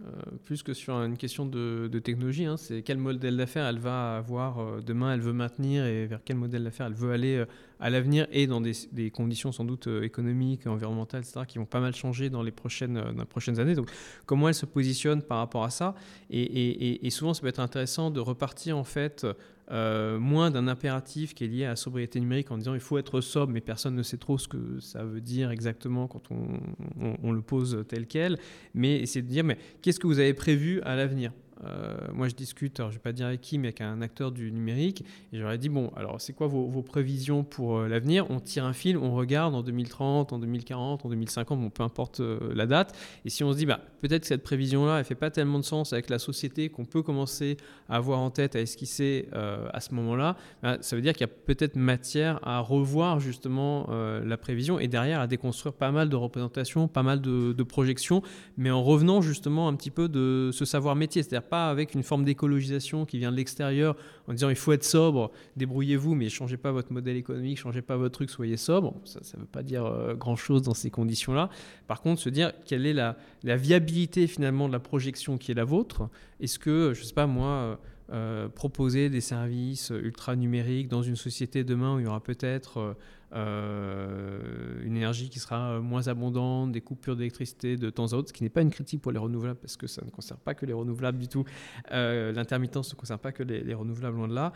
Euh, 0.03 0.11
plus 0.45 0.65
que 0.65 0.75
sur 0.75 0.95
une 0.95 1.17
question 1.17 1.47
de, 1.47 1.89
technologie, 2.03 2.47
hein. 2.47 2.57
c'est 2.57 2.83
quel 2.83 2.99
modèle 2.99 3.37
d'affaires 3.37 3.67
elle 3.67 3.79
va 3.79 4.17
avoir 4.17 4.59
euh, 4.59 4.81
demain, 4.85 5.15
elle 5.15 5.21
veut 5.21 5.33
maintenir 5.33 5.87
et 5.87 6.07
vers 6.07 6.19
quel 6.25 6.37
modèle 6.37 6.65
d'affaires 6.65 6.87
elle 6.87 6.95
veut 6.95 7.13
aller 7.13 7.45
à 7.79 7.91
l'avenir 7.91 8.27
et 8.33 8.49
dans 8.49 8.61
des, 8.61 9.11
conditions 9.13 9.53
sans 9.53 9.65
doute 9.65 9.87
économiques, 10.03 10.67
environnementales, 10.67 11.21
etc., 11.21 11.43
qui 11.47 11.59
vont 11.59 11.65
pas 11.65 11.79
mal 11.79 11.95
changer 11.95 12.29
dans 12.29 12.43
les 12.43 12.51
prochaines, 12.51 12.99
années. 13.59 13.75
Donc, 13.77 13.89
comment 14.27 14.49
elle 14.49 14.55
se 14.55 14.67
positionne 14.67 15.23
par 15.23 15.39
rapport 15.39 15.63
à 15.63 15.71
ça? 15.71 15.95
Et, 16.29 17.09
souvent, 17.11 17.33
ça 17.33 17.43
peut 17.43 17.47
être 17.47 17.61
intéressant 17.61 18.11
de 18.11 18.19
repartir 18.19 18.77
en 18.77 18.85
fait 18.85 19.25
euh, 19.71 20.19
moins 20.19 20.51
d'un 20.51 20.69
impératif 20.69 21.35
qui 21.35 21.45
est 21.45 21.49
lié 21.49 21.65
à 21.65 21.71
la 21.71 21.77
sobriété 21.77 22.21
numérique 22.21 22.51
en 22.51 22.59
disant 22.59 22.75
il 22.75 22.81
faut 22.81 22.99
être 22.99 23.21
sobre, 23.21 23.53
mais 23.53 23.61
personne 23.61 23.95
ne 23.95 24.03
sait 24.03 24.19
trop 24.19 24.37
ce 24.37 24.47
que 24.47 24.79
ça 24.81 25.05
veut 25.05 25.21
dire 25.21 25.51
exactement 25.51 26.07
quand 26.07 26.31
on, 26.31 26.61
on, 27.23 27.33
le 27.33 27.41
pose 27.41 27.85
tel 27.89 28.07
quel, 28.07 28.39
mais 28.75 29.07
c'est 29.07 29.23
de 29.23 29.29
dire 29.29 29.45
mais 29.45 29.57
qu'est-ce 29.81 29.99
que 29.99 30.07
vous 30.07 30.19
avez 30.19 30.35
prévu 30.35 30.83
à 30.83 30.97
l'avenir? 30.97 31.33
Euh, 31.63 31.97
moi 32.13 32.29
je 32.29 32.35
discute, 32.35 32.81
alors 32.81 32.91
je 32.91 32.97
vais 32.97 33.03
pas 33.03 33.13
dire 33.13 33.27
avec 33.27 33.41
qui, 33.41 33.59
mais 33.59 33.69
avec 33.69 33.81
un 33.81 34.03
acteur 34.03 34.33
du 34.33 34.51
numérique, 34.51 35.05
et 35.33 35.39
j'aurais 35.39 35.59
dit 35.59 35.69
bon, 35.69 35.91
alors 35.97 36.21
c'est 36.21 36.33
quoi 36.33 36.47
vos, 36.47 36.83
prévisions 36.83 37.45
pour 37.45 37.79
euh, 37.79 37.89
l'avenir? 37.89 38.31
On 38.31 38.41
tire 38.41 38.65
un 38.65 38.73
film, 38.73 39.03
on 39.03 39.15
regarde 39.15 39.55
en 39.55 39.63
2030, 39.63 40.33
en 40.33 40.39
2040, 40.39 41.07
en 41.07 41.09
2050, 41.09 41.61
bon, 41.61 41.71
peu 41.71 41.83
importe 41.83 42.21
euh, 42.21 42.53
la 42.55 42.67
date, 42.67 42.97
et 43.25 43.31
si 43.31 43.45
on 43.45 43.53
se 43.53 43.57
dit 43.57 43.67
bah 43.67 43.81
peut-être 44.01 44.23
que 44.23 44.29
cette 44.29 44.43
prévision-là, 44.43 44.99
elle 44.99 45.05
fait 45.05 45.15
pas 45.15 45.31
tellement 45.31 45.59
de 45.59 45.65
sens 45.65 45.93
avec 45.93 46.11
la 46.11 46.19
société 46.19 46.69
qu'on 46.69 46.85
peut 46.85 47.03
commencer 47.03 47.57
à 47.89 47.97
avoir 47.97 48.19
en 48.21 48.31
tête, 48.31 48.57
à 48.57 48.61
esquisser 48.61 49.29
à 49.33 49.81
ce 49.81 49.95
moment-là, 49.95 50.37
bah, 50.63 50.79
ça 50.81 50.97
veut 50.97 51.03
dire 51.03 51.13
qu'il 51.13 51.23
y 51.23 51.31
a 51.31 51.35
peut-être 51.47 51.77
matière 51.77 52.41
à 52.43 52.61
revoir 52.61 53.21
justement 53.21 53.89
la 53.91 54.37
prévision 54.37 54.79
et 54.79 54.89
derrière 54.89 55.21
à 55.21 55.27
déconstruire 55.27 55.73
pas 55.73 55.91
mal 55.91 56.09
de 56.09 56.17
représentations, 56.17 56.89
pas 56.89 57.03
mal 57.03 57.21
de, 57.21 57.53
de 57.53 57.63
projections, 57.63 58.23
mais 58.57 58.71
en 58.71 58.83
revenant 58.83 59.23
justement 59.23 59.69
un 59.69 59.75
petit 59.75 59.91
peu 59.91 60.09
de 60.09 60.51
ce 60.53 60.65
savoir 60.65 60.97
métier, 60.97 61.23
c'est-à-dire 61.23 61.44
pas 61.45 61.71
avec 61.71 61.95
une 61.95 62.03
forme 62.03 62.25
d'écologisation 62.25 63.05
qui 63.05 63.19
vient 63.19 63.31
de 63.31 63.37
l'extérieur 63.37 63.97
en 64.27 64.33
disant 64.33 64.49
il 64.49 64.57
faut 64.57 64.73
être 64.73 64.85
sobre, 64.85 65.31
débrouillez-vous, 65.57 66.15
mais 66.15 66.29
changez 66.29 66.57
pas 66.57 66.73
votre 66.73 66.93
modèle 66.93 67.17
économique, 67.17 67.59
changez 67.59 67.83
pas 67.83 67.97
votre 67.97 68.15
truc, 68.15 68.31
soyez 68.31 68.57
sobre. 68.57 68.95
Ça 69.05 69.21
ne 69.35 69.41
veut 69.41 69.47
pas 69.47 69.63
dire 69.63 69.85
euh, 69.85 70.15
grand-chose 70.15 70.63
dans 70.63 70.75
ces 70.75 70.91
conditions-là. 70.91 71.51
Par 71.87 72.01
contre, 72.01 72.21
se 72.21 72.29
dire 72.29 72.53
quelle 72.67 72.87
est 72.87 72.93
la, 72.93 73.17
viabilité 73.43 74.27
finalement 74.27 74.69
de 74.69 74.73
la 74.73 74.81
projection 74.81 75.39
qui 75.39 75.53
est 75.53 75.55
la 75.55 75.65
vôtre. 75.65 76.09
Est-ce 76.41 76.59
que, 76.59 76.93
je 76.95 77.05
sais 77.05 77.15
pas 77.15 77.27
moi, 77.27 77.79
euh, 78.13 78.49
proposer 78.49 79.09
des 79.09 79.21
services 79.21 79.91
ultra 79.91 80.37
numériques 80.37 80.89
dans 80.89 81.03
une 81.03 81.17
société 81.17 81.65
demain 81.65 81.97
où 81.97 82.01
il 82.01 82.05
y 82.05 82.07
aura 82.07 82.23
peut-être 82.23 82.97
euh, 83.33 84.83
une 84.85 84.97
énergie 84.97 85.31
qui 85.31 85.39
sera 85.39 85.81
moins 85.81 86.07
abondante, 86.09 86.71
des 86.71 86.83
coupures 86.83 87.17
d'électricité 87.17 87.77
de 87.77 87.91
temps 87.91 88.13
à 88.13 88.17
autre, 88.17 88.29
ce 88.29 88.33
qui 88.35 88.43
n'est 88.43 88.51
pas 88.51 88.61
une 88.61 88.71
critique 88.71 89.01
pour 89.01 89.11
les 89.11 89.19
renouvelables 89.19 89.59
parce 89.59 89.77
que 89.77 89.87
ça 89.87 90.05
ne 90.05 90.11
concerne 90.11 90.39
pas 90.45 90.55
que 90.55 90.67
les 90.67 90.75
renouvelables 90.75 91.19
du 91.19 91.29
tout. 91.29 91.45
Euh, 91.93 92.31
l'intermittence 92.33 92.93
ne 92.93 92.99
concerne 92.99 93.21
pas 93.21 93.33
que 93.33 93.43
les, 93.43 93.63
les 93.63 93.75
renouvelables 93.75 94.17
loin 94.17 94.29
de 94.29 94.35
là. 94.35 94.53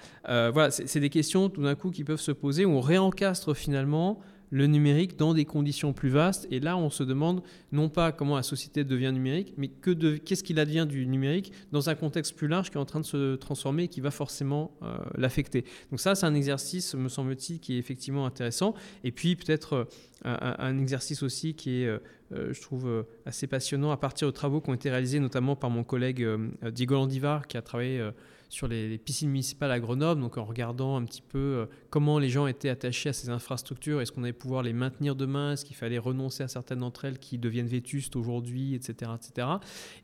voilà, 0.51 0.70
c'est 0.70 1.01
des 1.01 1.11
questions 1.11 1.49
tout 1.49 1.62
d'un 1.62 1.74
coup 1.74 1.90
qui 1.90 2.05
peuvent 2.05 2.20
se 2.20 2.32
poser 2.32 2.64
où 2.64 2.70
on 2.72 2.80
réencastre 2.80 3.55
finalement 3.55 4.20
le 4.51 4.66
numérique 4.66 5.16
dans 5.16 5.34
des 5.34 5.44
conditions 5.44 5.92
plus 5.92 6.09
vastes. 6.09 6.46
Et 6.51 6.61
là, 6.61 6.76
on 6.76 6.90
se 6.90 7.03
demande 7.03 7.42
non 7.72 7.88
pas 7.88 8.12
comment 8.12 8.36
la 8.36 8.42
société 8.42 8.84
devient 8.84 9.12
numérique, 9.12 9.55
mais 9.57 9.68
qu'est-ce 9.68 10.42
qu'il 10.42 10.59
advient 10.59 10.86
du 10.88 11.07
numérique 11.07 11.53
dans 11.72 11.90
un 11.90 11.94
contexte 11.94 12.36
plus 12.36 12.49
large 12.49 12.70
qui 12.70 12.76
est 12.76 12.80
en 12.80 12.84
train 12.84 13.01
de 13.01 13.07
se 13.07 13.36
transformer 13.36 13.84
et 13.84 13.88
qui 13.88 14.01
va 14.01 14.11
forcément 14.11 14.72
euh, 14.82 14.96
l'affecter. 15.16 15.64
Donc 15.90 16.01
ça, 16.01 16.14
c'est 16.14 16.26
un 16.26 16.34
exercice, 16.34 16.94
me 16.94 17.09
semble-t-il, 17.09 17.61
qui 17.61 17.74
est 17.74 17.78
effectivement 17.78 18.26
intéressant. 18.26 18.74
Et 19.05 19.12
puis 19.12 19.36
peut-être 19.36 19.88
euh, 20.26 20.36
un, 20.59 20.78
exercice 20.78 21.22
aussi 21.22 21.55
qui 21.55 21.82
est, 21.82 21.86
euh, 21.86 21.99
je 22.30 22.61
trouve, 22.61 23.05
assez 23.26 23.46
passionnant 23.46 23.90
à 23.90 23.96
partir 23.96 24.28
de 24.28 24.32
travaux 24.32 24.61
qui 24.61 24.70
ont 24.70 24.74
été 24.74 24.90
réalisés 24.90 25.20
notamment 25.20 25.57
par 25.57 25.70
mon 25.70 25.84
collègue 25.84 26.26
Diego 26.72 26.94
Landivar, 26.94 27.46
qui 27.46 27.57
a 27.57 27.62
travaillé 27.62 28.11
sur 28.49 28.66
les, 28.66 28.96
piscines 28.99 29.28
municipales 29.28 29.70
à 29.70 29.78
Grenoble, 29.78 30.20
donc 30.20 30.38
en 30.38 30.44
regardant 30.44 30.96
un 30.96 31.05
petit 31.05 31.22
peu 31.22 31.38
euh, 31.38 31.66
comment 31.90 32.18
les 32.18 32.28
gens 32.28 32.46
étaient 32.46 32.68
attachés 32.68 33.11
à 33.11 33.12
ces 33.12 33.28
infrastructures, 33.28 34.01
est-ce 34.01 34.11
qu'on 34.11 34.22
allait 34.22 34.32
pouvoir 34.32 34.62
les 34.62 34.72
maintenir 34.72 35.14
demain, 35.14 35.53
est-ce 35.53 35.64
qu'il 35.64 35.76
fallait 35.76 35.99
renoncer 35.99 36.42
à 36.42 36.49
certaines 36.49 36.78
d'entre 36.78 37.05
elles 37.05 37.18
qui 37.18 37.38
deviennent 37.38 37.66
vétustes 37.66 38.16
aujourd'hui, 38.16 38.74
etc., 38.74 39.12
etc. 39.14 39.49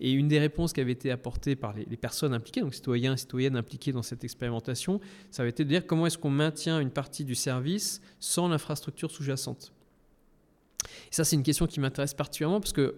Et 0.01 0.12
une 0.12 0.28
des 0.28 0.38
réponses 0.38 0.72
qui 0.72 0.80
avait 0.80 0.92
été 0.92 1.11
apportée 1.11 1.57
par 1.57 1.72
les, 1.72 1.84
personnes 1.97 2.34
impliquées, 2.34 2.61
donc 2.61 2.74
citoyens 2.74 3.14
et 3.14 3.16
citoyennes 3.16 3.57
impliqués 3.57 3.92
dans 3.92 4.03
cette 4.03 4.24
expérimentation, 4.24 5.01
ça 5.30 5.42
avait 5.42 5.51
été 5.51 5.64
de 5.64 5.70
dire 5.70 5.86
comment 5.86 6.07
est-ce 6.07 6.18
qu'on 6.18 6.30
maintient 6.30 6.80
une 6.80 6.90
partie 6.90 7.24
du 7.24 7.34
service 7.34 8.03
sans 8.20 8.49
l'infrastructure 8.49 9.11
sous-jacente. 9.11 9.72
Et 10.84 11.14
ça, 11.14 11.24
c'est 11.24 11.36
une 11.36 11.42
question 11.42 11.66
qui 11.66 11.80
m'intéresse 11.80 12.12
particulièrement 12.12 12.61
parce 12.61 12.74
que 12.74 12.97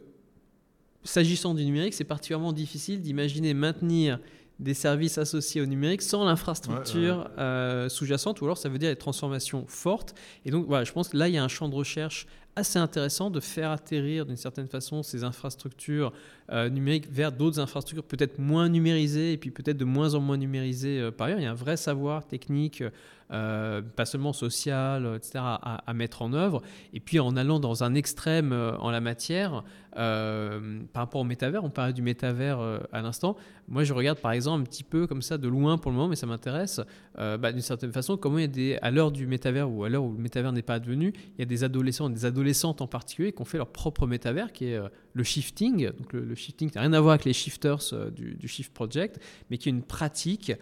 s'agissant 1.04 1.54
du 1.54 1.64
numérique, 1.64 1.94
c'est 1.94 2.04
particulièrement 2.04 2.52
difficile 2.52 3.00
d'imaginer 3.00 3.54
maintenir 3.54 4.18
des 4.58 4.74
services 4.74 5.18
associés 5.18 5.60
au 5.60 5.66
numérique 5.66 6.02
sans 6.02 6.24
l'infrastructure 6.24 7.28
euh, 7.38 7.88
sous-jacente, 7.88 8.40
ou 8.40 8.44
alors 8.46 8.56
ça 8.56 8.68
veut 8.68 8.78
dire 8.78 8.90
des 8.90 8.96
transformations 8.96 9.64
fortes. 9.68 10.14
Et 10.44 10.50
donc 10.50 10.66
voilà, 10.66 10.84
je 10.84 10.92
pense 10.92 11.08
que 11.08 11.16
là, 11.16 11.28
il 11.28 11.34
y 11.34 11.38
a 11.38 11.44
un 11.44 11.48
champ 11.48 11.68
de 11.68 11.74
recherche 11.74 12.26
assez 12.58 12.78
intéressant 12.78 13.28
de 13.28 13.38
faire 13.38 13.70
atterrir 13.70 14.24
d'une 14.24 14.38
certaine 14.38 14.66
façon 14.66 15.02
ces 15.02 15.24
infrastructures 15.24 16.10
euh, 16.50 16.70
numériques 16.70 17.06
vers 17.12 17.30
d'autres 17.30 17.60
infrastructures 17.60 18.04
peut-être 18.04 18.38
moins 18.38 18.70
numérisées 18.70 19.32
et 19.32 19.36
puis 19.36 19.50
peut-être 19.50 19.76
de 19.76 19.84
moins 19.84 20.14
en 20.14 20.20
moins 20.20 20.38
numérisées 20.38 21.00
euh, 21.00 21.10
par 21.10 21.26
ailleurs. 21.26 21.40
Il 21.40 21.42
y 21.42 21.46
a 21.46 21.50
un 21.50 21.54
vrai 21.54 21.76
savoir 21.76 22.26
technique 22.26 22.82
pas 23.28 24.04
seulement 24.04 24.32
social, 24.32 25.16
etc., 25.16 25.40
à, 25.42 25.92
mettre 25.94 26.22
en 26.22 26.32
œuvre. 26.32 26.62
Et 26.94 27.00
puis 27.00 27.18
en 27.18 27.36
allant 27.36 27.58
dans 27.58 27.82
un 27.82 27.96
extrême 27.96 28.52
en 28.52 28.92
la 28.92 29.00
matière, 29.00 29.64
euh, 29.96 30.80
par 30.92 31.04
rapport 31.04 31.20
au 31.20 31.24
métavers, 31.24 31.64
on 31.64 31.70
parlait 31.70 31.92
du 31.92 32.02
métavers 32.02 32.58
à 32.92 33.02
l'instant. 33.02 33.36
Moi, 33.68 33.84
je 33.84 33.92
regarde 33.92 34.18
par 34.18 34.32
exemple 34.32 34.62
un 34.62 34.64
petit 34.64 34.84
peu 34.84 35.06
comme 35.06 35.22
ça 35.22 35.38
de 35.38 35.48
loin 35.48 35.78
pour 35.78 35.90
le 35.90 35.96
moment, 35.96 36.08
mais 36.08 36.16
ça 36.16 36.26
m'intéresse 36.26 36.80
bah, 37.16 37.52
d'une 37.52 37.60
certaine 37.60 37.92
façon 37.92 38.16
comment 38.16 38.38
il 38.38 38.42
y 38.42 38.44
a 38.44 38.48
des, 38.48 38.78
à 38.82 38.90
l'heure 38.90 39.10
du 39.10 39.26
métavers 39.26 39.70
ou 39.70 39.84
à 39.84 39.88
l'heure 39.88 40.04
où 40.04 40.12
le 40.12 40.18
métavers 40.18 40.52
n'est 40.52 40.62
pas 40.62 40.74
advenu, 40.74 41.12
il 41.36 41.40
y 41.40 41.42
a 41.42 41.46
des 41.46 41.64
adolescents, 41.64 42.10
des 42.10 42.24
adolescentes 42.24 42.80
en 42.80 42.86
particulier 42.86 43.32
qui 43.32 43.42
ont 43.42 43.46
fait 43.46 43.58
leur 43.58 43.68
propre 43.68 44.06
métavers 44.06 44.52
qui 44.52 44.66
est 44.66 44.80
le 45.12 45.24
shifting. 45.24 45.90
Donc 45.90 46.12
le, 46.12 46.34
shifting, 46.34 46.70
n'a 46.74 46.82
rien 46.82 46.92
à 46.92 47.00
voir 47.00 47.14
avec 47.14 47.24
les 47.24 47.32
shifters 47.32 47.78
du, 48.14 48.46
Shift 48.46 48.72
Project, 48.72 49.20
mais 49.50 49.58
qui 49.58 49.68
est 49.68 49.72
une 49.72 49.82
pratique 49.82 50.52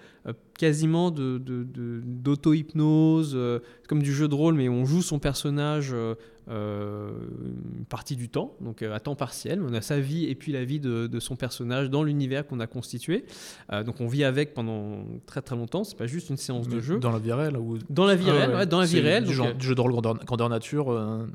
quasiment 0.59 1.11
d'auto-hypnose, 1.11 3.32
euh, 3.35 3.59
comme 3.89 4.03
du 4.03 4.14
jeu 4.14 4.28
de 4.28 4.35
rôle, 4.35 4.55
mais 4.55 4.68
on 4.68 4.85
joue 4.85 5.01
son 5.03 5.18
personnage 5.18 5.93
euh, 5.93 6.05
euh, 6.05 6.14
une 6.49 7.84
partie 7.88 8.16
du 8.16 8.28
temps, 8.28 8.57
donc 8.61 8.82
à 8.82 9.01
temps 9.01 9.14
partiel. 9.14 9.62
On 9.62 9.72
a 9.74 9.80
sa 9.80 10.01
vie 10.01 10.26
et 10.26 10.34
puis 10.34 10.53
la 10.53 10.64
vie 10.64 10.80
de, 10.80 11.20
son 11.20 11.36
personnage 11.36 11.90
dans 11.90 12.03
l'univers 12.03 12.47
qu'on 12.47 12.61
a 12.61 12.66
constitué. 12.66 13.24
donc 13.84 14.01
on 14.01 14.07
vit 14.07 14.24
avec 14.24 14.55
pendant 14.55 15.05
très 15.26 15.42
très 15.42 15.57
longtemps. 15.57 15.84
C'est 15.84 15.97
pas 15.97 16.07
juste 16.07 16.30
une 16.30 16.36
séance 16.36 16.68
de 16.68 16.80
jeu. 16.80 16.99
Dans 16.99 17.12
la 17.12 17.18
vie 17.18 17.32
réelle 17.32 17.57
ou 17.57 17.78
dans 17.90 18.05
la 18.05 18.14
vie 18.14 18.26
ah 18.28 18.32
réelle, 18.32 18.66
dans 18.66 18.80
la 18.80 18.86
vie 18.86 19.01
réelle. 19.01 19.24
Du, 19.24 19.34
jeu 19.34 19.74
de 19.74 19.80
rôle 19.80 19.92
grandeur 19.92 20.49
nature, 20.49 21.26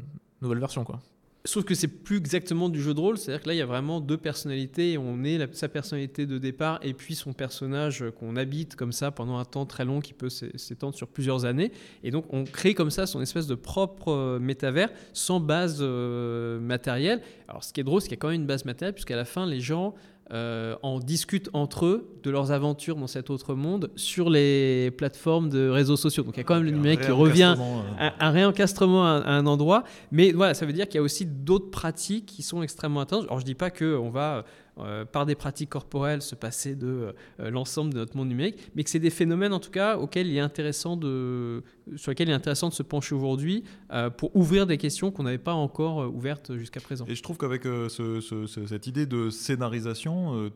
nouvelle 0.41 0.59
version 0.59 0.83
quoi. 0.83 0.99
Sauf 1.45 1.63
que 1.63 1.73
c'est 1.73 1.87
plus 1.87 2.17
exactement 2.17 2.67
du 2.67 2.81
jeu 2.81 2.93
de 2.93 2.99
rôle, 2.99 3.17
c'est-à-dire 3.17 3.41
que 3.41 3.47
là 3.47 3.53
il 3.53 3.57
y 3.57 3.61
a 3.61 3.65
vraiment 3.65 4.01
deux 4.01 4.17
personnalités, 4.17 4.97
on 4.97 5.23
est 5.23 5.55
sa 5.55 5.69
personnalité 5.69 6.25
de 6.25 6.37
départ 6.37 6.81
et 6.83 6.93
puis 6.93 7.15
son 7.15 7.31
personnage 7.31 8.03
qu'on 8.19 8.35
habite 8.35 8.75
comme 8.75 8.91
ça 8.91 9.11
pendant 9.11 9.37
un 9.37 9.45
temps 9.45 9.65
très 9.65 9.85
long 9.85 10.01
qui 10.01 10.11
peut 10.11 10.27
s'étendre 10.27 10.95
sur 10.95 11.07
plusieurs 11.07 11.45
années. 11.45 11.71
Et 12.03 12.11
donc 12.11 12.25
on 12.33 12.43
crée 12.43 12.73
comme 12.73 12.91
ça 12.91 13.07
son 13.07 13.21
espèce 13.21 13.47
de 13.47 13.55
propre 13.55 14.11
euh, 14.11 14.39
métavers 14.39 14.89
sans 15.13 15.39
base 15.39 15.77
euh, 15.79 16.59
matérielle. 16.59 17.21
Alors 17.47 17.63
ce 17.63 17.71
qui 17.71 17.79
est 17.79 17.85
drôle, 17.85 18.01
c'est 18.01 18.09
qu'il 18.09 18.17
y 18.17 18.19
a 18.19 18.21
quand 18.21 18.29
même 18.29 18.41
une 18.41 18.47
base 18.47 18.65
matérielle, 18.65 18.93
puisqu'à 18.93 19.15
la 19.15 19.25
fin 19.25 19.45
les 19.45 19.61
gens 19.61 19.95
euh, 20.31 20.75
en 20.83 20.99
discutent 20.99 21.49
entre 21.53 21.85
eux 21.85 22.19
de 22.23 22.29
leurs 22.29 22.51
aventures 22.51 22.95
dans 22.95 23.07
cet 23.07 23.29
autre 23.29 23.55
monde 23.55 23.89
sur 23.95 24.29
les 24.29 24.91
plateformes 24.91 25.49
de 25.49 25.67
réseaux 25.69 25.97
sociaux. 25.97 26.23
Donc 26.23 26.35
il 26.35 26.37
y 26.37 26.41
a 26.41 26.43
quand 26.43 26.55
même 26.55 26.65
le 26.65 26.71
numérique 26.71 27.01
qui 27.01 27.11
revient, 27.11 27.55
un, 27.99 28.13
un 28.19 28.29
réencastrement 28.29 29.05
à, 29.05 29.23
un 29.25 29.45
endroit, 29.47 29.83
mais 30.11 30.31
voilà, 30.31 30.53
ça 30.53 30.65
veut 30.65 30.73
dire 30.73 30.87
qu'il 30.87 30.95
y 30.95 30.99
a 30.99 31.03
aussi 31.03 31.25
d'autres 31.25 31.71
pratiques 31.71 32.27
qui 32.27 32.43
sont 32.43 32.61
extrêmement 32.61 33.01
intenses. 33.01 33.23
Alors 33.23 33.39
je 33.39 33.45
dis 33.45 33.55
pas 33.55 33.71
qu'on 33.71 34.09
va 34.09 34.45
euh, 34.81 35.05
par 35.05 35.25
des 35.25 35.35
pratiques 35.35 35.69
corporelles 35.69 36.21
se 36.21 36.35
passer 36.35 36.75
de 36.75 37.13
euh, 37.39 37.49
l'ensemble 37.49 37.93
de 37.93 37.99
notre 37.99 38.15
monde 38.15 38.29
numérique, 38.29 38.71
mais 38.75 38.83
que 38.83 38.89
c'est 38.89 38.99
des 38.99 39.09
phénomènes 39.09 39.53
en 39.53 39.59
tout 39.59 39.71
cas 39.71 39.97
auxquels 39.97 40.27
il 40.27 40.37
est 40.37 40.41
intéressant 40.41 40.97
de, 40.97 41.63
sur 41.95 42.11
lesquels 42.11 42.29
il 42.29 42.31
est 42.31 42.35
intéressant 42.35 42.69
de 42.69 42.73
se 42.73 42.83
pencher 42.83 43.15
aujourd'hui 43.15 43.63
euh, 43.91 44.09
pour 44.09 44.35
ouvrir 44.35 44.67
des 44.67 44.77
questions 44.77 45.11
qu'on 45.11 45.23
n'avait 45.23 45.37
pas 45.37 45.53
encore 45.53 46.13
ouvertes 46.13 46.55
jusqu'à 46.57 46.79
présent. 46.79 47.05
Et 47.07 47.15
je 47.15 47.23
trouve 47.23 47.37
qu'avec 47.37 47.63
cette 47.89 48.87
idée 48.87 49.05
de 49.05 49.29
scénarisation, 49.29 50.51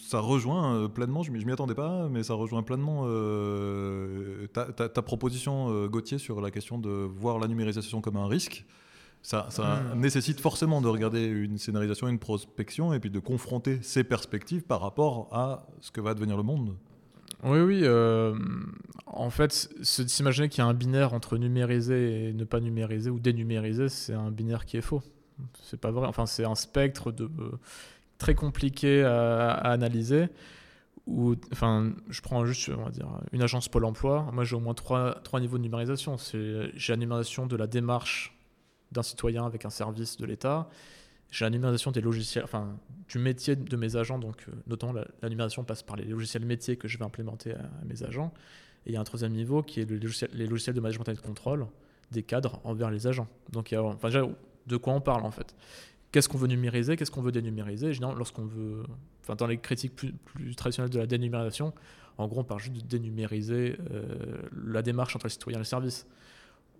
ça 0.00 0.20
rejoint 0.20 0.88
pleinement, 0.88 1.22
je 1.22 1.30
ne 1.30 1.38
m'y 1.38 1.52
attendais 1.52 1.74
pas, 1.74 2.08
mais 2.08 2.22
ça 2.22 2.34
rejoint 2.34 2.62
pleinement 2.62 3.06
ta, 4.52 4.64
ta, 4.72 5.02
proposition, 5.02 5.86
Gauthier, 5.86 6.18
sur 6.18 6.40
la 6.40 6.50
question 6.50 6.78
de 6.78 6.90
voir 6.90 7.38
la 7.38 7.48
numérisation 7.48 8.00
comme 8.00 8.16
un 8.16 8.26
risque. 8.26 8.64
Ça, 9.22 9.48
hmm. 9.58 10.00
nécessite 10.00 10.40
forcément 10.40 10.80
de 10.80 10.88
regarder 10.88 11.24
une 11.24 11.58
scénarisation, 11.58 12.08
une 12.08 12.18
prospection, 12.18 12.94
et 12.94 13.00
puis 13.00 13.10
de 13.10 13.18
confronter 13.18 13.78
ces 13.82 14.02
perspectives 14.02 14.62
par 14.62 14.80
rapport 14.80 15.28
à 15.32 15.66
ce 15.80 15.90
que 15.90 16.00
va 16.00 16.14
devenir 16.14 16.36
le 16.36 16.42
monde. 16.42 16.74
Oui, 17.42 17.60
oui. 17.60 17.80
Euh, 17.84 18.34
en 19.06 19.30
fait, 19.30 19.70
s'imaginer 19.82 20.48
qu'il 20.48 20.62
y 20.62 20.66
a 20.66 20.68
un 20.68 20.74
binaire 20.74 21.14
entre 21.14 21.38
numériser 21.38 22.28
et 22.28 22.32
ne 22.32 22.44
pas 22.44 22.60
numériser 22.60 23.10
ou 23.10 23.18
dénumériser, 23.18 23.88
c'est 23.88 24.14
un 24.14 24.30
binaire 24.30 24.64
qui 24.66 24.76
est 24.76 24.82
faux. 24.82 25.02
C'est 25.62 25.80
pas 25.80 25.90
vrai. 25.90 26.06
Enfin, 26.06 26.26
c'est 26.26 26.44
un 26.44 26.54
spectre 26.54 27.12
de, 27.12 27.30
très 28.18 28.34
compliqué 28.34 29.02
à, 29.02 29.52
analyser. 29.52 30.28
Ou, 31.06 31.34
enfin, 31.52 31.92
je 32.08 32.20
prends 32.20 32.44
juste, 32.44 32.70
on 32.76 32.84
va 32.84 32.90
dire, 32.90 33.08
une 33.32 33.42
agence 33.42 33.68
Pôle 33.68 33.84
Emploi. 33.84 34.28
Moi, 34.32 34.44
j'ai 34.44 34.56
au 34.56 34.60
moins 34.60 34.74
trois, 34.74 35.14
trois 35.24 35.40
niveaux 35.40 35.56
de 35.56 35.62
numérisation. 35.62 36.16
J'ai 36.32 36.92
la 36.92 36.96
numérisation 36.96 37.46
de 37.46 37.56
la 37.56 37.66
démarche 37.66 38.36
d'un 38.92 39.02
citoyen 39.02 39.44
avec 39.44 39.64
un 39.64 39.70
service 39.70 40.16
de 40.16 40.26
l'État. 40.26 40.68
J'ai 41.30 41.44
la 41.44 41.50
numérisation 41.50 41.92
des 41.92 42.00
logiciels, 42.00 42.44
enfin 42.44 42.76
du 43.08 43.18
métier 43.18 43.54
de 43.54 43.76
mes 43.76 43.96
agents, 43.96 44.18
donc 44.18 44.44
euh, 44.48 44.52
notamment 44.66 44.92
la, 44.92 45.28
numérisation 45.28 45.62
passe 45.62 45.82
par 45.82 45.96
les 45.96 46.04
logiciels 46.04 46.44
métiers 46.44 46.76
que 46.76 46.88
je 46.88 46.98
vais 46.98 47.04
implémenter 47.04 47.52
à, 47.52 47.70
mes 47.86 48.02
agents. 48.02 48.32
Et 48.86 48.90
il 48.90 48.94
y 48.94 48.96
a 48.96 49.00
un 49.00 49.04
troisième 49.04 49.32
niveau 49.32 49.62
qui 49.62 49.80
est 49.80 49.90
les 49.90 50.46
logiciels 50.46 50.74
de 50.74 50.80
management 50.80 51.08
et 51.08 51.14
de 51.14 51.20
contrôle 51.20 51.66
des 52.10 52.22
cadres 52.22 52.60
envers 52.64 52.90
les 52.90 53.06
agents. 53.06 53.28
Donc 53.52 53.72
enfin, 53.72 54.10
de 54.66 54.76
quoi 54.76 54.92
on 54.92 55.00
parle 55.00 55.24
en 55.24 55.30
fait 55.30 55.54
qu'est-ce 56.12 56.28
qu'on 56.28 56.38
veut 56.38 56.48
numériser, 56.48 56.96
qu'est-ce 56.96 57.10
qu'on 57.10 57.22
veut 57.22 57.32
dénumériser? 57.32 57.92
Lorsqu'on 58.00 58.44
veut, 58.44 58.82
enfin, 59.22 59.36
dans 59.36 59.46
les 59.46 59.58
critiques 59.58 59.94
plus, 59.94 60.54
traditionnelles 60.56 60.90
de 60.90 60.98
la 60.98 61.06
dénumérisation, 61.06 61.72
en 62.18 62.28
gros, 62.28 62.40
on 62.40 62.44
parle 62.44 62.60
juste 62.60 62.74
de 62.74 62.80
dénumériser 62.80 63.76
euh, 63.90 64.42
la 64.66 64.82
démarche 64.82 65.16
entre 65.16 65.26
le 65.26 65.30
citoyen 65.30 65.58
et 65.58 65.60
le 65.60 65.64
service. 65.64 66.06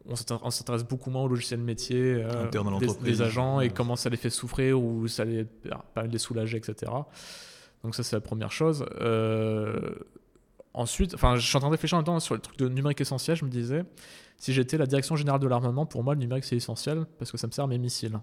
On 0.08 0.50
s'intéresse 0.50 0.84
beaucoup 0.84 1.10
moins 1.10 1.22
au 1.22 1.28
logiciel 1.28 1.60
métier 1.60 2.24
euh, 2.24 2.48
des, 2.50 2.94
des, 3.02 3.22
agents 3.22 3.60
et 3.60 3.70
comment 3.70 3.96
ça 3.96 4.08
les 4.08 4.16
fait 4.16 4.30
souffrir 4.30 4.80
ou 4.80 5.06
ça 5.08 5.24
les 5.24 5.44
permet 5.44 6.08
de 6.08 6.12
les 6.12 6.18
soulager, 6.18 6.56
etc. 6.56 6.90
Donc 7.84 7.94
ça, 7.94 8.02
c'est 8.02 8.16
la 8.16 8.20
première 8.20 8.52
chose. 8.52 8.84
Euh, 9.00 9.94
ensuite, 10.74 11.14
enfin, 11.14 11.36
je 11.36 11.46
suis 11.46 11.56
en 11.56 11.60
train 11.60 11.68
de 11.68 11.74
réfléchir 11.74 11.96
en 11.96 12.00
même 12.00 12.06
temps 12.06 12.20
sur 12.20 12.34
le 12.34 12.40
truc 12.40 12.58
de 12.58 12.68
numérique 12.68 13.00
essentiel. 13.00 13.36
Je 13.36 13.44
me 13.44 13.50
disais, 13.50 13.84
si 14.36 14.52
j'étais 14.52 14.78
la 14.78 14.86
direction 14.86 15.16
générale 15.16 15.40
de 15.40 15.48
l'armement, 15.48 15.86
pour 15.86 16.02
moi, 16.02 16.14
le 16.14 16.20
numérique, 16.20 16.44
c'est 16.44 16.56
essentiel 16.56 17.06
parce 17.18 17.30
que 17.30 17.38
ça 17.38 17.46
me 17.46 17.52
sert 17.52 17.64
à 17.64 17.68
mes 17.68 17.78
missiles. 17.78 18.18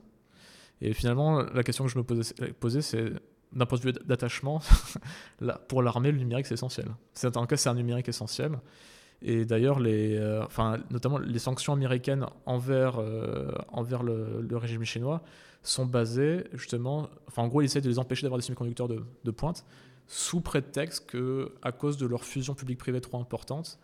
Et 0.82 0.94
finalement, 0.94 1.41
la 1.41 1.64
question 1.64 1.86
que 1.86 1.91
je 1.91 1.98
me 1.98 2.04
posais, 2.04 2.82
c'est 2.82 3.12
d'un 3.54 3.66
point 3.66 3.80
de 3.80 3.84
vue 3.84 3.94
d'attachement, 4.06 4.62
pour 5.68 5.82
l'armée, 5.82 6.12
le 6.12 6.20
numérique, 6.20 6.45
c'est 6.45 6.54
essentiel. 6.54 6.88
C'est, 7.14 7.36
en 7.36 7.41
tout 7.41 7.48
cas, 7.48 7.58
c'est 7.58 7.70
un 7.70 7.76
numérique 7.76 8.10
essentiel. 8.10 8.60
Et 9.22 9.45
d'ailleurs, 9.45 9.80
les, 9.80 10.15
euh, 10.15 10.44
enfin, 10.44 10.77
notamment 10.91 11.18
les 11.18 11.39
sanctions 11.39 11.73
américaines 11.73 12.26
envers, 12.45 12.99
euh, 12.99 13.52
envers 13.69 14.03
le, 14.03 14.41
le, 14.48 14.57
régime 14.57 14.84
chinois 14.84 15.23
sont 15.64 15.85
basées 15.85 16.45
justement, 16.53 17.10
enfin, 17.27 17.41
en 17.41 17.48
gros, 17.48 17.61
ils 17.61 17.65
essaient 17.65 17.81
de 17.81 17.89
les 17.89 17.99
empêcher 17.99 18.23
d'avoir 18.23 18.38
des 18.38 18.45
semi-conducteurs 18.45 18.88
de, 18.88 19.03
de, 19.23 19.31
pointe 19.31 19.65
sous 20.06 20.39
prétexte 20.39 21.10
que, 21.10 21.52
à 21.64 21.72
cause 21.72 21.98
de 21.98 22.06
leur 22.06 22.23
fusion 22.23 22.53
publique-privée 22.53 23.02
trop 23.02 23.19
importante, 23.19 23.80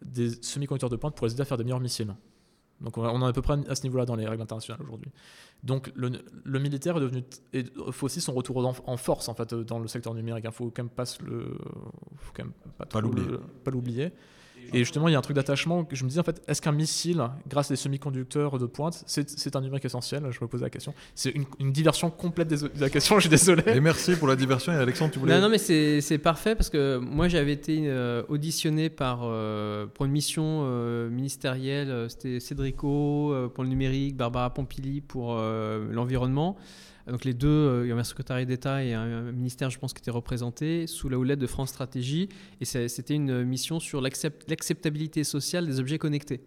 des 0.00 0.30
semi-conducteurs 0.42 0.90
de 0.90 0.96
pointe 0.96 1.16
pourraient 1.16 1.32
aider 1.32 1.42
à 1.42 1.44
faire 1.44 1.58
des 1.58 1.64
meilleurs 1.64 1.80
missiles. 1.80 2.14
Donc 2.80 2.96
on, 2.96 3.22
est 3.22 3.28
à 3.28 3.32
peu 3.32 3.42
près 3.42 3.58
à 3.68 3.74
ce 3.74 3.82
niveau-là 3.82 4.06
dans 4.06 4.14
les 4.14 4.24
règles 4.24 4.42
internationales 4.42 4.80
aujourd'hui. 4.84 5.10
Donc 5.64 5.90
le, 5.96 6.12
le, 6.44 6.58
militaire 6.60 6.96
est 6.96 7.00
devenu, 7.00 7.24
il 7.52 7.68
faut 7.90 8.06
aussi 8.06 8.20
son 8.20 8.32
retour 8.32 8.64
en, 8.86 8.96
force 8.96 9.28
en 9.28 9.34
fait 9.34 9.52
dans 9.52 9.80
le 9.80 9.88
secteur 9.88 10.14
numérique. 10.14 10.44
Il 10.46 10.52
faut 10.52 10.70
quand 10.70 10.84
même 10.84 10.88
pas 10.88 11.02
le, 11.20 11.58
faut 12.16 12.32
quand 12.32 12.44
même 12.44 12.52
pas, 12.78 12.86
pas 12.86 13.00
l'oublier. 13.72 14.12
Et 14.72 14.78
justement, 14.78 15.08
il 15.08 15.12
y 15.12 15.14
a 15.14 15.18
un 15.18 15.22
truc 15.22 15.36
d'attachement 15.36 15.84
que 15.84 15.96
je 15.96 16.04
me 16.04 16.08
dis 16.08 16.18
en 16.18 16.22
fait, 16.22 16.42
est-ce 16.48 16.62
qu'un 16.62 16.72
missile, 16.72 17.22
grâce 17.48 17.70
à 17.70 17.74
des 17.74 17.76
semi-conducteurs 17.76 18.58
de 18.58 18.66
pointe, 18.66 19.02
c'est 19.06 19.56
un 19.56 19.60
numérique 19.60 19.84
essentiel? 19.84 20.26
Je 20.30 20.38
me 20.40 20.48
posais 20.48 20.64
la 20.64 20.70
question. 20.70 20.94
C'est 21.14 21.30
une, 21.30 21.72
diversion 21.72 22.10
complète 22.10 22.48
de 22.48 22.70
la 22.80 22.90
question, 22.90 23.16
je 23.16 23.22
suis 23.22 23.30
désolé. 23.30 23.62
Et 23.66 23.80
merci 23.80 24.16
pour 24.16 24.28
la 24.28 24.36
diversion. 24.36 24.72
Et 24.72 24.76
Alexandre, 24.76 25.12
tu 25.12 25.18
voulais. 25.18 25.34
Non, 25.34 25.42
non 25.42 25.48
mais 25.48 25.58
c'est 25.58 26.18
parfait 26.18 26.54
parce 26.54 26.70
que 26.70 26.98
moi, 26.98 27.28
j'avais 27.28 27.52
été 27.52 27.82
euh, 27.86 28.22
auditionné 28.28 28.90
par, 28.90 29.20
euh, 29.22 29.86
pour 29.86 30.06
une 30.06 30.12
mission 30.12 30.62
euh, 30.64 31.10
ministérielle. 31.10 32.06
C'était 32.08 32.40
Cédrico 32.40 33.34
pour 33.54 33.64
le 33.64 33.70
numérique, 33.70 34.16
Barbara 34.16 34.52
Pompili 34.52 35.00
pour 35.00 35.34
l'environnement. 35.36 36.56
Donc 37.08 37.24
les 37.24 37.34
deux, 37.34 37.48
euh, 37.48 37.84
il 37.84 37.88
y 37.88 37.92
avait 37.92 38.00
un 38.00 38.04
secrétariat 38.04 38.44
d'État 38.44 38.84
et 38.84 38.92
un, 38.94 39.32
ministère, 39.32 39.70
je 39.70 39.78
pense, 39.78 39.92
qui 39.92 40.00
étaient 40.00 40.10
représentés 40.10 40.86
sous 40.86 41.08
la 41.08 41.18
houlette 41.18 41.38
de 41.38 41.46
France 41.46 41.70
Stratégie. 41.70 42.28
Et 42.60 42.64
c'était 42.64 43.14
une 43.14 43.44
mission 43.44 43.80
sur 43.80 44.00
l'acceptabilité 44.00 45.24
sociale 45.24 45.66
des 45.66 45.80
objets 45.80 45.98
connectés. 45.98 46.40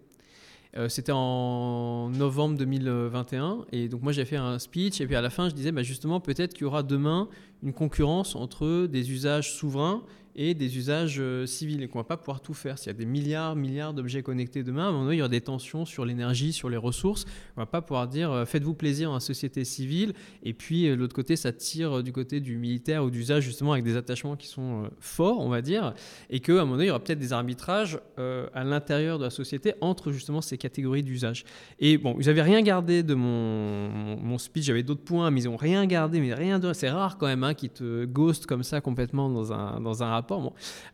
Euh, 0.78 0.88
c'était 0.88 1.12
en 1.14 2.10
novembre 2.10 2.58
2021 2.58 3.66
et 3.74 3.90
donc 3.90 4.04
moi 4.04 4.14
j'ai 4.14 4.24
fait 4.24 4.38
un 4.38 4.58
speech 4.58 5.02
et 5.02 5.06
puis 5.06 5.18
à 5.18 5.22
la 5.22 5.30
fin 5.30 5.50
je 5.50 5.54
disais 5.54 5.74
bah 5.74 5.84
justement 5.84 6.22
peut-être 6.22 6.54
qu'il 6.54 6.62
y 6.62 6.66
aura 6.66 6.82
demain 6.82 7.28
une 7.62 7.74
concurrence 7.74 8.38
entre 8.38 8.88
des 8.88 9.12
usages 9.12 9.52
souverains 9.52 10.02
et 10.36 10.54
des 10.54 10.78
usages 10.78 11.18
euh, 11.20 11.46
civils 11.46 11.84
et 11.84 11.88
qu'on 11.88 12.00
ne 12.00 12.04
va 12.04 12.08
pas 12.08 12.18
pouvoir 12.18 12.42
tout 12.42 12.54
faire. 12.54 12.78
S'il 12.78 12.88
y 12.88 12.96
a 12.96 12.98
des 12.98 13.06
milliards, 13.06 13.56
milliards 13.56 13.94
d'objets 13.94 14.24
connectés 14.24 14.64
demain, 14.64 14.86
à 14.86 14.88
un 14.88 14.92
moment 14.92 15.04
donné, 15.06 15.16
il 15.16 15.20
y 15.20 15.22
aura 15.22 15.30
des 15.30 15.42
tensions 15.42 15.86
sur 15.86 16.06
l'énergie, 16.06 16.54
sur 16.54 16.70
les 16.70 16.78
ressources. 16.78 17.26
On 17.58 17.62
ne 17.62 17.66
va 17.66 17.66
pas 17.66 17.82
pouvoir 17.82 18.08
dire 18.08 18.32
euh, 18.32 18.46
faites-vous 18.46 18.74
plaisir 18.74 19.12
en 19.12 19.20
société 19.20 19.64
civile 19.66 20.14
et 20.44 20.54
puis 20.54 20.88
euh, 20.88 20.96
de 20.96 21.02
l'autre 21.02 21.16
côté, 21.16 21.36
ça 21.36 21.52
tire 21.52 22.04
du 22.04 22.12
côté 22.12 22.40
du 22.40 22.58
militaire 22.58 23.04
ou 23.04 23.10
d'usage 23.10 23.44
justement 23.44 23.74
avec 23.74 23.84
des 23.84 23.98
attachements 23.98 24.36
qui 24.36 24.48
sont 24.48 24.90
forts, 25.00 25.40
on 25.40 25.50
va 25.50 25.62
dire, 25.62 25.94
et 26.30 26.40
qu'à 26.40 26.54
un 26.54 26.56
moment 26.58 26.74
donné, 26.74 26.86
il 26.86 26.88
y 26.88 26.92
aura 26.92 27.04
peut-être 27.04 27.20
des 27.20 27.34
arbitrages 27.34 28.00
à 28.18 28.64
l'intérieur 28.64 29.20
de 29.20 29.24
la 29.24 29.30
société 29.30 29.74
entre 29.82 30.12
justement 30.12 30.42
ces 30.42 30.58
catégories 30.58 31.04
d'usage. 31.04 31.44
Et 31.80 31.98
bon, 31.98 32.16
ils 32.20 32.28
n'avaient 32.28 32.42
rien 32.42 32.62
gardé 32.62 33.04
de 33.04 33.14
mon, 33.14 34.18
mon 34.18 34.38
speech, 34.38 34.66
j'avais 34.66 34.84
d'autres 34.84 35.04
points, 35.04 35.32
mais 35.32 35.44
ils 35.44 35.50
n'ont 35.50 35.58
rien 35.58 35.86
gardé, 35.86 36.20
mais 36.20 36.34
rien 36.34 36.60
de... 36.60 36.74
C'est 36.74 36.90
rare 36.90 37.18
quand 37.18 37.28
même 37.28 37.44
hein, 37.44 37.54
qu'ils 37.54 37.70
te 37.70 38.06
ghost 38.06 38.46
comme 38.46 38.64
ça 38.64 38.82
complètement 38.82 39.30
dans 39.30 39.54
un, 39.54 39.80
dans 39.82 40.04
un 40.04 40.10
rapport 40.10 40.21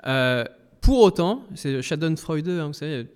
euh, 0.05 0.43
pour 0.81 1.01
autant, 1.01 1.43
c'est 1.55 1.81
Schadenfreude, 1.81 2.47
hein, 2.47 2.67
vous 2.67 2.73
savez, 2.73 3.07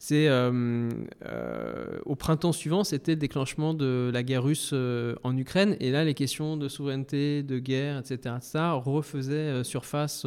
c'est 0.00 0.26
euh, 0.26 0.90
euh, 1.24 1.98
au 2.06 2.16
printemps 2.16 2.50
suivant, 2.50 2.82
c'était 2.82 3.12
le 3.12 3.18
déclenchement 3.18 3.72
de 3.72 4.10
la 4.12 4.24
guerre 4.24 4.42
russe 4.42 4.74
en 5.22 5.36
Ukraine, 5.36 5.76
et 5.78 5.92
là, 5.92 6.02
les 6.04 6.14
questions 6.14 6.56
de 6.56 6.66
souveraineté, 6.66 7.44
de 7.44 7.58
guerre, 7.60 7.98
etc., 7.98 8.36
ça 8.40 8.72
refaisaient 8.72 9.62
surface 9.62 10.26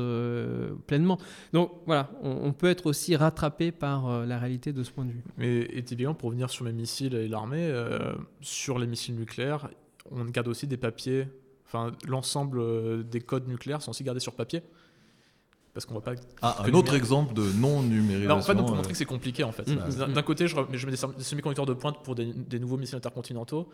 pleinement. 0.86 1.18
Donc 1.52 1.72
voilà, 1.86 2.10
on, 2.22 2.54
peut 2.54 2.70
être 2.70 2.86
aussi 2.86 3.18
rattrapé 3.18 3.74
par 3.74 4.26
la 4.26 4.40
réalité 4.40 4.72
de 4.72 4.84
ce 4.84 4.92
point 4.92 5.04
de 5.04 5.12
vue. 5.12 5.24
Mais 5.38 5.68
et 5.74 5.84
typiquement, 5.84 6.14
pour 6.14 6.30
venir 6.30 6.50
sur 6.50 6.64
les 6.64 6.74
missiles 6.74 7.16
et 7.16 7.28
l'armée, 7.28 7.70
sur 8.40 8.80
les 8.80 8.88
missiles 8.88 9.16
nucléaires, 9.16 9.68
on 10.10 10.24
garde 10.24 10.48
aussi 10.48 10.68
des 10.68 10.78
papiers. 10.78 11.28
Enfin, 11.66 11.92
l'ensemble 12.08 13.10
des 13.10 13.20
codes 13.20 13.50
nucléaires 13.50 13.82
sont 13.82 13.92
aussi 13.92 14.06
gardés 14.06 14.22
sur 14.22 14.36
papier? 14.36 14.62
Parce 15.78 15.86
qu'on 15.86 15.94
va 15.94 16.02
pas. 16.02 16.14
Ah, 16.42 16.64
un 16.66 16.74
autre 16.74 16.96
exemple 16.96 17.36
de 17.36 17.44
non 17.60 17.84
numérisation. 17.84 18.36
en 18.36 18.42
fait, 18.42 18.56
pour 18.56 18.76
montrer 18.76 18.94
que 18.94 18.98
c'est 18.98 19.06
compliqué 19.06 19.44
en 19.44 19.52
fait. 19.52 19.68
Mm. 19.68 20.12
D'un 20.12 20.24
côté, 20.24 20.48
je, 20.48 20.56
je 20.74 20.86
mets 20.88 20.92
des, 20.92 21.24
semi-conducteurs 21.24 21.68
de 21.68 21.76
pointe 21.76 22.02
pour 22.04 22.16
des, 22.16 22.34
nouveaux 22.60 22.78
missiles 22.78 22.96
intercontinentaux. 22.96 23.70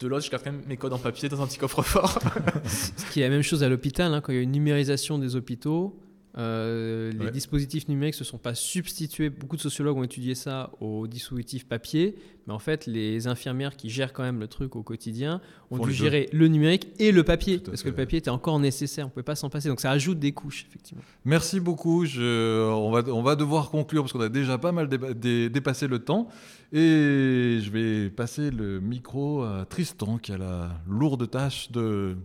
De 0.00 0.08
l'autre, 0.08 0.24
je 0.24 0.32
garde 0.32 0.42
quand 0.42 0.50
même 0.50 0.64
mes 0.66 0.76
codes 0.76 0.94
en 0.94 0.98
papier 0.98 1.28
dans 1.28 1.40
un 1.40 1.46
petit 1.46 1.58
coffre-fort. 1.58 2.18
Ce 2.64 3.12
qui 3.12 3.20
est 3.20 3.22
la 3.22 3.28
même 3.28 3.42
chose 3.42 3.62
à 3.62 3.68
l'hôpital, 3.68 4.12
hein, 4.12 4.20
quand 4.20 4.32
il 4.32 4.34
y 4.34 4.38
a 4.40 4.42
une 4.42 4.50
numérisation 4.50 5.16
des 5.16 5.36
hôpitaux. 5.36 5.96
Euh, 6.36 7.12
les 7.12 7.30
dispositifs 7.30 7.88
numériques 7.88 8.14
ne 8.14 8.18
se 8.18 8.24
sont 8.24 8.38
pas 8.38 8.54
substitués. 8.54 9.30
Beaucoup 9.30 9.56
de 9.56 9.60
sociologues 9.60 9.96
ont 9.96 10.02
étudié 10.02 10.34
ça 10.34 10.70
aux 10.80 11.06
dispositifs 11.06 11.66
papier, 11.66 12.16
mais 12.46 12.52
en 12.52 12.58
fait, 12.58 12.86
les 12.86 13.28
infirmières 13.28 13.76
qui 13.76 13.88
gèrent 13.88 14.12
quand 14.12 14.24
même 14.24 14.40
le 14.40 14.48
truc 14.48 14.74
au 14.74 14.82
quotidien 14.82 15.40
ont 15.70 15.78
dû 15.78 15.92
gérer 15.92 16.28
le 16.32 16.48
numérique 16.48 16.88
et 16.98 17.12
le 17.12 17.22
papier, 17.22 17.58
parce 17.58 17.82
que 17.82 17.88
le 17.88 17.94
papier 17.94 18.18
était 18.18 18.30
encore 18.30 18.58
nécessaire, 18.58 19.06
on 19.06 19.08
ne 19.08 19.12
pouvait 19.12 19.22
pas 19.22 19.36
s'en 19.36 19.48
passer. 19.48 19.68
Donc 19.68 19.80
ça 19.80 19.92
ajoute 19.92 20.18
des 20.18 20.32
couches, 20.32 20.66
effectivement. 20.68 21.02
Merci 21.24 21.60
beaucoup. 21.60 22.04
Je, 22.04 22.68
on, 22.68 22.90
va, 22.90 23.02
on 23.12 23.22
va 23.22 23.36
devoir 23.36 23.70
conclure 23.70 24.02
parce 24.02 24.12
qu'on 24.12 24.20
a 24.20 24.28
déjà 24.28 24.58
pas 24.58 24.72
mal 24.72 24.88
dépassé 24.88 25.86
le 25.86 26.00
temps. 26.00 26.28
Et 26.72 27.60
je 27.62 27.70
vais 27.70 28.10
passer 28.10 28.50
le 28.50 28.80
micro 28.80 29.42
à 29.42 29.64
Tristan 29.66 30.18
qui 30.18 30.32
a 30.32 30.38
la 30.38 30.80
lourde 30.88 31.30
tâche 31.30 31.70
de 31.70 32.16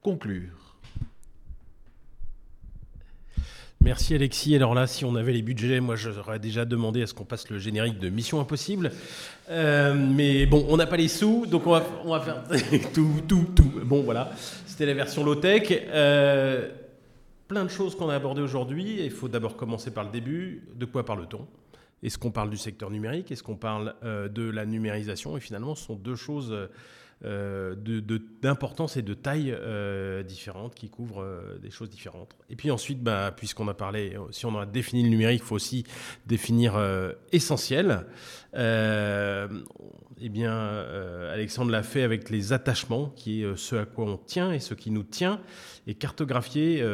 conclure. 0.00 0.67
Merci 3.88 4.14
Alexis. 4.14 4.54
Alors 4.54 4.74
là, 4.74 4.86
si 4.86 5.06
on 5.06 5.14
avait 5.14 5.32
les 5.32 5.40
budgets, 5.40 5.80
moi 5.80 5.96
j'aurais 5.96 6.38
déjà 6.38 6.66
demandé 6.66 7.00
à 7.00 7.06
ce 7.06 7.14
qu'on 7.14 7.24
passe 7.24 7.48
le 7.48 7.58
générique 7.58 7.98
de 7.98 8.10
Mission 8.10 8.38
Impossible. 8.38 8.92
Euh, 9.48 9.94
mais 9.94 10.44
bon, 10.44 10.66
on 10.68 10.76
n'a 10.76 10.86
pas 10.86 10.98
les 10.98 11.08
sous, 11.08 11.46
donc 11.46 11.66
on 11.66 11.70
va, 11.70 12.20
faire 12.20 12.42
tout, 12.92 13.22
tout, 13.26 13.46
tout. 13.56 13.72
Bon 13.84 14.02
voilà, 14.02 14.30
c'était 14.66 14.84
la 14.84 14.92
version 14.92 15.24
low-tech. 15.24 15.72
Euh, 15.72 16.68
plein 17.48 17.64
de 17.64 17.70
choses 17.70 17.96
qu'on 17.96 18.10
a 18.10 18.14
abordées 18.14 18.42
aujourd'hui. 18.42 18.98
Il 19.02 19.10
faut 19.10 19.26
d'abord 19.26 19.56
commencer 19.56 19.90
par 19.90 20.04
le 20.04 20.10
début. 20.10 20.68
De 20.74 20.84
quoi 20.84 21.06
parle-t-on? 21.06 21.46
Est-ce 22.02 22.18
qu'on 22.18 22.30
parle 22.30 22.50
du 22.50 22.58
secteur 22.58 22.90
numérique? 22.90 23.32
Est-ce 23.32 23.42
qu'on 23.42 23.56
parle 23.56 23.94
euh, 24.04 24.28
de 24.28 24.50
la 24.50 24.66
numérisation? 24.66 25.34
Et 25.38 25.40
finalement, 25.40 25.74
ce 25.74 25.86
sont 25.86 25.96
deux 25.96 26.14
choses 26.14 26.54
euh, 27.24 27.74
d'importance 28.42 28.96
et 28.96 29.02
de 29.02 29.12
taille 29.12 29.52
euh, 29.52 30.22
différentes 30.22 30.76
qui 30.76 30.88
couvrent 30.88 31.24
euh, 31.24 31.58
des 31.58 31.70
choses 31.70 31.90
différentes. 31.90 32.36
Et 32.48 32.54
puis 32.54 32.70
ensuite, 32.70 33.02
bah, 33.02 33.34
puisqu'on 33.36 33.66
a 33.66 33.74
parlé, 33.74 34.16
si 34.30 34.46
on 34.46 34.56
a 34.56 34.66
défini 34.66 35.02
le 35.02 35.08
numérique, 35.08 35.40
il 35.42 35.46
faut 35.46 35.56
aussi 35.56 35.84
définir 36.26 36.80
essentiel. 37.32 38.06
eh 38.54 40.28
bien, 40.28 40.52
Alexandre 41.32 41.72
l'a 41.72 41.82
fait 41.82 42.02
avec 42.02 42.30
les 42.30 42.52
attachements, 42.52 43.12
qui 43.16 43.42
est 43.42 43.56
ce 43.56 43.76
à 43.76 43.84
quoi 43.84 44.04
on 44.04 44.16
tient 44.16 44.52
et 44.52 44.60
ce 44.60 44.74
qui 44.74 44.92
nous 44.92 45.02
tient, 45.02 45.40
et 45.88 45.94
cartographier 45.94 46.84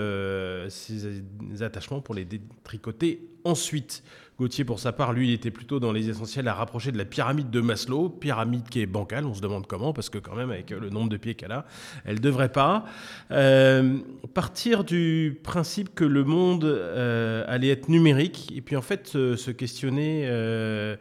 ces 0.71 1.23
attachements 1.63 2.01
pour 2.01 2.15
les 2.15 2.25
détricoter 2.25 3.29
ensuite. 3.45 4.03
Gauthier, 4.37 4.65
pour 4.65 4.81
sa 4.81 4.93
part, 4.93 5.13
lui, 5.13 5.33
était 5.33 5.53
plutôt 5.53 5.79
dans 5.79 5.93
les 5.93 6.09
essentiels 6.09 6.49
à 6.49 6.55
rapprocher 6.55 6.91
de 6.91 6.99
la 6.99 7.05
pyramide 7.05 7.51
de 7.51 7.61
Maslow, 7.61 8.09
pyramide 8.09 8.69
qui 8.69 8.81
est 8.81 8.87
bancale, 8.87 9.27
on 9.27 9.35
se 9.35 9.41
demande 9.41 9.69
comment, 9.69 9.93
parce 9.93 10.11
que 10.11 10.19
quand 10.19 10.35
même, 10.35 10.51
avec 10.51 10.71
le 10.71 10.91
nombre 10.91 11.09
de 11.09 11.17
pieds 11.17 11.37
qu'elle 11.37 11.53
a, 11.53 11.67
elle 12.05 12.17
ne 12.17 12.21
devrait 12.21 12.51
pas. 12.51 12.85
Euh, 13.31 13.99
partir 14.35 14.83
du 14.83 15.39
principe 15.45 15.95
que 15.95 16.05
le 16.05 16.25
monde 16.25 16.65
euh, 16.65 17.45
allait 17.47 17.69
être 17.69 17.89
numérique, 17.89 18.53
et 18.57 18.61
puis 18.61 18.75
en 18.75 18.83
fait 18.83 19.07
se 19.07 19.51
questionner 19.53 20.25
euh, 20.27 20.97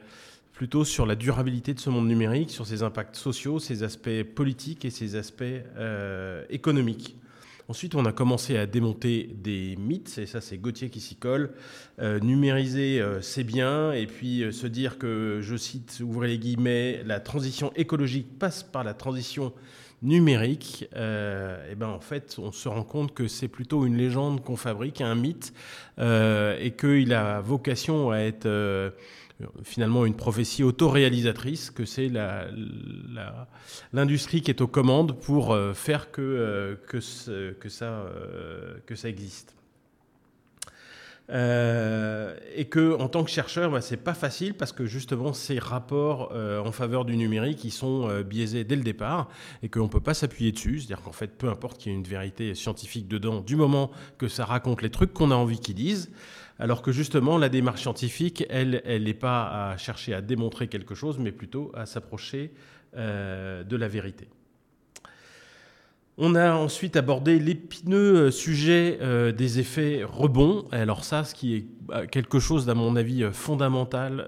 plutôt 0.51 0.85
sur 0.85 1.07
la 1.07 1.15
durabilité 1.15 1.73
de 1.73 1.79
ce 1.79 1.89
monde 1.89 2.07
numérique, 2.07 2.51
sur 2.51 2.67
ses 2.67 2.83
impacts 2.83 3.15
sociaux, 3.15 3.57
ses 3.57 3.81
aspects 3.81 4.23
politiques 4.35 4.85
et 4.85 4.91
ses 4.91 5.15
aspects 5.15 5.43
économiques. 6.51 7.15
Ensuite, 7.69 7.95
on 7.95 8.05
a 8.05 8.11
commencé 8.11 8.57
à 8.57 8.65
démonter 8.65 9.29
des 9.35 9.77
mythes, 9.77 10.17
et 10.17 10.25
ça 10.25 10.41
c'est 10.41 10.57
Gauthier 10.57 10.89
qui 10.89 10.99
s'y 10.99 11.15
colle. 11.15 11.51
Euh, 11.99 12.19
numériser, 12.19 12.99
euh, 12.99 13.21
c'est 13.21 13.45
bien, 13.45 13.93
et 13.93 14.05
puis 14.05 14.43
euh, 14.43 14.51
se 14.51 14.67
dire 14.67 14.97
que, 14.97 15.39
je 15.41 15.55
cite, 15.55 16.01
ouvrez 16.03 16.27
les 16.27 16.39
guillemets, 16.39 17.01
la 17.05 17.21
transition 17.21 17.71
écologique 17.75 18.37
passe 18.37 18.63
par 18.63 18.83
la 18.83 18.93
transition 18.93 19.53
numérique, 20.01 20.89
eh 20.91 21.75
ben 21.77 21.87
en 21.87 22.01
fait, 22.01 22.35
on 22.37 22.51
se 22.51 22.67
rend 22.67 22.83
compte 22.83 23.13
que 23.13 23.29
c'est 23.29 23.47
plutôt 23.47 23.85
une 23.85 23.95
légende 23.95 24.43
qu'on 24.43 24.57
fabrique, 24.57 24.99
un 24.99 25.15
mythe, 25.15 25.53
et 25.97 26.73
qu'il 26.77 27.13
a 27.13 27.39
vocation 27.39 28.11
à 28.11 28.17
être 28.17 28.45
finalement 29.63 30.05
une 30.05 30.15
prophétie 30.15 30.63
autoréalisatrice, 30.63 31.71
que 31.71 31.85
c'est 31.85 32.11
l'industrie 33.93 34.41
qui 34.41 34.51
est 34.51 34.61
aux 34.61 34.67
commandes 34.67 35.19
pour 35.19 35.57
faire 35.73 36.11
que, 36.11 36.77
que, 36.87 36.97
que, 37.53 37.69
ça, 37.69 38.05
que 38.85 38.95
ça 38.95 39.09
existe. 39.09 39.55
Euh, 41.29 42.35
et 42.53 42.65
que 42.65 42.99
en 42.99 43.07
tant 43.07 43.23
que 43.23 43.31
chercheur, 43.31 43.71
bah, 43.71 43.79
c'est 43.79 43.97
pas 43.97 44.13
facile 44.13 44.55
parce 44.55 44.73
que 44.73 44.85
justement 44.85 45.31
ces 45.31 45.57
rapports 45.57 46.31
euh, 46.33 46.59
en 46.61 46.73
faveur 46.73 47.05
du 47.05 47.15
numérique, 47.15 47.63
ils 47.63 47.71
sont 47.71 48.09
euh, 48.09 48.23
biaisés 48.23 48.65
dès 48.65 48.75
le 48.75 48.83
départ 48.83 49.29
et 49.61 49.69
qu'on 49.69 49.87
peut 49.87 50.01
pas 50.01 50.13
s'appuyer 50.13 50.51
dessus. 50.51 50.79
C'est-à-dire 50.79 51.01
qu'en 51.01 51.13
fait, 51.13 51.37
peu 51.37 51.47
importe 51.47 51.79
qu'il 51.79 51.91
y 51.91 51.95
ait 51.95 51.97
une 51.97 52.03
vérité 52.03 52.53
scientifique 52.55 53.07
dedans, 53.07 53.39
du 53.39 53.55
moment 53.55 53.89
que 54.17 54.27
ça 54.27 54.43
raconte 54.43 54.81
les 54.81 54.89
trucs 54.89 55.13
qu'on 55.13 55.31
a 55.31 55.35
envie 55.35 55.59
qu'ils 55.59 55.75
disent. 55.75 56.11
Alors 56.59 56.81
que 56.81 56.91
justement, 56.91 57.37
la 57.37 57.49
démarche 57.49 57.81
scientifique, 57.81 58.45
elle, 58.49 58.81
elle 58.85 59.03
n'est 59.03 59.13
pas 59.13 59.71
à 59.71 59.77
chercher 59.77 60.13
à 60.13 60.21
démontrer 60.21 60.67
quelque 60.67 60.95
chose, 60.95 61.17
mais 61.19 61.31
plutôt 61.31 61.71
à 61.73 61.85
s'approcher 61.85 62.51
de 62.95 63.75
la 63.75 63.87
vérité. 63.87 64.27
On 66.19 66.35
a 66.35 66.53
ensuite 66.53 66.95
abordé 66.95 67.39
l'épineux 67.39 68.27
euh, 68.27 68.31
sujet 68.31 68.99
euh, 69.01 69.31
des 69.31 69.57
effets 69.57 70.03
rebonds. 70.03 70.67
Alors 70.71 71.03
ça, 71.03 71.23
ce 71.23 71.33
qui 71.33 71.55
est 71.55 71.65
bah, 71.87 72.05
quelque 72.05 72.39
chose, 72.39 72.69
à 72.69 72.75
mon 72.75 72.95
avis, 72.95 73.23
euh, 73.23 73.31
fondamental 73.31 74.23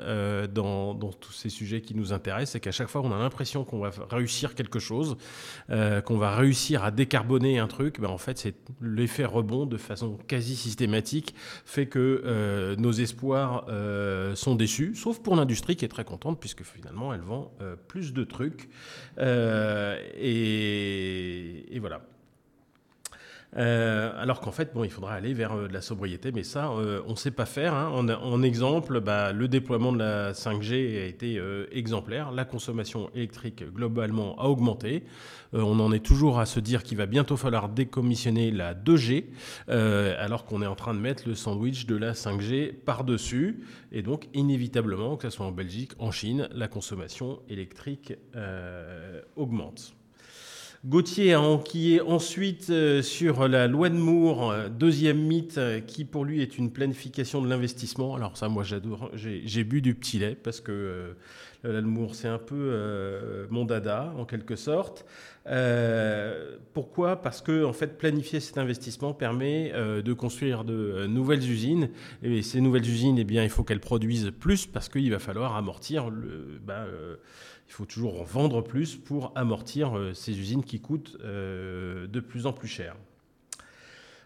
dans, 0.51 0.95
tous 0.95 1.31
ces 1.31 1.49
sujets 1.49 1.81
qui 1.81 1.93
nous 1.93 2.11
intéressent, 2.11 2.53
c'est 2.53 2.59
qu'à 2.59 2.71
chaque 2.71 2.87
fois, 2.87 3.01
on 3.01 3.11
a 3.11 3.19
l'impression 3.19 3.63
qu'on 3.63 3.79
va 3.79 3.91
réussir 4.09 4.55
quelque 4.55 4.79
chose, 4.79 5.17
qu'on 5.69 6.17
va 6.17 6.35
réussir 6.35 6.83
à 6.83 6.91
décarboner 6.91 7.59
un 7.59 7.67
truc. 7.67 7.99
Ben, 7.99 8.09
en 8.09 8.17
fait, 8.17 8.39
c'est 8.39 8.55
l'effet 8.81 9.25
rebond 9.25 9.65
de 9.65 9.77
façon 9.77 10.17
quasi 10.27 10.55
systématique 10.55 11.35
fait 11.65 11.85
que 11.85 12.75
nos 12.77 12.91
espoirs 12.91 13.65
sont 14.35 14.55
déçus, 14.55 14.95
sauf 14.95 15.19
pour 15.19 15.35
l'industrie 15.35 15.75
qui 15.75 15.85
est 15.85 15.89
très 15.89 16.05
contente 16.05 16.39
puisque 16.39 16.63
finalement, 16.63 17.13
elle 17.13 17.21
vend 17.21 17.51
plus 17.87 18.13
de 18.13 18.23
trucs. 18.23 18.69
et 19.19 20.35
et 21.75 21.79
voilà. 21.79 22.01
Euh, 23.57 24.11
alors 24.17 24.41
qu'en 24.41 24.51
fait, 24.51 24.73
bon, 24.73 24.83
il 24.83 24.89
faudra 24.89 25.13
aller 25.13 25.33
vers 25.33 25.53
euh, 25.53 25.67
de 25.67 25.73
la 25.73 25.81
sobriété, 25.81 26.31
mais 26.33 26.43
ça, 26.43 26.71
euh, 26.71 27.01
on 27.07 27.11
ne 27.11 27.15
sait 27.15 27.31
pas 27.31 27.45
faire. 27.45 27.73
Hein. 27.73 27.89
En, 27.93 28.43
exemple, 28.43 28.99
bah, 28.99 29.31
le 29.31 29.47
déploiement 29.47 29.93
de 29.93 29.99
la 29.99 30.33
5G 30.33 31.01
a 31.01 31.05
été 31.05 31.41
exemplaire. 31.71 32.31
La 32.31 32.45
consommation 32.45 33.09
électrique 33.15 33.63
globalement 33.73 34.37
a 34.39 34.45
augmenté. 34.45 35.03
on 35.53 35.79
en 35.79 35.91
est 35.91 36.05
toujours 36.05 36.39
à 36.39 36.45
se 36.45 36.59
dire 36.59 36.83
qu'il 36.83 36.97
va 36.97 37.05
bientôt 37.05 37.37
falloir 37.37 37.69
décommissionner 37.69 38.51
la 38.51 38.73
2G, 38.73 39.25
alors 39.67 40.45
qu'on 40.45 40.61
est 40.61 40.67
en 40.67 40.75
train 40.75 40.93
de 40.93 40.99
mettre 40.99 41.27
le 41.27 41.35
sandwich 41.35 41.85
de 41.85 41.95
la 41.95 42.13
5G 42.13 42.73
par-dessus. 42.73 43.63
Et 43.91 44.01
donc, 44.01 44.27
inévitablement, 44.33 45.15
que 45.15 45.29
ce 45.29 45.37
soit 45.37 45.45
en 45.45 45.51
Belgique, 45.51 45.93
en 45.99 46.11
Chine, 46.11 46.49
la 46.53 46.67
consommation 46.67 47.39
électrique 47.49 48.13
augmente. 49.35 49.95
Gauthier 50.85 51.33
a 51.33 51.41
enquillé 51.41 51.99
ensuite 51.99 52.69
euh, 52.69 53.01
sur 53.01 53.47
la 53.47 53.65
loi 53.65 53.89
de 53.89 53.95
Moore, 53.95 54.51
euh, 54.51 54.69
deuxième 54.69 55.17
mythe, 55.17 55.57
euh, 55.57 55.79
qui 55.79 56.05
pour 56.05 56.25
lui 56.25 56.43
est 56.43 56.59
une 56.59 56.71
planification 56.71 57.41
de 57.41 57.49
l'investissement. 57.49 58.13
Alors 58.13 58.37
ça, 58.37 58.49
moi 58.49 58.63
j'adore, 58.63 59.09
j'ai 59.15 59.63
bu 59.63 59.81
du 59.81 59.95
petit 59.95 60.19
lait 60.19 60.35
parce 60.35 60.61
que 60.61 61.15
la 61.63 61.71
loi 61.71 61.81
de 61.81 61.87
Moore, 61.87 62.13
c'est 62.13 62.27
un 62.27 62.37
peu 62.37 63.47
mon 63.49 63.65
dada 63.65 64.13
en 64.19 64.25
quelque 64.25 64.55
sorte. 64.55 65.07
pourquoi? 66.73 67.15
Parce 67.15 67.41
que 67.41 67.65
en 67.65 67.73
fait, 67.73 67.97
planifier 67.97 68.39
cet 68.39 68.59
investissement 68.59 69.15
permet 69.15 69.73
de 69.73 70.13
construire 70.13 70.63
de 70.63 71.07
nouvelles 71.07 71.49
usines. 71.49 71.89
Et 72.21 72.43
ces 72.43 72.61
nouvelles 72.61 72.87
usines, 72.87 73.17
eh 73.17 73.23
bien, 73.23 73.43
il 73.43 73.49
faut 73.49 73.63
qu'elles 73.63 73.79
produisent 73.79 74.31
plus 74.39 74.67
parce 74.67 74.89
qu'il 74.89 75.09
va 75.11 75.17
falloir 75.17 75.55
amortir 75.55 76.11
le... 76.11 76.59
Il 76.67 77.54
faut 77.75 77.85
toujours 77.85 78.23
vendre 78.23 78.61
plus 78.61 78.95
pour 78.95 79.33
amortir 79.35 79.97
euh, 79.97 80.13
ces 80.13 80.39
usines 80.39 80.63
qui 80.63 80.79
coûtent 80.79 81.17
euh, 81.25 82.07
de 82.07 82.19
plus 82.21 82.45
en 82.45 82.53
plus 82.53 82.69
cher. 82.69 82.95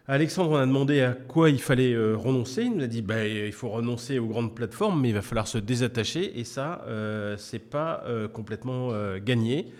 Alexandre, 0.06 0.52
on 0.52 0.56
a 0.56 0.66
demandé 0.66 1.00
à 1.00 1.12
quoi 1.12 1.50
il 1.50 1.60
fallait 1.60 1.92
euh, 1.92 2.16
renoncer. 2.16 2.62
Il 2.62 2.76
nous 2.76 2.84
a 2.84 2.86
dit 2.86 3.02
bah, 3.02 3.26
il 3.26 3.52
faut 3.52 3.68
renoncer 3.68 4.20
aux 4.20 4.26
grandes 4.26 4.54
plateformes, 4.54 5.00
mais 5.00 5.08
il 5.08 5.14
va 5.14 5.22
falloir 5.22 5.48
se 5.48 5.58
désattacher. 5.58 6.38
Et 6.38 6.44
ça, 6.44 6.84
euh, 6.86 7.36
c'est 7.38 7.58
pas 7.58 8.04
complètement 8.32 8.90
gagné. 9.18 9.72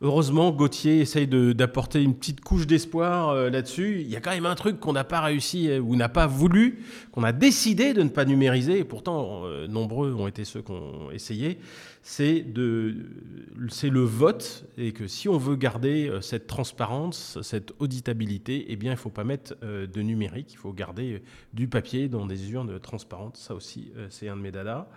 Heureusement, 0.00 0.50
Gauthier 0.50 0.98
essaye 0.98 1.28
d'apporter 1.28 2.02
une 2.02 2.16
petite 2.16 2.40
couche 2.40 2.66
d'espoir 2.66 3.34
là-dessus. 3.50 4.00
Il 4.00 4.10
y 4.10 4.16
a 4.16 4.20
quand 4.20 4.32
même 4.32 4.46
un 4.46 4.56
truc 4.56 4.80
qu'on 4.80 4.92
n'a 4.92 5.04
pas 5.04 5.20
réussi 5.20 5.70
ou 5.78 5.94
n'a 5.94 6.08
pas 6.08 6.26
voulu, 6.26 6.84
qu'on 7.12 7.22
a 7.22 7.30
décidé 7.30 7.94
de 7.94 8.02
ne 8.02 8.08
pas 8.08 8.24
numériser, 8.24 8.80
et 8.80 8.84
pourtant 8.84 9.44
nombreux 9.68 10.12
ont 10.12 10.26
été 10.26 10.44
ceux 10.44 10.60
qui 10.60 10.72
ont 10.72 11.12
essayé, 11.12 11.58
c'est 12.02 12.44
le 12.54 14.00
vote, 14.00 14.64
et 14.76 14.92
que 14.92 15.06
si 15.06 15.28
on 15.28 15.38
veut 15.38 15.54
garder 15.56 16.10
cette 16.20 16.46
transparence, 16.48 17.40
cette 17.42 17.72
auditabilité, 17.78 18.66
eh 18.68 18.76
bien 18.76 18.90
il 18.90 18.96
ne 18.96 18.98
faut 18.98 19.08
pas 19.08 19.24
mettre 19.24 19.54
de 19.62 20.02
numérique, 20.02 20.52
il 20.52 20.58
faut 20.58 20.72
garder 20.72 21.22
du 21.54 21.68
papier 21.68 22.08
dans 22.08 22.26
des 22.26 22.50
urnes 22.50 22.80
transparentes. 22.80 23.36
Ça 23.36 23.54
aussi, 23.54 23.92
c'est 24.10 24.28
un 24.28 24.36
de 24.36 24.42
mes 24.42 24.50
dadas. 24.50 24.88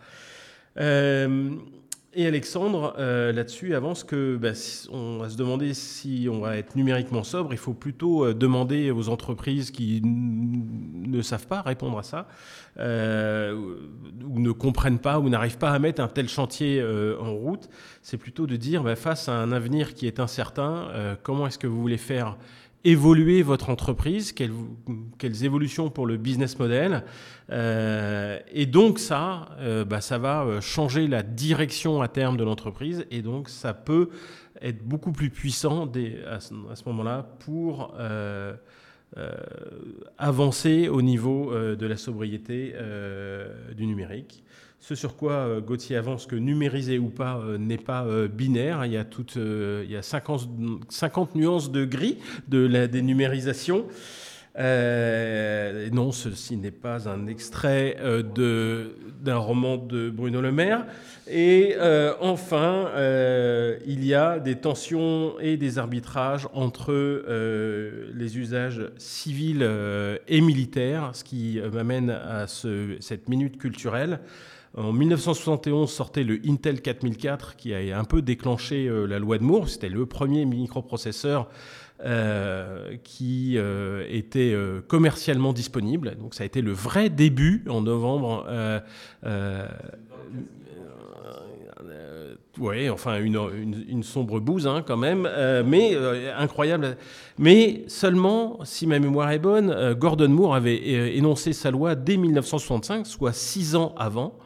Et 2.18 2.26
Alexandre, 2.26 2.96
euh, 2.98 3.34
là-dessus, 3.34 3.76
avance 3.76 4.06
que 4.06 4.38
bah, 4.38 4.52
on 4.90 5.18
va 5.18 5.30
se 5.30 5.36
demander 5.36 5.74
si 5.74 6.30
on 6.32 6.40
va 6.40 6.56
être 6.56 6.78
numériquement 6.78 7.24
sobre. 7.24 7.52
Il 7.52 7.58
faut 7.58 7.74
plutôt 7.74 8.24
euh, 8.24 8.34
demander 8.34 8.90
aux 8.90 9.10
entreprises 9.10 9.70
qui 9.70 10.02
ne 10.02 11.22
savent 11.22 11.46
pas 11.46 11.62
répondre 11.62 12.00
à 12.00 12.04
ça, 12.04 12.30
euh, 12.80 13.54
ou 14.24 14.40
ne 14.40 14.52
comprennent 14.52 15.00
pas, 15.00 15.20
ou 15.20 15.28
n'arrivent 15.28 15.58
pas 15.58 15.72
à 15.72 15.80
mettre 15.80 16.02
un 16.02 16.08
tel 16.08 16.30
chantier 16.30 16.82
en 17.20 17.34
route. 17.34 17.68
C'est 18.02 18.18
plutôt 18.18 18.48
de 18.48 18.56
dire, 18.56 18.82
bah, 18.82 18.96
face 18.96 19.28
à 19.28 19.34
un 19.34 19.52
avenir 19.52 19.94
qui 19.94 20.08
est 20.08 20.22
incertain, 20.22 21.18
comment 21.22 21.48
est-ce 21.48 21.60
que 21.60 21.68
vous 21.68 21.82
voulez 21.82 21.98
faire 21.98 22.38
évoluer 22.86 23.42
votre 23.42 23.72
entreprise, 23.72 24.32
quelles, 24.32 25.44
évolutions 25.44 25.90
pour 25.90 26.06
le 26.06 26.18
business 26.18 26.58
model. 26.60 27.04
Euh, 27.50 28.40
et 28.52 28.68
donc 28.68 29.00
ça, 29.00 29.50
euh, 29.60 29.84
bah, 29.84 30.02
ça 30.02 30.20
va 30.20 30.44
euh, 30.44 30.62
changer 30.62 31.08
la 31.08 31.24
direction 31.24 32.02
à 32.02 32.08
terme 32.08 32.38
de 32.38 32.44
l'entreprise 32.44 33.06
et 33.12 33.22
donc 33.22 33.50
ça 33.50 33.74
peut 33.74 34.10
être 34.62 34.84
beaucoup 34.84 35.12
plus 35.12 35.32
puissant 35.32 35.92
à 36.30 36.40
ce 36.40 36.84
moment-là 36.86 37.28
pour 37.40 37.94
avancer 40.18 40.88
au 40.88 41.02
niveau 41.02 41.54
de 41.54 41.86
la 41.86 41.98
sobriété 41.98 42.74
du 43.76 43.86
numérique. 43.86 44.45
Ce 44.88 44.94
sur 44.94 45.16
quoi 45.16 45.32
euh, 45.32 45.62
Gauthier 45.62 45.96
avance 45.96 46.28
que 46.28 46.36
numériser 46.36 47.00
ou 47.00 47.10
pas 47.10 47.40
euh, 47.40 47.58
n'est 47.58 47.80
pas 47.80 48.06
euh, 48.06 48.28
binaire. 48.28 48.86
Il 48.86 48.92
y 48.92 48.98
a, 48.98 49.04
toute, 49.04 49.36
il 49.36 49.90
y 49.90 49.96
a 49.96 50.04
50, 50.04 50.48
50 50.90 51.34
nuances 51.34 51.72
de 51.72 51.86
gris 51.86 52.20
de 52.50 52.68
la 52.68 52.86
dénumérisation. 52.86 53.88
non, 54.56 56.12
ceci 56.12 56.58
n'est 56.58 56.70
pas 56.70 57.10
un 57.10 57.26
extrait 57.26 57.98
d'un 59.24 59.38
roman 59.38 59.78
de 59.78 60.12
Bruno 60.12 60.40
Le 60.40 60.52
Maire. 60.52 60.86
Et 61.28 61.76
enfin, 62.22 62.92
il 63.88 64.06
y 64.06 64.14
a 64.14 64.38
des 64.38 64.56
tensions 64.56 65.40
et 65.40 65.58
des 65.58 65.80
arbitrages 65.80 66.48
entre 66.54 66.94
les 68.14 68.38
usages 68.38 68.84
civils 68.98 69.68
et 70.28 70.42
militaires, 70.42 71.10
ce 71.14 71.24
qui 71.24 71.60
m'amène 71.74 72.12
à 72.12 72.46
ce, 72.46 72.98
cette 73.00 73.30
minute 73.30 73.58
culturelle. 73.58 74.20
En 74.78 74.92
1971 74.92 75.90
sortait 75.90 76.24
le 76.24 76.42
Intel 76.46 76.82
4004 76.82 77.56
qui 77.56 77.74
a 77.74 77.98
un 77.98 78.04
peu 78.04 78.22
déclenché 78.22 78.88
euh, 78.88 79.06
la 79.06 79.20
loi 79.20 79.38
de 79.38 79.44
Moore. 79.44 79.70
C'était 79.70 79.88
le 79.88 80.06
premier 80.06 80.44
microprocesseur 80.44 81.48
euh, 82.04 82.98
qui 83.04 83.54
euh, 83.56 84.06
était 84.10 84.54
commercialement 84.88 85.54
disponible. 85.54 86.16
Donc 86.20 86.34
ça 86.34 86.44
a 86.44 86.46
été 86.46 86.62
le 86.62 86.74
vrai 86.74 87.10
début 87.10 87.64
en 87.70 87.82
novembre. 87.82 88.46
oui, 92.58 92.90
enfin 92.90 93.20
une, 93.22 94.04
sombre 94.04 94.42
bouse 94.42 94.68
hein, 94.68 94.84
quand 94.86 94.98
même, 94.98 95.30
mais 95.66 95.96
incroyable. 96.38 96.98
Mais 97.38 97.86
seulement, 97.88 98.60
si 98.66 98.88
ma 98.88 99.00
mémoire 99.00 99.32
est 99.32 99.40
bonne, 99.40 99.94
Gordon 99.94 100.30
Moore 100.30 100.56
avait 100.56 101.16
énoncé 101.16 101.54
sa 101.54 101.72
loi 101.72 101.96
dès 101.96 102.18
1965, 102.18 103.08
soit 103.08 103.32
six 103.32 103.78
ans 103.78 103.96
avant. 103.98 104.38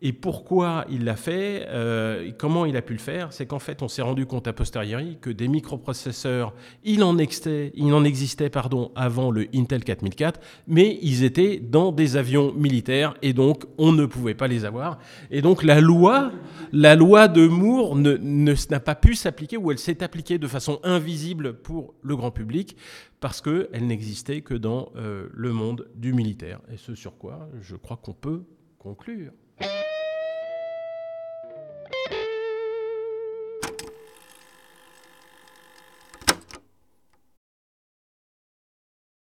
Et 0.00 0.12
pourquoi 0.12 0.84
il 0.88 1.04
l'a 1.04 1.16
fait 1.16 1.66
euh, 1.68 2.30
Comment 2.38 2.66
il 2.66 2.76
a 2.76 2.82
pu 2.82 2.92
le 2.92 3.00
faire 3.00 3.32
C'est 3.32 3.46
qu'en 3.46 3.58
fait, 3.58 3.82
on 3.82 3.88
s'est 3.88 4.02
rendu 4.02 4.26
compte 4.26 4.46
a 4.46 4.52
posteriori 4.52 5.18
que 5.20 5.30
des 5.30 5.48
microprocesseurs, 5.48 6.54
il 6.84 7.02
en 7.02 7.18
existait, 7.18 7.72
il 7.74 7.92
en 7.92 8.04
existait 8.04 8.48
pardon, 8.48 8.92
avant 8.94 9.32
le 9.32 9.48
Intel 9.52 9.82
4004, 9.82 10.40
mais 10.68 11.00
ils 11.02 11.24
étaient 11.24 11.58
dans 11.58 11.90
des 11.90 12.16
avions 12.16 12.52
militaires 12.52 13.14
et 13.22 13.32
donc 13.32 13.64
on 13.76 13.90
ne 13.90 14.06
pouvait 14.06 14.34
pas 14.34 14.46
les 14.46 14.64
avoir. 14.64 15.00
Et 15.32 15.42
donc 15.42 15.64
la 15.64 15.80
loi, 15.80 16.30
la 16.72 16.94
loi 16.94 17.26
de 17.26 17.48
Moore 17.48 17.96
n'a 17.96 18.80
pas 18.80 18.94
pu 18.94 19.16
s'appliquer 19.16 19.56
ou 19.56 19.72
elle 19.72 19.78
s'est 19.78 20.04
appliquée 20.04 20.38
de 20.38 20.46
façon 20.46 20.78
invisible 20.84 21.54
pour 21.54 21.94
le 22.02 22.14
grand 22.14 22.30
public 22.30 22.76
parce 23.18 23.40
qu'elle 23.40 23.86
n'existait 23.86 24.42
que 24.42 24.54
dans 24.54 24.92
euh, 24.94 25.26
le 25.34 25.52
monde 25.52 25.88
du 25.96 26.12
militaire. 26.12 26.60
Et 26.72 26.76
ce 26.76 26.94
sur 26.94 27.18
quoi 27.18 27.48
je 27.60 27.74
crois 27.74 27.96
qu'on 27.96 28.12
peut 28.12 28.44
conclure. 28.78 29.32